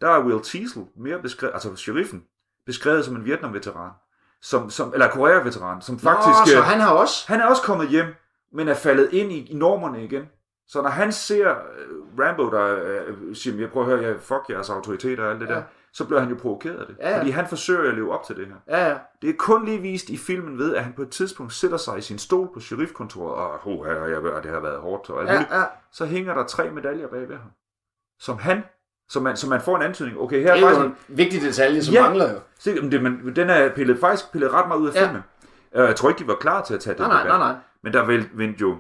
der 0.00 0.10
er 0.10 0.24
Will 0.24 0.42
Teasel 0.42 0.84
mere 0.96 1.18
beskrevet, 1.22 1.52
altså 1.54 1.76
sheriffen, 1.76 2.24
beskrevet 2.66 3.04
som 3.04 3.16
en 3.16 3.24
Vietnam-veteran, 3.24 3.90
som, 4.42 4.70
som, 4.70 4.92
eller 4.92 5.10
Korea-veteran, 5.10 5.82
som 5.82 5.98
faktisk... 5.98 6.38
Nå, 6.38 6.46
så 6.46 6.58
øh, 6.58 6.64
han 6.64 6.80
har 6.80 6.92
også... 6.92 7.24
han 7.28 7.40
er 7.40 7.44
også 7.46 7.62
kommet 7.62 7.88
hjem, 7.88 8.14
men 8.52 8.68
er 8.68 8.74
faldet 8.74 9.12
ind 9.12 9.32
i, 9.32 9.46
i 9.52 9.54
normerne 9.54 10.04
igen. 10.04 10.24
Så 10.68 10.82
når 10.82 10.88
han 10.88 11.12
ser 11.12 11.50
uh, 11.50 12.20
Rambo, 12.20 12.50
der 12.50 12.76
uh, 13.10 13.34
siger, 13.36 13.60
jeg 13.60 13.70
prøver 13.70 13.86
at 13.86 13.92
høre, 13.92 14.08
jeg, 14.08 14.20
fuck 14.20 14.50
jeres 14.50 14.70
autoriteter 14.70 15.24
og 15.24 15.30
alt 15.30 15.40
det 15.40 15.48
Ja. 15.48 15.54
der, 15.54 15.62
så 15.92 16.04
bliver 16.04 16.20
han 16.20 16.28
jo 16.28 16.36
provokeret 16.36 16.76
af 16.76 16.86
det. 16.86 16.96
Ja, 17.00 17.10
ja. 17.10 17.18
Fordi 17.18 17.30
han 17.30 17.46
forsøger 17.48 17.90
at 17.90 17.94
leve 17.94 18.12
op 18.12 18.24
til 18.24 18.36
det 18.36 18.46
her. 18.46 18.54
Ja, 18.68 18.88
ja. 18.88 18.98
Det 19.22 19.30
er 19.30 19.34
kun 19.38 19.64
lige 19.64 19.78
vist 19.78 20.08
i 20.08 20.16
filmen 20.16 20.58
ved, 20.58 20.74
at 20.74 20.84
han 20.84 20.92
på 20.92 21.02
et 21.02 21.10
tidspunkt 21.10 21.52
sætter 21.52 21.76
sig 21.76 21.98
i 21.98 22.00
sin 22.00 22.18
stol 22.18 22.50
på 22.54 22.60
sheriffkontoret, 22.60 23.34
og 23.34 23.60
oh, 23.64 23.86
her, 23.86 24.04
jeg, 24.04 24.18
og 24.18 24.42
det 24.42 24.50
har 24.50 24.60
været 24.60 24.80
hårdt, 24.80 25.10
og 25.10 25.20
alt 25.20 25.30
Ja, 25.30 25.58
ja. 25.58 25.64
Så 25.92 26.06
hænger 26.06 26.34
der 26.34 26.46
tre 26.46 26.70
medaljer 26.70 27.08
bag 27.08 27.28
ved 27.28 27.36
ham, 27.36 27.50
som 28.18 28.38
han, 28.38 28.62
som 29.08 29.22
man, 29.22 29.36
som 29.36 29.50
man 29.50 29.60
får 29.60 29.76
en 29.76 29.82
antydning. 29.82 30.20
Okay, 30.20 30.42
her 30.42 30.54
Det 30.54 30.62
er 30.62 30.66
er 30.66 30.70
faktisk 30.74 30.86
en 30.86 31.16
vigtig 31.16 31.42
detalje, 31.42 31.82
som 31.82 31.94
Ja. 31.94 32.02
mangler 32.02 32.32
jo. 32.32 32.38
Se, 32.58 32.74
men 32.80 32.92
det, 32.92 33.02
men 33.02 33.36
den 33.36 33.50
er 33.50 33.68
pillet, 33.68 33.98
faktisk 34.00 34.32
pillet 34.32 34.52
ret 34.52 34.68
meget 34.68 34.80
ud 34.80 34.88
af 34.88 34.94
Ja. 34.94 35.04
filmen. 35.04 35.22
Øh, 35.74 35.84
Jeg 35.86 35.96
tror 35.96 36.08
ikke, 36.08 36.18
de 36.18 36.28
var 36.28 36.34
klar 36.34 36.62
til 36.62 36.74
at 36.74 36.80
tage 36.80 36.94
den 36.94 37.02
Nej, 37.02 37.08
nej, 37.12 37.22
debat. 37.22 37.38
nej, 37.38 37.48
nej. 37.52 37.56
Men 37.82 37.92
der 37.92 38.04
vel- 38.04 38.28
vendte 38.34 38.60
jo... 38.60 38.76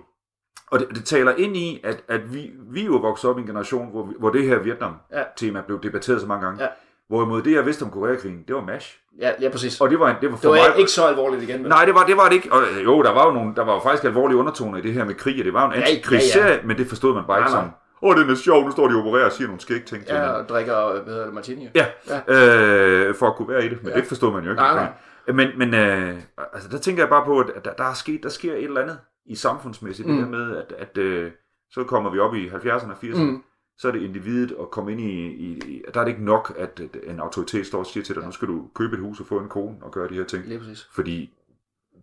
Og 0.70 0.78
det, 0.80 0.88
det 0.94 1.04
taler 1.04 1.32
ind 1.36 1.56
i, 1.56 1.80
at, 1.84 2.02
at 2.08 2.34
vi, 2.34 2.50
vi 2.70 2.84
jo 2.84 2.92
vokset 2.96 3.30
op 3.30 3.38
i 3.38 3.40
en 3.40 3.46
generation, 3.46 3.90
hvor, 3.90 4.08
hvor 4.18 4.30
det 4.30 4.42
her 4.42 4.58
Vietnam-tema 4.58 5.60
blev 5.66 5.80
debatteret 5.82 6.20
så 6.20 6.26
mange 6.26 6.46
gange. 6.46 6.62
Ja. 6.62 6.68
Hvorimod 7.08 7.42
det, 7.42 7.52
jeg 7.52 7.66
vidste 7.66 7.82
om 7.82 7.90
Koreakrigen, 7.90 8.44
det 8.48 8.54
var 8.56 8.62
MASH. 8.62 8.98
Ja, 9.20 9.30
ja, 9.40 9.48
præcis. 9.48 9.80
Og 9.80 9.90
det 9.90 10.00
var, 10.00 10.16
det 10.20 10.30
var 10.30 10.36
for 10.36 10.40
Det 10.42 10.50
var 10.60 10.68
mig... 10.70 10.78
ikke 10.78 10.90
så 10.90 11.04
alvorligt 11.06 11.42
igen. 11.42 11.60
vel? 11.60 11.68
Nej, 11.68 11.84
det 11.84 11.94
var, 11.94 12.04
det 12.06 12.16
var 12.16 12.28
det 12.28 12.34
ikke. 12.34 12.52
Og, 12.52 12.62
øh, 12.62 12.84
jo, 12.84 13.02
der 13.02 13.12
var 13.12 13.26
jo 13.26 13.32
nogle, 13.32 13.54
der 13.54 13.64
var 13.64 13.74
jo 13.74 13.80
faktisk 13.80 14.04
alvorlige 14.04 14.38
undertoner 14.38 14.78
i 14.78 14.80
det 14.80 14.92
her 14.92 15.04
med 15.04 15.14
krig, 15.14 15.38
og 15.38 15.44
det 15.44 15.52
var 15.52 15.62
jo 15.66 15.66
en 15.72 15.74
Ja, 15.74 15.80
antikrigsserie, 15.80 16.52
ja, 16.52 16.58
men 16.64 16.78
det 16.78 16.86
forstod 16.86 17.14
man 17.14 17.24
bare 17.26 17.40
Nej, 17.40 17.46
ikke 17.46 17.54
nej. 17.54 17.60
sådan. 17.62 17.74
Åh, 18.02 18.10
oh, 18.10 18.16
den 18.22 18.30
er 18.30 18.34
sjov, 18.34 18.64
nu 18.64 18.70
står 18.70 18.88
de 18.88 18.94
og 18.94 19.00
opererer 19.00 19.24
og 19.24 19.32
siger 19.32 19.46
nogle 19.48 19.60
skæg 19.60 19.84
ting 19.84 20.06
til 20.06 20.14
Ja, 20.14 20.28
og 20.28 20.48
drikker, 20.48 20.92
hvad 21.02 21.12
hedder 21.12 21.24
det, 21.24 21.34
martini. 21.34 21.68
Ja, 21.74 21.86
Ja. 22.08 22.34
Øh, 23.08 23.14
for 23.14 23.26
at 23.26 23.36
kunne 23.36 23.48
være 23.48 23.66
i 23.66 23.68
det, 23.68 23.82
men 23.82 23.92
Ja. 23.92 23.96
det 24.00 24.06
forstod 24.06 24.32
man 24.32 24.44
jo 24.44 24.50
ikke. 24.50 24.62
Nej, 24.62 24.92
Men, 25.26 25.48
men 25.58 25.74
øh, 25.74 26.14
altså, 26.52 26.68
der 26.68 26.78
tænker 26.78 27.02
jeg 27.02 27.08
bare 27.08 27.24
på, 27.24 27.38
at 27.40 27.64
der, 27.64 27.72
der, 27.72 27.84
er 27.84 27.94
sket, 27.94 28.22
der 28.22 28.28
sker 28.28 28.52
et 28.54 28.64
eller 28.64 28.80
andet 28.82 28.98
i 29.26 29.34
samfundsmæssigt, 29.34 30.08
mm. 30.08 30.14
det 30.14 30.24
der 30.24 30.30
med, 30.30 30.56
at, 30.56 30.72
at 30.78 30.98
øh, 30.98 31.30
så 31.70 31.84
kommer 31.84 32.10
vi 32.10 32.18
op 32.18 32.34
i 32.34 32.48
70'erne 32.48 32.90
og 32.90 32.96
80'erne, 33.02 33.22
Mm. 33.22 33.42
så 33.78 33.88
er 33.88 33.92
det 33.92 34.02
individet 34.02 34.56
at 34.60 34.70
komme 34.70 34.92
ind 34.92 35.00
i, 35.00 35.26
i, 35.26 35.58
i, 35.66 35.82
der 35.94 36.00
er 36.00 36.04
det 36.04 36.10
ikke 36.12 36.24
nok, 36.24 36.54
at 36.58 36.80
en 37.06 37.20
autoritet 37.20 37.66
står 37.66 37.78
og 37.78 37.86
siger 37.86 38.04
til 38.04 38.14
dig, 38.14 38.24
nu 38.24 38.30
skal 38.32 38.48
du 38.48 38.68
købe 38.74 38.94
et 38.96 39.00
hus 39.02 39.20
og 39.20 39.26
få 39.26 39.38
en 39.38 39.48
kone 39.48 39.76
og 39.82 39.92
gøre 39.92 40.08
de 40.08 40.14
her 40.14 40.24
ting, 40.24 40.44
Lige 40.46 40.58
præcis. 40.58 40.88
fordi 40.94 41.32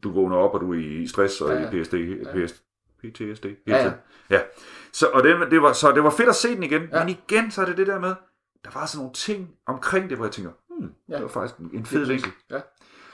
du 0.04 0.12
vågner 0.12 0.36
op, 0.38 0.54
og 0.54 0.62
du 0.62 0.74
er 0.74 0.78
i 0.78 1.08
stress 1.08 1.42
og 1.42 1.50
Ja, 1.52 1.60
i 1.60 1.62
ja. 1.78 1.84
PSD, 1.84 1.94
PS, 2.34 2.64
PTSD 3.04 3.46
hele 3.46 3.58
Ja, 3.68 3.76
ja. 3.76 3.82
tiden. 3.82 3.94
ja. 4.30 4.40
Så, 4.94 5.08
og 5.08 5.24
det, 5.24 5.36
det 5.52 5.62
var, 5.62 5.74
så 5.74 5.92
det 5.92 6.04
var 6.04 6.10
fedt 6.10 6.30
at 6.30 6.36
se 6.36 6.56
den 6.56 6.64
igen, 6.64 6.82
Ja. 6.92 7.00
men 7.06 7.10
igen, 7.30 7.52
så 7.52 7.62
er 7.62 7.66
det 7.66 7.78
det 7.78 7.88
der 7.88 8.00
med, 8.00 8.14
der 8.66 8.70
var 8.74 8.86
sådan 8.86 9.00
nogle 9.00 9.14
ting 9.14 9.50
omkring 9.68 10.10
det, 10.10 10.18
hvor 10.18 10.26
jeg 10.26 10.32
tænker, 10.32 10.52
hmm, 10.70 10.90
Ja. 11.10 11.14
det 11.16 11.22
var 11.24 11.30
faktisk 11.30 11.58
en- 11.58 11.70
en 11.74 11.86
fed 11.86 12.06
vinkel. 12.06 12.32
Ja. 12.52 12.60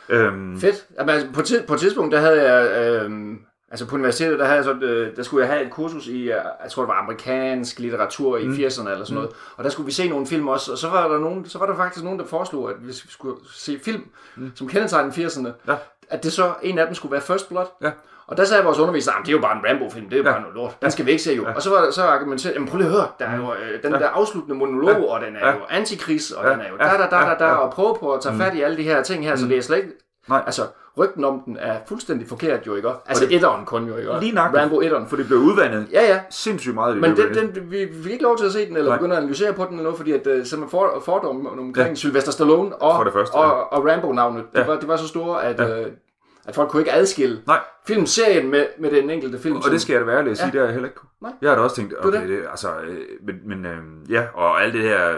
Øhm, 0.09 0.59
Fedt. 0.59 0.87
Jamen, 0.99 1.09
altså, 1.15 1.27
på, 1.33 1.41
ti- 1.41 1.65
på 1.67 1.73
et 1.73 1.79
tidspunkt, 1.79 2.11
der 2.13 2.19
havde 2.19 2.51
jeg, 2.53 2.71
øh, 3.05 3.11
altså 3.71 3.87
på 3.87 3.95
universitetet, 3.95 4.39
der, 4.39 4.45
havde 4.45 4.55
jeg 4.57 4.63
så, 4.63 4.73
øh, 4.73 5.15
der 5.15 5.23
skulle 5.23 5.45
jeg 5.45 5.53
have 5.53 5.65
et 5.65 5.71
kursus 5.71 6.07
i, 6.07 6.21
øh, 6.21 6.27
jeg 6.27 6.71
tror 6.71 6.83
det 6.83 6.87
var 6.87 7.01
amerikansk 7.03 7.79
litteratur 7.79 8.37
i 8.37 8.47
mm. 8.47 8.53
80'erne 8.53 8.89
eller 8.89 9.05
sådan 9.05 9.15
noget, 9.15 9.29
og 9.57 9.63
der 9.63 9.69
skulle 9.69 9.85
vi 9.85 9.91
se 9.91 10.09
nogle 10.09 10.27
film 10.27 10.47
også, 10.47 10.71
og 10.71 10.77
så 10.77 10.89
var 10.89 11.07
der, 11.07 11.19
nogen, 11.19 11.45
så 11.45 11.59
var 11.59 11.65
der 11.65 11.75
faktisk 11.75 12.03
nogen, 12.03 12.19
der 12.19 12.25
foreslog, 12.25 12.69
at 12.69 12.87
vi 12.87 12.93
skulle 12.93 13.35
se 13.53 13.79
film, 13.83 14.03
mm. 14.35 14.51
som 14.55 14.67
kendetegner 14.67 15.11
80'erne, 15.11 15.49
Ja. 15.71 15.75
At 16.09 16.23
det 16.23 16.33
så, 16.33 16.51
en 16.63 16.79
af 16.79 16.85
dem 16.85 16.95
skulle 16.95 17.11
være 17.11 17.21
First 17.21 17.49
Blood. 17.49 17.65
Ja. 17.81 17.91
Og 18.27 18.37
der 18.37 18.43
sagde 18.43 18.63
vores 18.63 18.79
underviser, 18.79 19.11
at 19.11 19.17
det 19.21 19.27
er 19.27 19.31
jo 19.31 19.39
bare 19.41 19.55
en 19.57 19.61
Rambo-film, 19.69 20.05
det 20.09 20.13
er 20.13 20.17
jo 20.17 20.23
Ja. 20.25 20.31
bare 20.31 20.41
noget 20.41 20.55
lort, 20.55 20.77
den 20.81 20.91
skal 20.91 21.05
vi 21.05 21.11
ikke 21.11 21.23
se 21.23 21.33
jo. 21.33 21.45
Og 21.55 21.61
så 21.61 21.69
var 21.69 21.81
der 21.81 21.91
så 21.91 22.03
argumenteret, 22.03 22.53
jamen 22.53 22.67
prøv 22.67 22.77
lige 22.77 22.87
at 22.87 22.93
høre, 22.93 23.07
der 23.19 23.25
er 23.25 23.35
jo 23.35 23.53
øh, 23.53 23.83
den 23.83 23.91
der 23.91 24.07
afsluttende 24.09 24.57
monolog, 24.57 24.89
Ja. 24.89 25.03
og 25.13 25.21
den 25.21 25.35
er 25.35 25.47
Ja. 25.47 25.53
jo 25.53 25.59
antikris, 25.69 26.31
og 26.31 26.45
Ja. 26.45 26.51
den 26.51 26.59
er 26.59 26.67
jo 26.69 26.75
Ja. 26.79 26.83
da 26.83 26.97
da 26.97 27.07
da 27.09 27.29
da 27.29 27.35
da, 27.39 27.45
Ja. 27.45 27.53
og 27.55 27.71
prøve 27.73 27.97
på 27.99 28.13
at 28.13 28.21
tage 28.21 28.37
fat 28.37 28.53
i 28.55 28.61
alle 28.61 28.77
de 28.77 28.83
her 28.83 29.03
ting 29.03 29.23
her, 29.25 29.35
så 29.35 29.45
det 29.45 29.57
er 29.57 29.61
slet 29.61 29.77
ikke 29.77 29.89
Nej. 30.29 30.43
Altså, 30.45 30.61
rygten 30.97 31.23
om 31.23 31.41
den 31.45 31.57
er 31.59 31.77
fuldstændig 31.87 32.27
forkert 32.27 32.67
jo, 32.67 32.75
ikke? 32.75 32.89
Altså, 33.05 33.25
det- 33.25 33.35
etteren 33.35 33.65
kun 33.65 33.87
jo, 33.87 33.97
ikke? 33.97 34.11
Lige 34.19 34.31
nøjagtigt. 34.35 34.61
Rambo 34.61 34.81
etteren. 34.81 35.07
for 35.07 35.15
det 35.15 35.27
blev 35.27 35.39
udvandet 35.39 35.87
Ja, 35.91 36.01
ja. 36.13 36.19
sindssygt 36.29 36.75
meget. 36.75 36.97
Men 36.97 37.15
den, 37.17 37.33
den, 37.55 37.71
vi 37.71 37.87
fik 38.03 38.11
ikke 38.11 38.23
lov 38.23 38.37
til 38.37 38.45
at 38.45 38.51
se 38.51 38.65
den, 38.67 38.77
eller 38.77 38.89
Nej. 38.89 38.97
begynde 38.97 39.15
at 39.15 39.19
analysere 39.21 39.53
på 39.53 39.63
den, 39.63 39.71
eller 39.71 39.83
noget, 39.83 39.97
fordi 39.97 40.11
at, 40.11 40.27
uh, 40.27 40.33
simpelthen 40.33 40.69
for, 40.69 41.01
fordommen 41.05 41.47
omkring 41.59 41.89
ja. 41.89 41.95
Sylvester 41.95 42.31
Stallone 42.31 42.75
og, 42.75 42.95
For 42.95 43.03
det 43.03 43.13
første, 43.13 43.33
og, 43.35 43.43
ja. 43.45 43.49
og 43.49 43.85
Rambo-navnet, 43.87 44.43
det, 44.53 44.59
Ja. 44.59 44.65
var, 44.65 44.75
det 44.79 44.87
var 44.87 44.95
så 44.95 45.07
store, 45.07 45.43
at, 45.45 45.59
Ja. 45.59 45.81
uh, 45.81 45.87
at 46.45 46.55
folk 46.55 46.69
kunne 46.69 46.81
ikke 46.81 46.93
adskille 46.93 47.41
Nej. 47.47 47.59
filmserien 47.87 48.51
med, 48.51 48.65
med 48.79 48.91
den 48.91 49.09
enkelte 49.09 49.39
film. 49.39 49.55
Og 49.55 49.71
det 49.71 49.81
skal 49.81 49.93
jeg 49.93 50.01
da 50.01 50.05
være 50.05 50.17
ærlig 50.17 50.31
at 50.31 50.37
sige, 50.37 50.45
Ja. 50.47 50.51
det 50.51 50.59
har 50.59 50.65
jeg 50.65 50.73
heller 50.73 50.87
ikke 50.89 50.99
kunne. 50.99 51.09
Nej. 51.21 51.31
Jeg 51.41 51.49
har 51.51 51.55
da 51.55 51.61
også 51.63 51.75
tænkt, 51.75 51.93
okay, 52.05 52.21
det. 52.21 52.29
det, 52.29 52.39
altså, 52.49 52.67
øh, 52.87 52.97
men, 53.25 53.35
men 53.45 53.65
øh, 53.65 53.77
ja, 54.13 54.23
og 54.33 54.63
alt 54.63 54.73
det 54.73 54.81
her 54.81 55.09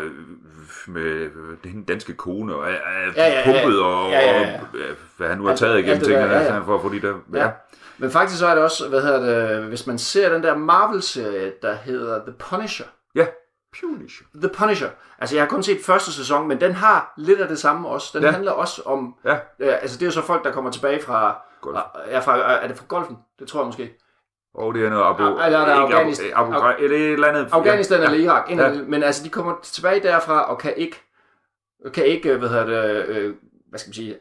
øh, 0.87 0.93
med 0.93 1.03
øh, 1.03 1.57
den 1.63 1.83
danske 1.83 2.13
kone, 2.13 2.55
og 2.55 2.67
Ja, 2.71 2.77
ja, 3.15 3.27
ja. 3.27 3.41
pumpet, 3.45 3.81
og, 3.81 4.09
Ja, 4.11 4.19
ja, 4.19 4.41
ja. 4.41 4.59
og 4.61 4.67
øh, 4.77 4.95
hvad 5.17 5.27
han 5.27 5.37
nu 5.37 5.45
har 5.45 5.55
taget 5.55 5.79
igennem 5.79 6.03
tingene, 6.03 6.23
der, 6.25 6.31
ja, 6.31 6.37
altså, 6.37 6.53
ja. 6.53 6.59
for 6.59 6.75
at 6.75 6.81
få 6.81 6.89
de 6.93 7.01
der, 7.01 7.13
ja. 7.33 7.43
Ja. 7.43 7.49
Men 7.97 8.11
faktisk 8.11 8.39
så 8.39 8.47
er 8.47 8.55
det 8.55 8.63
også, 8.63 8.89
hvad 8.89 9.01
hedder 9.01 9.19
det, 9.59 9.63
hvis 9.63 9.87
man 9.87 9.97
ser 9.99 10.33
den 10.33 10.43
der 10.43 10.57
Marvel-serie, 10.57 11.53
der 11.61 11.73
hedder 11.75 12.19
The 12.25 12.33
Punisher. 12.39 12.85
ja. 13.15 13.25
Punisher. 13.81 14.25
The 14.35 14.49
Punisher. 14.49 14.89
Altså, 15.19 15.35
jeg 15.35 15.43
har 15.43 15.49
kun 15.49 15.63
set 15.63 15.77
første 15.85 16.13
sæson, 16.13 16.47
men 16.47 16.61
den 16.61 16.71
har 16.73 17.13
lidt 17.17 17.41
af 17.41 17.47
det 17.47 17.59
samme 17.59 17.89
også. 17.89 18.09
Den 18.13 18.23
ja. 18.23 18.31
handler 18.31 18.51
også 18.51 18.81
om... 18.85 19.15
Ja. 19.25 19.33
Øh, 19.33 19.73
altså, 19.81 19.97
det 19.97 20.01
er 20.01 20.07
jo 20.07 20.11
så 20.11 20.21
folk, 20.21 20.43
der 20.43 20.51
kommer 20.51 20.71
tilbage 20.71 21.01
fra... 21.01 21.41
Golf. 21.61 21.77
Ja, 22.09 22.19
fra, 22.19 22.37
er 22.63 22.67
det 22.67 22.77
fra 22.77 22.85
golfen? 22.87 23.17
Det 23.39 23.47
tror 23.47 23.59
jeg 23.59 23.65
måske. 23.65 23.97
Og 24.53 24.73
det 24.73 24.85
er 24.85 24.89
noget 24.89 25.03
Abu... 25.03 25.23
Ja, 25.23 25.45
eller 25.45 25.59
er 25.59 25.65
det 25.65 25.83
ikke 25.83 25.95
Afghanistan- 25.95 26.31
Abu, 26.33 26.51
Abu, 26.51 26.59
Ghraib, 26.59 26.79
eller 26.83 26.97
et 26.97 27.13
eller 27.13 27.27
andet... 27.27 27.47
Afghanistan 27.51 27.99
ja, 27.99 28.05
eller 28.05 28.17
Irak. 28.25 28.49
Ja. 28.49 28.67
ja. 28.69 28.81
Men 28.87 29.03
altså, 29.03 29.23
de 29.23 29.29
kommer 29.29 29.53
tilbage 29.63 30.03
derfra 30.03 30.41
og 30.51 30.57
kan 30.59 30.73
ikke, 30.77 31.01
kan 31.93 32.05
ikke 32.05 32.37
hvad 32.37 32.49
hedder 32.49 32.65
det, 32.65 33.05
øh, 33.05 33.33
hvad 33.69 33.79
skal 33.79 33.89
man 33.89 33.93
sige, 33.93 34.15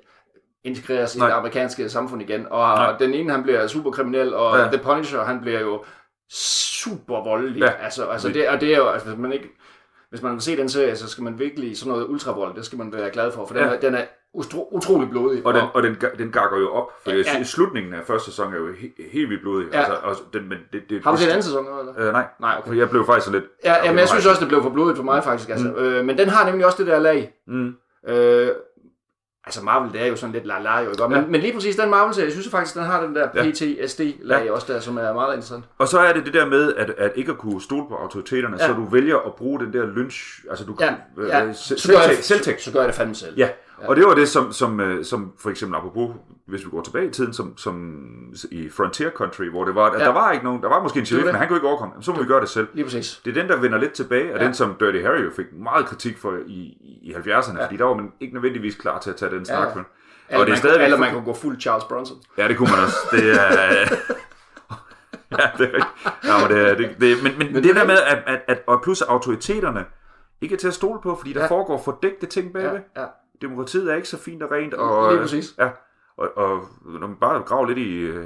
integreres 0.64 1.16
Nej. 1.16 1.26
i 1.26 1.30
det 1.30 1.36
amerikanske 1.36 1.88
samfund 1.88 2.22
igen. 2.22 2.46
Og 2.50 2.60
Nej. 2.76 2.96
den 2.98 3.14
ene, 3.14 3.32
han 3.32 3.42
bliver 3.42 3.66
superkriminel, 3.66 4.34
og 4.34 4.58
Ja. 4.58 4.64
The 4.64 4.78
Punisher, 4.78 5.24
han 5.24 5.40
bliver 5.40 5.60
jo 5.60 5.84
super 6.32 7.24
voldelig. 7.24 7.60
Ja. 7.60 7.70
Altså, 7.84 8.04
altså 8.06 8.28
det, 8.28 8.48
og 8.48 8.60
det 8.60 8.72
er 8.72 8.76
jo, 8.78 8.88
altså, 8.88 9.08
hvis 9.08 9.18
man 9.18 9.32
ikke, 9.32 9.48
hvis 10.10 10.22
man 10.22 10.32
vil 10.32 10.40
se 10.40 10.56
den 10.56 10.68
serie, 10.68 10.96
så 10.96 11.08
skal 11.08 11.24
man 11.24 11.38
virkelig, 11.38 11.78
sådan 11.78 11.92
noget 11.92 12.06
ultravold, 12.08 12.54
det 12.56 12.64
skal 12.66 12.78
man 12.78 12.92
være 12.92 13.10
glad 13.10 13.32
for, 13.32 13.46
for 13.46 13.54
den, 13.54 13.64
Ja. 13.64 13.74
er, 13.74 13.80
den 13.80 13.94
er 13.94 14.04
utro, 14.34 14.68
utrolig 14.72 15.10
blodig. 15.10 15.46
Og 15.46 15.54
den, 15.54 15.62
og 15.74 15.82
den, 15.82 15.96
den 16.18 16.32
gakker 16.32 16.58
jo 16.58 16.70
op, 16.72 16.86
for 17.04 17.10
Ja, 17.10 17.16
ja, 17.16 17.22
ja. 17.32 17.38
ja. 17.38 17.44
slutningen 17.44 17.94
af 17.94 18.00
første 18.06 18.30
sæson 18.30 18.54
er 18.54 18.58
jo 18.58 18.66
he, 18.78 18.92
helt 19.12 19.28
vildt 19.30 19.42
blodig. 19.42 19.66
Ja. 19.72 19.78
Altså, 19.78 19.94
og 20.02 20.16
den, 20.32 20.48
men 20.48 20.58
det, 20.72 20.82
det, 20.90 21.04
har 21.04 21.10
du 21.10 21.16
set 21.16 21.28
anden 21.28 21.42
sæson? 21.42 21.66
Eller? 21.80 22.06
Øh, 22.06 22.12
nej, 22.12 22.26
Nej, 22.40 22.56
okay. 22.66 22.76
jeg 22.78 22.90
blev 22.90 23.06
faktisk 23.06 23.30
lidt... 23.32 23.44
Ja, 23.64 23.72
okay, 23.76 23.84
jamen, 23.84 23.98
jeg 23.98 24.08
synes 24.08 24.26
også, 24.26 24.40
det 24.40 24.48
blev 24.48 24.62
for 24.62 24.70
blodigt 24.70 24.96
for 24.96 25.04
mig 25.04 25.24
faktisk. 25.24 25.48
Altså. 25.50 25.66
Mm. 25.68 25.74
Øh, 25.84 26.04
men 26.04 26.18
den 26.18 26.28
har 26.28 26.46
nemlig 26.46 26.66
også 26.66 26.78
det 26.78 26.86
der 26.86 26.98
lag. 26.98 27.32
Mm. 27.46 27.74
Øh, 28.08 28.48
altså 29.46 29.64
Marvel, 29.64 29.92
det 29.92 30.02
er 30.02 30.06
jo 30.06 30.16
sådan 30.16 30.32
lidt 30.32 30.44
la-la 30.44 30.78
jo, 30.84 30.90
ikke? 30.90 31.08
Men, 31.08 31.18
Ja. 31.20 31.26
men 31.26 31.40
lige 31.40 31.52
præcis 31.52 31.76
den 31.76 31.90
Marvel-serie, 31.90 32.24
jeg 32.26 32.32
synes 32.32 32.48
faktisk, 32.48 32.74
den 32.76 32.82
har 32.84 33.02
den 33.02 33.14
der 33.14 33.28
Ja. 33.34 33.42
PTSD-lag 33.50 34.44
Ja. 34.44 34.52
også 34.52 34.72
der, 34.72 34.80
som 34.80 34.96
er 34.96 35.12
meget 35.12 35.34
interessant. 35.34 35.64
Og 35.78 35.88
så 35.88 35.98
er 35.98 36.12
det 36.12 36.24
det 36.26 36.34
der 36.34 36.46
med, 36.46 36.74
at, 36.74 36.90
at 36.90 37.12
ikke 37.14 37.32
at 37.32 37.38
kunne 37.38 37.62
stole 37.62 37.88
på 37.88 37.94
autoriteterne, 37.94 38.56
ja. 38.58 38.62
Ja. 38.66 38.70
så 38.70 38.76
du 38.76 38.84
vælger 38.84 39.16
at 39.16 39.34
bruge 39.34 39.60
den 39.60 39.72
der 39.72 39.86
lynch... 39.86 40.44
Altså, 40.50 40.64
du 40.64 40.76
Ja, 40.80 40.94
ja. 41.18 41.44
øh, 41.46 41.54
Så, 41.54 41.92
gør 41.92 41.98
jeg, 41.98 42.04
selvtægt. 42.04 42.16
det, 42.16 42.24
selvtægt. 42.24 42.60
så, 42.60 42.64
så 42.64 42.72
gør 42.72 42.80
jeg 42.80 42.88
det 42.88 42.94
fandme 42.96 43.14
selv. 43.14 43.34
Ja, 43.36 43.48
og 43.88 43.96
det 43.96 44.04
var 44.06 44.14
det, 44.14 44.28
som, 44.28 44.52
som, 44.52 44.80
øh, 44.80 45.04
som 45.04 45.32
for 45.38 45.50
eksempel 45.50 45.76
apropos, 45.76 46.10
hvis 46.46 46.64
vi 46.64 46.70
går 46.70 46.82
tilbage 46.82 47.06
i 47.06 47.10
tiden, 47.10 47.32
som, 47.32 47.56
som 47.58 47.94
i 48.50 48.68
Frontier 48.70 49.10
Country, 49.10 49.44
hvor 49.50 49.64
det 49.64 49.74
var, 49.74 49.84
at 49.90 50.00
Ja. 50.00 50.04
der 50.04 50.12
var 50.12 50.32
ikke 50.32 50.44
nogen, 50.44 50.62
der 50.62 50.68
var 50.68 50.82
måske 50.82 50.98
en 51.00 51.06
sheriff, 51.06 51.24
det. 51.24 51.32
men 51.32 51.38
han 51.38 51.48
kunne 51.48 51.56
ikke 51.56 51.68
overkomme, 51.68 51.94
så 52.02 52.12
må 52.12 52.20
vi 52.20 52.26
gøre 52.26 52.40
det 52.40 52.48
selv. 52.48 52.68
Lige 52.72 52.84
præcis. 52.84 53.20
Det 53.24 53.36
er 53.36 53.40
den, 53.42 53.50
der 53.50 53.56
vender 53.60 53.78
lidt 53.78 53.92
tilbage, 53.92 54.32
og 54.34 54.38
Ja. 54.40 54.44
den, 54.44 54.54
som 54.54 54.74
Dirty 54.80 55.02
Harry 55.02 55.24
jo 55.24 55.30
fik 55.36 55.46
meget 55.52 55.86
kritik 55.86 56.18
for 56.18 56.36
i, 56.46 56.60
i 57.02 57.14
70'erne, 57.16 57.58
ja. 57.58 57.64
fordi 57.64 57.76
der 57.76 57.84
var 57.84 57.94
man 57.94 58.12
ikke 58.20 58.34
nødvendigvis 58.34 58.74
klar 58.74 58.98
til 58.98 59.10
at 59.10 59.16
tage 59.16 59.30
den 59.34 59.44
snak. 59.44 59.58
Ja. 59.58 59.64
Ja. 59.64 59.70
Eller, 60.28 60.40
Og 60.40 60.46
det 60.46 60.46
er 60.46 60.48
man, 60.48 60.56
stadigvæk... 60.56 60.84
eller 60.84 60.98
man 60.98 61.12
kunne 61.12 61.24
gå 61.24 61.34
fuld 61.34 61.60
Charles 61.60 61.84
Bronson. 61.84 62.16
Ja, 62.38 62.48
det 62.48 62.56
kunne 62.56 62.70
man 62.70 62.80
også. 62.84 62.96
Det 63.12 63.30
er... 63.40 63.48
ja, 65.38 65.50
det 65.58 65.70
er. 65.74 65.84
Ja, 66.24 66.48
men, 66.48 66.56
det, 66.56 66.78
det, 66.78 66.96
det, 67.00 67.22
men, 67.22 67.38
men, 67.38 67.46
men 67.46 67.54
det, 67.54 67.64
det 67.64 67.74
der 67.76 67.82
er 67.82 67.86
med, 67.86 67.96
at, 68.06 68.18
at, 68.26 68.40
at 68.48 68.62
og 68.66 68.80
plus 68.82 69.02
autoriteterne 69.02 69.84
ikke 70.40 70.54
er 70.54 70.58
til 70.58 70.68
at 70.68 70.74
stole 70.74 71.00
på, 71.02 71.14
fordi 71.16 71.32
der. 71.32 71.40
Ja. 71.40 71.46
foregår 71.46 71.82
fordækte 71.84 72.26
ting 72.26 72.52
bagved. 72.52 72.80
Ja, 72.96 73.00
ja. 73.00 73.06
Demokratiet 73.42 73.90
er 73.92 73.96
ikke 73.96 74.08
så 74.08 74.18
fint 74.18 74.42
og 74.42 74.50
rent. 74.50 74.74
Og, 74.74 75.12
Lige 75.12 75.22
præcis. 75.22 75.54
Ja, 75.58 75.70
og, 76.16 76.28
og 76.36 76.60
når 76.84 77.06
man 77.06 77.16
bare 77.16 77.42
graver 77.42 77.66
lidt 77.66 77.78
i 77.78 78.10
uh, 78.10 78.16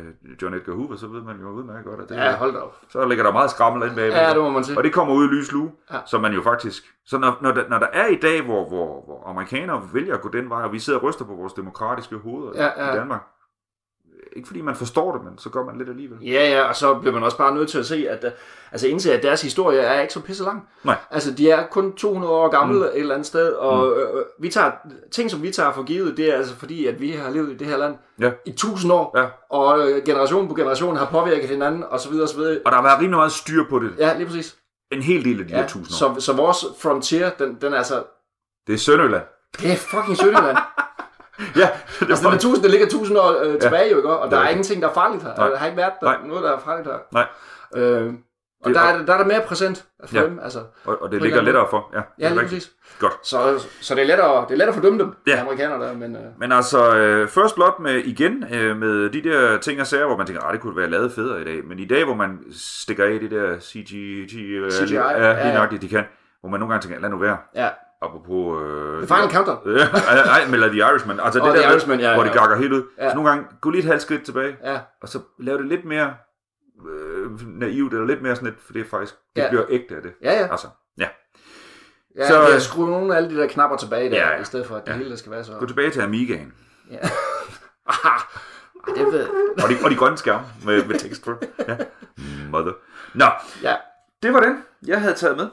John 0.43 0.55
Edgar 0.55 0.73
Hoover, 0.73 0.97
så 0.97 1.07
ved 1.07 1.23
man 1.23 1.41
jo 1.41 1.49
udmærket 1.49 1.85
godt, 1.85 2.01
at 2.01 2.09
det, 2.09 2.15
ja, 2.17 2.37
hold 2.37 2.53
da 2.53 2.59
op. 2.59 2.77
så 2.89 3.07
ligger 3.09 3.25
der 3.25 3.33
meget 3.33 3.51
skrammel 3.51 3.89
ind 3.89 3.97
bagved. 3.97 4.13
Ja, 4.15 4.35
det 4.35 4.43
må 4.43 4.51
man 4.51 4.65
sige. 4.65 4.79
Og 4.79 4.85
det 4.85 4.93
kommer 4.93 5.15
ud 5.15 5.25
i 5.25 5.29
lys 5.29 5.53
lue. 5.53 5.73
Ja. 5.93 5.99
som 6.07 6.21
man 6.21 6.33
jo 6.33 6.43
faktisk... 6.43 6.95
Så 7.07 7.19
når, 7.19 7.39
når, 7.41 7.53
der, 7.53 7.69
når 7.69 7.79
der 7.79 7.87
er 7.93 8.07
i 8.07 8.17
dag, 8.17 8.43
hvor, 8.43 8.69
hvor, 8.69 9.05
hvor 9.05 9.23
amerikanere 9.27 9.83
vælger 9.93 10.15
at 10.15 10.21
gå 10.21 10.29
den 10.29 10.51
vej, 10.51 10.63
og 10.63 10.73
vi 10.73 10.79
sidder 10.79 10.99
og 10.99 11.05
ryster 11.05 11.25
på 11.25 11.35
vores 11.35 11.53
demokratiske 11.53 12.17
hoveder 12.17 12.53
Ja, 12.65 12.85
ja. 12.87 12.93
i 12.93 12.97
Danmark, 12.97 13.21
ikke 14.37 14.47
fordi 14.47 14.61
man 14.61 14.75
forstår 14.77 15.13
det, 15.13 15.25
men 15.25 15.39
så 15.39 15.49
gør 15.51 15.65
man 15.65 15.79
lidt 15.79 15.89
alligevel. 15.89 16.19
Ja, 16.23 16.51
ja, 16.51 16.63
og 16.69 16.77
så 16.77 16.95
bliver 16.95 17.15
man 17.15 17.23
også 17.23 17.37
bare 17.37 17.55
nødt 17.55 17.69
til 17.69 17.79
at 17.79 17.87
se, 17.87 18.07
at, 18.11 18.25
øh, 18.25 18.31
altså 18.73 18.87
indse, 18.89 19.13
at 19.15 19.23
deres 19.23 19.43
historie 19.43 19.79
er 19.81 20.01
ikke 20.01 20.13
så 20.15 20.21
pisse 20.21 20.45
lang. 20.45 20.69
Nej. 20.85 20.97
Altså, 21.11 21.31
de 21.33 21.51
er 21.51 21.67
kun 21.67 21.93
200 21.93 22.33
år 22.33 22.49
gamle 22.49 22.79
mm. 22.79 22.83
et 22.85 22.91
eller 23.01 23.15
andet 23.15 23.27
sted, 23.27 23.53
og 23.53 23.87
mm. 23.87 23.93
øh, 24.19 24.25
vi 24.41 24.49
tager, 24.49 24.71
ting, 25.13 25.31
som 25.31 25.43
vi 25.43 25.51
tager 25.51 25.73
for 25.73 25.83
givet, 25.83 26.17
det 26.17 26.31
er 26.33 26.37
altså 26.37 26.55
fordi, 26.57 26.87
at 26.87 27.01
vi 27.01 27.11
har 27.11 27.31
levet 27.31 27.51
i 27.53 27.57
det 27.57 27.67
her 27.67 27.77
land 27.77 27.95
Ja. 28.21 28.31
i 28.47 28.53
tusind 28.53 28.93
år, 28.93 29.19
Ja. 29.19 29.25
og 29.51 29.91
øh, 29.91 30.05
generation 30.05 30.49
på 30.49 30.55
generation 30.55 30.97
har 30.97 31.07
påvirket 31.07 31.49
hinanden, 31.49 31.85
og 31.91 32.01
så 32.01 32.09
videre, 32.11 32.25
og 32.25 32.29
så 32.29 32.37
videre. 32.37 32.59
Og 32.65 32.73
der 32.73 32.77
har 32.77 32.83
været 32.83 32.99
rimelig 32.99 33.17
meget 33.19 33.33
styr 33.33 33.65
på 33.71 33.79
det. 33.79 33.93
Ja, 33.99 34.15
lige 34.17 34.27
præcis. 34.27 34.57
En 34.93 35.03
hel 35.03 35.25
del 35.25 35.41
af 35.41 35.47
de 35.47 35.53
ja, 35.55 35.61
her 35.61 35.69
tusind 35.69 36.07
år. 36.11 36.15
så, 36.15 36.21
så 36.21 36.33
vores 36.33 36.65
frontier, 36.79 37.31
den, 37.31 37.59
den 37.61 37.73
er 37.73 37.77
altså, 37.77 38.03
Det 38.67 38.73
er 38.75 38.79
Sønderjylland. 38.79 39.23
det 39.61 39.73
er 39.73 39.77
fucking 39.77 40.17
Sønderland. 40.17 40.57
Ja, 41.57 41.69
det 42.01 42.09
altså, 42.11 42.25
den, 42.29 42.35
er 42.35 42.39
tusind, 42.39 42.63
den 42.63 42.71
ligger 42.71 42.89
tusind 42.89 43.19
år 43.19 43.43
øh, 43.45 43.61
tilbage 43.61 43.91
jo, 43.91 43.97
ikke? 43.97 44.09
Og 44.17 44.31
der 44.31 44.39
er 44.39 44.43
er 44.45 44.49
ingenting, 44.49 44.83
der 44.83 44.89
er 44.89 44.93
farligt 44.95 45.23
her. 45.23 45.35
Nej. 45.37 45.49
Der 45.49 45.57
har 45.57 45.67
ikke 45.67 45.77
været 45.77 45.93
der, 46.01 46.07
Nej. 46.07 46.17
noget, 46.27 46.43
der 46.45 46.53
er 46.53 46.59
farligt 46.59 46.89
her. 46.89 46.99
Nej. 47.13 47.27
Øh, 47.77 48.13
og 48.65 48.69
Det- 48.71 48.75
der 48.77 48.83
er, 48.83 49.05
der 49.05 49.13
er 49.15 49.19
der 49.19 49.25
mere 49.25 49.41
præsent 49.47 49.85
for 50.07 50.17
Ja. 50.17 50.25
dem, 50.25 50.39
altså. 50.43 50.59
Og, 50.85 51.03
og 51.03 51.13
det 51.13 51.23
ligger 51.23 51.43
lettere 51.43 51.67
for. 51.71 51.91
Ja, 51.95 52.01
Ja, 52.19 52.29
lige 52.29 52.41
præcis. 52.41 52.71
Godt. 53.01 53.13
Så, 53.27 53.65
så 53.81 53.95
det 53.95 54.03
er 54.03 54.07
lettere, 54.07 54.37
det 54.49 54.51
er 54.53 54.57
lettere 54.57 54.69
at 54.69 54.75
fordømme 54.75 54.99
dem, 54.99 55.13
Ja. 55.27 55.41
amerikanere 55.41 55.81
der, 55.89 55.95
men... 55.95 56.17
Øh, 56.17 56.23
Men 56.39 56.53
altså, 56.53 56.97
øh, 56.97 57.29
First 57.29 57.55
Blood 57.55 57.83
med, 57.83 57.95
igen 57.95 58.45
øh, 58.55 58.77
med 58.77 59.11
de 59.11 59.23
der 59.23 59.59
ting 59.59 59.81
og 59.81 59.87
sager, 59.87 60.07
hvor 60.07 60.17
man 60.17 60.27
tænker, 60.27 60.43
at 60.43 60.53
det 60.53 60.61
kunne 60.61 60.77
være 60.77 60.91
lavet 60.91 61.13
federe 61.13 61.41
i 61.41 61.45
dag. 61.45 61.65
Men 61.65 61.79
i 61.79 61.85
dag, 61.85 62.05
hvor 62.05 62.15
man 62.15 62.39
stikker 62.53 63.05
af 63.05 63.11
i 63.11 63.19
det 63.19 63.31
der 63.31 63.61
CGI, 63.61 64.39
øh, 64.41 64.71
CGI, 64.71 64.95
ja, 64.95 65.11
ja, 65.11 65.49
ja. 65.49 65.55
nøjagtigt, 65.55 65.83
de 65.83 65.89
kan, 65.89 66.05
hvor 66.41 66.49
man 66.51 66.61
nogle 66.61 66.73
gange 66.73 66.83
tænker, 66.89 67.01
lad 67.01 67.11
nu 67.11 67.19
være. 67.19 67.37
ja. 67.55 67.69
Apropos... 68.05 68.63
Øh, 68.63 68.99
The 68.99 69.07
Final 69.07 69.31
Countdown. 69.31 69.59
Nej, 69.67 70.41
eller 70.53 70.69
The 70.69 70.77
Irishman. 70.79 71.21
Altså 71.21 71.41
Og 71.41 71.47
det 71.55 71.63
der, 71.63 71.71
Irishman, 71.71 72.01
ja, 72.01 72.15
hvor 72.15 72.23
det 72.25 72.33
gakker 72.33 72.57
helt 72.57 72.73
ud. 72.73 72.83
Ja. 72.99 73.09
Så 73.11 73.15
nogle 73.15 73.31
gange, 73.31 73.45
gå 73.61 73.71
lige 73.71 73.79
et 73.83 73.87
halvt 73.89 74.03
skridt 74.03 74.25
tilbage, 74.25 74.57
Ja, 74.65 74.79
og 75.03 75.09
så 75.09 75.19
lave 75.39 75.59
det 75.59 75.67
lidt 75.67 75.85
mere 75.85 76.15
øh, 76.91 77.31
naivt, 77.59 77.93
eller 77.93 78.07
lidt 78.07 78.23
mere 78.23 78.37
sådan 78.37 78.49
lidt, 78.49 78.63
for 78.63 78.73
det 78.73 78.81
er 78.83 78.89
faktisk, 78.91 79.15
det 79.37 79.43
Ja. 79.43 79.49
bliver 79.49 79.65
ægte 79.69 79.97
af 79.97 80.03
det. 80.03 80.13
ja, 80.23 80.33
ja. 80.33 80.49
Altså, 80.51 80.67
ja. 80.99 81.09
ja 82.19 82.27
Så, 82.27 82.33
så, 82.35 82.43
øh, 82.43 82.53
jeg 82.53 82.63
skruer 82.63 82.91
nogle 82.91 83.13
af 83.15 83.17
alle 83.17 83.31
de 83.31 83.37
der 83.41 83.47
knapper 83.49 83.77
tilbage 83.77 84.11
der, 84.11 84.17
Ja, 84.17 84.31
ja, 84.35 84.41
i 84.41 84.45
stedet 84.45 84.67
for, 84.67 84.77
at 84.77 84.87
det 84.87 84.93
Ja. 84.93 84.97
hele 84.97 85.11
der 85.11 85.17
skal 85.17 85.33
være 85.33 85.45
så... 85.45 85.53
Gå 85.59 85.67
tilbage 85.67 85.91
til 85.91 86.01
Amigaen. 86.01 86.53
Ja. 86.91 86.99
Det 88.97 89.07
ved 89.13 89.29
Og 89.63 89.71
de, 89.71 89.77
og 89.85 89.91
de 89.91 89.97
grønne 89.97 90.19
skærme 90.19 90.45
med, 90.65 90.85
med 90.85 90.99
tekst 90.99 91.25
på. 91.25 91.31
Ja. 91.69 91.77
Mother. 92.51 92.73
Nå, 93.15 93.25
Ja. 93.63 93.77
det 94.23 94.33
var 94.35 94.41
den, 94.41 94.63
jeg 94.87 95.01
havde 95.01 95.15
taget 95.15 95.37
med. 95.37 95.49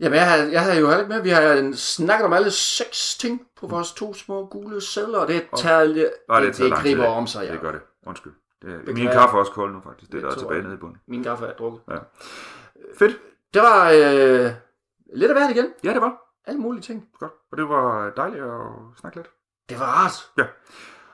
Jamen, 0.00 0.16
jeg 0.16 0.30
har, 0.30 0.36
jeg 0.36 0.64
har 0.64 0.74
jo 0.74 0.86
heller 0.86 0.98
ikke 0.98 1.08
med. 1.14 1.22
Vi 1.22 1.28
har 1.28 1.72
snakket 1.74 2.24
om 2.26 2.32
alle 2.32 2.50
seks 2.50 3.16
ting 3.18 3.46
på 3.60 3.66
vores 3.66 3.92
to 3.92 4.14
små 4.14 4.46
gule 4.46 4.80
sædler, 4.80 5.18
og 5.18 5.28
det 5.28 5.48
tager 5.56 5.84
det, 5.84 6.10
Nej, 6.28 6.40
det, 6.40 6.46
det, 6.48 6.56
det 6.56 6.76
tid, 6.76 6.82
griber 6.82 7.04
ja. 7.04 7.10
om 7.10 7.26
sig, 7.26 7.46
ja. 7.46 7.52
Det 7.52 7.60
gør 7.60 7.72
det. 7.72 7.80
Undskyld. 8.06 8.32
Det 8.62 8.72
er, 8.88 8.92
min 8.92 9.06
kaffe 9.08 9.36
er 9.36 9.40
også 9.40 9.52
kold 9.52 9.72
nu, 9.72 9.80
faktisk. 9.84 10.12
Det, 10.12 10.22
der 10.22 10.28
Det 10.28 10.36
er 10.36 10.38
tilbage 10.40 10.62
nede 10.62 10.74
i 10.74 10.76
bunden. 10.76 10.98
Min 11.08 11.22
kaffe 11.24 11.46
er 11.46 11.52
drukket. 11.52 11.80
Fedt. 12.98 13.16
Det 13.54 13.62
var 13.62 13.90
øh, 13.90 14.50
lidt 15.14 15.30
af 15.30 15.36
hvert 15.36 15.50
igen. 15.50 15.66
Ja, 15.84 15.92
det 15.92 16.00
var. 16.02 16.16
Alle 16.46 16.60
mulige 16.60 16.82
ting. 16.82 17.08
Godt. 17.18 17.32
Og 17.52 17.58
det 17.58 17.68
var 17.68 18.10
dejligt 18.16 18.44
at 18.44 18.50
snakke 19.00 19.16
lidt. 19.18 19.30
Det 19.68 19.80
var 19.80 19.86
rart. 19.86 20.46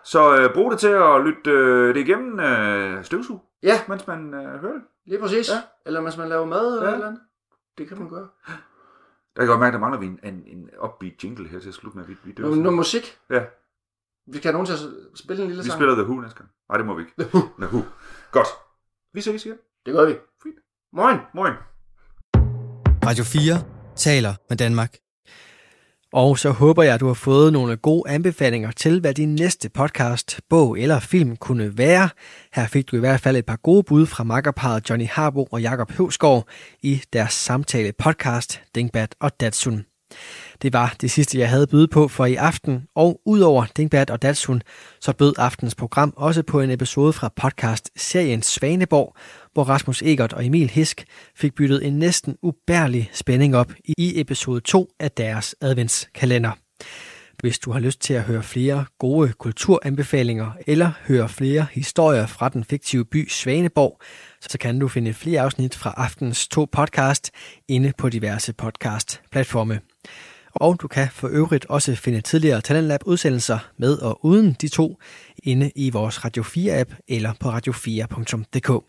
Så 0.04 0.36
øh, 0.36 0.54
brug 0.54 0.70
det 0.70 0.78
til 0.80 0.88
at 0.88 1.20
lytte 1.24 1.50
øh, 1.50 1.94
det 1.94 2.00
igennem 2.00 2.40
øh, 2.40 3.04
støvsug, 3.04 3.40
Ja, 3.62 3.80
mens 3.88 4.06
man 4.06 4.34
øh, 4.34 4.60
hører 4.60 4.72
det. 4.72 4.82
lige 5.06 5.20
præcis. 5.20 5.48
Ja. 5.48 5.54
Ja. 5.54 5.60
Eller 5.86 6.00
hvis 6.00 6.16
man 6.16 6.28
laver 6.28 6.44
mad 6.46 6.66
eller 6.66 6.82
Ja. 6.82 6.88
ja. 6.88 6.94
eller 6.94 7.06
andet. 7.06 7.22
Det 7.78 7.88
kan 7.88 7.98
man 7.98 8.08
gøre. 8.10 8.28
Der 9.36 9.40
kan 9.40 9.42
jeg 9.42 9.48
godt 9.48 9.60
mærke, 9.60 9.72
der 9.74 9.78
mangler 9.80 10.00
vi 10.00 10.06
en, 10.06 10.20
en, 10.22 10.42
en 10.46 10.70
upbeat 10.84 11.24
jingle 11.24 11.48
her 11.48 11.58
til 11.60 11.68
at 11.68 11.74
slutte 11.74 11.98
med. 11.98 12.06
Vi, 12.06 12.16
vi, 12.24 12.32
dør 12.32 12.42
Noget, 12.42 12.58
noget 12.58 12.76
musik. 12.76 13.18
Ja, 13.30 13.42
Vi 14.26 14.38
kan 14.38 14.42
have 14.42 14.52
nogen 14.52 14.66
til 14.66 14.72
at 14.72 14.80
spille 15.14 15.42
en 15.42 15.48
lille 15.48 15.62
vi 15.62 15.68
sang. 15.68 15.78
spiller 15.78 15.94
The 15.94 16.04
Who 16.04 16.20
næste 16.20 16.38
gang. 16.38 16.50
Nej, 16.68 16.76
det 16.78 16.86
må 16.86 16.94
vi 16.94 17.02
ikke. 17.02 17.12
The 17.18 17.28
Who. 17.34 17.48
The 17.58 17.66
Who. 17.76 17.82
Godt. 18.32 18.48
Vi 19.14 19.20
ses 19.20 19.46
igen. 19.46 19.56
Det 19.86 19.94
gør 19.94 20.06
vi. 20.06 20.14
Fint. 20.42 20.58
Moin. 20.92 21.18
Moin. 21.34 21.52
Radio 23.08 23.24
4 23.24 23.54
taler 23.96 24.34
med 24.48 24.56
Danmark. 24.56 24.96
Og 26.14 26.38
så 26.38 26.50
håber 26.50 26.82
jeg, 26.82 26.94
at 26.94 27.00
du 27.00 27.06
har 27.06 27.14
fået 27.14 27.52
nogle 27.52 27.76
gode 27.76 28.10
anbefalinger 28.10 28.70
til, 28.70 29.00
hvad 29.00 29.14
din 29.14 29.34
næste 29.34 29.68
podcast, 29.68 30.40
bog 30.50 30.78
eller 30.78 31.00
film 31.00 31.36
kunne 31.36 31.78
være. 31.78 32.08
Her 32.52 32.66
fik 32.66 32.90
du 32.90 32.96
i 32.96 33.00
hvert 33.00 33.20
fald 33.20 33.36
et 33.36 33.46
par 33.46 33.56
gode 33.56 33.82
bud 33.82 34.06
fra 34.06 34.24
makkerparet 34.24 34.90
Johnny 34.90 35.06
Harbo 35.06 35.48
og 35.50 35.62
Jakob 35.62 35.92
Høvsgaard 35.92 36.48
i 36.82 37.02
deres 37.12 37.32
samtale 37.32 37.92
podcast 37.98 38.62
Dingbat 38.74 39.14
og 39.20 39.40
Datsun. 39.40 39.93
Det 40.62 40.72
var 40.72 40.96
det 41.00 41.10
sidste, 41.10 41.38
jeg 41.38 41.48
havde 41.48 41.66
byde 41.66 41.88
på 41.88 42.08
for 42.08 42.26
i 42.26 42.34
aften, 42.34 42.82
og 42.94 43.20
udover 43.26 43.66
Dingbert 43.76 44.10
og 44.10 44.22
Datsun, 44.22 44.62
så 45.00 45.12
bød 45.12 45.34
aftens 45.38 45.74
program 45.74 46.14
også 46.16 46.42
på 46.42 46.60
en 46.60 46.70
episode 46.70 47.12
fra 47.12 47.32
podcast-serien 47.36 48.42
Svaneborg, 48.42 49.16
hvor 49.52 49.64
Rasmus 49.64 50.02
Egert 50.02 50.32
og 50.32 50.46
Emil 50.46 50.70
Hisk 50.70 51.04
fik 51.36 51.54
byttet 51.54 51.86
en 51.86 51.98
næsten 51.98 52.36
ubærlig 52.42 53.10
spænding 53.12 53.56
op 53.56 53.72
i 53.98 54.20
episode 54.20 54.60
2 54.60 54.90
af 55.00 55.10
deres 55.10 55.54
adventskalender. 55.60 56.50
Hvis 57.40 57.58
du 57.58 57.72
har 57.72 57.80
lyst 57.80 58.00
til 58.00 58.14
at 58.14 58.22
høre 58.22 58.42
flere 58.42 58.84
gode 58.98 59.32
kulturanbefalinger 59.32 60.50
eller 60.66 60.90
høre 61.06 61.28
flere 61.28 61.66
historier 61.72 62.26
fra 62.26 62.48
den 62.48 62.64
fiktive 62.64 63.04
by 63.04 63.28
Svaneborg, 63.28 64.00
så 64.40 64.58
kan 64.58 64.78
du 64.78 64.88
finde 64.88 65.14
flere 65.14 65.40
afsnit 65.40 65.74
fra 65.74 65.94
aftens 65.96 66.48
to 66.48 66.66
podcast 66.72 67.30
inde 67.68 67.92
på 67.98 68.08
diverse 68.08 68.52
podcast-platforme. 68.52 69.80
Og 70.54 70.82
du 70.82 70.88
kan 70.88 71.08
for 71.12 71.28
øvrigt 71.28 71.66
også 71.66 71.94
finde 71.94 72.20
tidligere 72.20 72.60
Talentlab 72.60 73.00
udsendelser 73.04 73.58
med 73.76 73.96
og 73.96 74.24
uden 74.24 74.56
de 74.60 74.68
to 74.68 74.98
inde 75.42 75.70
i 75.76 75.90
vores 75.90 76.24
Radio 76.24 76.42
4-app 76.42 76.96
eller 77.08 77.32
på 77.40 77.50
radio4.dk. 77.50 78.84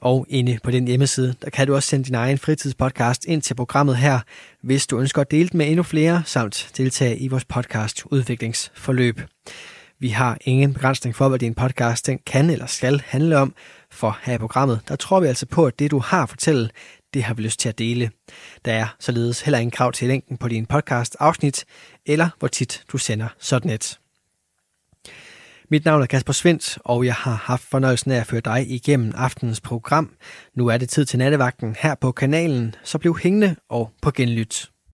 Og 0.00 0.26
inde 0.28 0.58
på 0.62 0.70
den 0.70 0.86
hjemmeside, 0.86 1.34
der 1.42 1.50
kan 1.50 1.66
du 1.66 1.74
også 1.74 1.88
sende 1.88 2.04
din 2.04 2.14
egen 2.14 2.38
fritidspodcast 2.38 3.24
ind 3.24 3.42
til 3.42 3.54
programmet 3.54 3.96
her, 3.96 4.20
hvis 4.62 4.86
du 4.86 4.98
ønsker 4.98 5.20
at 5.20 5.30
dele 5.30 5.48
den 5.48 5.58
med 5.58 5.66
endnu 5.66 5.82
flere, 5.82 6.22
samt 6.24 6.70
deltage 6.76 7.18
i 7.18 7.28
vores 7.28 7.44
podcast 7.44 8.02
udviklingsforløb. 8.04 9.20
Vi 9.98 10.08
har 10.08 10.38
ingen 10.40 10.72
begrænsning 10.74 11.16
for, 11.16 11.28
hvad 11.28 11.38
din 11.38 11.54
podcast 11.54 12.06
den 12.06 12.18
kan 12.26 12.50
eller 12.50 12.66
skal 12.66 13.02
handle 13.06 13.38
om, 13.38 13.54
For 13.90 14.18
her 14.22 14.34
i 14.34 14.38
programmet, 14.38 14.80
der 14.88 14.96
tror 14.96 15.20
vi 15.20 15.26
altså 15.26 15.46
på, 15.46 15.66
at 15.66 15.78
det 15.78 15.90
du 15.90 15.98
har 15.98 16.22
at 16.22 16.28
fortælle, 16.28 16.70
det 17.16 17.24
har 17.24 17.34
vi 17.34 17.42
lyst 17.42 17.60
til 17.60 17.68
at 17.68 17.78
dele. 17.78 18.10
Der 18.64 18.72
er 18.72 18.96
således 19.00 19.40
heller 19.40 19.58
ingen 19.58 19.70
krav 19.70 19.92
til 19.92 20.08
længden 20.08 20.36
på 20.36 20.48
din 20.48 20.66
podcast 20.66 21.16
afsnit, 21.20 21.64
eller 22.06 22.28
hvor 22.38 22.48
tit 22.48 22.84
du 22.92 22.98
sender 22.98 23.28
sådan 23.38 23.70
et. 23.70 23.98
Mit 25.70 25.84
navn 25.84 26.02
er 26.02 26.06
Kasper 26.06 26.32
Svendt, 26.32 26.78
og 26.84 27.04
jeg 27.04 27.14
har 27.14 27.34
haft 27.34 27.62
fornøjelsen 27.62 28.10
af 28.10 28.20
at 28.20 28.26
føre 28.26 28.40
dig 28.40 28.70
igennem 28.70 29.12
aftenens 29.16 29.60
program. 29.60 30.10
Nu 30.54 30.66
er 30.66 30.78
det 30.78 30.88
tid 30.88 31.04
til 31.04 31.18
nattevagten 31.18 31.76
her 31.78 31.94
på 31.94 32.12
kanalen, 32.12 32.74
så 32.84 32.98
bliv 32.98 33.18
hængende 33.18 33.56
og 33.68 33.90
på 34.02 34.10
genlyt. 34.10 34.70